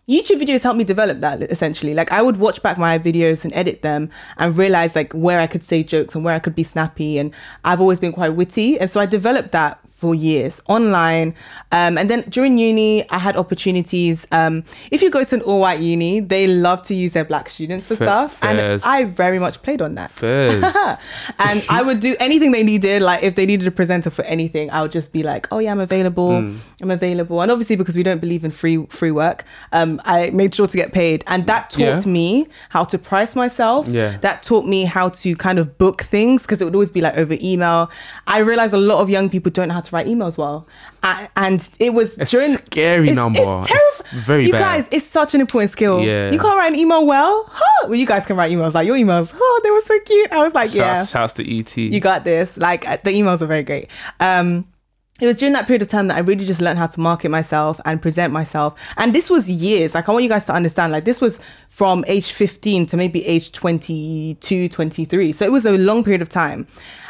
YouTube 0.08 0.40
videos 0.40 0.62
helped 0.62 0.78
me 0.78 0.84
develop 0.84 1.20
that 1.22 1.42
essentially. 1.44 1.94
Like 1.94 2.12
I 2.12 2.22
would 2.22 2.38
watch 2.38 2.62
back 2.62 2.78
my 2.78 3.00
videos 3.00 3.44
and 3.44 3.54
edit 3.54 3.82
them 3.82 4.10
and 4.38 4.56
realize 4.58 4.96
like 4.96 5.12
where 5.14 5.40
I 5.40 5.48
could 5.48 5.64
say 5.64 5.84
jokes 5.84 6.14
and 6.14 6.24
where 6.24 6.36
I 6.36 6.40
could 6.40 6.56
be 6.56 6.64
snappy. 6.64 7.18
And 7.18 7.34
I've 7.64 7.82
always 7.82 8.00
been 8.00 8.14
quite 8.14 8.30
witty. 8.30 8.80
And 8.80 8.90
so 8.90 9.00
I 9.00 9.08
developed 9.08 9.52
that 9.54 9.80
years 10.14 10.62
online. 10.68 11.34
Um, 11.72 11.98
and 11.98 12.10
then 12.10 12.22
during 12.30 12.58
uni, 12.58 13.10
I 13.10 13.18
had 13.18 13.36
opportunities. 13.38 14.28
Um, 14.32 14.64
if 14.92 15.02
you 15.02 15.10
go 15.10 15.24
to 15.24 15.36
an 15.36 15.42
all 15.42 15.60
white 15.62 15.80
uni, 15.80 16.20
they 16.20 16.48
love 16.48 16.84
to 16.84 16.94
use 16.94 17.14
their 17.14 17.26
black 17.26 17.50
students 17.50 17.88
for 17.88 17.96
Fa- 17.96 18.04
stuff. 18.06 18.44
And. 18.44 18.82
I 18.84 19.06
very 19.06 19.40
much 19.40 19.62
played 19.62 19.82
on 19.82 19.96
that 19.96 20.12
and 21.40 21.66
I 21.70 21.82
would 21.82 22.00
do 22.00 22.16
anything 22.20 22.52
they 22.52 22.64
needed. 22.64 23.02
Like 23.02 23.24
if 23.24 23.36
they 23.36 23.46
needed 23.46 23.68
a 23.68 23.72
presenter 23.72 24.10
for 24.10 24.24
anything, 24.26 24.70
I 24.72 24.82
would 24.82 24.92
just 24.92 25.12
be 25.12 25.24
like, 25.24 25.48
"Oh 25.52 25.60
yeah, 25.60 25.72
I'm 25.72 25.80
available. 25.80 26.42
Hmm. 26.42 26.58
I'm 26.82 26.92
available." 26.92 27.42
And 27.42 27.52
obviously, 27.52 27.76
because 27.76 27.96
we 27.96 28.04
don't 28.04 28.20
believe 28.22 28.44
in 28.44 28.52
free 28.52 28.86
free 28.88 29.12
work, 29.12 29.44
um, 29.72 30.02
I 30.06 30.30
made 30.32 30.54
sure 30.56 30.68
to 30.68 30.78
get 30.78 30.92
paid, 30.94 31.24
and 31.28 31.46
that 31.48 31.70
taught 31.72 31.80
Yeah. 31.80 32.00
me 32.06 32.48
how 32.70 32.84
to 32.86 32.98
price 32.98 33.36
myself. 33.36 33.88
Yeah. 33.88 34.18
that 34.22 34.44
taught 34.44 34.66
me 34.66 34.86
how 34.86 35.10
to 35.10 35.36
kind 35.36 35.60
of 35.60 35.78
book 35.78 36.04
things 36.04 36.42
because 36.44 36.62
it 36.62 36.66
would 36.66 36.76
always 36.76 36.92
be 36.92 37.02
like 37.02 37.18
over 37.18 37.36
email. 37.42 37.90
I 38.28 38.40
realized 38.40 38.74
a 38.74 38.78
lot 38.78 39.00
of 39.02 39.10
young 39.10 39.30
people 39.30 39.52
don't 39.52 39.68
know 39.70 39.74
how 39.76 39.82
to 39.82 39.95
write 39.96 40.06
emails 40.08 40.38
well, 40.38 40.68
A- 41.04 41.28
and 41.38 41.68
it 41.80 41.94
was 41.94 42.18
It's 42.18 42.30
during 42.32 42.58
scary 42.58 43.08
it's, 43.08 43.16
number. 43.16 43.40
It's 43.42 43.72
It's 43.72 44.02
very 44.12 44.46
you 44.46 44.52
bad. 44.52 44.60
guys, 44.60 44.88
it's 44.92 45.06
such 45.08 45.34
an 45.34 45.42
important 45.42 45.72
skill. 45.72 46.02
Yeah. 46.02 46.32
you 46.32 46.38
can't 46.40 46.58
write 46.58 46.74
an 46.74 46.80
email 46.80 47.06
well. 47.06 47.50
Huh? 47.52 47.88
Well, 47.88 47.96
you 47.96 48.06
guys 48.06 48.26
can 48.26 48.36
write 48.38 48.52
emails. 48.52 48.74
Like 48.74 48.86
your 48.88 48.98
emails, 48.98 49.34
oh, 49.36 49.62
they 49.64 49.72
were 49.72 49.82
so 49.82 50.00
cute. 50.02 50.32
I 50.32 50.44
was 50.44 50.54
like, 50.54 50.74
yeah 50.76 50.98
Shouts, 51.00 51.12
shouts 51.12 51.34
to 51.34 51.58
ET. 51.60 51.76
you 51.78 52.00
got 52.00 52.24
this. 52.24 52.58
Like 52.58 52.88
uh, 52.88 52.98
the 53.04 53.12
emails 53.12 53.42
are 53.42 53.48
very 53.48 53.64
great. 53.64 53.90
Um, 54.20 54.68
it 55.22 55.28
was 55.28 55.38
during 55.38 55.54
that 55.54 55.66
period 55.66 55.82
of 55.82 55.88
time 55.88 56.08
that 56.08 56.18
I 56.18 56.20
really 56.20 56.46
just 56.46 56.60
learned 56.60 56.78
how 56.78 56.88
to 56.88 57.00
market 57.00 57.30
myself 57.30 57.80
and 57.86 58.02
present 58.02 58.34
myself. 58.34 58.78
And 58.98 59.16
this 59.16 59.30
was 59.30 59.50
years. 59.50 59.96
Like 59.96 60.10
I 60.10 60.12
want 60.12 60.24
you 60.24 60.30
guys 60.30 60.46
to 60.48 60.54
understand, 60.54 60.92
like 60.92 61.06
this 61.06 61.22
was 61.22 61.40
from 61.70 62.04
age 62.08 62.34
15 62.34 62.86
to 62.88 62.98
maybe 62.98 63.26
age 63.26 63.54
22, 63.54 64.68
23. 64.68 65.32
So 65.32 65.46
it 65.46 65.54
was 65.54 65.66
a 65.66 65.78
long 65.78 66.04
period 66.04 66.22
of 66.22 66.28
time. 66.28 66.68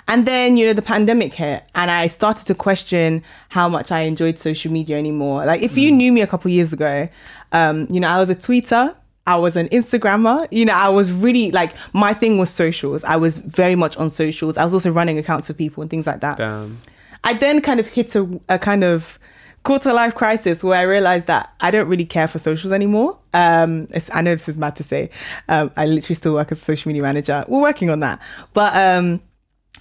And 0.07 0.27
then, 0.27 0.55
you 0.55 0.67
know, 0.67 0.73
the 0.73 0.83
pandemic 0.83 1.33
hit 1.33 1.63
and 1.73 1.89
I 1.89 2.05
started 2.05 2.45
to 2.45 2.53
question 2.53 3.23
how 3.49 3.67
much 3.67 3.91
I 3.91 4.01
enjoyed 4.01 4.37
social 4.37 4.71
media 4.71 4.99
anymore. 4.99 5.43
Like 5.43 5.63
if 5.63 5.75
you 5.75 5.91
knew 5.91 6.11
me 6.11 6.21
a 6.21 6.27
couple 6.27 6.51
years 6.51 6.73
ago, 6.73 7.09
um, 7.53 7.87
you 7.89 7.99
know, 7.99 8.09
I 8.09 8.19
was 8.19 8.29
a 8.29 8.35
tweeter. 8.35 8.95
I 9.25 9.37
was 9.37 9.55
an 9.55 9.67
Instagrammer. 9.69 10.47
You 10.51 10.65
know, 10.65 10.73
I 10.73 10.89
was 10.89 11.11
really 11.11 11.49
like 11.49 11.73
my 11.93 12.13
thing 12.13 12.37
was 12.37 12.51
socials. 12.51 13.03
I 13.03 13.15
was 13.15 13.39
very 13.39 13.75
much 13.75 13.97
on 13.97 14.11
socials. 14.11 14.57
I 14.57 14.63
was 14.63 14.75
also 14.75 14.91
running 14.91 15.17
accounts 15.17 15.47
for 15.47 15.53
people 15.53 15.81
and 15.81 15.89
things 15.89 16.05
like 16.05 16.19
that. 16.19 16.37
Damn. 16.37 16.79
I 17.25 17.33
then 17.33 17.61
kind 17.61 17.79
of 17.79 17.87
hit 17.87 18.15
a, 18.15 18.39
a 18.47 18.57
kind 18.57 18.83
of 18.83 19.19
quarter 19.63 19.91
life 19.91 20.13
crisis 20.13 20.63
where 20.63 20.77
I 20.77 20.83
realized 20.83 21.27
that 21.27 21.53
I 21.59 21.71
don't 21.71 21.87
really 21.87 22.05
care 22.05 22.27
for 22.27 22.39
socials 22.39 22.71
anymore. 22.71 23.17
Um, 23.33 23.87
I 24.13 24.21
know 24.21 24.35
this 24.35 24.47
is 24.47 24.57
mad 24.57 24.75
to 24.77 24.83
say. 24.83 25.09
Um, 25.49 25.71
I 25.75 25.87
literally 25.87 26.15
still 26.15 26.35
work 26.35 26.51
as 26.51 26.61
a 26.61 26.63
social 26.63 26.87
media 26.87 27.01
manager. 27.01 27.43
We're 27.47 27.61
working 27.61 27.89
on 27.89 27.99
that, 28.01 28.21
but 28.53 28.73
um, 28.77 29.21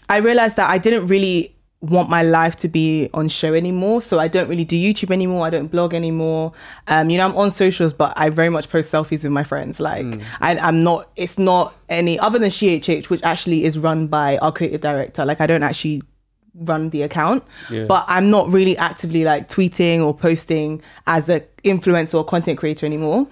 I 0.09 0.16
realized 0.16 0.57
that 0.57 0.70
I 0.70 0.78
didn't 0.78 1.07
really 1.07 1.55
want 1.82 2.09
my 2.09 2.22
life 2.22 2.57
to 2.57 2.66
be 2.66 3.11
on 3.12 3.28
show 3.28 3.53
anymore. 3.53 4.01
So 4.01 4.18
I 4.18 4.26
don't 4.26 4.49
really 4.49 4.64
do 4.64 4.74
YouTube 4.74 5.11
anymore. 5.11 5.47
I 5.47 5.51
don't 5.51 5.68
blog 5.68 5.92
anymore. 5.92 6.55
Um, 6.88 7.11
you 7.11 7.18
know, 7.18 7.26
I'm 7.26 7.36
on 7.36 7.51
socials, 7.51 7.92
but 7.92 8.14
I 8.16 8.30
very 8.30 8.49
much 8.49 8.70
post 8.70 8.90
selfies 8.90 9.22
with 9.22 9.32
my 9.32 9.45
friends. 9.45 9.80
Like 9.80 10.07
I, 10.40 10.57
I'm 10.57 10.82
not, 10.82 11.11
it's 11.16 11.38
not 11.38 11.74
any 11.90 12.18
other 12.18 12.38
than 12.38 12.49
SheHH, 12.49 13.11
which 13.11 13.22
actually 13.22 13.64
is 13.64 13.78
run 13.78 14.07
by 14.07 14.38
our 14.38 14.51
creative 14.51 14.80
director. 14.80 15.26
Like 15.26 15.42
I 15.42 15.47
don't 15.47 15.62
actually 15.62 16.03
run 16.55 16.91
the 16.91 17.03
account, 17.03 17.45
Yeah. 17.71 17.85
but 17.85 18.05
I'm 18.09 18.31
not 18.31 18.53
really 18.53 18.77
actively 18.77 19.25
like 19.25 19.49
tweeting 19.49 20.05
or 20.05 20.15
posting 20.15 20.81
as 21.07 21.29
a 21.29 21.41
influencer 21.65 22.15
or 22.15 22.25
content 22.25 22.59
creator 22.59 22.87
anymore. 22.87 23.27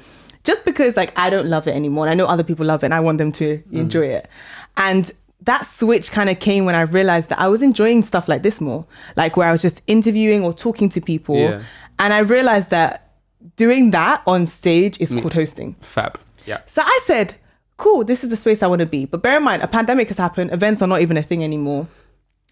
Just 0.44 0.64
because 0.64 0.96
like 0.96 1.16
I 1.18 1.30
don't 1.30 1.46
love 1.46 1.68
it 1.68 1.74
anymore. 1.74 2.04
And 2.04 2.10
I 2.10 2.14
know 2.14 2.26
other 2.26 2.42
people 2.42 2.66
love 2.66 2.82
it 2.82 2.86
and 2.86 2.94
I 2.94 3.00
want 3.00 3.18
them 3.18 3.30
to 3.32 3.58
mm. 3.58 3.72
enjoy 3.72 4.06
it. 4.06 4.28
And 4.76 5.10
that 5.42 5.66
switch 5.66 6.10
kind 6.10 6.30
of 6.30 6.38
came 6.40 6.64
when 6.64 6.74
I 6.74 6.82
realized 6.82 7.28
that 7.28 7.38
I 7.38 7.48
was 7.48 7.62
enjoying 7.62 8.02
stuff 8.02 8.28
like 8.28 8.42
this 8.42 8.60
more, 8.60 8.84
like 9.16 9.36
where 9.36 9.48
I 9.48 9.52
was 9.52 9.62
just 9.62 9.82
interviewing 9.86 10.44
or 10.44 10.52
talking 10.52 10.88
to 10.90 11.00
people. 11.00 11.38
Yeah. 11.38 11.62
And 11.98 12.12
I 12.12 12.18
realized 12.18 12.70
that 12.70 13.12
doing 13.56 13.90
that 13.90 14.22
on 14.26 14.46
stage 14.46 15.00
is 15.00 15.10
mm. 15.10 15.20
called 15.20 15.34
hosting. 15.34 15.74
Fab. 15.80 16.18
Yeah. 16.46 16.60
So 16.66 16.82
I 16.84 17.00
said, 17.04 17.34
cool, 17.76 18.04
this 18.04 18.24
is 18.24 18.30
the 18.30 18.36
space 18.36 18.62
I 18.62 18.66
want 18.66 18.80
to 18.80 18.86
be. 18.86 19.04
But 19.04 19.22
bear 19.22 19.36
in 19.36 19.42
mind, 19.42 19.62
a 19.62 19.68
pandemic 19.68 20.08
has 20.08 20.18
happened. 20.18 20.52
Events 20.52 20.82
are 20.82 20.88
not 20.88 21.00
even 21.02 21.16
a 21.16 21.22
thing 21.22 21.42
anymore. 21.44 21.86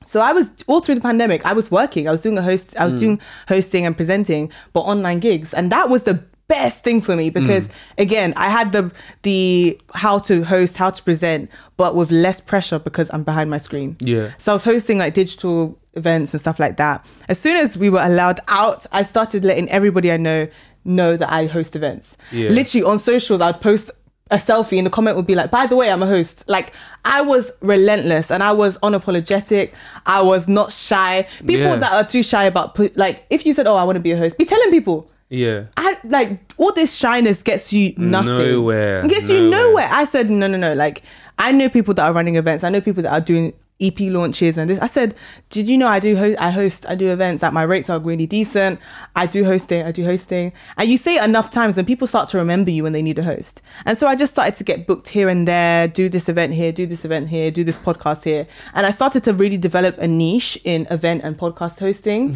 So 0.05 0.21
I 0.21 0.33
was 0.33 0.51
all 0.67 0.81
through 0.81 0.97
the 0.97 1.01
pandemic, 1.01 1.45
I 1.45 1.53
was 1.53 1.71
working. 1.71 2.09
I 2.09 2.11
was 2.11 2.23
doing 2.23 2.39
a 2.39 2.43
host, 2.43 2.75
I 2.79 2.85
was 2.85 2.95
mm. 2.95 3.01
doing 3.01 3.21
hosting 3.49 3.85
and 3.87 3.97
presenting, 3.97 4.51
but 4.73 4.81
online 4.81 5.21
gigs. 5.21 5.53
And 5.53 5.71
that 5.73 5.91
was 5.91 6.05
the 6.05 6.25
best 6.49 6.83
thing 6.83 7.01
for 7.01 7.15
me 7.15 7.31
because 7.31 7.69
mm. 7.69 7.73
again, 7.99 8.33
I 8.37 8.51
had 8.51 8.73
the 8.73 8.91
the 9.23 9.81
how 9.95 10.19
to 10.21 10.43
host, 10.43 10.77
how 10.77 10.91
to 10.91 11.03
present, 11.03 11.51
but 11.77 11.95
with 11.95 12.11
less 12.11 12.41
pressure 12.41 12.79
because 12.79 13.09
I'm 13.13 13.23
behind 13.23 13.51
my 13.51 13.59
screen. 13.59 13.97
Yeah. 14.01 14.33
So 14.39 14.53
I 14.53 14.55
was 14.55 14.65
hosting 14.65 14.99
like 14.99 15.15
digital 15.15 15.79
events 15.95 16.33
and 16.35 16.41
stuff 16.41 16.59
like 16.59 16.77
that. 16.79 17.07
As 17.29 17.39
soon 17.39 17.57
as 17.57 17.77
we 17.77 17.89
were 17.91 18.03
allowed 18.03 18.41
out, 18.49 18.87
I 18.93 19.03
started 19.03 19.45
letting 19.45 19.69
everybody 19.71 20.11
I 20.11 20.17
know 20.17 20.49
know 20.85 21.17
that 21.17 21.31
I 21.31 21.47
host 21.47 21.77
events. 21.77 22.17
Yeah. 22.33 22.49
Literally 22.49 22.85
on 22.85 22.99
socials, 22.99 23.41
I'd 23.41 23.61
post 23.61 23.91
a 24.31 24.37
selfie 24.37 24.79
and 24.79 24.87
the 24.87 24.91
comment 24.91 25.17
would 25.17 25.27
be 25.27 25.35
like, 25.35 25.51
by 25.51 25.67
the 25.67 25.77
way, 25.77 25.91
I'm 25.91 26.03
a 26.03 26.07
host. 26.07 26.45
Like 26.49 26.73
I 27.05 27.21
was 27.21 27.51
relentless 27.61 28.31
and 28.31 28.43
I 28.43 28.53
was 28.53 28.79
unapologetic. 28.79 29.73
I 30.07 30.23
was 30.23 30.49
not 30.49 30.73
shy. 30.73 31.27
People 31.41 31.57
Yeah. 31.63 31.77
that 31.77 31.93
are 31.93 32.05
too 32.09 32.23
shy 32.23 32.45
about 32.45 32.79
like 32.97 33.25
if 33.31 33.45
you 33.45 33.55
said, 33.55 33.67
Oh, 33.67 33.77
I 33.77 33.85
want 33.85 33.97
to 33.97 34.01
be 34.01 34.13
a 34.13 34.17
host, 34.17 34.39
be 34.39 34.45
telling 34.45 34.71
people. 34.71 35.11
Yeah. 35.29 35.67
I 35.77 35.97
like 36.05 36.41
all 36.57 36.73
this 36.73 36.95
shyness 36.95 37.43
gets 37.43 37.73
you 37.73 37.95
nothing. 37.97 38.37
Nowhere. 38.39 39.05
It 39.05 39.09
gets 39.09 39.29
you 39.29 39.41
Nowhere. 39.49 39.67
nowhere. 39.69 39.89
I 39.91 40.05
said, 40.05 40.29
no, 40.29 40.49
no, 40.49 40.57
no. 40.57 40.75
Like, 40.75 41.03
I 41.39 41.53
know 41.53 41.69
people 41.69 41.95
that 41.95 42.05
are 42.05 42.13
running 42.13 42.35
events. 42.37 42.65
I 42.65 42.69
know 42.69 42.81
people 42.81 43.05
that 43.05 43.13
are 43.13 43.21
doing 43.21 43.53
EP 43.81 43.99
launches 44.01 44.59
and 44.59 44.69
this. 44.69 44.79
I 44.81 44.87
said, 44.87 45.15
did 45.49 45.69
you 45.69 45.79
know 45.79 45.87
I 45.87 46.01
do 46.01 46.17
ho- 46.17 46.37
I 46.39 46.51
host, 46.51 46.85
I 46.89 46.95
do 46.95 47.11
events 47.11 47.41
that 47.41 47.53
my 47.53 47.63
rates 47.63 47.89
are 47.89 47.99
really 47.99 48.27
decent. 48.27 48.79
I 49.17 49.27
do 49.27 49.45
hosting, 49.45 49.85
I 49.85 49.93
do 49.93 50.05
hosting. 50.05 50.53
And 50.77 50.91
you 50.91 50.99
say 50.99 51.17
it 51.17 51.25
enough 51.25 51.51
times 51.51 51.79
and 51.79 51.87
people 51.87 52.07
start 52.07 52.29
to 52.31 52.39
remember 52.39 52.71
you 52.71 52.83
when 52.83 52.93
they 52.93 53.03
need 53.03 53.19
a 53.19 53.23
host. 53.23 53.63
And 53.87 53.97
so 53.97 54.07
I 54.07 54.17
just 54.17 54.33
started 54.33 54.57
to 54.57 54.65
get 54.65 54.87
booked 54.87 55.09
here 55.09 55.29
and 55.29 55.49
there, 55.49 55.89
do 55.89 56.09
this 56.09 56.29
event 56.29 56.53
here, 56.55 56.73
do 56.73 56.87
this 56.87 57.05
event 57.05 57.29
here, 57.29 57.51
do 57.51 57.65
this 57.65 57.77
podcast 57.77 58.25
here. 58.25 58.47
And 58.75 58.87
I 58.87 58.91
started 58.91 59.25
to 59.25 59.33
really 59.33 59.59
develop 59.59 59.97
a 59.99 60.07
niche 60.09 60.59
in 60.65 60.87
event 60.91 61.23
and 61.25 61.39
podcast 61.39 61.79
hosting. 61.79 62.35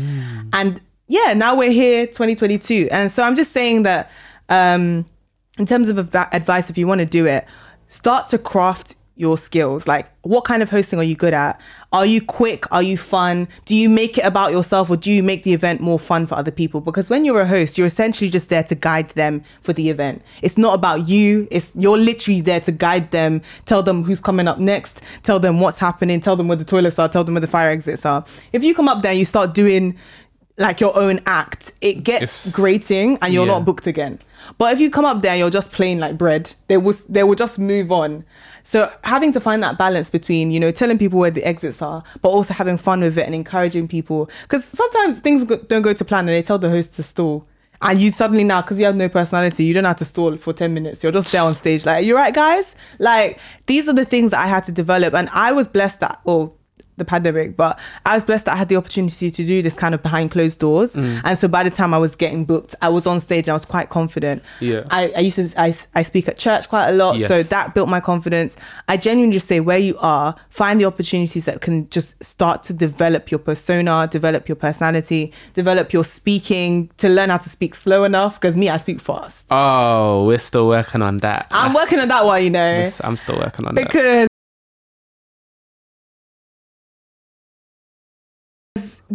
And 0.53 0.81
yeah, 1.07 1.35
now 1.35 1.55
we're 1.55 1.71
here 1.73 2.07
2022. 2.07 2.89
And 2.91 3.13
so 3.13 3.23
I'm 3.23 3.37
just 3.37 3.53
saying 3.53 3.83
that 3.85 4.11
um 4.49 5.07
in 5.59 5.67
terms 5.67 5.89
of 5.89 5.99
adv- 5.99 6.29
advice 6.33 6.69
if 6.69 6.77
you 6.77 6.87
want 6.87 6.99
to 6.99 7.07
do 7.07 7.27
it 7.27 7.47
start 7.89 8.29
to 8.29 8.39
craft 8.39 8.94
your 9.17 9.39
skills. 9.39 9.87
Like, 9.87 10.11
what 10.23 10.43
kind 10.45 10.61
of 10.63 10.71
hosting 10.71 10.99
are 10.99 11.05
you 11.05 11.15
good 11.15 11.35
at? 11.35 11.61
Are 11.93 12.05
you 12.05 12.21
quick? 12.21 12.71
Are 12.73 12.83
you 12.83 12.99
fun? 12.99 13.47
Do 13.65 13.77
you 13.77 13.89
make 13.89 14.19
it 14.19 14.23
about 14.23 14.51
yourself 14.51 14.91
or 14.91 14.97
do 14.97 15.13
you 15.13 15.23
make 15.23 15.45
the 15.45 15.53
event 15.53 15.81
more 15.81 16.01
fun 16.01 16.27
for 16.27 16.35
other 16.37 16.51
people? 16.51 16.81
Because 16.81 17.09
when 17.09 17.25
you're 17.25 17.41
a 17.41 17.47
host, 17.47 17.79
you're 17.79 17.87
essentially 17.87 18.29
just 18.29 18.49
there 18.49 18.65
to 18.65 18.75
guide 18.75 19.11
them 19.11 19.43
for 19.63 19.73
the 19.73 19.89
event. 19.89 20.21
It's 20.43 20.59
not 20.59 20.75
about 20.75 21.09
you. 21.09 21.47
It's 21.53 21.71
you're 21.77 21.97
literally 21.97 22.41
there 22.41 22.61
to 22.63 22.73
guide 22.73 23.13
them, 23.13 23.41
tell 23.67 23.85
them 23.85 24.03
who's 24.03 24.21
coming 24.21 24.49
up 24.49 24.59
next, 24.59 25.01
tell 25.23 25.39
them 25.39 25.61
what's 25.61 25.79
happening, 25.79 26.21
tell 26.21 26.35
them 26.35 26.49
where 26.49 26.57
the 26.57 26.65
toilets 26.65 26.99
are, 26.99 27.09
tell 27.09 27.23
them 27.23 27.35
where 27.35 27.41
the 27.41 27.47
fire 27.47 27.71
exits 27.71 28.05
are. 28.05 28.25
If 28.53 28.65
you 28.65 28.75
come 28.75 28.89
up 28.89 29.03
there 29.03 29.13
and 29.13 29.19
you 29.21 29.25
start 29.25 29.55
doing 29.55 29.97
like 30.57 30.81
your 30.81 30.97
own 30.97 31.21
act, 31.27 31.73
it 31.81 32.03
gets 32.05 32.47
It's- 32.47 32.51
grating 32.53 33.19
and 33.23 33.33
you're 33.33 33.47
Yeah. 33.47 33.53
not 33.53 33.65
booked 33.65 33.87
again. 33.87 34.19
But 34.59 34.73
if 34.73 34.81
you 34.81 34.91
come 34.91 35.05
up 35.05 35.23
there 35.23 35.37
you're 35.37 35.51
just 35.51 35.71
plain 35.73 36.01
like 36.01 36.19
bread, 36.19 36.53
they 36.69 36.77
will 36.77 36.95
they 37.09 37.23
will 37.23 37.35
just 37.37 37.59
move 37.59 37.91
on. 37.93 38.25
So 38.65 38.91
having 39.05 39.33
to 39.33 39.41
find 39.41 39.63
that 39.63 39.79
balance 39.79 40.11
between 40.11 40.51
you 40.51 40.59
know 40.59 40.73
telling 40.73 40.99
people 40.99 41.19
where 41.19 41.31
the 41.31 41.45
exits 41.45 41.81
are, 41.81 42.03
but 42.23 42.31
also 42.31 42.53
having 42.55 42.77
fun 42.77 43.01
with 43.01 43.17
it 43.17 43.27
and 43.27 43.35
encouraging 43.35 43.87
people 43.87 44.29
because 44.43 44.65
sometimes 44.65 45.21
things 45.21 45.45
go, 45.45 45.59
don't 45.59 45.83
go 45.83 45.93
to 45.93 46.05
plan 46.05 46.21
and 46.21 46.31
they 46.31 46.43
tell 46.43 46.59
the 46.59 46.71
host 46.71 46.95
to 46.95 47.03
stall. 47.03 47.47
And 47.83 48.01
you 48.01 48.11
suddenly 48.11 48.45
now, 48.45 48.63
because 48.63 48.79
you 48.79 48.87
have 48.87 48.97
no 48.97 49.11
personality, 49.11 49.65
you 49.65 49.75
don't 49.75 49.85
have 49.85 49.97
to 49.97 50.07
stall 50.07 50.37
for 50.39 50.55
10 50.55 50.73
minutes. 50.73 51.03
You're 51.03 51.13
just 51.13 51.31
there 51.33 51.43
on 51.43 51.55
stage. 51.55 51.85
Like, 51.85 52.07
you're 52.07 52.17
right, 52.17 52.33
guys? 52.33 52.75
Like, 52.99 53.39
these 53.67 53.87
are 53.89 53.93
the 53.93 54.07
things 54.07 54.31
that 54.31 54.41
I 54.41 54.47
had 54.47 54.65
to 54.65 54.73
develop. 54.73 55.13
And 55.13 55.29
I 55.35 55.53
was 55.53 55.69
blessed 55.69 56.01
that, 56.01 56.19
well, 56.25 56.57
the 56.97 57.05
pandemic, 57.05 57.57
but 57.57 57.79
I 58.07 58.15
was 58.15 58.25
blessed 58.25 58.47
that 58.47 58.53
I 58.55 58.57
had 58.57 58.69
the 58.69 58.77
opportunity 58.77 59.31
to 59.31 59.45
do 59.45 59.63
this 59.63 59.75
kind 59.75 59.95
of 59.95 60.03
behind 60.03 60.31
closed 60.31 60.59
doors. 60.61 60.95
Mm. 60.95 61.21
And 61.25 61.39
so 61.39 61.49
by 61.49 61.63
the 61.63 61.71
time 61.71 61.93
I 61.93 61.99
was 61.99 62.15
getting 62.15 62.45
booked, 62.45 62.75
I 62.83 62.89
was 62.89 63.07
on 63.07 63.21
stage 63.21 63.47
and 63.47 63.51
I 63.51 63.55
was 63.55 63.65
quite 63.65 63.89
confident. 63.89 64.43
Yeah. 64.61 64.85
I, 64.91 65.13
I 65.17 65.21
used 65.21 65.37
to 65.37 65.51
I, 65.61 65.77
I 65.95 66.03
speak 66.03 66.29
at 66.29 66.37
church 66.39 66.69
quite 66.69 66.89
a 66.89 66.93
lot, 66.93 67.21
so 67.21 67.43
that 67.43 67.75
built 67.75 67.89
my 67.89 68.01
confidence. 68.01 68.57
I 68.89 68.97
genuinely 68.97 69.35
just 69.35 69.49
say 69.49 69.61
where 69.61 69.79
you 69.79 69.97
are, 69.99 70.35
find 70.51 70.81
the 70.81 70.85
opportunities 70.85 71.45
that 71.47 71.61
can 71.61 71.89
just 71.91 72.23
start 72.23 72.63
to 72.65 72.73
develop 72.73 73.31
your 73.31 73.39
persona, 73.39 74.09
develop 74.11 74.49
your 74.49 74.57
personality, 74.57 75.33
develop 75.55 75.93
your 75.93 76.05
speaking, 76.05 76.91
to 76.99 77.09
learn 77.09 77.31
how 77.31 77.39
to 77.39 77.49
speak 77.49 77.75
slow 77.75 78.05
enough. 78.05 78.41
Because 78.41 78.57
me, 78.57 78.69
I 78.69 78.77
speak 78.77 79.01
fast. 79.01 79.47
Oh, 79.51 80.27
we're 80.27 80.39
still 80.39 80.67
working 80.69 81.03
on 81.03 81.19
that. 81.19 81.47
I'm 81.51 81.73
That's- 81.73 81.85
working 81.87 81.99
on 82.01 82.09
that 82.09 82.25
one, 82.25 82.43
you 82.45 82.51
know, 82.51 82.91
I'm 83.03 83.17
still 83.17 83.37
working 83.37 83.67
on 83.67 83.75
that. 83.75 83.85
because 83.87 84.29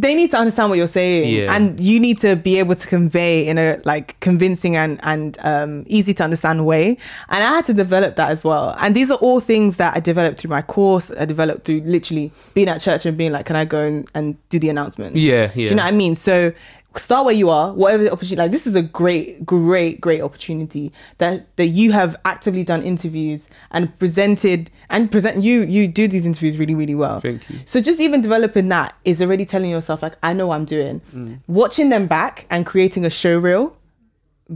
they 0.01 0.15
need 0.15 0.31
to 0.31 0.37
understand 0.37 0.69
what 0.69 0.77
you're 0.77 0.87
saying 0.87 1.33
Yeah. 1.33 1.53
and 1.55 1.79
you 1.79 1.99
need 1.99 2.19
to 2.19 2.35
be 2.35 2.57
able 2.59 2.75
to 2.75 2.87
convey 2.87 3.45
in 3.47 3.57
a 3.57 3.77
like 3.85 4.17
convincing 4.19 4.75
and 4.75 4.99
and 5.03 5.37
um, 5.41 5.83
easy 5.87 6.13
to 6.13 6.23
understand 6.23 6.65
way. 6.65 6.85
And 7.29 7.43
i 7.43 7.49
had 7.57 7.65
to 7.65 7.73
develop 7.73 8.15
that 8.15 8.29
as 8.31 8.43
well. 8.43 8.75
And 8.79 8.95
these 8.95 9.09
are 9.11 9.17
all 9.25 9.39
things 9.39 9.75
that 9.77 9.95
i 9.97 9.99
developed 9.99 10.39
through 10.39 10.51
my 10.51 10.61
course. 10.61 11.11
I 11.11 11.25
developed 11.25 11.65
through 11.65 11.81
literally 11.81 12.31
being 12.53 12.69
at 12.69 12.81
church 12.81 13.05
and 13.05 13.17
being 13.17 13.31
like 13.31 13.45
can 13.45 13.55
i 13.55 13.65
go 13.65 13.81
and, 13.83 14.07
and 14.13 14.37
do 14.49 14.57
the 14.59 14.69
announcement 14.69 15.15
Yeah, 15.15 15.33
yeah 15.33 15.47
do 15.53 15.61
yeah. 15.61 15.69
you 15.71 15.75
know 15.75 15.83
what 15.83 15.93
i 15.93 15.97
mean? 15.97 16.15
So 16.15 16.53
start 16.95 17.23
where 17.23 17.35
you 17.35 17.49
are 17.49 17.71
whatever 17.73 18.03
the 18.03 18.11
opportunity 18.11 18.35
like 18.35 18.51
this 18.51 18.65
is 18.65 18.73
a 18.75 18.81
great 18.81 19.45
great 19.45 20.01
great 20.01 20.21
opportunity 20.21 20.91
that 21.19 21.45
that 21.55 21.67
you 21.67 21.91
have 21.91 22.15
actively 22.25 22.63
done 22.63 22.81
interviews 22.81 23.47
and 23.71 23.97
presented 23.99 24.71
and 24.89 25.11
present 25.11 25.43
you 25.43 25.61
you 25.61 25.87
do 25.87 26.07
these 26.07 26.25
interviews 26.25 26.57
really 26.57 26.73
really 26.73 26.95
well 26.95 27.19
Thank 27.19 27.47
you. 27.49 27.59
so 27.65 27.79
just 27.79 27.99
even 27.99 28.21
developing 28.21 28.69
that 28.69 28.95
is 29.05 29.21
already 29.21 29.45
telling 29.45 29.69
yourself 29.69 30.01
like 30.01 30.15
I 30.23 30.33
know 30.33 30.47
what 30.47 30.55
I'm 30.55 30.65
doing. 30.65 31.01
Mm. 31.13 31.39
Watching 31.47 31.89
them 31.89 32.07
back 32.07 32.45
and 32.49 32.65
creating 32.65 33.05
a 33.05 33.09
show 33.09 33.37
reel, 33.39 33.77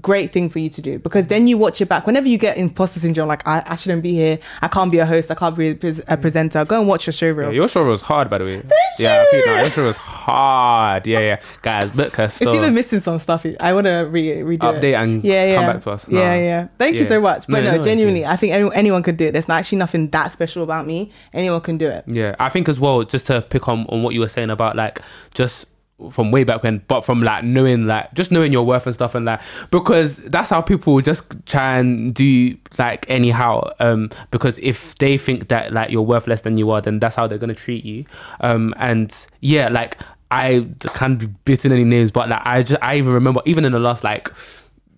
great 0.02 0.32
thing 0.34 0.50
for 0.50 0.60
you 0.60 0.70
to 0.70 0.82
do 0.82 1.00
because 1.00 1.28
then 1.28 1.48
you 1.48 1.58
watch 1.58 1.82
it 1.82 1.88
back. 1.90 2.06
Whenever 2.08 2.28
you 2.28 2.38
get 2.38 2.58
imposter 2.58 3.00
syndrome, 3.00 3.28
like 3.28 3.48
I, 3.48 3.64
I 3.66 3.76
shouldn't 3.76 4.04
be 4.04 4.14
here, 4.14 4.40
I 4.62 4.68
can't 4.68 4.92
be 4.92 5.00
a 5.00 5.06
host, 5.06 5.30
I 5.32 5.36
can't 5.36 5.56
be 5.56 5.70
a, 5.70 5.76
pres- 5.76 6.02
a 6.08 6.18
presenter. 6.18 6.66
Go 6.66 6.80
and 6.80 6.88
watch 6.88 7.08
your 7.08 7.14
show 7.14 7.32
reel. 7.32 7.50
Yeah, 7.50 7.56
your 7.56 7.68
show 7.68 7.86
was 7.86 8.02
hard, 8.02 8.30
by 8.30 8.40
the 8.40 8.46
way. 8.46 8.64
yeah, 9.00 9.22
I 9.22 9.32
think, 9.32 9.46
no, 9.46 9.62
your 9.62 9.72
show 9.72 9.86
was 9.86 9.98
hard. 9.98 11.08
Yeah, 11.08 11.20
yeah. 11.20 11.42
Guys, 11.62 11.90
book 11.92 12.16
her 12.16 12.26
it's 12.26 12.42
even 12.42 12.74
missing 12.74 13.00
some 13.00 13.20
stuff. 13.20 13.46
I 13.60 13.74
want 13.74 13.86
to 13.86 14.08
re- 14.10 14.38
redo 14.38 14.60
Update 14.60 14.84
it. 14.84 14.96
and 14.96 15.24
yeah, 15.24 15.46
yeah. 15.46 15.56
come 15.56 15.74
back 15.74 15.82
to 15.84 15.92
us. 15.92 16.08
Yeah, 16.10 16.36
yeah. 16.36 16.68
Thank 16.78 16.96
you 16.96 17.06
so 17.06 17.22
much. 17.22 17.46
But 17.48 17.64
No, 17.64 17.72
no, 17.72 17.78
no, 17.78 17.84
genuinely, 17.84 18.26
I 18.26 18.36
think 18.36 18.54
anyone, 18.54 18.74
anyone 18.74 19.04
could 19.04 19.18
do 19.18 19.26
it. 19.26 19.32
There's 19.34 19.48
not 19.48 19.60
actually 19.60 19.78
nothing 19.80 20.10
that 20.10 20.32
special 20.32 20.64
about 20.64 20.88
me. 20.88 21.12
Anyone 21.34 21.62
can 21.62 21.78
do 21.78 21.88
it. 21.88 22.04
Yeah, 22.08 22.36
I 22.40 22.50
think 22.50 22.68
as 22.70 22.80
well, 22.80 23.04
just 23.04 23.28
to 23.28 23.42
pick 23.42 23.68
on, 23.68 23.86
on 23.88 24.04
what 24.04 24.14
you 24.14 24.20
were 24.20 24.28
saying 24.30 24.50
about 24.50 24.76
like 24.76 25.02
just 25.34 25.68
from 26.12 26.32
way 26.32 26.44
back 26.44 26.64
when, 26.64 26.80
but 26.88 27.02
from 27.02 27.22
like 27.22 27.44
knowing 27.44 27.88
like 27.88 28.14
just 28.14 28.32
knowing 28.32 28.52
your 28.52 28.66
worth 28.66 28.86
and 28.86 28.96
stuff 28.96 29.16
and 29.16 29.28
that 29.28 29.42
because 29.72 30.18
that's 30.18 30.50
how 30.50 30.62
people 30.62 31.00
just 31.02 31.24
try 31.46 31.78
and 31.78 32.14
do 32.14 32.58
like 32.78 33.10
anyhow. 33.10 33.70
Um, 33.80 34.10
because 34.32 34.60
if 34.60 34.96
they 34.96 35.18
think 35.18 35.50
that 35.50 35.74
like 35.74 35.90
you're 35.90 36.02
worth 36.02 36.28
less 36.28 36.42
than 36.42 36.58
you 36.58 36.70
are, 36.72 36.82
then 36.82 37.00
that's 37.00 37.16
how 37.16 37.28
they're 37.28 37.38
gonna 37.38 37.54
treat 37.54 37.86
you. 37.86 38.06
Um, 38.42 38.74
and 38.78 39.16
yeah, 39.42 39.70
like 39.70 39.98
I 40.32 40.68
can't 40.96 41.20
be 41.20 41.28
bitten 41.46 41.72
any 41.72 41.84
names, 41.84 42.10
but 42.10 42.30
like 42.30 42.42
I 42.44 42.64
just 42.64 42.82
I 42.82 42.98
even 42.98 43.14
remember 43.14 43.42
even 43.46 43.66
in 43.66 43.72
the 43.72 43.80
last 43.80 44.04
like 44.04 44.30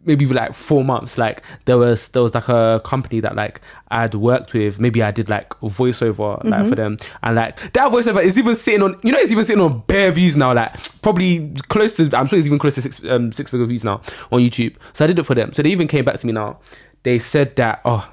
maybe 0.05 0.25
like 0.25 0.53
four 0.53 0.83
months 0.83 1.17
like 1.17 1.41
there 1.65 1.77
was 1.77 2.09
there 2.09 2.21
was 2.21 2.33
like 2.33 2.47
a 2.47 2.81
company 2.85 3.19
that 3.19 3.35
like 3.35 3.61
i'd 3.89 4.13
worked 4.13 4.53
with. 4.53 4.79
Maybe 4.79 5.01
i 5.01 5.11
did 5.11 5.29
like 5.29 5.49
voiceover 5.61 6.43
like 6.43 6.67
for 6.67 6.75
them. 6.75 6.97
And 7.23 7.35
like 7.35 7.73
that 7.73 7.91
voiceover 7.91 8.23
is 8.23 8.37
even 8.37 8.55
sitting 8.55 8.83
on 8.83 8.99
you 9.03 9.11
know 9.11 9.19
it's 9.19 9.31
even 9.31 9.45
sitting 9.45 9.61
on 9.61 9.81
bare 9.87 10.11
views 10.11 10.35
now 10.35 10.53
like 10.53 10.75
probably 11.01 11.53
close 11.69 11.93
to 11.95 12.09
i'm 12.17 12.27
sure 12.27 12.37
it's 12.37 12.45
even 12.45 12.59
close 12.59 12.75
to 12.75 12.81
six 12.81 13.03
um 13.05 13.31
six 13.31 13.51
figure 13.51 13.65
views 13.65 13.83
now 13.83 14.01
on 14.31 14.39
youtube. 14.41 14.75
So 14.93 15.05
i 15.05 15.07
did 15.07 15.19
it 15.19 15.23
for 15.23 15.35
them. 15.35 15.53
So 15.53 15.61
they 15.61 15.69
even 15.69 15.87
came 15.87 16.05
back 16.05 16.17
to 16.17 16.25
me 16.27 16.33
now. 16.33 16.59
They 17.03 17.19
said 17.19 17.55
that 17.57 17.81
oh 17.85 18.09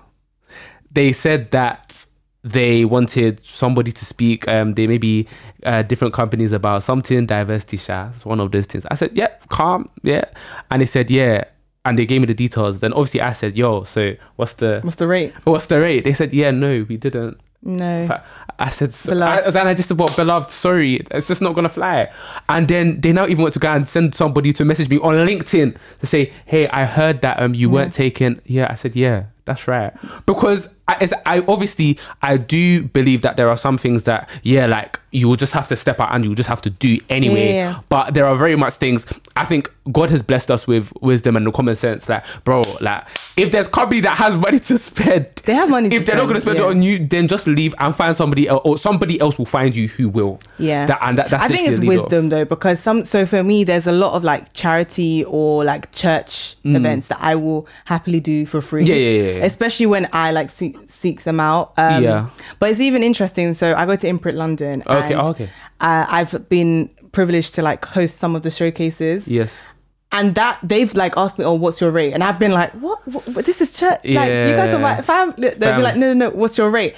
they 0.90 1.12
said 1.12 1.50
that 1.52 2.06
they 2.44 2.84
wanted 2.84 3.44
somebody 3.44 3.92
to 3.92 4.04
speak 4.04 4.48
um 4.48 4.74
they 4.74 4.86
maybe 4.86 5.28
uh, 5.64 5.82
different 5.82 6.12
companies 6.12 6.52
about 6.52 6.82
something. 6.82 7.24
Diversity 7.26 7.76
share 7.76 8.10
it's 8.14 8.24
one 8.26 8.40
of 8.40 8.50
those 8.50 8.66
things. 8.66 8.84
I 8.90 8.94
said 8.94 9.12
yeah 9.14 9.28
calm 9.48 9.88
yeah. 10.02 10.24
And 10.70 10.82
they 10.82 10.86
said 10.86 11.10
yeah 11.10 11.44
and 11.84 11.98
they 11.98 12.06
gave 12.06 12.20
me 12.20 12.26
the 12.26 12.34
details 12.34 12.80
then 12.80 12.92
obviously 12.92 13.20
i 13.20 13.32
said 13.32 13.56
yo 13.56 13.82
so 13.84 14.14
what's 14.36 14.54
the 14.54 14.80
What's 14.82 14.96
the 14.96 15.06
rate? 15.06 15.32
what's 15.44 15.66
the 15.66 15.80
rate 15.80 16.04
they 16.04 16.12
said 16.12 16.32
yeah 16.32 16.50
no 16.50 16.84
we 16.88 16.96
didn't 16.96 17.38
No. 17.64 18.20
I 18.58 18.70
said, 18.70 18.92
so, 18.92 19.12
I, 19.20 19.50
then 19.50 19.66
I 19.66 19.74
just 19.74 19.90
well, 19.92 20.08
beloved, 20.16 20.50
sorry, 20.50 20.96
it's 21.10 21.26
just 21.28 21.40
not 21.42 21.54
gonna 21.54 21.68
fly. 21.68 22.10
And 22.48 22.66
then 22.68 23.00
they 23.00 23.12
now 23.12 23.26
even 23.26 23.42
want 23.42 23.54
to 23.54 23.60
go 23.60 23.70
and 23.72 23.88
send 23.88 24.14
somebody 24.14 24.52
to 24.52 24.64
message 24.64 24.88
me 24.88 24.98
on 24.98 25.14
LinkedIn 25.14 25.76
to 26.00 26.06
say, 26.06 26.32
hey, 26.46 26.66
I 26.68 26.84
heard 26.84 27.22
that 27.22 27.40
um 27.40 27.54
you 27.54 27.68
weren't 27.70 27.92
taken. 27.92 28.40
Yeah, 28.44 28.66
I 28.70 28.74
said, 28.76 28.94
yeah, 28.96 29.26
that's 29.46 29.66
right. 29.68 29.92
Because 30.26 30.68
I, 31.00 31.36
I 31.36 31.44
obviously 31.48 31.98
I 32.22 32.36
do 32.36 32.82
believe 32.82 33.22
that 33.22 33.36
there 33.36 33.48
are 33.48 33.56
some 33.56 33.78
things 33.78 34.04
that 34.04 34.28
yeah, 34.42 34.66
like 34.66 34.98
you 35.10 35.28
will 35.28 35.36
just 35.36 35.52
have 35.52 35.68
to 35.68 35.76
step 35.76 36.00
out 36.00 36.14
and 36.14 36.24
you 36.24 36.30
will 36.30 36.36
just 36.36 36.48
have 36.48 36.62
to 36.62 36.70
do 36.70 36.98
anyway. 37.08 37.54
Yeah. 37.54 37.80
But 37.88 38.14
there 38.14 38.26
are 38.26 38.34
very 38.34 38.56
much 38.56 38.74
things 38.74 39.06
I 39.36 39.44
think 39.44 39.70
God 39.90 40.10
has 40.10 40.22
blessed 40.22 40.50
us 40.50 40.66
with 40.66 40.92
wisdom 41.00 41.36
and 41.36 41.46
the 41.46 41.52
common 41.52 41.76
sense. 41.76 42.08
Like, 42.08 42.24
bro, 42.44 42.62
like 42.80 43.04
if 43.36 43.50
there's 43.50 43.68
company 43.68 44.00
that 44.00 44.16
has 44.18 44.34
money 44.34 44.58
to 44.58 44.78
spend, 44.78 45.26
They 45.44 45.54
have 45.54 45.68
money 45.68 45.90
to 45.90 45.96
If 45.96 46.06
they're 46.06 46.16
not 46.16 46.28
gonna 46.28 46.40
spend 46.40 46.58
yeah. 46.58 46.64
it 46.64 46.68
on 46.68 46.82
you, 46.82 47.06
then 47.06 47.28
just 47.28 47.46
leave 47.46 47.74
and 47.78 47.94
find 47.94 48.16
somebody 48.16 48.48
else, 48.48 48.62
or 48.64 48.78
somebody 48.78 49.20
else 49.20 49.38
will 49.38 49.46
find 49.46 49.76
you 49.76 49.88
who 49.88 50.08
will. 50.08 50.40
Yeah. 50.58 50.86
That, 50.86 50.98
and 51.02 51.18
that, 51.18 51.30
that's 51.30 51.44
I 51.44 51.48
think 51.48 51.68
it's 51.68 51.78
literally 51.78 51.86
the 51.86 51.90
lead 51.90 52.02
wisdom 52.02 52.28
though, 52.30 52.44
because 52.44 52.80
some 52.80 53.04
so 53.04 53.26
for 53.26 53.42
me 53.42 53.64
there's 53.64 53.86
a 53.86 53.92
lot 53.92 54.14
of 54.14 54.24
like 54.24 54.52
charity 54.52 55.24
or 55.24 55.64
like 55.64 55.92
church 55.92 56.56
events 56.64 57.08
that 57.08 57.18
I 57.20 57.34
will 57.34 57.66
happily 57.84 58.20
do 58.20 58.46
for 58.46 58.60
free. 58.60 58.84
Mm. 58.84 58.88
Yeah, 58.88 58.94
yeah, 58.94 59.32
yeah. 59.38 59.44
Especially 59.44 59.86
when 59.86 60.08
I 60.12 60.30
like 60.30 60.50
seek, 60.50 60.81
seek 60.90 61.22
them 61.24 61.40
out. 61.40 61.72
Um, 61.76 62.02
Yeah. 62.02 62.28
But 62.58 62.70
it's 62.70 62.80
even 62.80 63.02
interesting. 63.02 63.54
So 63.54 63.74
I 63.74 63.86
go 63.86 63.96
to 63.96 64.06
Imprint 64.08 64.38
London. 64.38 64.82
Okay, 64.86 65.12
and, 65.14 65.22
oh, 65.22 65.28
okay. 65.30 65.48
Uh, 65.80 66.06
I've 66.08 66.48
been 66.48 66.88
privileged 67.12 67.54
to 67.56 67.62
like 67.62 67.84
host 67.84 68.16
some 68.16 68.34
of 68.36 68.42
the 68.42 68.50
showcases. 68.50 69.28
Yes. 69.28 69.68
and 70.14 70.34
that 70.34 70.58
they've 70.62 70.94
like 70.94 71.14
asked 71.16 71.38
me, 71.38 71.44
"Oh, 71.46 71.54
what's 71.54 71.80
your 71.80 71.90
rate?" 71.90 72.12
And 72.12 72.22
I've 72.22 72.38
been 72.38 72.52
like, 72.52 72.70
"What? 72.72 72.98
what, 73.08 73.26
what- 73.28 73.44
this 73.46 73.62
is 73.62 73.72
church? 73.72 74.00
Like 74.04 74.28
you 74.48 74.54
guys 74.60 74.74
are 74.74 74.80
Yeah. 74.80 74.96
my 74.96 75.00
fam." 75.02 75.32
They'll 75.38 75.52
Fam. 75.52 75.76
be 75.78 75.82
like, 75.82 75.96
"No, 75.96 76.12
no, 76.12 76.28
no. 76.28 76.36
What's 76.36 76.58
your 76.58 76.68
rate?" 76.70 76.94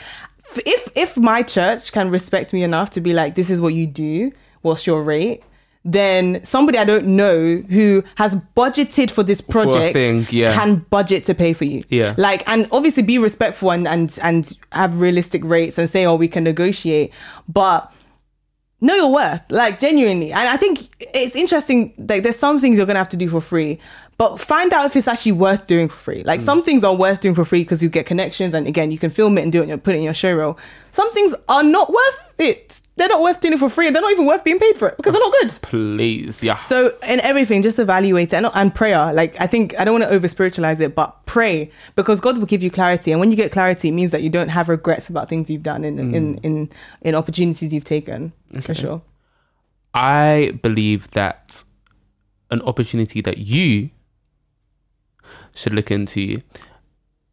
If 0.67 0.89
if 0.97 1.17
my 1.17 1.43
church 1.43 1.93
can 1.93 2.11
respect 2.11 2.53
me 2.53 2.65
enough 2.65 2.91
to 2.91 3.01
be 3.01 3.13
like, 3.15 3.37
"This 3.37 3.51
is 3.51 3.61
what 3.61 3.73
you 3.75 3.87
do. 3.87 4.33
What's 4.63 4.85
your 4.87 5.03
rate?" 5.05 5.43
Then 5.87 6.43
somebody 6.45 6.79
I 6.79 6.85
don't 6.85 7.09
know 7.09 7.57
who 7.57 8.03
has 8.15 8.37
budgeted 8.57 9.11
for 9.11 9.23
this 9.23 9.43
project 9.43 9.93
thing, 9.93 10.27
yeah. 10.31 10.55
can 10.55 10.77
budget 10.89 11.25
to 11.27 11.35
pay 11.35 11.53
for 11.53 11.67
you. 11.67 11.85
Yeah. 11.91 12.15
Like 12.17 12.49
and 12.49 12.67
obviously 12.73 13.03
be 13.03 13.19
respectful 13.19 13.71
and 13.71 13.87
and 13.87 14.19
and 14.23 14.57
have 14.73 14.99
realistic 14.99 15.45
rates 15.45 15.77
and 15.77 15.89
say, 15.89 16.07
"Oh, 16.07 16.15
we 16.15 16.29
can 16.29 16.43
negotiate," 16.45 17.13
but 17.47 17.93
know 18.85 18.95
your 18.95 19.13
worth 19.13 19.51
like 19.51 19.79
genuinely 19.79 20.31
and 20.31 20.49
i 20.49 20.57
think 20.57 20.89
it's 21.15 21.35
interesting 21.35 21.95
like 21.97 22.23
there's 22.23 22.37
some 22.37 22.59
things 22.61 22.77
you're 22.77 22.87
gonna 22.87 22.99
have 22.99 23.09
to 23.09 23.17
do 23.17 23.29
for 23.29 23.41
free 23.41 23.79
but 24.19 24.39
find 24.39 24.73
out 24.73 24.85
if 24.85 24.95
it's 24.95 25.09
actually 25.09 25.33
worth 25.33 25.67
doing 25.67 25.89
for 25.89 25.97
free 25.97 26.23
like 26.25 26.41
some 26.41 26.63
things 26.63 26.85
are 26.85 26.95
worth 26.95 27.21
doing 27.21 27.35
for 27.35 27.45
free 27.45 27.63
because 27.63 27.83
you 27.83 27.89
get 27.89 28.05
connections 28.05 28.53
and 28.53 28.67
again 28.67 28.91
you 28.91 28.99
can 28.99 29.11
film 29.11 29.39
it 29.39 29.43
and 29.43 29.53
do 29.53 29.63
it 29.63 29.71
and 29.71 29.83
put 29.83 29.95
it 29.95 29.99
in 29.99 30.05
your 30.05 30.15
show 30.15 30.35
reel 30.35 30.59
some 30.93 31.11
things 31.13 31.35
are 31.49 31.63
not 31.63 31.91
worth 31.91 32.33
it 32.39 32.81
they're 32.97 33.09
not 33.09 33.23
worth 33.23 33.41
doing 33.41 33.55
it 33.55 33.59
for 33.59 33.69
free 33.69 33.91
they're 33.91 34.03
not 34.03 34.13
even 34.13 34.27
worth 34.27 34.45
being 34.45 34.59
paid 34.59 34.77
for 34.77 34.89
it 34.89 34.97
because 34.97 35.13
they're 35.13 35.23
not 35.23 35.33
good 35.41 35.51
Please, 35.63 36.43
yeah. 36.43 36.57
so 36.57 36.97
in 37.09 37.21
everything 37.21 37.63
just 37.63 37.79
evaluate 37.79 38.33
it 38.33 38.37
and, 38.37 38.47
and 38.55 38.75
prayer 38.75 39.13
like 39.13 39.41
i 39.41 39.47
think 39.47 39.79
i 39.79 39.85
don't 39.85 39.95
want 39.95 40.05
to 40.05 40.11
over 40.11 40.29
spiritualize 40.29 40.81
it 40.81 40.95
but 40.95 41.25
pray 41.35 41.69
because 41.97 42.21
God 42.21 42.39
will 42.39 42.47
give 42.47 42.63
you 42.63 42.71
clarity, 42.71 43.11
and 43.11 43.19
when 43.19 43.33
you 43.33 43.37
get 43.37 43.51
clarity, 43.51 43.89
it 43.89 43.93
means 43.93 44.13
that 44.13 44.23
you 44.23 44.31
don't 44.31 44.51
have 44.51 44.69
regrets 44.69 45.09
about 45.09 45.29
things 45.29 45.51
you've 45.51 45.65
done 45.65 45.83
in 45.85 45.99
in 45.99 46.37
mm. 46.37 46.45
in 46.45 46.71
in 47.03 47.15
opportunities 47.17 47.73
you've 47.73 47.85
taken 47.85 48.33
for 48.61 48.73
sure. 48.73 49.03
I 49.95 50.57
believe 50.63 51.11
that 51.11 51.65
an 52.53 52.63
opportunity 52.63 53.21
that 53.23 53.39
you 53.39 53.91
should 55.57 55.75
look 55.75 55.91
into 55.91 56.41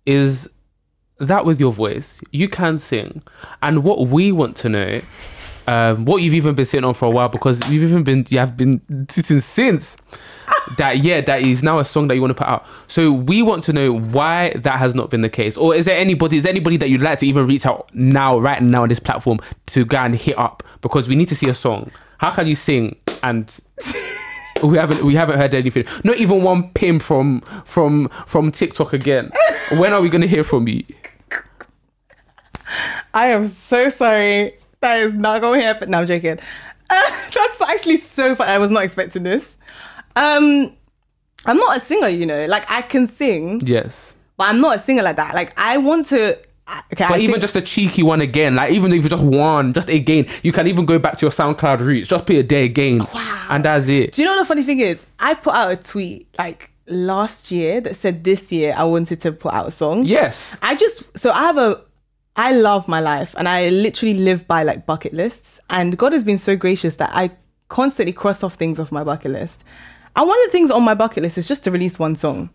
is 0.08 0.50
that 1.20 1.46
with 1.46 1.60
your 1.60 1.72
voice, 1.72 2.20
you 2.32 2.50
can 2.50 2.80
sing. 2.80 3.22
And 3.62 3.84
what 3.84 4.08
we 4.08 4.32
want 4.32 4.58
to 4.58 4.70
know, 4.70 5.02
um, 5.68 6.06
what 6.06 6.22
you've 6.22 6.34
even 6.34 6.56
been 6.56 6.66
sitting 6.66 6.86
on 6.86 6.94
for 6.94 7.06
a 7.06 7.10
while, 7.10 7.30
because 7.30 7.60
you've 7.70 7.84
even 7.90 8.04
been, 8.04 8.26
you 8.30 8.40
have 8.40 8.58
been 8.58 8.82
sitting 9.10 9.40
since 9.40 9.98
that, 10.78 11.00
yeah, 11.00 11.22
that 11.22 11.46
is 11.46 11.64
now 11.64 11.80
a 11.80 11.86
song 11.86 12.08
that 12.08 12.16
you 12.16 12.22
want 12.22 12.32
to 12.32 12.36
put 12.36 12.48
out. 12.48 12.66
So 12.88 13.12
we 13.12 13.42
want 13.42 13.64
to 13.64 13.74
know 13.74 13.94
why 13.94 14.54
that 14.56 14.78
has 14.78 14.96
not 14.96 15.10
been 15.10 15.22
the 15.22 15.30
case. 15.30 15.58
Or 15.58 15.76
is 15.76 15.86
there 15.86 15.98
anybody, 15.98 16.38
is 16.38 16.44
there 16.44 16.52
anybody 16.52 16.78
that 16.78 16.90
you'd 16.90 17.02
like 17.02 17.20
to 17.20 17.28
even 17.28 17.48
reach 17.48 17.66
out 17.66 17.94
now, 17.94 18.40
right 18.40 18.62
now 18.62 18.84
on 18.84 18.90
this 18.90 19.00
platform 19.00 19.40
to 19.68 19.86
go 19.86 19.98
and 19.98 20.16
hit 20.16 20.38
up? 20.38 20.64
Because 20.82 21.08
we 21.08 21.16
need 21.16 21.30
to 21.30 21.36
see 21.36 21.48
a 21.50 21.56
song. 21.56 21.92
How 22.18 22.32
can 22.32 22.48
you 22.48 22.56
sing 22.56 22.98
and 23.24 23.60
we 24.64 24.78
haven't 24.78 25.04
we 25.04 25.16
haven't 25.16 25.40
heard 25.40 25.54
anything. 25.54 25.86
Not 26.04 26.18
even 26.18 26.44
one 26.44 26.70
pin 26.72 27.00
from 27.00 27.42
from 27.66 28.10
from 28.26 28.52
TikTok 28.52 28.94
again. 28.94 29.32
when 29.78 29.94
are 29.94 30.02
we 30.02 30.10
gonna 30.10 30.28
hear 30.28 30.44
from 30.44 30.68
you? 30.68 30.84
I 33.14 33.28
am 33.28 33.48
so 33.48 33.90
sorry. 33.90 34.54
That 34.82 35.00
is 35.00 35.14
not 35.14 35.42
going 35.42 35.60
to 35.62 35.66
happen. 35.66 35.92
No, 35.92 36.00
I'm 36.00 36.08
joking. 36.08 36.40
Uh, 36.90 37.12
that's 37.34 37.62
actually 37.70 37.98
so 37.98 38.36
fun. 38.36 38.50
I 38.50 38.58
was 38.58 38.70
not 38.72 38.84
expecting 38.84 39.24
this. 39.24 39.56
Um, 40.16 40.76
I'm 41.46 41.58
not 41.58 41.78
a 41.78 41.80
singer, 41.80 42.08
you 42.10 42.26
know. 42.26 42.46
Like 42.46 42.70
I 42.70 42.82
can 42.82 43.08
sing, 43.08 43.62
Yes. 43.64 44.16
but 44.38 44.50
I'm 44.50 44.60
not 44.60 44.76
a 44.78 44.80
singer 44.80 45.04
like 45.04 45.16
that. 45.16 45.34
Like 45.36 45.58
I 45.60 45.78
want 45.78 46.08
to. 46.08 46.38
Okay, 46.94 47.06
But 47.08 47.12
I 47.12 47.18
even 47.18 47.32
think- 47.32 47.42
just 47.42 47.56
a 47.56 47.62
cheeky 47.62 48.02
one 48.04 48.22
again, 48.22 48.56
like 48.56 48.72
even 48.72 48.94
if 48.94 49.04
you 49.04 49.10
just 49.10 49.24
one, 49.24 49.74
just 49.74 49.90
again, 49.90 50.28
you 50.42 50.52
can 50.54 50.68
even 50.68 50.86
go 50.86 51.00
back 51.00 51.18
to 51.18 51.26
your 51.26 51.32
SoundCloud 51.32 51.80
roots, 51.82 52.08
just 52.08 52.26
play 52.26 52.38
a 52.38 52.44
day 52.44 52.64
again, 52.66 53.00
Wow. 53.14 53.48
and 53.50 53.66
that's 53.66 53.88
it. 53.90 54.14
Do 54.14 54.22
you 54.22 54.28
know 54.28 54.36
what 54.36 54.40
the 54.44 54.46
funny 54.46 54.64
thing 54.64 54.80
is? 54.80 55.04
I 55.20 55.34
put 55.34 55.54
out 55.54 55.72
a 55.72 55.76
tweet 55.76 56.28
like 56.38 56.72
last 56.88 57.52
year 57.52 57.82
that 57.82 57.96
said 57.96 58.24
this 58.24 58.52
year 58.54 58.74
I 58.78 58.84
wanted 58.86 59.20
to 59.22 59.32
put 59.34 59.54
out 59.54 59.68
a 59.68 59.72
song. 59.72 60.06
Yes, 60.06 60.56
I 60.62 60.76
just 60.76 61.04
so 61.18 61.32
I 61.32 61.42
have 61.42 61.58
a 61.58 61.82
I 62.36 62.54
love 62.54 62.88
my 62.88 63.00
life 63.00 63.36
and 63.38 63.48
I 63.48 63.70
literally 63.70 64.14
live 64.14 64.48
by 64.48 64.64
like 64.64 64.86
bucket 64.86 65.14
lists 65.14 65.60
and 65.70 65.98
God 65.98 66.14
has 66.14 66.24
been 66.24 66.38
so 66.38 66.56
gracious 66.56 66.96
that 66.96 67.12
I 67.14 67.32
constantly 67.68 68.14
cross 68.14 68.44
off 68.44 68.56
things 68.56 68.80
off 68.80 68.92
my 68.92 69.04
bucket 69.04 69.32
list. 69.32 69.64
And 70.16 70.28
one 70.28 70.38
of 70.40 70.46
the 70.46 70.52
things 70.52 70.70
on 70.72 70.84
my 70.84 70.94
bucket 70.94 71.24
list 71.24 71.38
is 71.38 71.48
just 71.48 71.64
to 71.64 71.72
release 71.72 71.98
one 71.98 72.18
song. 72.18 72.50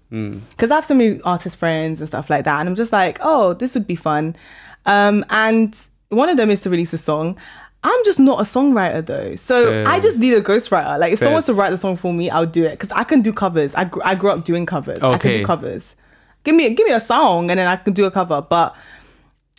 Because 0.50 0.70
I 0.70 0.74
have 0.74 0.84
so 0.84 0.94
many 0.94 1.20
artist 1.22 1.56
friends 1.56 2.00
and 2.00 2.08
stuff 2.08 2.28
like 2.28 2.44
that. 2.44 2.60
And 2.60 2.68
I'm 2.68 2.76
just 2.76 2.92
like, 2.92 3.18
oh, 3.22 3.54
this 3.54 3.74
would 3.74 3.86
be 3.86 3.96
fun. 3.96 4.36
Um, 4.84 5.24
and 5.30 5.74
one 6.10 6.28
of 6.28 6.36
them 6.36 6.50
is 6.50 6.60
to 6.62 6.70
release 6.70 6.92
a 6.92 6.98
song. 6.98 7.36
I'm 7.82 8.04
just 8.04 8.18
not 8.18 8.40
a 8.40 8.42
songwriter 8.42 9.04
though. 9.04 9.36
So 9.36 9.70
Fair. 9.70 9.88
I 9.88 10.00
just 10.00 10.18
need 10.18 10.34
a 10.34 10.40
ghostwriter. 10.42 10.98
Like 10.98 11.12
if 11.12 11.18
someone 11.18 11.34
wants 11.34 11.46
to 11.46 11.54
write 11.54 11.70
the 11.70 11.78
song 11.78 11.96
for 11.96 12.12
me, 12.12 12.28
I'll 12.28 12.44
do 12.44 12.64
it. 12.64 12.72
Because 12.78 12.90
I 12.92 13.04
can 13.04 13.22
do 13.22 13.32
covers. 13.32 13.74
I, 13.74 13.84
gr- 13.84 14.02
I 14.04 14.14
grew 14.16 14.30
up 14.30 14.44
doing 14.44 14.66
covers. 14.66 14.98
Okay. 14.98 15.14
I 15.14 15.18
can 15.18 15.30
do 15.38 15.46
covers. 15.46 15.96
Give 16.44 16.54
me 16.54 16.74
give 16.74 16.86
me 16.86 16.92
a 16.92 17.00
song 17.00 17.50
and 17.50 17.58
then 17.58 17.66
I 17.66 17.76
can 17.76 17.92
do 17.92 18.04
a 18.04 18.10
cover. 18.10 18.42
But 18.42 18.74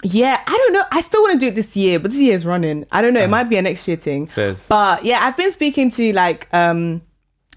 yeah, 0.04 0.42
I 0.46 0.52
don't 0.52 0.74
know. 0.74 0.84
I 0.92 1.02
still 1.02 1.22
want 1.24 1.40
to 1.40 1.40
do 1.40 1.48
it 1.48 1.56
this 1.56 1.76
year, 1.76 2.00
but 2.00 2.12
this 2.12 2.20
year 2.20 2.36
is 2.36 2.46
running. 2.46 2.86
I 2.92 3.02
don't 3.02 3.14
know. 3.14 3.22
It 3.22 3.30
might 3.30 3.46
be 3.46 3.58
a 3.58 3.62
next 3.62 3.88
year 3.88 3.98
thing. 3.98 4.28
Fairs. 4.28 4.64
But 4.68 5.04
yeah, 5.04 5.20
I've 5.22 5.36
been 5.36 5.52
speaking 5.52 5.90
to 5.92 6.14
like 6.14 6.48
um 6.54 7.02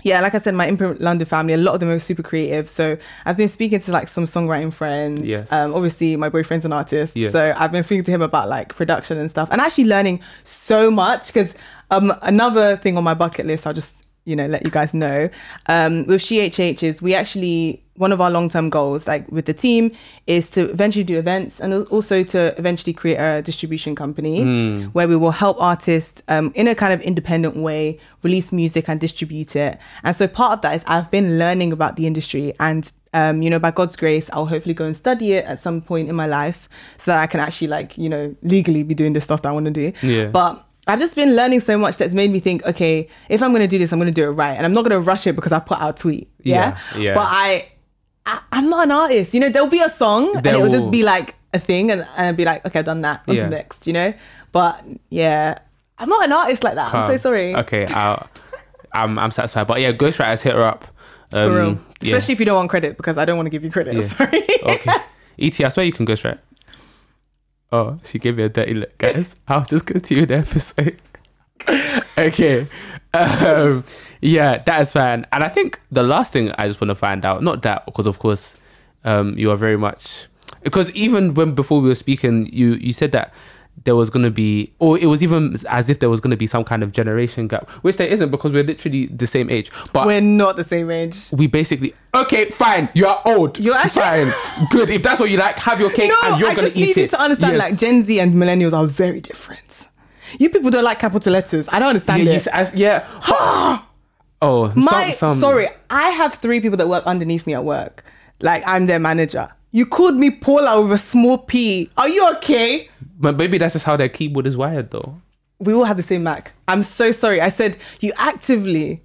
yeah, 0.02 0.20
like 0.20 0.34
I 0.34 0.38
said, 0.38 0.54
my 0.54 0.66
Imprint 0.66 1.00
London 1.02 1.26
family, 1.26 1.52
a 1.52 1.58
lot 1.58 1.74
of 1.74 1.80
them 1.80 1.90
are 1.90 1.98
super 1.98 2.22
creative. 2.22 2.70
So 2.70 2.96
I've 3.26 3.36
been 3.36 3.50
speaking 3.50 3.80
to 3.80 3.92
like 3.92 4.08
some 4.08 4.24
songwriting 4.24 4.72
friends. 4.72 5.22
Yes. 5.24 5.50
Um, 5.52 5.74
obviously 5.74 6.16
my 6.16 6.30
boyfriend's 6.30 6.64
an 6.64 6.72
artist. 6.72 7.14
Yes. 7.14 7.32
So 7.32 7.54
I've 7.56 7.72
been 7.72 7.82
speaking 7.82 8.04
to 8.04 8.10
him 8.10 8.22
about 8.22 8.48
like 8.48 8.74
production 8.74 9.18
and 9.18 9.28
stuff 9.28 9.48
and 9.52 9.60
actually 9.60 9.84
learning 9.84 10.22
so 10.44 10.90
much 10.90 11.26
because 11.26 11.54
um 11.90 12.14
another 12.22 12.78
thing 12.78 12.96
on 12.96 13.04
my 13.04 13.14
bucket 13.14 13.44
list, 13.44 13.66
I'll 13.66 13.74
just, 13.74 13.94
you 14.24 14.36
know, 14.36 14.46
let 14.46 14.64
you 14.64 14.70
guys 14.70 14.92
know. 14.94 15.28
Um 15.66 16.04
with 16.06 16.20
SheHH 16.22 16.82
is 16.82 17.00
we 17.02 17.14
actually 17.14 17.82
one 17.96 18.12
of 18.12 18.20
our 18.20 18.30
long-term 18.30 18.70
goals 18.70 19.06
like 19.06 19.30
with 19.30 19.44
the 19.44 19.52
team 19.52 19.90
is 20.26 20.48
to 20.48 20.70
eventually 20.70 21.04
do 21.04 21.18
events 21.18 21.60
and 21.60 21.86
also 21.88 22.22
to 22.22 22.58
eventually 22.58 22.94
create 22.94 23.16
a 23.18 23.42
distribution 23.42 23.94
company 23.94 24.42
where 24.92 25.06
we 25.06 25.16
will 25.16 25.32
help 25.32 25.60
artists 25.60 26.22
um, 26.28 26.50
in 26.54 26.66
a 26.66 26.74
kind 26.74 26.94
of 26.94 27.02
independent 27.02 27.56
way 27.56 27.98
release 28.22 28.52
music 28.52 28.88
and 28.88 29.00
distribute 29.00 29.54
it 29.54 29.78
and 30.02 30.16
so 30.16 30.26
part 30.26 30.52
of 30.54 30.62
that 30.62 30.74
is 30.74 30.82
i've 30.86 31.10
been 31.10 31.38
learning 31.38 31.72
about 31.72 31.96
the 31.96 32.06
industry 32.06 32.54
and 32.58 32.90
um, 33.12 33.42
you 33.42 33.50
know 33.50 33.58
by 33.58 33.70
god's 33.70 33.96
grace 33.96 34.30
i'll 34.32 34.46
hopefully 34.46 34.72
go 34.74 34.86
and 34.86 34.96
study 34.96 35.32
it 35.34 35.44
at 35.44 35.58
some 35.60 35.82
point 35.82 36.08
in 36.08 36.14
my 36.14 36.26
life 36.26 36.70
so 36.96 37.10
that 37.10 37.20
i 37.20 37.26
can 37.26 37.38
actually 37.40 37.66
like 37.66 37.98
you 37.98 38.08
know 38.08 38.34
legally 38.42 38.82
be 38.82 38.94
doing 38.94 39.12
the 39.12 39.20
stuff 39.20 39.42
that 39.42 39.50
i 39.50 39.52
want 39.52 39.66
to 39.66 39.72
do 39.72 39.92
Yeah. 40.02 40.28
but 40.28 40.64
I've 40.90 40.98
just 40.98 41.14
been 41.14 41.34
learning 41.36 41.60
so 41.60 41.78
much 41.78 41.96
that's 41.96 42.14
made 42.14 42.30
me 42.30 42.40
think, 42.40 42.64
okay, 42.66 43.08
if 43.28 43.42
I'm 43.42 43.50
going 43.50 43.62
to 43.62 43.68
do 43.68 43.78
this, 43.78 43.92
I'm 43.92 43.98
going 43.98 44.12
to 44.12 44.20
do 44.20 44.24
it 44.28 44.32
right. 44.32 44.52
And 44.54 44.64
I'm 44.66 44.72
not 44.72 44.82
going 44.82 44.90
to 44.92 45.00
rush 45.00 45.26
it 45.26 45.34
because 45.36 45.52
I 45.52 45.58
put 45.58 45.78
out 45.80 45.98
a 45.98 46.02
tweet. 46.02 46.30
Yeah. 46.42 46.78
Yeah, 46.94 46.98
yeah. 47.00 47.14
But 47.14 47.26
I, 47.30 47.68
I, 48.26 48.40
I'm 48.52 48.68
not 48.68 48.84
an 48.84 48.90
artist. 48.92 49.32
You 49.34 49.40
know, 49.40 49.48
there'll 49.48 49.68
be 49.68 49.80
a 49.80 49.88
song 49.90 50.36
and 50.36 50.46
it 50.46 50.60
will 50.60 50.68
just 50.68 50.90
be 50.90 51.02
like 51.02 51.34
a 51.54 51.58
thing 51.58 51.90
and, 51.90 52.02
and 52.16 52.26
I'll 52.28 52.34
be 52.34 52.44
like, 52.44 52.64
okay, 52.66 52.78
I've 52.80 52.84
done 52.84 53.00
that. 53.02 53.22
On 53.28 53.34
Yeah. 53.34 53.48
next, 53.48 53.86
you 53.86 53.92
know? 53.92 54.12
But 54.52 54.84
yeah, 55.10 55.58
I'm 55.98 56.08
not 56.08 56.24
an 56.24 56.32
artist 56.32 56.64
like 56.64 56.74
that. 56.74 56.94
I'm 56.94 57.02
so 57.06 57.12
Um, 57.12 57.18
sorry. 57.18 57.54
Okay, 57.54 57.86
I'll, 57.90 58.28
I'm 58.92 59.18
I'm 59.18 59.30
satisfied. 59.30 59.66
But 59.66 59.80
yeah, 59.80 59.92
ghostwriters 59.92 60.42
hit 60.42 60.54
her 60.54 60.62
up. 60.62 60.86
Um, 61.32 61.48
For 61.50 61.54
real. 61.56 61.70
yeah. 62.00 62.16
Especially 62.16 62.32
if 62.32 62.40
you 62.40 62.46
don't 62.46 62.56
want 62.56 62.70
credit 62.70 62.96
because 62.96 63.16
I 63.18 63.24
don't 63.24 63.36
want 63.36 63.46
to 63.46 63.50
give 63.50 63.62
you 63.62 63.70
credit. 63.70 64.02
Sorry. 64.08 64.44
Okay. 64.64 64.94
ET, 65.38 65.60
I 65.60 65.68
swear 65.68 65.86
you 65.86 65.92
can 65.92 66.06
ghostwrite. 66.06 66.38
Oh, 67.72 67.98
she 68.04 68.18
gave 68.18 68.36
me 68.36 68.44
a 68.44 68.48
dirty 68.48 68.74
look, 68.74 68.96
guys. 68.98 69.36
I'll 69.46 69.64
just 69.64 69.86
continue 69.86 70.26
the 70.26 70.38
episode. 70.38 71.00
okay. 72.18 72.66
Um, 73.14 73.84
yeah, 74.20 74.58
that 74.58 74.80
is 74.80 74.92
fine. 74.92 75.26
And 75.32 75.44
I 75.44 75.48
think 75.48 75.80
the 75.90 76.02
last 76.02 76.32
thing 76.32 76.50
I 76.58 76.66
just 76.66 76.80
want 76.80 76.88
to 76.90 76.94
find 76.96 77.24
out, 77.24 77.42
not 77.42 77.62
that, 77.62 77.86
because 77.86 78.06
of 78.06 78.18
course, 78.18 78.56
um, 79.04 79.38
you 79.38 79.50
are 79.50 79.56
very 79.56 79.76
much 79.78 80.26
because 80.62 80.90
even 80.90 81.34
when 81.34 81.54
before 81.54 81.80
we 81.80 81.88
were 81.88 81.94
speaking, 81.94 82.46
you 82.52 82.74
you 82.74 82.92
said 82.92 83.12
that 83.12 83.32
there 83.84 83.96
was 83.96 84.10
going 84.10 84.24
to 84.24 84.30
be, 84.30 84.72
or 84.78 84.98
it 84.98 85.06
was 85.06 85.22
even 85.22 85.56
as 85.68 85.88
if 85.88 86.00
there 86.00 86.10
was 86.10 86.20
going 86.20 86.30
to 86.32 86.36
be 86.36 86.46
some 86.46 86.64
kind 86.64 86.82
of 86.82 86.92
generation 86.92 87.48
gap, 87.48 87.68
which 87.82 87.96
there 87.96 88.06
isn't 88.08 88.30
because 88.30 88.52
we're 88.52 88.62
literally 88.62 89.06
the 89.06 89.26
same 89.26 89.48
age. 89.48 89.70
But 89.94 90.06
We're 90.06 90.20
not 90.20 90.56
the 90.56 90.64
same 90.64 90.90
age. 90.90 91.16
we 91.32 91.46
basically 91.46 91.94
okay, 92.14 92.50
fine. 92.50 92.90
You 92.94 93.06
are 93.06 93.22
old. 93.24 93.58
You're 93.58 93.74
actually- 93.74 94.02
fine. 94.02 94.66
Good. 94.70 94.90
If 94.90 95.02
that's 95.02 95.18
what 95.18 95.30
you 95.30 95.38
like, 95.38 95.58
have 95.60 95.80
your 95.80 95.90
cake 95.90 96.10
No, 96.10 96.16
and 96.30 96.40
you're 96.40 96.50
I 96.50 96.54
gonna 96.54 96.66
just 96.68 96.76
eat 96.76 96.80
need 96.88 96.98
it. 96.98 97.00
you 97.02 97.08
to 97.08 97.20
understand 97.20 97.52
Yes. 97.56 97.58
like 97.70 97.78
Gen 97.78 98.02
Z 98.02 98.20
and 98.20 98.34
millennials 98.34 98.72
are 98.74 98.86
very 98.86 99.20
different. 99.20 99.88
You 100.38 100.50
people 100.50 100.70
don't 100.70 100.84
like 100.84 100.98
capital 100.98 101.32
letters. 101.32 101.66
I 101.72 101.78
don't 101.78 101.88
understand 101.88 102.22
yeah, 102.24 102.30
you 102.30 102.36
it. 102.36 102.46
s- 102.46 102.46
as, 102.48 102.74
yeah. 102.74 103.06
but- 103.26 103.82
oh, 104.42 104.72
My 104.76 105.12
some, 105.12 105.30
some, 105.30 105.38
sorry, 105.40 105.68
I 105.88 106.10
have 106.10 106.34
three 106.34 106.60
people 106.60 106.76
that 106.76 106.88
work 106.88 107.04
underneath 107.06 107.46
me 107.46 107.54
at 107.54 107.64
work. 107.64 108.04
Like 108.42 108.62
I'm 108.66 108.86
their 108.86 108.98
manager. 108.98 109.50
You 109.72 109.86
called 109.86 110.16
me 110.16 110.30
Paula 110.30 110.80
with 110.80 110.92
a 110.92 110.98
small 110.98 111.38
P. 111.38 111.90
Are 111.96 112.08
you 112.08 112.28
okay? 112.36 112.88
But 113.18 113.36
maybe 113.36 113.58
that's 113.58 113.74
just 113.74 113.84
how 113.84 113.96
their 113.96 114.08
keyboard 114.08 114.46
is 114.46 114.56
wired, 114.56 114.90
though. 114.90 115.20
We 115.58 115.74
all 115.74 115.84
have 115.84 115.96
the 115.96 116.02
same 116.02 116.22
Mac. 116.24 116.52
I'm 116.66 116.82
so 116.82 117.12
sorry. 117.12 117.40
I 117.40 117.50
said 117.50 117.76
you 118.00 118.12
actively 118.16 119.00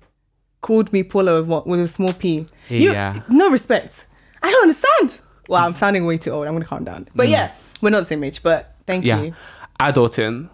called 0.62 0.92
me 0.94 1.04
Paula 1.04 1.40
with, 1.42 1.48
what, 1.48 1.68
with 1.68 1.80
a 1.82 1.88
small 1.88 2.14
P. 2.14 2.48
You- 2.70 2.92
Yeah. 2.92 3.22
No 3.30 3.50
respect. 3.52 4.08
I 4.42 4.50
don't 4.50 4.62
understand. 4.64 5.22
Well, 5.48 5.64
I'm 5.64 5.76
sounding 5.76 6.06
way 6.08 6.18
too 6.18 6.32
old. 6.32 6.48
I'm 6.48 6.54
gonna 6.54 6.66
calm 6.66 6.84
down. 6.84 7.08
But 7.14 7.28
yeah, 7.30 7.54
we're 7.82 7.92
not 7.92 8.00
the 8.02 8.06
same 8.08 8.24
age. 8.24 8.42
But 8.42 8.74
thank 8.88 9.04
Mm. 9.04 9.08
Yeah. 9.08 9.22
you. 9.22 9.34
Adulting. 9.80 10.50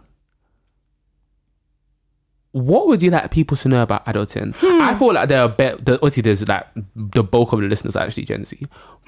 What 2.54 2.88
would 2.88 3.02
you 3.02 3.12
like 3.12 3.32
people 3.32 3.56
to 3.58 3.70
know 3.70 3.82
about 3.84 4.06
adulting? 4.06 4.54
Hmm. 4.58 4.82
I 4.82 4.96
feel 4.96 5.14
like 5.14 5.30
there 5.30 5.42
are 5.42 5.48
bet. 5.48 5.86
the- 5.86 5.96
Obviously, 5.96 6.22
there's 6.24 6.46
like 6.48 6.66
the 6.96 7.24
bulk 7.24 7.54
of 7.54 7.62
the 7.62 7.68
listeners 7.68 7.96
are 7.96 8.04
actually 8.04 8.26
Gen 8.26 8.44
Z, 8.44 8.60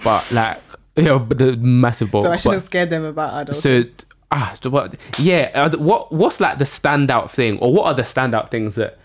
but 0.03 0.31
like 0.31 0.59
you 0.95 1.19
but 1.19 1.37
the 1.37 1.55
massive 1.57 2.11
bulk. 2.11 2.25
So 2.25 2.31
I 2.31 2.37
shouldn't 2.37 2.63
scare 2.63 2.85
them 2.85 3.05
about 3.05 3.33
adults. 3.41 3.61
So 3.61 3.83
ah, 4.31 4.55
what? 4.63 4.95
Yeah, 5.17 5.73
what 5.75 6.11
what's 6.11 6.39
like 6.39 6.57
the 6.57 6.65
standout 6.65 7.29
thing, 7.29 7.59
or 7.59 7.73
what 7.73 7.85
are 7.85 7.93
the 7.93 8.03
standout 8.03 8.51
things 8.51 8.75
that 8.75 8.97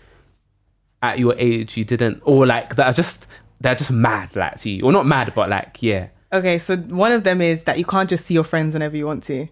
at 1.01 1.19
your 1.19 1.35
age 1.37 1.77
you 1.77 1.85
didn't, 1.85 2.21
or 2.25 2.45
like 2.45 2.75
that 2.75 2.87
are 2.87 2.93
just 2.93 3.27
they're 3.61 3.75
just 3.75 3.91
mad 3.91 4.35
like 4.35 4.59
to 4.61 4.69
you, 4.69 4.83
or 4.83 4.91
not 4.91 5.05
mad, 5.05 5.33
but 5.33 5.49
like 5.49 5.81
yeah, 5.81 6.09
Okay, 6.31 6.59
so 6.59 6.77
one 6.77 7.11
of 7.11 7.23
them 7.23 7.41
is 7.41 7.63
that 7.63 7.77
you 7.79 7.85
can't 7.85 8.09
just 8.09 8.25
see 8.25 8.35
your 8.35 8.43
friends 8.43 8.73
whenever 8.73 8.95
you 8.95 9.05
want 9.05 9.23
to. 9.25 9.47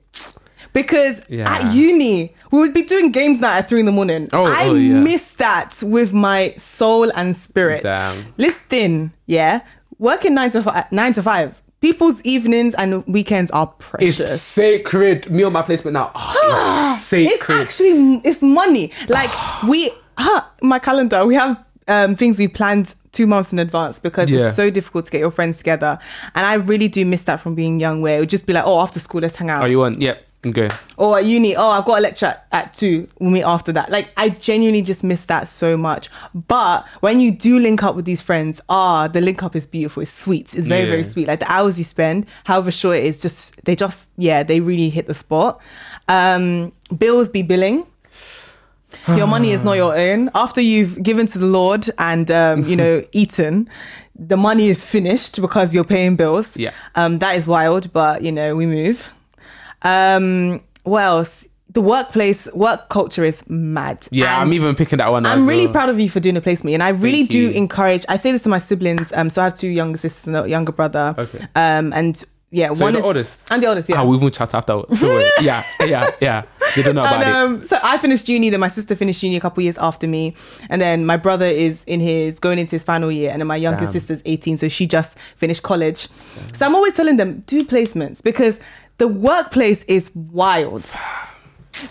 Because 0.73 1.21
Yeah. 1.27 1.51
at 1.51 1.73
uni, 1.73 2.35
we 2.51 2.59
would 2.59 2.73
be 2.73 2.83
doing 2.83 3.11
games 3.11 3.39
night 3.39 3.57
at 3.57 3.69
three 3.69 3.79
in 3.79 3.87
the 3.87 3.91
morning. 3.91 4.29
Oh, 4.31 4.45
I 4.45 4.67
oh, 4.67 4.75
yeah. 4.75 4.99
miss 4.99 5.33
that 5.33 5.81
with 5.81 6.13
my 6.13 6.53
soul 6.57 7.11
and 7.15 7.35
spirit. 7.35 7.83
Damn. 7.83 8.33
Listen, 8.37 9.13
yeah, 9.25 9.61
working 9.97 10.35
nine 10.35 10.51
to 10.51 10.61
five, 10.61 10.91
nine 10.91 11.13
to 11.13 11.23
five. 11.23 11.59
People's 11.79 12.21
evenings 12.23 12.73
and 12.75 13.05
weekends 13.07 13.51
are 13.51 13.71
it's 13.99 14.17
precious. 14.17 14.41
sacred. 14.41 15.29
Me 15.29 15.43
on 15.43 15.53
my 15.53 15.61
placement 15.61 15.93
now, 15.93 16.11
oh, 16.15 16.95
it's 16.97 17.13
It's 17.13 17.49
actually 17.49 18.15
it's 18.23 18.41
money. 18.41 18.91
Like 19.09 19.29
we, 19.67 19.91
huh, 20.17 20.43
my 20.61 20.79
calendar, 20.79 21.25
we 21.25 21.35
have 21.35 21.63
um, 21.87 22.15
things 22.15 22.39
we 22.39 22.47
planned 22.47 22.95
two 23.11 23.27
months 23.27 23.51
in 23.53 23.59
advance 23.59 23.99
because 23.99 24.29
Yeah. 24.29 24.47
it's 24.47 24.55
so 24.55 24.69
difficult 24.69 25.05
to 25.05 25.11
get 25.11 25.19
your 25.19 25.31
friends 25.31 25.57
together. 25.57 25.99
And 26.35 26.45
I 26.45 26.55
really 26.55 26.87
do 26.87 27.05
miss 27.05 27.23
that 27.23 27.41
from 27.41 27.53
being 27.55 27.79
young, 27.79 28.01
where 28.01 28.17
it 28.17 28.19
would 28.21 28.29
just 28.29 28.45
be 28.47 28.53
like, 28.53 28.65
oh, 28.65 28.79
after 28.81 28.99
school, 28.99 29.21
let's 29.21 29.35
hang 29.35 29.49
out. 29.49 29.61
Are 29.61 29.69
you 29.69 29.83
on? 29.83 30.01
Yep. 30.01 30.23
Okay. 30.45 30.69
or 30.97 31.17
at 31.17 31.25
uni, 31.25 31.55
oh, 31.55 31.69
I've 31.71 31.83
got 31.83 31.97
a 31.97 32.01
lecture 32.01 32.27
at, 32.27 32.47
at 32.51 32.73
two. 32.73 33.07
We'll 33.19 33.31
meet 33.31 33.43
after 33.43 33.71
that. 33.73 33.89
Like, 33.89 34.11
I 34.15 34.29
genuinely 34.29 34.81
just 34.83 35.03
miss 35.03 35.25
that 35.25 35.47
so 35.47 35.75
much. 35.75 36.09
But 36.33 36.85
when 37.01 37.19
you 37.19 37.31
do 37.31 37.59
link 37.59 37.83
up 37.83 37.95
with 37.95 38.05
these 38.05 38.21
friends, 38.21 38.61
ah, 38.69 39.07
the 39.07 39.19
link 39.19 39.41
up 39.43 39.55
is 39.55 39.65
beautiful. 39.65 40.03
It's 40.03 40.13
sweet. 40.13 40.53
It's 40.55 40.67
very, 40.67 40.83
Yeah. 40.85 40.91
very 40.91 41.03
sweet. 41.03 41.27
Like 41.27 41.39
the 41.39 41.51
hours 41.51 41.77
you 41.79 41.83
spend, 41.83 42.27
however 42.45 42.71
short 42.71 42.97
it 42.97 43.05
is, 43.05 43.21
just 43.21 43.59
they 43.65 43.75
just 43.75 44.09
yeah, 44.17 44.43
they 44.43 44.59
really 44.59 44.89
hit 44.89 45.07
the 45.07 45.15
spot. 45.15 45.59
Um, 46.07 46.71
bills 46.97 47.29
be 47.29 47.41
billing. 47.41 47.85
Your 49.07 49.27
money 49.27 49.51
is 49.51 49.63
not 49.63 49.73
your 49.73 49.95
own. 50.07 50.29
After 50.33 50.61
you've 50.61 51.01
given 51.03 51.27
to 51.27 51.37
the 51.39 51.45
Lord 51.45 51.89
and 51.97 52.29
um, 52.31 52.63
you 52.65 52.75
know 52.75 53.03
eaten, 53.11 53.69
the 54.17 54.37
money 54.37 54.69
is 54.69 54.85
finished 54.85 55.41
because 55.41 55.73
you're 55.75 55.83
paying 55.83 56.15
bills. 56.15 56.55
Yeah. 56.55 56.71
Um, 56.95 57.19
that 57.19 57.35
is 57.35 57.47
wild, 57.47 57.91
but 57.91 58.21
you 58.21 58.31
know 58.31 58.55
we 58.55 58.65
move. 58.65 59.09
Um, 59.87 60.61
what 60.83 61.03
else? 61.03 61.47
The 61.73 61.81
workplace 61.81 62.47
work 62.53 62.89
culture 62.89 63.23
is 63.23 63.47
mad. 63.49 64.07
Yeah, 64.09 64.33
And 64.33 64.43
I'm 64.43 64.53
even 64.53 64.73
picking 64.75 64.97
that 64.97 65.11
one. 65.11 65.25
I'm 65.25 65.45
really 65.47 65.65
well. 65.65 65.73
proud 65.73 65.89
of 65.89 65.99
you 65.99 66.09
for 66.09 66.19
doing 66.19 66.37
a 66.37 66.41
placement, 66.41 66.73
and 66.73 66.81
I 66.81 66.89
really 66.89 67.19
Thank 67.19 67.29
do 67.31 67.37
you. 67.39 67.49
encourage. 67.51 68.03
I 68.09 68.17
say 68.17 68.31
this 68.31 68.43
to 68.43 68.49
my 68.49 68.57
siblings. 68.59 69.11
Um, 69.13 69.29
so 69.29 69.41
I 69.41 69.45
have 69.45 69.55
two 69.55 69.67
younger 69.67 69.97
sisters 69.97 70.27
and 70.27 70.35
a 70.37 70.49
younger 70.49 70.71
brother. 70.71 71.13
Okay. 71.17 71.45
Um, 71.55 71.93
and 71.93 72.23
yeah, 72.49 72.73
So 72.73 72.85
one 72.85 72.93
you're 72.93 72.99
is 72.99 73.03
the 73.03 73.07
oldest. 73.07 73.39
I'm 73.51 73.59
the 73.61 73.67
oldest. 73.67 73.89
Yeah. 73.89 74.01
Ah, 74.01 74.05
we 74.05 74.15
even 74.15 74.31
chat 74.31 74.55
afterwards. 74.55 74.97
So, 74.99 75.07
yeah, 75.41 75.63
yeah, 75.81 76.09
yeah. 76.21 76.43
They 76.75 76.81
don't 76.81 76.95
know 76.95 77.01
about 77.01 77.21
and 77.21 77.35
um, 77.59 77.63
so 77.63 77.77
I 77.83 77.97
finished 77.97 78.27
uni, 78.29 78.49
then 78.49 78.61
my 78.61 78.69
sister 78.69 78.95
finished 78.95 79.21
uni 79.21 79.35
a 79.35 79.39
couple 79.41 79.61
years 79.61 79.77
after 79.77 80.07
me, 80.07 80.35
and 80.69 80.81
then 80.81 81.05
my 81.05 81.17
brother 81.17 81.45
is 81.45 81.83
in 81.85 81.99
his 81.99 82.39
going 82.39 82.57
into 82.57 82.71
his 82.77 82.83
final 82.85 83.11
year, 83.11 83.31
and 83.31 83.41
then 83.41 83.47
my 83.47 83.57
youngest 83.57 83.91
Damn. 83.93 83.99
sister's 83.99 84.21
18, 84.25 84.57
so 84.57 84.67
she 84.69 84.87
just 84.87 85.17
finished 85.35 85.61
college. 85.63 86.07
So 86.53 86.65
I'm 86.65 86.73
always 86.73 86.93
telling 86.93 87.17
them 87.17 87.43
do 87.47 87.63
placements 87.65 88.23
because 88.23 88.59
the 88.97 89.07
workplace 89.07 89.83
is 89.83 90.13
wild. 90.15 90.83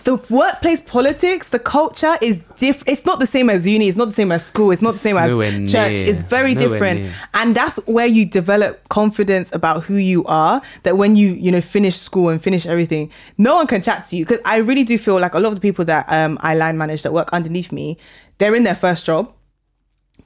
The 0.03 0.17
workplace 0.31 0.81
politics, 0.81 1.51
the 1.51 1.61
culture 1.61 2.17
is 2.21 2.41
different. 2.57 2.89
It's 2.89 3.07
not 3.07 3.21
the 3.21 3.27
same 3.27 3.49
as 3.49 3.65
uni. 3.69 3.87
It's 3.87 3.97
not 3.97 4.07
the 4.07 4.13
same 4.15 4.33
as 4.33 4.45
school. 4.45 4.73
It's 4.73 4.83
not 4.83 4.95
the 4.95 4.99
same 4.99 5.15
Nowhere 5.15 5.47
as 5.49 5.71
church. 5.71 5.93
near. 5.93 6.09
It's 6.09 6.19
very 6.19 6.55
Nowhere 6.55 6.69
different, 6.69 7.01
near. 7.03 7.15
and 7.35 7.55
that's 7.55 7.77
where 7.87 8.07
you 8.07 8.27
develop 8.27 8.89
confidence 8.89 9.55
about 9.55 9.85
who 9.85 9.95
you 9.95 10.25
are. 10.25 10.61
That 10.83 10.97
when 10.97 11.15
you 11.15 11.29
you 11.29 11.53
know 11.53 11.61
finish 11.61 11.97
school 11.97 12.31
and 12.31 12.43
finish 12.43 12.67
everything, 12.67 13.13
no 13.39 13.55
one 13.55 13.69
can 13.69 13.81
chat 13.81 14.09
to 14.09 14.17
you. 14.17 14.25
Because 14.25 14.41
I 14.45 14.57
really 14.57 14.83
do 14.83 14.99
feel 14.99 15.21
like 15.21 15.35
a 15.35 15.39
lot 15.39 15.51
of 15.51 15.55
the 15.55 15.61
people 15.61 15.85
that 15.85 16.07
um, 16.09 16.37
I 16.41 16.55
line 16.57 16.77
manage 16.77 17.03
that 17.03 17.13
work 17.13 17.33
underneath 17.33 17.71
me, 17.71 17.97
they're 18.39 18.57
in 18.57 18.65
their 18.65 18.75
first 18.75 19.07
job 19.07 19.33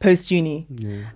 post 0.01 0.31
uni, 0.31 0.67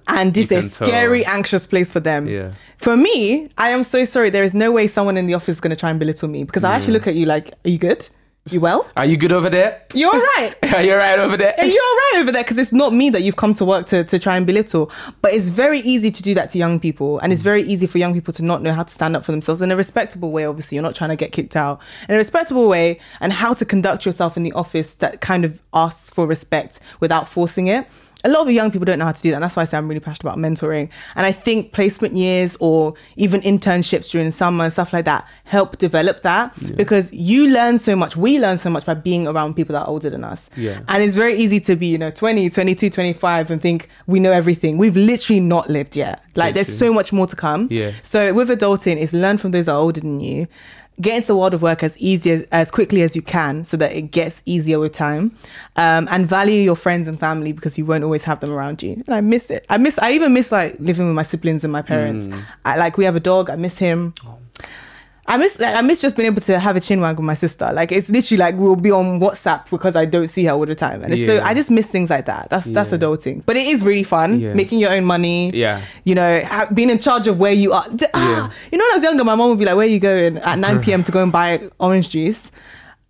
and 0.06 0.32
this 0.32 0.52
is 0.52 0.74
a 0.74 0.78
tell. 0.78 0.88
scary, 0.88 1.24
anxious 1.24 1.66
place 1.66 1.90
for 1.90 2.00
them. 2.00 2.28
Yeah. 2.28 2.52
For 2.76 2.96
me, 2.96 3.48
I 3.58 3.70
am 3.70 3.82
so 3.82 4.04
sorry. 4.04 4.30
There 4.30 4.44
is 4.44 4.54
no 4.54 4.70
way 4.70 4.86
someone 4.86 5.16
in 5.16 5.26
the 5.26 5.34
office 5.34 5.56
is 5.56 5.60
going 5.60 5.70
to 5.70 5.76
try 5.76 5.90
and 5.90 5.98
belittle 5.98 6.28
me 6.28 6.44
because 6.44 6.62
I 6.64 6.76
actually 6.76 6.92
look 6.92 7.06
at 7.06 7.16
you 7.16 7.26
like, 7.26 7.50
are 7.64 7.70
you 7.70 7.78
good? 7.78 8.08
You 8.50 8.60
well? 8.60 8.86
Are 8.96 9.06
you 9.06 9.16
good 9.16 9.32
over 9.32 9.48
there? 9.48 9.82
You're 9.94 10.12
all 10.14 10.20
right. 10.20 10.54
Are 10.74 10.82
you 10.82 10.94
right 10.94 11.18
over 11.18 11.34
there? 11.38 11.54
You're 11.56 11.82
all 11.82 11.96
right 11.96 12.12
over 12.16 12.30
there 12.30 12.42
because 12.42 12.58
it's 12.58 12.74
not 12.74 12.92
me 12.92 13.08
that 13.08 13.22
you've 13.22 13.36
come 13.36 13.54
to 13.54 13.64
work 13.64 13.86
to, 13.86 14.04
to 14.04 14.18
try 14.18 14.36
and 14.36 14.46
belittle. 14.46 14.92
But 15.22 15.32
it's 15.32 15.48
very 15.48 15.80
easy 15.80 16.10
to 16.10 16.22
do 16.22 16.34
that 16.34 16.50
to 16.50 16.58
young 16.58 16.78
people. 16.78 17.18
And 17.20 17.32
it's 17.32 17.40
mm. 17.40 17.46
very 17.46 17.62
easy 17.62 17.86
for 17.86 17.96
young 17.96 18.12
people 18.12 18.34
to 18.34 18.42
not 18.42 18.60
know 18.60 18.74
how 18.74 18.82
to 18.82 18.92
stand 18.92 19.16
up 19.16 19.24
for 19.24 19.32
themselves 19.32 19.62
in 19.62 19.72
a 19.72 19.76
respectable 19.76 20.30
way. 20.30 20.44
Obviously, 20.44 20.76
you're 20.76 20.82
not 20.82 20.94
trying 20.94 21.08
to 21.08 21.16
get 21.16 21.32
kicked 21.32 21.56
out 21.56 21.80
in 22.06 22.16
a 22.16 22.18
respectable 22.18 22.68
way 22.68 23.00
and 23.20 23.32
how 23.32 23.54
to 23.54 23.64
conduct 23.64 24.04
yourself 24.04 24.36
in 24.36 24.42
the 24.42 24.52
office 24.52 24.92
that 24.94 25.22
kind 25.22 25.46
of 25.46 25.62
asks 25.72 26.10
for 26.10 26.26
respect 26.26 26.80
without 27.00 27.26
forcing 27.30 27.68
it. 27.68 27.86
A 28.24 28.28
lot 28.28 28.42
of 28.42 28.50
young 28.50 28.70
people 28.70 28.84
don't 28.84 28.98
know 28.98 29.04
how 29.04 29.12
to 29.12 29.22
do 29.22 29.30
that. 29.30 29.36
And 29.36 29.44
that's 29.44 29.56
why 29.56 29.62
I 29.62 29.66
say 29.66 29.76
I'm 29.76 29.86
really 29.88 30.00
passionate 30.00 30.30
about 30.32 30.38
mentoring. 30.38 30.90
And 31.14 31.26
I 31.26 31.32
think 31.32 31.72
placement 31.72 32.16
years 32.16 32.56
or 32.58 32.94
even 33.16 33.40
internships 33.42 34.10
during 34.10 34.32
summer 34.32 34.64
and 34.64 34.72
stuff 34.72 34.92
like 34.92 35.04
that 35.04 35.28
help 35.44 35.78
develop 35.78 36.22
that 36.22 36.54
because 36.76 37.12
you 37.12 37.48
learn 37.50 37.78
so 37.78 37.94
much. 37.94 38.16
We 38.16 38.40
learn 38.40 38.58
so 38.58 38.70
much 38.70 38.86
by 38.86 38.94
being 38.94 39.26
around 39.26 39.54
people 39.54 39.74
that 39.74 39.82
are 39.82 39.88
older 39.88 40.10
than 40.10 40.24
us. 40.24 40.48
Yeah. 40.56 40.80
And 40.88 41.02
it's 41.02 41.14
very 41.14 41.34
easy 41.34 41.60
to 41.60 41.76
be, 41.76 41.86
you 41.86 41.98
know, 41.98 42.10
20, 42.10 42.50
22, 42.50 42.90
25 42.90 43.50
and 43.50 43.60
think 43.60 43.88
we 44.06 44.20
know 44.20 44.32
everything. 44.32 44.78
We've 44.78 44.96
literally 44.96 45.40
not 45.40 45.68
lived 45.68 45.94
yet. 45.94 46.24
Like 46.34 46.54
there's 46.54 46.76
so 46.76 46.92
much 46.92 47.12
more 47.12 47.26
to 47.26 47.36
come. 47.36 47.68
Yeah. 47.70 47.92
So 48.02 48.32
with 48.32 48.48
adulting, 48.48 49.00
it's 49.00 49.12
learn 49.12 49.38
from 49.38 49.50
those 49.50 49.66
that 49.66 49.72
are 49.72 49.78
older 49.78 50.00
than 50.00 50.20
you. 50.20 50.48
Get 51.00 51.16
into 51.16 51.26
the 51.28 51.36
world 51.36 51.54
of 51.54 51.62
work 51.62 51.82
as 51.82 51.96
easy 51.98 52.30
as, 52.30 52.46
as 52.52 52.70
quickly 52.70 53.02
as 53.02 53.16
you 53.16 53.22
can 53.22 53.64
so 53.64 53.76
that 53.78 53.96
it 53.96 54.10
gets 54.12 54.42
easier 54.44 54.78
with 54.78 54.92
time. 54.92 55.36
Um, 55.76 56.06
and 56.10 56.28
value 56.28 56.60
your 56.60 56.76
friends 56.76 57.08
and 57.08 57.18
family 57.18 57.52
because 57.52 57.76
you 57.76 57.84
won't 57.84 58.04
always 58.04 58.24
have 58.24 58.40
them 58.40 58.52
around 58.52 58.82
you. 58.82 59.02
And 59.06 59.14
I 59.14 59.20
miss 59.20 59.50
it. 59.50 59.66
I 59.68 59.76
miss 59.76 59.98
I 59.98 60.12
even 60.12 60.32
miss 60.32 60.52
like 60.52 60.76
living 60.78 61.06
with 61.06 61.16
my 61.16 61.24
siblings 61.24 61.64
and 61.64 61.72
my 61.72 61.82
parents. 61.82 62.28
I 62.64 62.76
like 62.78 62.96
we 62.96 63.04
have 63.04 63.16
a 63.16 63.20
dog, 63.20 63.50
I 63.50 63.56
miss 63.56 63.78
him. 63.78 64.14
I 65.26 65.38
miss 65.38 65.58
like, 65.58 65.74
I 65.74 65.80
miss 65.80 66.02
just 66.02 66.16
being 66.16 66.26
able 66.26 66.42
to 66.42 66.58
have 66.58 66.76
a 66.76 66.80
chin 66.80 67.00
wag 67.00 67.16
with 67.16 67.24
my 67.24 67.32
sister. 67.34 67.70
Like 67.72 67.90
it's 67.92 68.10
literally 68.10 68.38
like 68.38 68.56
we'll 68.56 68.76
be 68.76 68.90
on 68.90 69.20
WhatsApp 69.20 69.70
because 69.70 69.96
I 69.96 70.04
don't 70.04 70.28
see 70.28 70.44
her 70.44 70.52
all 70.52 70.66
the 70.66 70.74
time, 70.74 71.02
and 71.02 71.14
it's 71.14 71.24
so 71.26 71.40
I 71.42 71.54
just 71.54 71.70
miss 71.70 71.86
things 71.86 72.10
like 72.10 72.26
that. 72.26 72.50
That's 72.50 72.66
that's 72.66 72.90
Yeah. 72.92 72.98
adulting, 72.98 73.42
but 73.46 73.56
it 73.56 73.66
is 73.66 73.82
really 73.82 74.02
fun 74.04 74.38
Yeah. 74.40 74.52
making 74.54 74.80
your 74.80 74.92
own 74.92 75.04
money. 75.06 75.50
Yeah. 75.54 75.80
you 76.04 76.14
know, 76.14 76.40
ha- 76.44 76.68
being 76.74 76.90
in 76.90 76.98
charge 76.98 77.26
of 77.26 77.38
where 77.40 77.52
you 77.52 77.72
are. 77.72 77.86
Ah, 78.12 78.50
you 78.70 78.76
know, 78.78 78.84
when 78.84 78.92
I 78.92 78.96
was 78.96 79.02
younger, 79.02 79.24
my 79.24 79.34
mom 79.34 79.48
would 79.48 79.58
be 79.58 79.64
like, 79.64 79.76
"Where 79.76 79.86
are 79.86 79.90
you 79.90 79.98
going 80.00 80.36
at 80.38 80.58
9 80.58 80.80
p.m. 80.80 81.02
to 81.04 81.10
go 81.12 81.22
and 81.22 81.32
buy 81.32 81.60
orange 81.80 82.10
juice?" 82.10 82.52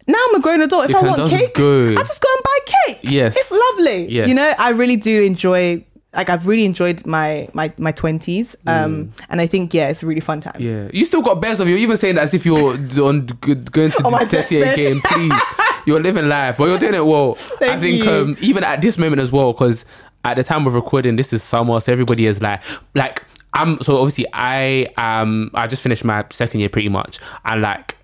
Now 0.06 0.18
I'm 0.28 0.34
a 0.36 0.40
grown 0.40 0.60
adult. 0.60 0.84
If 0.84 0.90
You 0.90 0.98
I 0.98 1.02
want 1.02 1.30
cake. 1.30 1.58
I 1.58 1.94
just 2.04 2.20
go 2.20 2.28
and 2.36 2.44
buy 2.44 2.58
cake. 2.66 2.98
Yes. 3.02 3.36
it's 3.36 3.50
lovely. 3.50 4.06
Yes. 4.12 4.28
You 4.28 4.34
know, 4.34 4.54
I 4.58 4.68
really 4.70 4.96
do 4.96 5.22
enjoy. 5.22 5.84
Like 6.14 6.30
I've 6.30 6.46
really 6.46 6.64
enjoyed 6.64 7.04
my 7.06 7.48
my 7.52 7.72
my 7.78 7.92
twenties, 7.92 8.54
um, 8.66 9.12
and 9.28 9.40
I 9.40 9.46
think 9.46 9.74
yeah, 9.74 9.88
it's 9.88 10.02
a 10.02 10.06
really 10.06 10.20
fun 10.20 10.40
time. 10.40 10.54
Mm. 10.54 10.60
Yeah, 10.60 10.90
you 10.92 11.04
still 11.04 11.22
got 11.22 11.40
bears 11.40 11.60
of 11.60 11.68
you. 11.68 11.76
Even 11.76 11.96
saying 11.96 12.14
that 12.16 12.22
as 12.22 12.34
if 12.34 12.46
you're 12.46 12.74
on 13.04 13.26
going 13.26 13.90
to 13.90 14.02
On 14.04 14.12
my 14.12 14.24
the 14.24 14.42
38 14.42 14.60
deathbed. 14.60 14.76
game, 14.76 15.00
please. 15.04 15.42
You're 15.86 16.00
living 16.00 16.28
life, 16.28 16.56
but 16.56 16.68
you're 16.68 16.78
doing 16.78 16.94
it 16.94 17.04
well. 17.04 17.32
I 17.40 17.56
Thank 17.58 17.80
think 17.80 18.04
you. 18.04 18.10
um, 18.10 18.36
even 18.40 18.64
at 18.64 18.80
this 18.80 18.96
moment 18.96 19.20
as 19.20 19.30
well, 19.30 19.52
because 19.52 19.84
at 20.24 20.36
the 20.36 20.44
time 20.44 20.66
of 20.66 20.74
recording, 20.74 21.16
this 21.16 21.32
is 21.32 21.42
summer, 21.42 21.78
so 21.80 21.92
everybody 21.92 22.26
is 22.26 22.40
like, 22.40 22.62
like 22.94 23.22
I'm. 23.52 23.80
So 23.82 23.98
obviously, 23.98 24.26
I 24.32 24.86
um, 24.96 25.50
I 25.52 25.66
just 25.66 25.82
finished 25.82 26.04
my 26.04 26.24
second 26.30 26.60
year 26.60 26.68
pretty 26.70 26.88
much, 26.88 27.18
and 27.44 27.60
like 27.60 27.96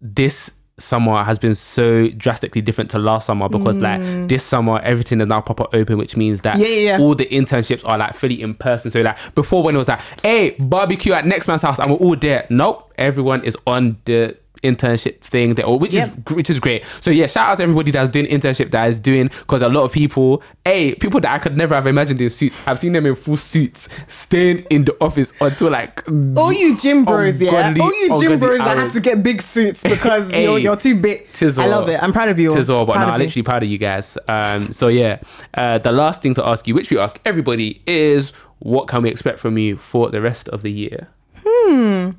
this 0.00 0.50
summer 0.78 1.22
has 1.22 1.38
been 1.38 1.54
so 1.54 2.08
drastically 2.16 2.60
different 2.62 2.90
to 2.90 2.98
last 2.98 3.26
summer 3.26 3.48
because 3.48 3.78
like 3.78 4.00
this 4.28 4.42
summer 4.42 4.80
everything 4.82 5.20
is 5.20 5.28
now 5.28 5.40
proper 5.40 5.66
open 5.74 5.98
which 5.98 6.16
means 6.16 6.40
that 6.40 6.56
Mm. 6.56 6.60
Yeah, 6.60 6.66
yeah, 6.66 6.96
yeah. 6.96 6.98
all 6.98 7.14
the 7.14 7.26
internships 7.26 7.86
are 7.86 7.98
like 7.98 8.14
fully 8.14 8.40
in 8.40 8.54
person 8.54 8.90
so 8.90 9.00
like 9.02 9.16
before 9.34 9.62
when 9.62 9.74
it 9.74 9.78
was 9.78 9.88
like 9.88 10.00
hey 10.22 10.50
barbecue 10.58 11.12
at 11.12 11.26
next 11.26 11.46
man's 11.46 11.62
house 11.62 11.78
and 11.78 11.90
we're 11.90 11.96
all 11.98 12.16
there 12.16 12.46
nope 12.50 12.92
everyone 12.98 13.44
is 13.44 13.56
on 13.66 13.98
the 14.06 14.36
internship 14.62 15.20
thing 15.20 15.54
that 15.54 15.68
which 15.68 15.92
Yep. 15.94 16.30
is 16.30 16.34
which 16.36 16.50
is 16.50 16.60
great 16.60 16.84
so 17.00 17.10
yeah 17.10 17.26
shout 17.26 17.50
out 17.50 17.56
to 17.58 17.62
everybody 17.64 17.90
that's 17.90 18.08
doing 18.10 18.26
internship 18.26 18.70
that 18.70 18.88
is 18.88 19.00
doing 19.00 19.28
because 19.28 19.60
a 19.62 19.68
lot 19.68 19.82
of 19.82 19.92
people 19.92 20.42
hey 20.64 20.94
people 20.94 21.20
that 21.20 21.32
i 21.32 21.38
could 21.38 21.56
never 21.56 21.74
have 21.74 21.86
imagined 21.86 22.20
in 22.20 22.30
suits 22.30 22.56
i've 22.68 22.78
seen 22.78 22.92
them 22.92 23.04
in 23.06 23.14
full 23.14 23.36
suits 23.36 23.88
staying 24.06 24.58
in 24.70 24.84
the 24.84 24.96
office 25.00 25.32
until 25.40 25.70
like 25.70 26.02
All 26.36 26.52
you 26.52 26.76
gym 26.78 27.04
bros, 27.04 27.40
yeah. 27.40 27.74
All 27.80 27.92
you 27.92 28.20
gym 28.20 28.38
bros 28.38 28.58
that 28.58 28.76
had 28.76 28.92
to 28.92 29.00
get 29.00 29.22
big 29.22 29.42
suits 29.42 29.82
because 29.94 30.30
Hey, 30.30 30.44
you're, 30.44 30.58
you're 30.58 30.76
too 30.76 30.94
big. 31.00 31.26
I 31.40 31.66
love 31.66 31.88
it. 31.88 32.02
I'm 32.02 32.12
proud 32.12 32.28
of 32.28 32.38
you. 32.38 32.50
all. 32.50 32.56
Tis 32.56 32.70
all, 32.70 32.86
but 32.86 32.94
Proud 32.94 33.06
no, 33.06 33.12
I'm 33.14 33.20
literally 33.20 33.42
proud 33.42 33.62
of 33.62 33.68
you 33.68 33.78
guys. 33.78 34.16
Um, 34.28 34.72
so 34.72 34.88
yeah, 34.88 35.18
uh, 35.54 35.78
the 35.78 35.90
last 35.92 36.22
thing 36.22 36.34
to 36.34 36.46
ask 36.46 36.66
you, 36.68 36.74
which 36.74 36.90
we 36.90 36.98
ask 36.98 37.18
everybody, 37.24 37.82
is 37.86 38.32
what 38.60 38.86
can 38.88 39.02
we 39.02 39.10
expect 39.10 39.38
from 39.40 39.58
you 39.58 39.76
for 39.76 40.10
the 40.10 40.20
rest 40.20 40.48
of 40.50 40.62
the 40.62 40.70
year? 40.70 41.08
Hmm. 41.44 42.10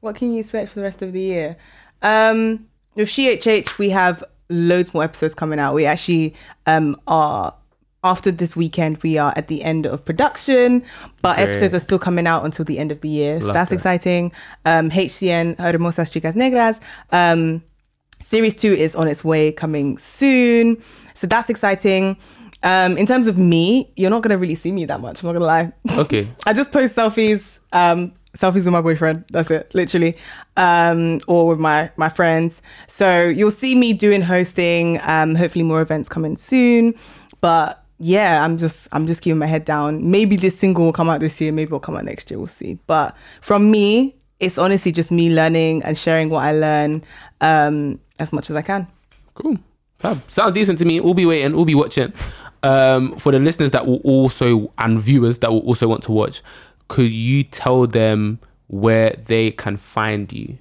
What 0.00 0.16
can 0.16 0.32
you 0.32 0.40
expect 0.40 0.68
for 0.70 0.76
the 0.76 0.82
rest 0.82 1.02
of 1.02 1.12
the 1.12 1.20
year? 1.20 1.56
Um, 2.02 2.66
with 2.94 3.08
SheHH, 3.08 3.78
we 3.78 3.90
have 3.90 4.22
loads 4.48 4.94
more 4.94 5.04
episodes 5.04 5.34
coming 5.34 5.58
out. 5.58 5.74
We 5.74 5.86
actually 5.86 6.34
um, 6.66 7.00
are 7.06 7.54
after 8.04 8.30
this 8.30 8.54
weekend. 8.54 9.02
We 9.02 9.18
are 9.18 9.32
at 9.36 9.48
the 9.48 9.62
end 9.62 9.86
of 9.86 10.04
production, 10.04 10.84
but 11.22 11.36
Great. 11.36 11.48
episodes 11.48 11.74
are 11.74 11.80
still 11.80 11.98
coming 11.98 12.26
out 12.26 12.44
until 12.44 12.64
the 12.64 12.78
end 12.78 12.92
of 12.92 13.00
the 13.00 13.08
year. 13.08 13.40
So 13.40 13.46
Love 13.46 13.54
that's 13.54 13.70
that. 13.70 13.76
exciting. 13.76 14.32
Um, 14.64 14.90
HCN 14.90 15.56
Hermosas 15.56 16.12
Chicas 16.12 16.34
Negras. 16.34 16.80
Um, 17.10 17.62
series 18.20 18.56
two 18.56 18.72
is 18.72 18.94
on 18.94 19.08
its 19.08 19.24
way, 19.24 19.52
coming 19.52 19.98
soon. 19.98 20.82
So 21.14 21.26
that's 21.26 21.50
exciting. 21.50 22.16
Um, 22.62 22.96
in 22.96 23.06
terms 23.06 23.26
of 23.26 23.36
me, 23.38 23.92
you're 23.96 24.10
not 24.10 24.22
gonna 24.22 24.38
really 24.38 24.54
see 24.54 24.72
me 24.72 24.84
that 24.86 25.00
much. 25.00 25.22
I'm 25.22 25.26
not 25.26 25.32
gonna 25.34 25.44
lie. 25.44 25.72
Okay. 25.98 26.26
I 26.46 26.52
just 26.52 26.72
post 26.72 26.96
selfies, 26.96 27.58
um, 27.72 28.12
selfies 28.36 28.64
with 28.64 28.68
my 28.68 28.80
boyfriend. 28.80 29.24
That's 29.32 29.50
it, 29.50 29.74
literally, 29.74 30.16
um, 30.56 31.20
or 31.26 31.48
with 31.48 31.58
my 31.58 31.90
my 31.96 32.08
friends. 32.08 32.62
So 32.86 33.26
you'll 33.26 33.50
see 33.50 33.74
me 33.74 33.92
doing 33.92 34.22
hosting. 34.22 35.00
Um, 35.02 35.34
hopefully 35.34 35.62
more 35.62 35.80
events 35.80 36.08
coming 36.08 36.36
soon. 36.36 36.94
But 37.40 37.82
yeah, 37.98 38.44
I'm 38.44 38.58
just 38.58 38.88
I'm 38.92 39.06
just 39.06 39.22
keeping 39.22 39.38
my 39.38 39.46
head 39.46 39.64
down. 39.64 40.10
Maybe 40.10 40.36
this 40.36 40.58
single 40.58 40.84
will 40.84 40.92
come 40.92 41.08
out 41.08 41.20
this 41.20 41.40
year. 41.40 41.52
Maybe 41.52 41.68
it'll 41.68 41.80
come 41.80 41.96
out 41.96 42.04
next 42.04 42.30
year. 42.30 42.38
We'll 42.38 42.48
see. 42.48 42.78
But 42.86 43.16
from 43.40 43.70
me, 43.70 44.16
it's 44.40 44.58
honestly 44.58 44.92
just 44.92 45.10
me 45.10 45.34
learning 45.34 45.82
and 45.82 45.96
sharing 45.96 46.28
what 46.28 46.44
I 46.44 46.52
learn 46.52 47.04
um, 47.40 48.00
as 48.18 48.32
much 48.32 48.50
as 48.50 48.56
I 48.56 48.62
can. 48.62 48.86
Cool. 49.34 49.58
Fab. 49.98 50.20
Sounds 50.30 50.52
decent 50.52 50.78
to 50.78 50.84
me. 50.84 51.00
We'll 51.00 51.14
be 51.14 51.24
waiting. 51.24 51.54
We'll 51.56 51.64
be 51.64 51.74
watching. 51.74 52.12
um, 52.62 53.16
for 53.16 53.32
the 53.32 53.38
listeners 53.38 53.70
that 53.70 53.86
will 53.86 54.00
also 54.04 54.72
and 54.78 54.98
viewers 54.98 55.38
that 55.40 55.50
will 55.50 55.60
also 55.60 55.88
want 55.88 56.02
to 56.04 56.12
watch, 56.12 56.42
could 56.88 57.10
you 57.10 57.42
tell 57.42 57.86
them 57.86 58.38
where 58.68 59.16
they 59.24 59.50
can 59.50 59.76
find 59.76 60.32
you 60.32 60.58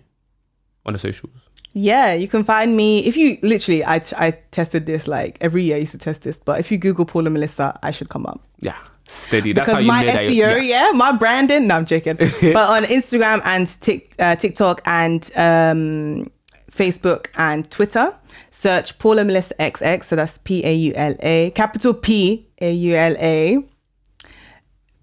on 0.86 0.94
the 0.94 1.00
socials? 1.00 1.34
Yeah, 1.78 2.14
you 2.14 2.30
can 2.30 2.46
find 2.46 2.78
me 2.78 3.06
if 3.06 3.18
you 3.18 3.38
literally. 3.42 3.84
I 3.84 4.02
I 4.18 4.32
tested 4.52 4.86
this 4.86 5.10
like 5.10 5.38
every 5.42 5.64
year. 5.64 5.76
I 5.76 5.80
used 5.80 5.92
to 5.92 5.98
test 5.98 6.22
this, 6.22 6.38
but 6.38 6.60
if 6.60 6.72
you 6.72 6.78
Google 6.78 7.04
Paula 7.06 7.30
Melissa, 7.30 7.78
I 7.84 7.92
should 7.92 8.08
come 8.08 8.26
up. 8.26 8.40
Yeah, 8.62 8.78
steady. 9.04 9.52
That's 9.52 9.70
how 9.70 9.82
because 9.82 9.86
you 9.86 9.92
my 9.92 10.06
SEO, 10.06 10.36
you're- 10.36 10.66
yeah. 10.66 10.92
my 10.94 11.12
branding. 11.12 11.68
No, 11.68 11.76
I'm 11.76 11.86
joking. 11.86 12.16
but 12.54 12.70
on 12.70 12.84
Instagram 12.84 13.42
and 13.44 13.68
Tik, 13.82 14.16
uh, 14.20 14.38
TikTok 14.38 14.84
and 14.86 15.30
um, 15.36 16.32
Facebook 16.72 17.28
and 17.36 17.70
Twitter, 17.70 18.16
search 18.52 18.98
Paula 18.98 19.26
Melissa 19.26 19.54
XX. 19.56 20.02
So 20.06 20.16
that's 20.16 20.38
P 20.38 20.66
A 20.66 20.74
U 20.74 20.94
L 20.96 21.16
A, 21.20 21.52
capital 21.52 21.94
P 21.94 22.48
A 22.62 22.72
U 22.72 22.96
L 22.96 23.16
A, 23.20 23.62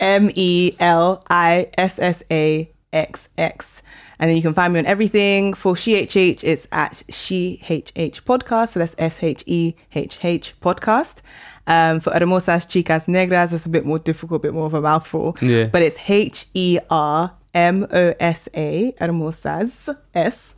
M 0.02 0.30
E 0.34 0.74
L 0.80 1.22
I 1.30 1.70
S 1.78 1.98
S 1.98 2.22
A 2.30 2.70
X 2.92 3.28
X. 3.38 3.82
And 4.18 4.28
then 4.28 4.36
you 4.36 4.42
can 4.42 4.52
find 4.52 4.72
me 4.72 4.80
on 4.80 4.86
everything. 4.86 5.54
For 5.54 5.74
SheHH, 5.74 6.44
it's 6.44 6.66
at 6.72 7.02
SheHH 7.08 8.22
Podcast. 8.22 8.70
So 8.70 8.80
that's 8.80 8.94
S 8.98 9.22
H 9.22 9.42
E 9.46 9.74
H 9.94 10.18
H 10.22 10.54
Podcast. 10.60 11.22
Um, 11.66 12.00
for 12.00 12.10
Hermosas 12.10 12.66
Chicas 12.66 13.06
Negras, 13.06 13.52
it's 13.52 13.66
a 13.66 13.68
bit 13.68 13.86
more 13.86 14.00
difficult, 14.00 14.40
a 14.40 14.42
bit 14.42 14.54
more 14.54 14.66
of 14.66 14.74
a 14.74 14.80
mouthful. 14.80 15.36
Yeah. 15.40 15.66
But 15.66 15.82
it's 15.82 15.96
H 16.08 16.46
E 16.52 16.78
R 16.90 17.32
M 17.54 17.86
O 17.92 18.14
S 18.18 18.48
A, 18.54 18.92
Hermosas 19.00 19.88
S. 20.14 20.54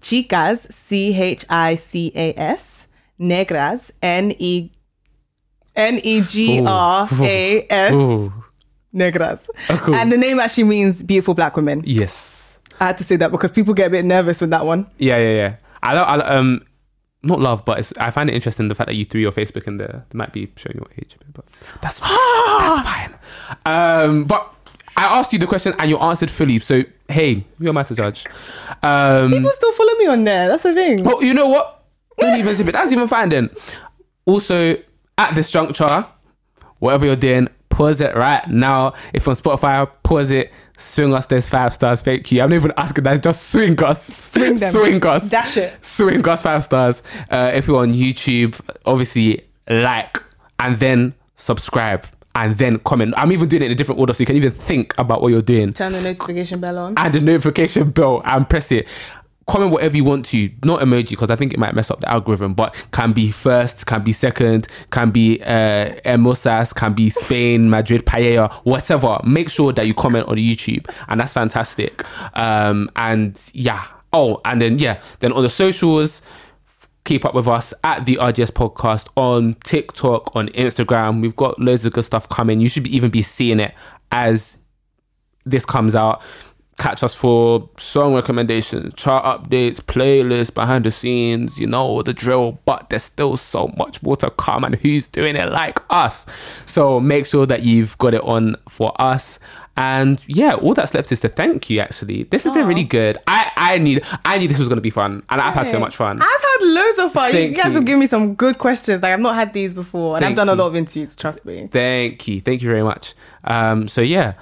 Chicas, 0.00 0.72
C 0.72 1.14
H 1.14 1.44
I 1.50 1.76
C 1.76 2.10
A 2.14 2.32
S. 2.34 2.86
Negras, 3.20 3.90
N 4.00 4.32
E 4.38 4.70
N 5.76 6.00
E 6.02 6.22
G 6.22 6.64
R 6.64 7.08
A 7.20 7.66
S. 7.68 8.30
Negras. 8.94 9.48
Oh, 9.68 9.80
cool. 9.84 9.94
And 9.94 10.10
the 10.10 10.16
name 10.16 10.40
actually 10.40 10.64
means 10.64 11.02
beautiful 11.02 11.34
black 11.34 11.56
women. 11.56 11.82
Yes. 11.86 12.58
I 12.80 12.86
had 12.88 12.98
to 12.98 13.04
say 13.04 13.16
that 13.16 13.30
because 13.30 13.50
people 13.50 13.74
get 13.74 13.88
a 13.88 13.90
bit 13.90 14.04
nervous 14.04 14.40
with 14.40 14.50
that 14.50 14.64
one. 14.64 14.86
Yeah, 14.98 15.16
yeah, 15.18 15.34
yeah. 15.34 15.56
I 15.82 15.94
love, 15.94 16.08
I, 16.08 16.22
um, 16.24 16.64
not 17.22 17.40
love, 17.40 17.64
but 17.64 17.78
it's, 17.78 17.92
I 17.98 18.10
find 18.10 18.30
it 18.30 18.34
interesting 18.34 18.68
the 18.68 18.74
fact 18.74 18.88
that 18.88 18.94
you 18.94 19.04
threw 19.04 19.20
your 19.20 19.32
Facebook 19.32 19.66
in 19.66 19.76
there. 19.76 20.04
They 20.10 20.16
might 20.16 20.32
be 20.32 20.52
showing 20.56 20.76
your 20.76 20.86
age 20.96 21.14
a 21.14 21.18
bit, 21.24 21.34
but 21.34 21.44
that's 21.80 22.00
fine. 22.00 22.10
that's 22.58 22.88
fine. 22.88 23.14
Um, 23.66 24.24
but 24.24 24.54
I 24.96 25.18
asked 25.18 25.32
you 25.32 25.38
the 25.38 25.46
question 25.46 25.74
and 25.78 25.90
you 25.90 25.98
answered 25.98 26.30
fully. 26.30 26.58
So 26.60 26.82
hey, 27.08 27.44
you're 27.58 27.72
my 27.72 27.82
to 27.84 27.94
judge. 27.94 28.26
Um, 28.82 29.30
People 29.32 29.50
still 29.52 29.72
follow 29.72 29.94
me 29.94 30.06
on 30.06 30.24
there. 30.24 30.48
That's 30.48 30.62
the 30.62 30.74
thing. 30.74 31.04
well, 31.04 31.22
you 31.22 31.34
know 31.34 31.48
what? 31.48 31.84
Don't 32.18 32.38
even 32.38 32.54
zip 32.54 32.66
it. 32.66 32.72
That's 32.72 32.92
even 32.92 33.08
fine 33.08 33.28
then. 33.28 33.50
Also, 34.26 34.76
at 35.16 35.34
this 35.34 35.50
juncture, 35.50 36.04
whatever 36.80 37.06
you're 37.06 37.16
doing, 37.16 37.48
pause 37.78 38.00
it 38.00 38.14
right 38.16 38.44
now. 38.48 38.92
If 39.14 39.28
on 39.28 39.36
Spotify, 39.36 39.88
pause 40.02 40.32
it. 40.32 40.50
Swing 40.76 41.14
us 41.14 41.26
those 41.26 41.46
five 41.46 41.72
stars. 41.72 42.00
Thank 42.00 42.30
you. 42.32 42.42
I'm 42.42 42.50
not 42.50 42.56
even 42.56 42.72
asking 42.76 43.04
that. 43.04 43.22
Just 43.22 43.50
swing 43.50 43.80
us. 43.82 44.04
Swing 44.04 44.56
them. 44.56 44.72
Swing 44.72 45.06
us. 45.06 45.30
Dash 45.30 45.56
it. 45.56 45.84
Swing 45.84 46.28
us 46.28 46.42
five 46.42 46.64
stars. 46.64 47.02
Uh, 47.30 47.52
if 47.54 47.68
you're 47.68 47.80
on 47.82 47.92
YouTube, 47.92 48.58
obviously 48.84 49.44
like 49.70 50.20
and 50.58 50.76
then 50.78 51.14
subscribe 51.36 52.04
and 52.34 52.56
then 52.58 52.78
comment. 52.80 53.14
I'm 53.16 53.30
even 53.32 53.48
doing 53.48 53.62
it 53.62 53.66
in 53.66 53.72
a 53.72 53.74
different 53.74 54.00
order 54.00 54.12
so 54.12 54.20
you 54.22 54.26
can 54.26 54.36
even 54.36 54.52
think 54.52 54.94
about 54.98 55.22
what 55.22 55.28
you're 55.28 55.42
doing 55.42 55.72
Turn 55.72 55.92
the 55.92 56.00
notification 56.00 56.60
bell 56.60 56.78
on. 56.78 56.94
and 56.96 57.12
the 57.14 57.20
notification 57.20 57.90
bell 57.90 58.22
and 58.24 58.48
press 58.48 58.70
it. 58.72 58.86
Comment 59.48 59.72
whatever 59.72 59.96
you 59.96 60.04
want 60.04 60.26
to, 60.26 60.50
not 60.64 60.80
emoji 60.80 61.10
because 61.10 61.30
I 61.30 61.36
think 61.36 61.52
it 61.52 61.58
might 61.58 61.74
mess 61.74 61.90
up 61.90 62.00
the 62.00 62.10
algorithm, 62.10 62.54
but 62.54 62.74
can 62.92 63.12
be 63.12 63.30
first, 63.30 63.86
can 63.86 64.04
be 64.04 64.12
second, 64.12 64.68
can 64.90 65.10
be 65.10 65.40
uh, 65.42 65.94
Hermosas, 66.04 66.74
can 66.74 66.92
be 66.92 67.08
Spain, 67.10 67.70
Madrid, 67.70 68.04
Paella, 68.04 68.52
whatever. 68.64 69.18
Make 69.24 69.48
sure 69.48 69.72
that 69.72 69.86
you 69.86 69.94
comment 69.94 70.28
on 70.28 70.36
YouTube, 70.36 70.88
and 71.08 71.20
that's 71.20 71.32
fantastic. 71.32 72.04
Um, 72.36 72.90
and 72.96 73.40
yeah, 73.54 73.86
oh, 74.12 74.40
and 74.44 74.60
then 74.60 74.78
yeah, 74.78 75.00
then 75.20 75.32
on 75.32 75.42
the 75.42 75.48
socials, 75.48 76.22
keep 77.08 77.24
up 77.24 77.34
with 77.34 77.48
us 77.48 77.72
at 77.84 78.04
the 78.04 78.16
RGS 78.16 78.50
podcast 78.50 79.08
on 79.16 79.54
TikTok, 79.64 80.36
on 80.36 80.48
Instagram. 80.48 81.22
We've 81.22 81.34
got 81.34 81.58
loads 81.58 81.86
of 81.86 81.94
good 81.94 82.04
stuff 82.04 82.28
coming. 82.28 82.60
You 82.60 82.68
should 82.68 82.82
be, 82.82 82.94
even 82.94 83.10
be 83.10 83.22
seeing 83.22 83.60
it 83.60 83.74
as 84.12 84.58
this 85.46 85.64
comes 85.64 85.94
out. 85.94 86.22
Catch 86.78 87.02
us 87.02 87.14
for 87.14 87.68
song 87.76 88.14
recommendations, 88.14 88.94
chart 88.94 89.24
updates, 89.24 89.80
playlists, 89.80 90.54
behind 90.54 90.84
the 90.84 90.92
scenes, 90.92 91.58
you 91.58 91.66
know, 91.66 92.02
the 92.02 92.12
drill. 92.12 92.60
But 92.64 92.88
there's 92.88 93.02
still 93.02 93.36
so 93.36 93.68
much 93.76 94.00
more 94.02 94.16
to 94.16 94.30
come, 94.30 94.62
and 94.64 94.76
who's 94.76 95.08
doing 95.08 95.34
it 95.34 95.50
like 95.50 95.80
us? 95.90 96.24
So 96.66 97.00
make 97.00 97.26
sure 97.26 97.46
that 97.46 97.62
you've 97.64 97.98
got 97.98 98.14
it 98.14 98.22
on 98.22 98.56
for 98.68 98.92
us. 99.00 99.40
And 99.78 100.24
yeah, 100.26 100.54
all 100.54 100.74
that's 100.74 100.92
left 100.92 101.12
is 101.12 101.20
to 101.20 101.28
thank 101.28 101.70
you. 101.70 101.78
Actually, 101.78 102.24
this 102.24 102.42
has 102.42 102.52
been 102.52 102.66
really 102.66 102.82
good. 102.82 103.16
I 103.28 103.52
I 103.56 103.78
need 103.78 104.04
I 104.24 104.38
knew 104.38 104.48
this 104.48 104.58
was 104.58 104.68
gonna 104.68 104.80
be 104.80 104.90
fun, 104.90 105.22
and 105.30 105.40
I've 105.40 105.54
had 105.54 105.68
so 105.68 105.78
much 105.78 105.94
fun. 105.94 106.18
I've 106.20 106.42
had 106.42 106.58
loads 106.62 106.98
of 106.98 107.12
fun. 107.12 107.30
Thank 107.30 107.50
you 107.50 107.56
guys 107.56 107.66
you. 107.66 107.72
have 107.74 107.84
given 107.84 108.00
me 108.00 108.08
some 108.08 108.34
good 108.34 108.58
questions. 108.58 109.02
Like 109.02 109.12
I've 109.12 109.20
not 109.20 109.36
had 109.36 109.52
these 109.52 109.72
before, 109.72 110.16
and 110.16 110.24
Thank 110.24 110.32
I've 110.32 110.46
done 110.46 110.48
a 110.48 110.60
lot 110.60 110.66
of 110.66 110.74
interviews. 110.74 111.14
Trust 111.14 111.44
me. 111.44 111.68
Thank 111.70 112.26
you. 112.26 112.40
Thank 112.40 112.60
you 112.60 112.68
very 112.68 112.82
much. 112.82 113.14
Um, 113.44 113.86
so 113.86 114.00
yeah, 114.00 114.32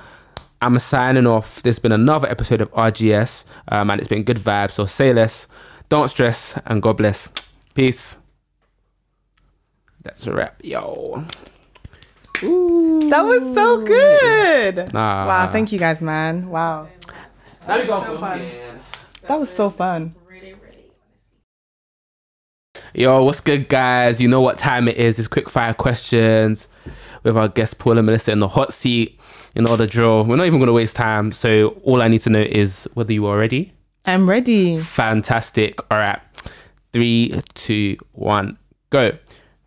I'm 0.62 0.78
signing 0.78 1.26
off. 1.26 1.62
There's 1.62 1.78
been 1.78 1.92
another 1.92 2.28
episode 2.28 2.60
of 2.60 2.70
RGS, 2.72 3.44
um, 3.68 3.90
and 3.90 4.00
it's 4.00 4.08
been 4.08 4.24
good 4.24 4.38
vibes. 4.38 4.72
So 4.72 4.86
say 4.86 5.12
less, 5.12 5.46
don't 5.88 6.08
stress, 6.08 6.58
and 6.66 6.82
God 6.82 6.96
bless. 6.96 7.30
Peace. 7.74 8.18
That's 10.02 10.26
a 10.26 10.32
wrap, 10.34 10.60
yo. 10.64 11.24
Ooh. 12.42 13.08
That 13.10 13.22
was 13.22 13.42
so 13.54 13.80
good. 13.82 14.92
Nah. 14.92 15.26
Wow, 15.26 15.52
thank 15.52 15.72
you 15.72 15.78
guys, 15.78 16.00
man. 16.00 16.48
Wow, 16.48 16.88
Now 17.66 17.78
we 17.80 17.86
go. 17.86 18.00
that 19.26 19.38
was 19.38 19.50
so 19.50 19.70
fun. 19.70 20.14
Yo, 22.94 23.24
what's 23.24 23.40
good, 23.40 23.68
guys? 23.68 24.22
You 24.22 24.28
know 24.28 24.40
what 24.40 24.56
time 24.56 24.88
it 24.88 24.96
is. 24.96 25.18
It's 25.18 25.28
quick 25.28 25.50
fire 25.50 25.74
questions 25.74 26.66
with 27.24 27.36
our 27.36 27.48
guest 27.48 27.78
Paula 27.78 28.02
Melissa 28.02 28.32
in 28.32 28.38
the 28.38 28.48
hot 28.48 28.72
seat. 28.72 29.20
Know 29.56 29.76
the 29.76 29.86
drill. 29.86 30.24
We're 30.24 30.36
not 30.36 30.46
even 30.46 30.58
going 30.58 30.66
to 30.68 30.72
waste 30.72 30.96
time. 30.96 31.32
So 31.32 31.68
all 31.82 32.02
I 32.02 32.08
need 32.08 32.20
to 32.22 32.30
know 32.30 32.40
is 32.42 32.86
whether 32.94 33.12
you 33.12 33.26
are 33.26 33.36
ready. 33.38 33.72
I'm 34.04 34.28
ready. 34.28 34.76
Fantastic. 34.76 35.80
All 35.90 35.98
right. 35.98 36.20
Three, 36.92 37.40
two, 37.54 37.96
one, 38.12 38.58
go. 38.90 39.12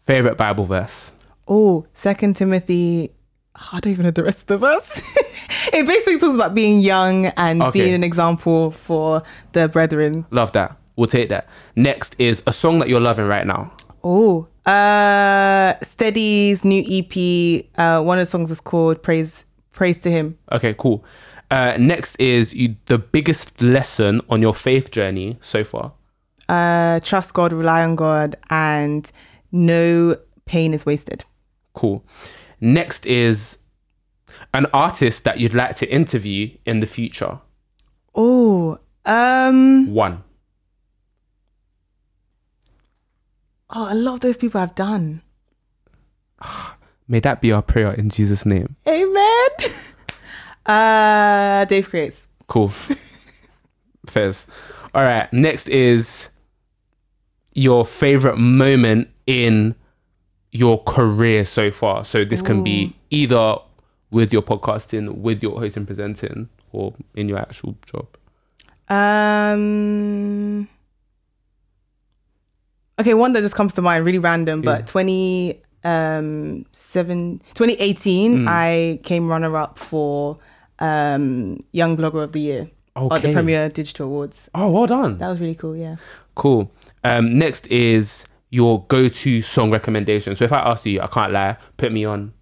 Favorite 0.06 0.38
Bible 0.38 0.66
verse. 0.66 1.14
Oh, 1.48 1.86
Second 1.94 2.36
Timothy. 2.36 3.12
oh, 3.58 3.70
I 3.74 3.80
don't 3.80 3.92
even 3.92 4.06
know 4.06 4.12
the 4.12 4.24
rest 4.24 4.42
of 4.42 4.48
the 4.48 4.58
verse. 4.60 5.02
it 5.74 5.86
basically 5.86 6.18
talks 6.20 6.36
about 6.36 6.54
being 6.56 6.80
young 6.80 7.26
and 7.28 7.62
Okay. 7.62 7.82
being 7.82 7.94
an 7.94 8.04
example 8.04 8.72
for 8.72 9.24
the 9.54 9.68
brethren. 9.68 10.26
Love 10.32 10.52
that. 10.54 10.78
We'll 10.96 11.08
take 11.08 11.30
that. 11.30 11.48
Next 11.76 12.16
is 12.20 12.42
a 12.48 12.54
song 12.54 12.80
that 12.80 12.90
you're 12.90 13.00
loving 13.00 13.26
right 13.28 13.46
now. 13.46 13.72
Oh, 14.04 14.48
uh, 14.66 15.74
Steady's 15.84 16.64
new 16.64 16.84
EP. 16.88 17.66
Uh, 17.78 18.02
one 18.04 18.20
of 18.20 18.26
the 18.28 18.30
songs 18.32 18.50
is 18.52 18.62
called 18.62 19.02
"Praise." 19.04 19.46
Praise 19.80 19.98
to 20.00 20.12
Him. 20.12 20.38
Okay, 20.52 20.76
cool. 20.78 21.06
Uh, 21.50 21.78
next 21.80 22.20
is 22.20 22.54
you, 22.54 22.76
the 22.88 22.98
biggest 22.98 23.62
lesson 23.62 24.20
on 24.30 24.42
your 24.42 24.54
faith 24.54 24.92
journey 24.92 25.38
so 25.40 25.64
far. 25.64 25.94
Uh, 26.50 27.00
trust 27.00 27.34
God, 27.34 27.54
rely 27.54 27.86
on 27.86 27.96
God, 27.96 28.36
and 28.50 29.10
no 29.54 30.18
pain 30.44 30.74
is 30.74 30.86
wasted. 30.86 31.24
Cool. 31.72 32.04
Next 32.60 33.06
is 33.06 33.60
an 34.54 34.66
artist 34.74 35.24
that 35.24 35.40
you'd 35.40 35.54
like 35.54 35.78
to 35.78 35.90
interview 35.90 36.50
in 36.66 36.82
the 36.82 36.86
future. 36.86 37.40
Oh, 38.14 38.80
um, 39.06 39.94
One. 39.94 40.26
oh, 43.70 43.88
a 43.90 43.96
lot 43.96 44.16
of 44.16 44.20
those 44.20 44.36
people 44.36 44.60
I've 44.60 44.76
done. 44.76 45.22
May 47.12 47.20
that 47.22 47.42
be 47.42 47.52
our 47.52 47.64
prayer 47.64 47.92
in 47.92 48.10
Jesus' 48.10 48.46
name. 48.46 48.76
Amen. 48.88 49.50
uh, 50.66 51.66
Dave 51.66 51.90
creates. 51.90 52.28
Cool. 52.48 52.68
Fairs. 54.06 54.46
All 54.94 55.02
right. 55.04 55.32
Next 55.34 55.68
is 55.68 56.30
your 57.54 57.84
favorite 57.84 58.38
moment 58.38 59.10
in 59.26 59.74
your 60.52 60.84
career 60.84 61.46
so 61.46 61.72
far. 61.72 62.06
So 62.06 62.24
this 62.24 62.44
can 62.44 62.64
be 62.64 62.96
either 63.10 63.58
with 64.12 64.32
your 64.32 64.44
podcasting, 64.44 65.16
with 65.18 65.42
your 65.42 65.60
hosting, 65.60 65.86
presenting, 65.88 66.48
or 66.72 66.94
in 67.16 67.28
your 67.28 67.40
actual 67.40 67.76
job. 67.88 68.08
Um. 68.88 70.68
Okay, 73.00 73.14
one 73.14 73.34
that 73.34 73.42
just 73.42 73.56
comes 73.56 73.74
to 73.74 73.82
mind, 73.82 74.06
really 74.06 74.18
random, 74.20 74.62
Yeah. 74.64 74.78
but 74.78 74.88
20 74.88 75.62
um 75.84 76.66
seven 76.72 77.42
2018 77.54 78.44
Mm. 78.44 78.48
I 78.48 79.00
came 79.04 79.28
runner 79.30 79.56
up 79.58 79.80
for 79.80 80.38
um 80.80 81.58
Young 81.72 81.98
Blogger 81.98 82.24
of 82.24 82.32
the 82.34 82.40
Year 82.40 82.70
at 82.96 83.22
the 83.22 83.32
Premier 83.32 83.70
Digital 83.70 84.08
Awards. 84.08 84.50
Oh, 84.54 84.70
well 84.70 84.88
done. 84.88 85.18
That 85.20 85.30
was 85.30 85.40
really 85.40 85.56
cool, 85.56 85.76
yeah. 85.76 85.96
Cool. 86.36 86.72
Um, 87.04 87.38
next 87.38 87.68
is 87.68 88.26
your 88.50 88.84
go-to 88.88 89.42
song 89.42 89.72
recommendation? 89.72 90.36
So 90.36 90.44
if 90.46 90.52
I 90.52 90.60
ask 90.60 90.86
you, 90.86 91.00
I 91.02 91.08
can't 91.08 91.32
lie, 91.32 91.58
put 91.78 91.92
me 91.92 92.04
on. 92.06 92.34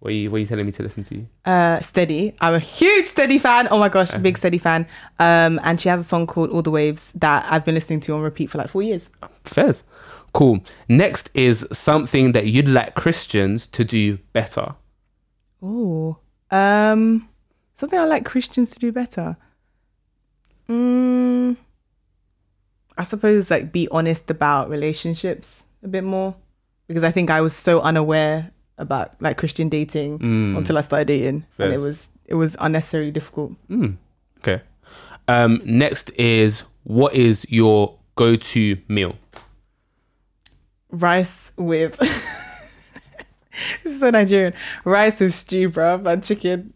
What 0.00 0.10
are 0.10 0.14
you, 0.14 0.30
what 0.30 0.36
are 0.36 0.40
you 0.40 0.46
telling 0.46 0.66
me 0.66 0.72
to 0.72 0.82
listen 0.82 1.04
to? 1.04 1.26
Uh, 1.50 1.80
Steady. 1.80 2.34
I'm 2.40 2.54
a 2.54 2.58
huge 2.58 3.06
Steady 3.06 3.38
fan. 3.38 3.68
Oh 3.70 3.78
my 3.78 3.88
gosh, 3.88 4.12
big 4.14 4.38
Steady 4.38 4.58
fan. 4.58 4.86
Um, 5.18 5.60
and 5.64 5.80
she 5.80 5.88
has 5.88 6.00
a 6.00 6.04
song 6.04 6.26
called 6.26 6.50
All 6.50 6.62
the 6.62 6.70
Waves 6.70 7.12
that 7.16 7.46
I've 7.50 7.64
been 7.64 7.74
listening 7.74 8.00
to 8.00 8.14
on 8.14 8.20
repeat 8.22 8.50
for 8.50 8.58
like 8.58 8.68
four 8.68 8.82
years. 8.82 9.08
Fairs. 9.44 9.84
Cool. 10.36 10.62
Next 10.86 11.30
is 11.32 11.66
something 11.72 12.32
that 12.32 12.44
you'd 12.44 12.68
like 12.68 12.94
Christians 12.94 13.66
to 13.68 13.84
do 13.84 14.18
better. 14.34 14.74
Oh, 15.62 16.18
um, 16.50 17.26
something 17.76 17.98
I 17.98 18.04
like 18.04 18.26
Christians 18.26 18.68
to 18.72 18.78
do 18.78 18.92
better. 18.92 19.38
Mm, 20.68 21.56
I 22.98 23.04
suppose 23.04 23.50
like 23.50 23.72
be 23.72 23.88
honest 23.90 24.30
about 24.30 24.68
relationships 24.68 25.68
a 25.82 25.88
bit 25.88 26.04
more 26.04 26.36
because 26.86 27.02
I 27.02 27.12
think 27.12 27.30
I 27.30 27.40
was 27.40 27.56
so 27.56 27.80
unaware 27.80 28.50
about 28.76 29.18
like 29.22 29.38
Christian 29.38 29.70
dating 29.70 30.18
until 30.58 30.76
I 30.76 30.82
started 30.82 31.08
dating, 31.08 31.46
and 31.56 31.72
it 31.72 31.78
was 31.78 32.08
it 32.26 32.34
was 32.34 32.56
unnecessarily 32.60 33.10
difficult. 33.10 33.52
Mm, 33.70 33.96
okay. 34.40 34.60
Um, 35.28 35.62
next 35.64 36.10
is 36.10 36.64
what 36.84 37.14
is 37.14 37.46
your 37.48 37.96
go-to 38.16 38.76
meal? 38.86 39.16
Rice 40.90 41.52
with 41.56 41.96
this 41.98 43.84
is 43.84 44.00
so 44.00 44.10
Nigerian. 44.10 44.54
Rice 44.84 45.20
with 45.20 45.34
stew, 45.34 45.70
bruv, 45.70 46.06
and 46.10 46.22
chicken. 46.22 46.72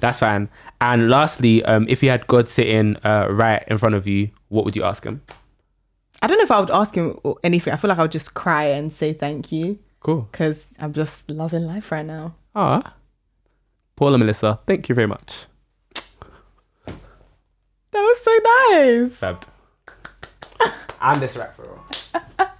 That's 0.00 0.18
fine. 0.18 0.48
And 0.80 1.08
lastly, 1.10 1.62
um, 1.64 1.86
if 1.88 2.02
you 2.02 2.10
had 2.10 2.26
God 2.26 2.48
sitting 2.48 2.96
uh, 3.04 3.28
right 3.30 3.64
in 3.68 3.78
front 3.78 3.94
of 3.94 4.06
you, 4.06 4.30
what 4.48 4.64
would 4.64 4.76
you 4.76 4.84
ask 4.84 5.04
him? 5.04 5.22
I 6.22 6.26
don't 6.26 6.38
know 6.38 6.44
if 6.44 6.50
I 6.50 6.60
would 6.60 6.70
ask 6.70 6.94
him 6.94 7.18
anything. 7.42 7.72
I 7.72 7.76
feel 7.76 7.88
like 7.90 7.98
I 7.98 8.02
would 8.02 8.12
just 8.12 8.34
cry 8.34 8.64
and 8.64 8.92
say 8.92 9.12
thank 9.12 9.52
you 9.52 9.78
Cool. 10.00 10.28
because 10.32 10.66
I'm 10.78 10.92
just 10.92 11.28
loving 11.30 11.66
life 11.66 11.92
right 11.92 12.04
now. 12.06 12.34
Ah, 12.54 12.94
Paula 13.96 14.16
Melissa, 14.18 14.58
thank 14.66 14.88
you 14.88 14.94
very 14.94 15.06
much. 15.06 15.46
That 16.86 16.94
was 17.92 18.20
so 18.22 18.38
nice. 18.72 19.18
Fab. 19.18 19.44
and 21.00 21.20
this 21.22 21.36
rap 21.36 21.54
for 21.56 21.68
all. 21.68 21.84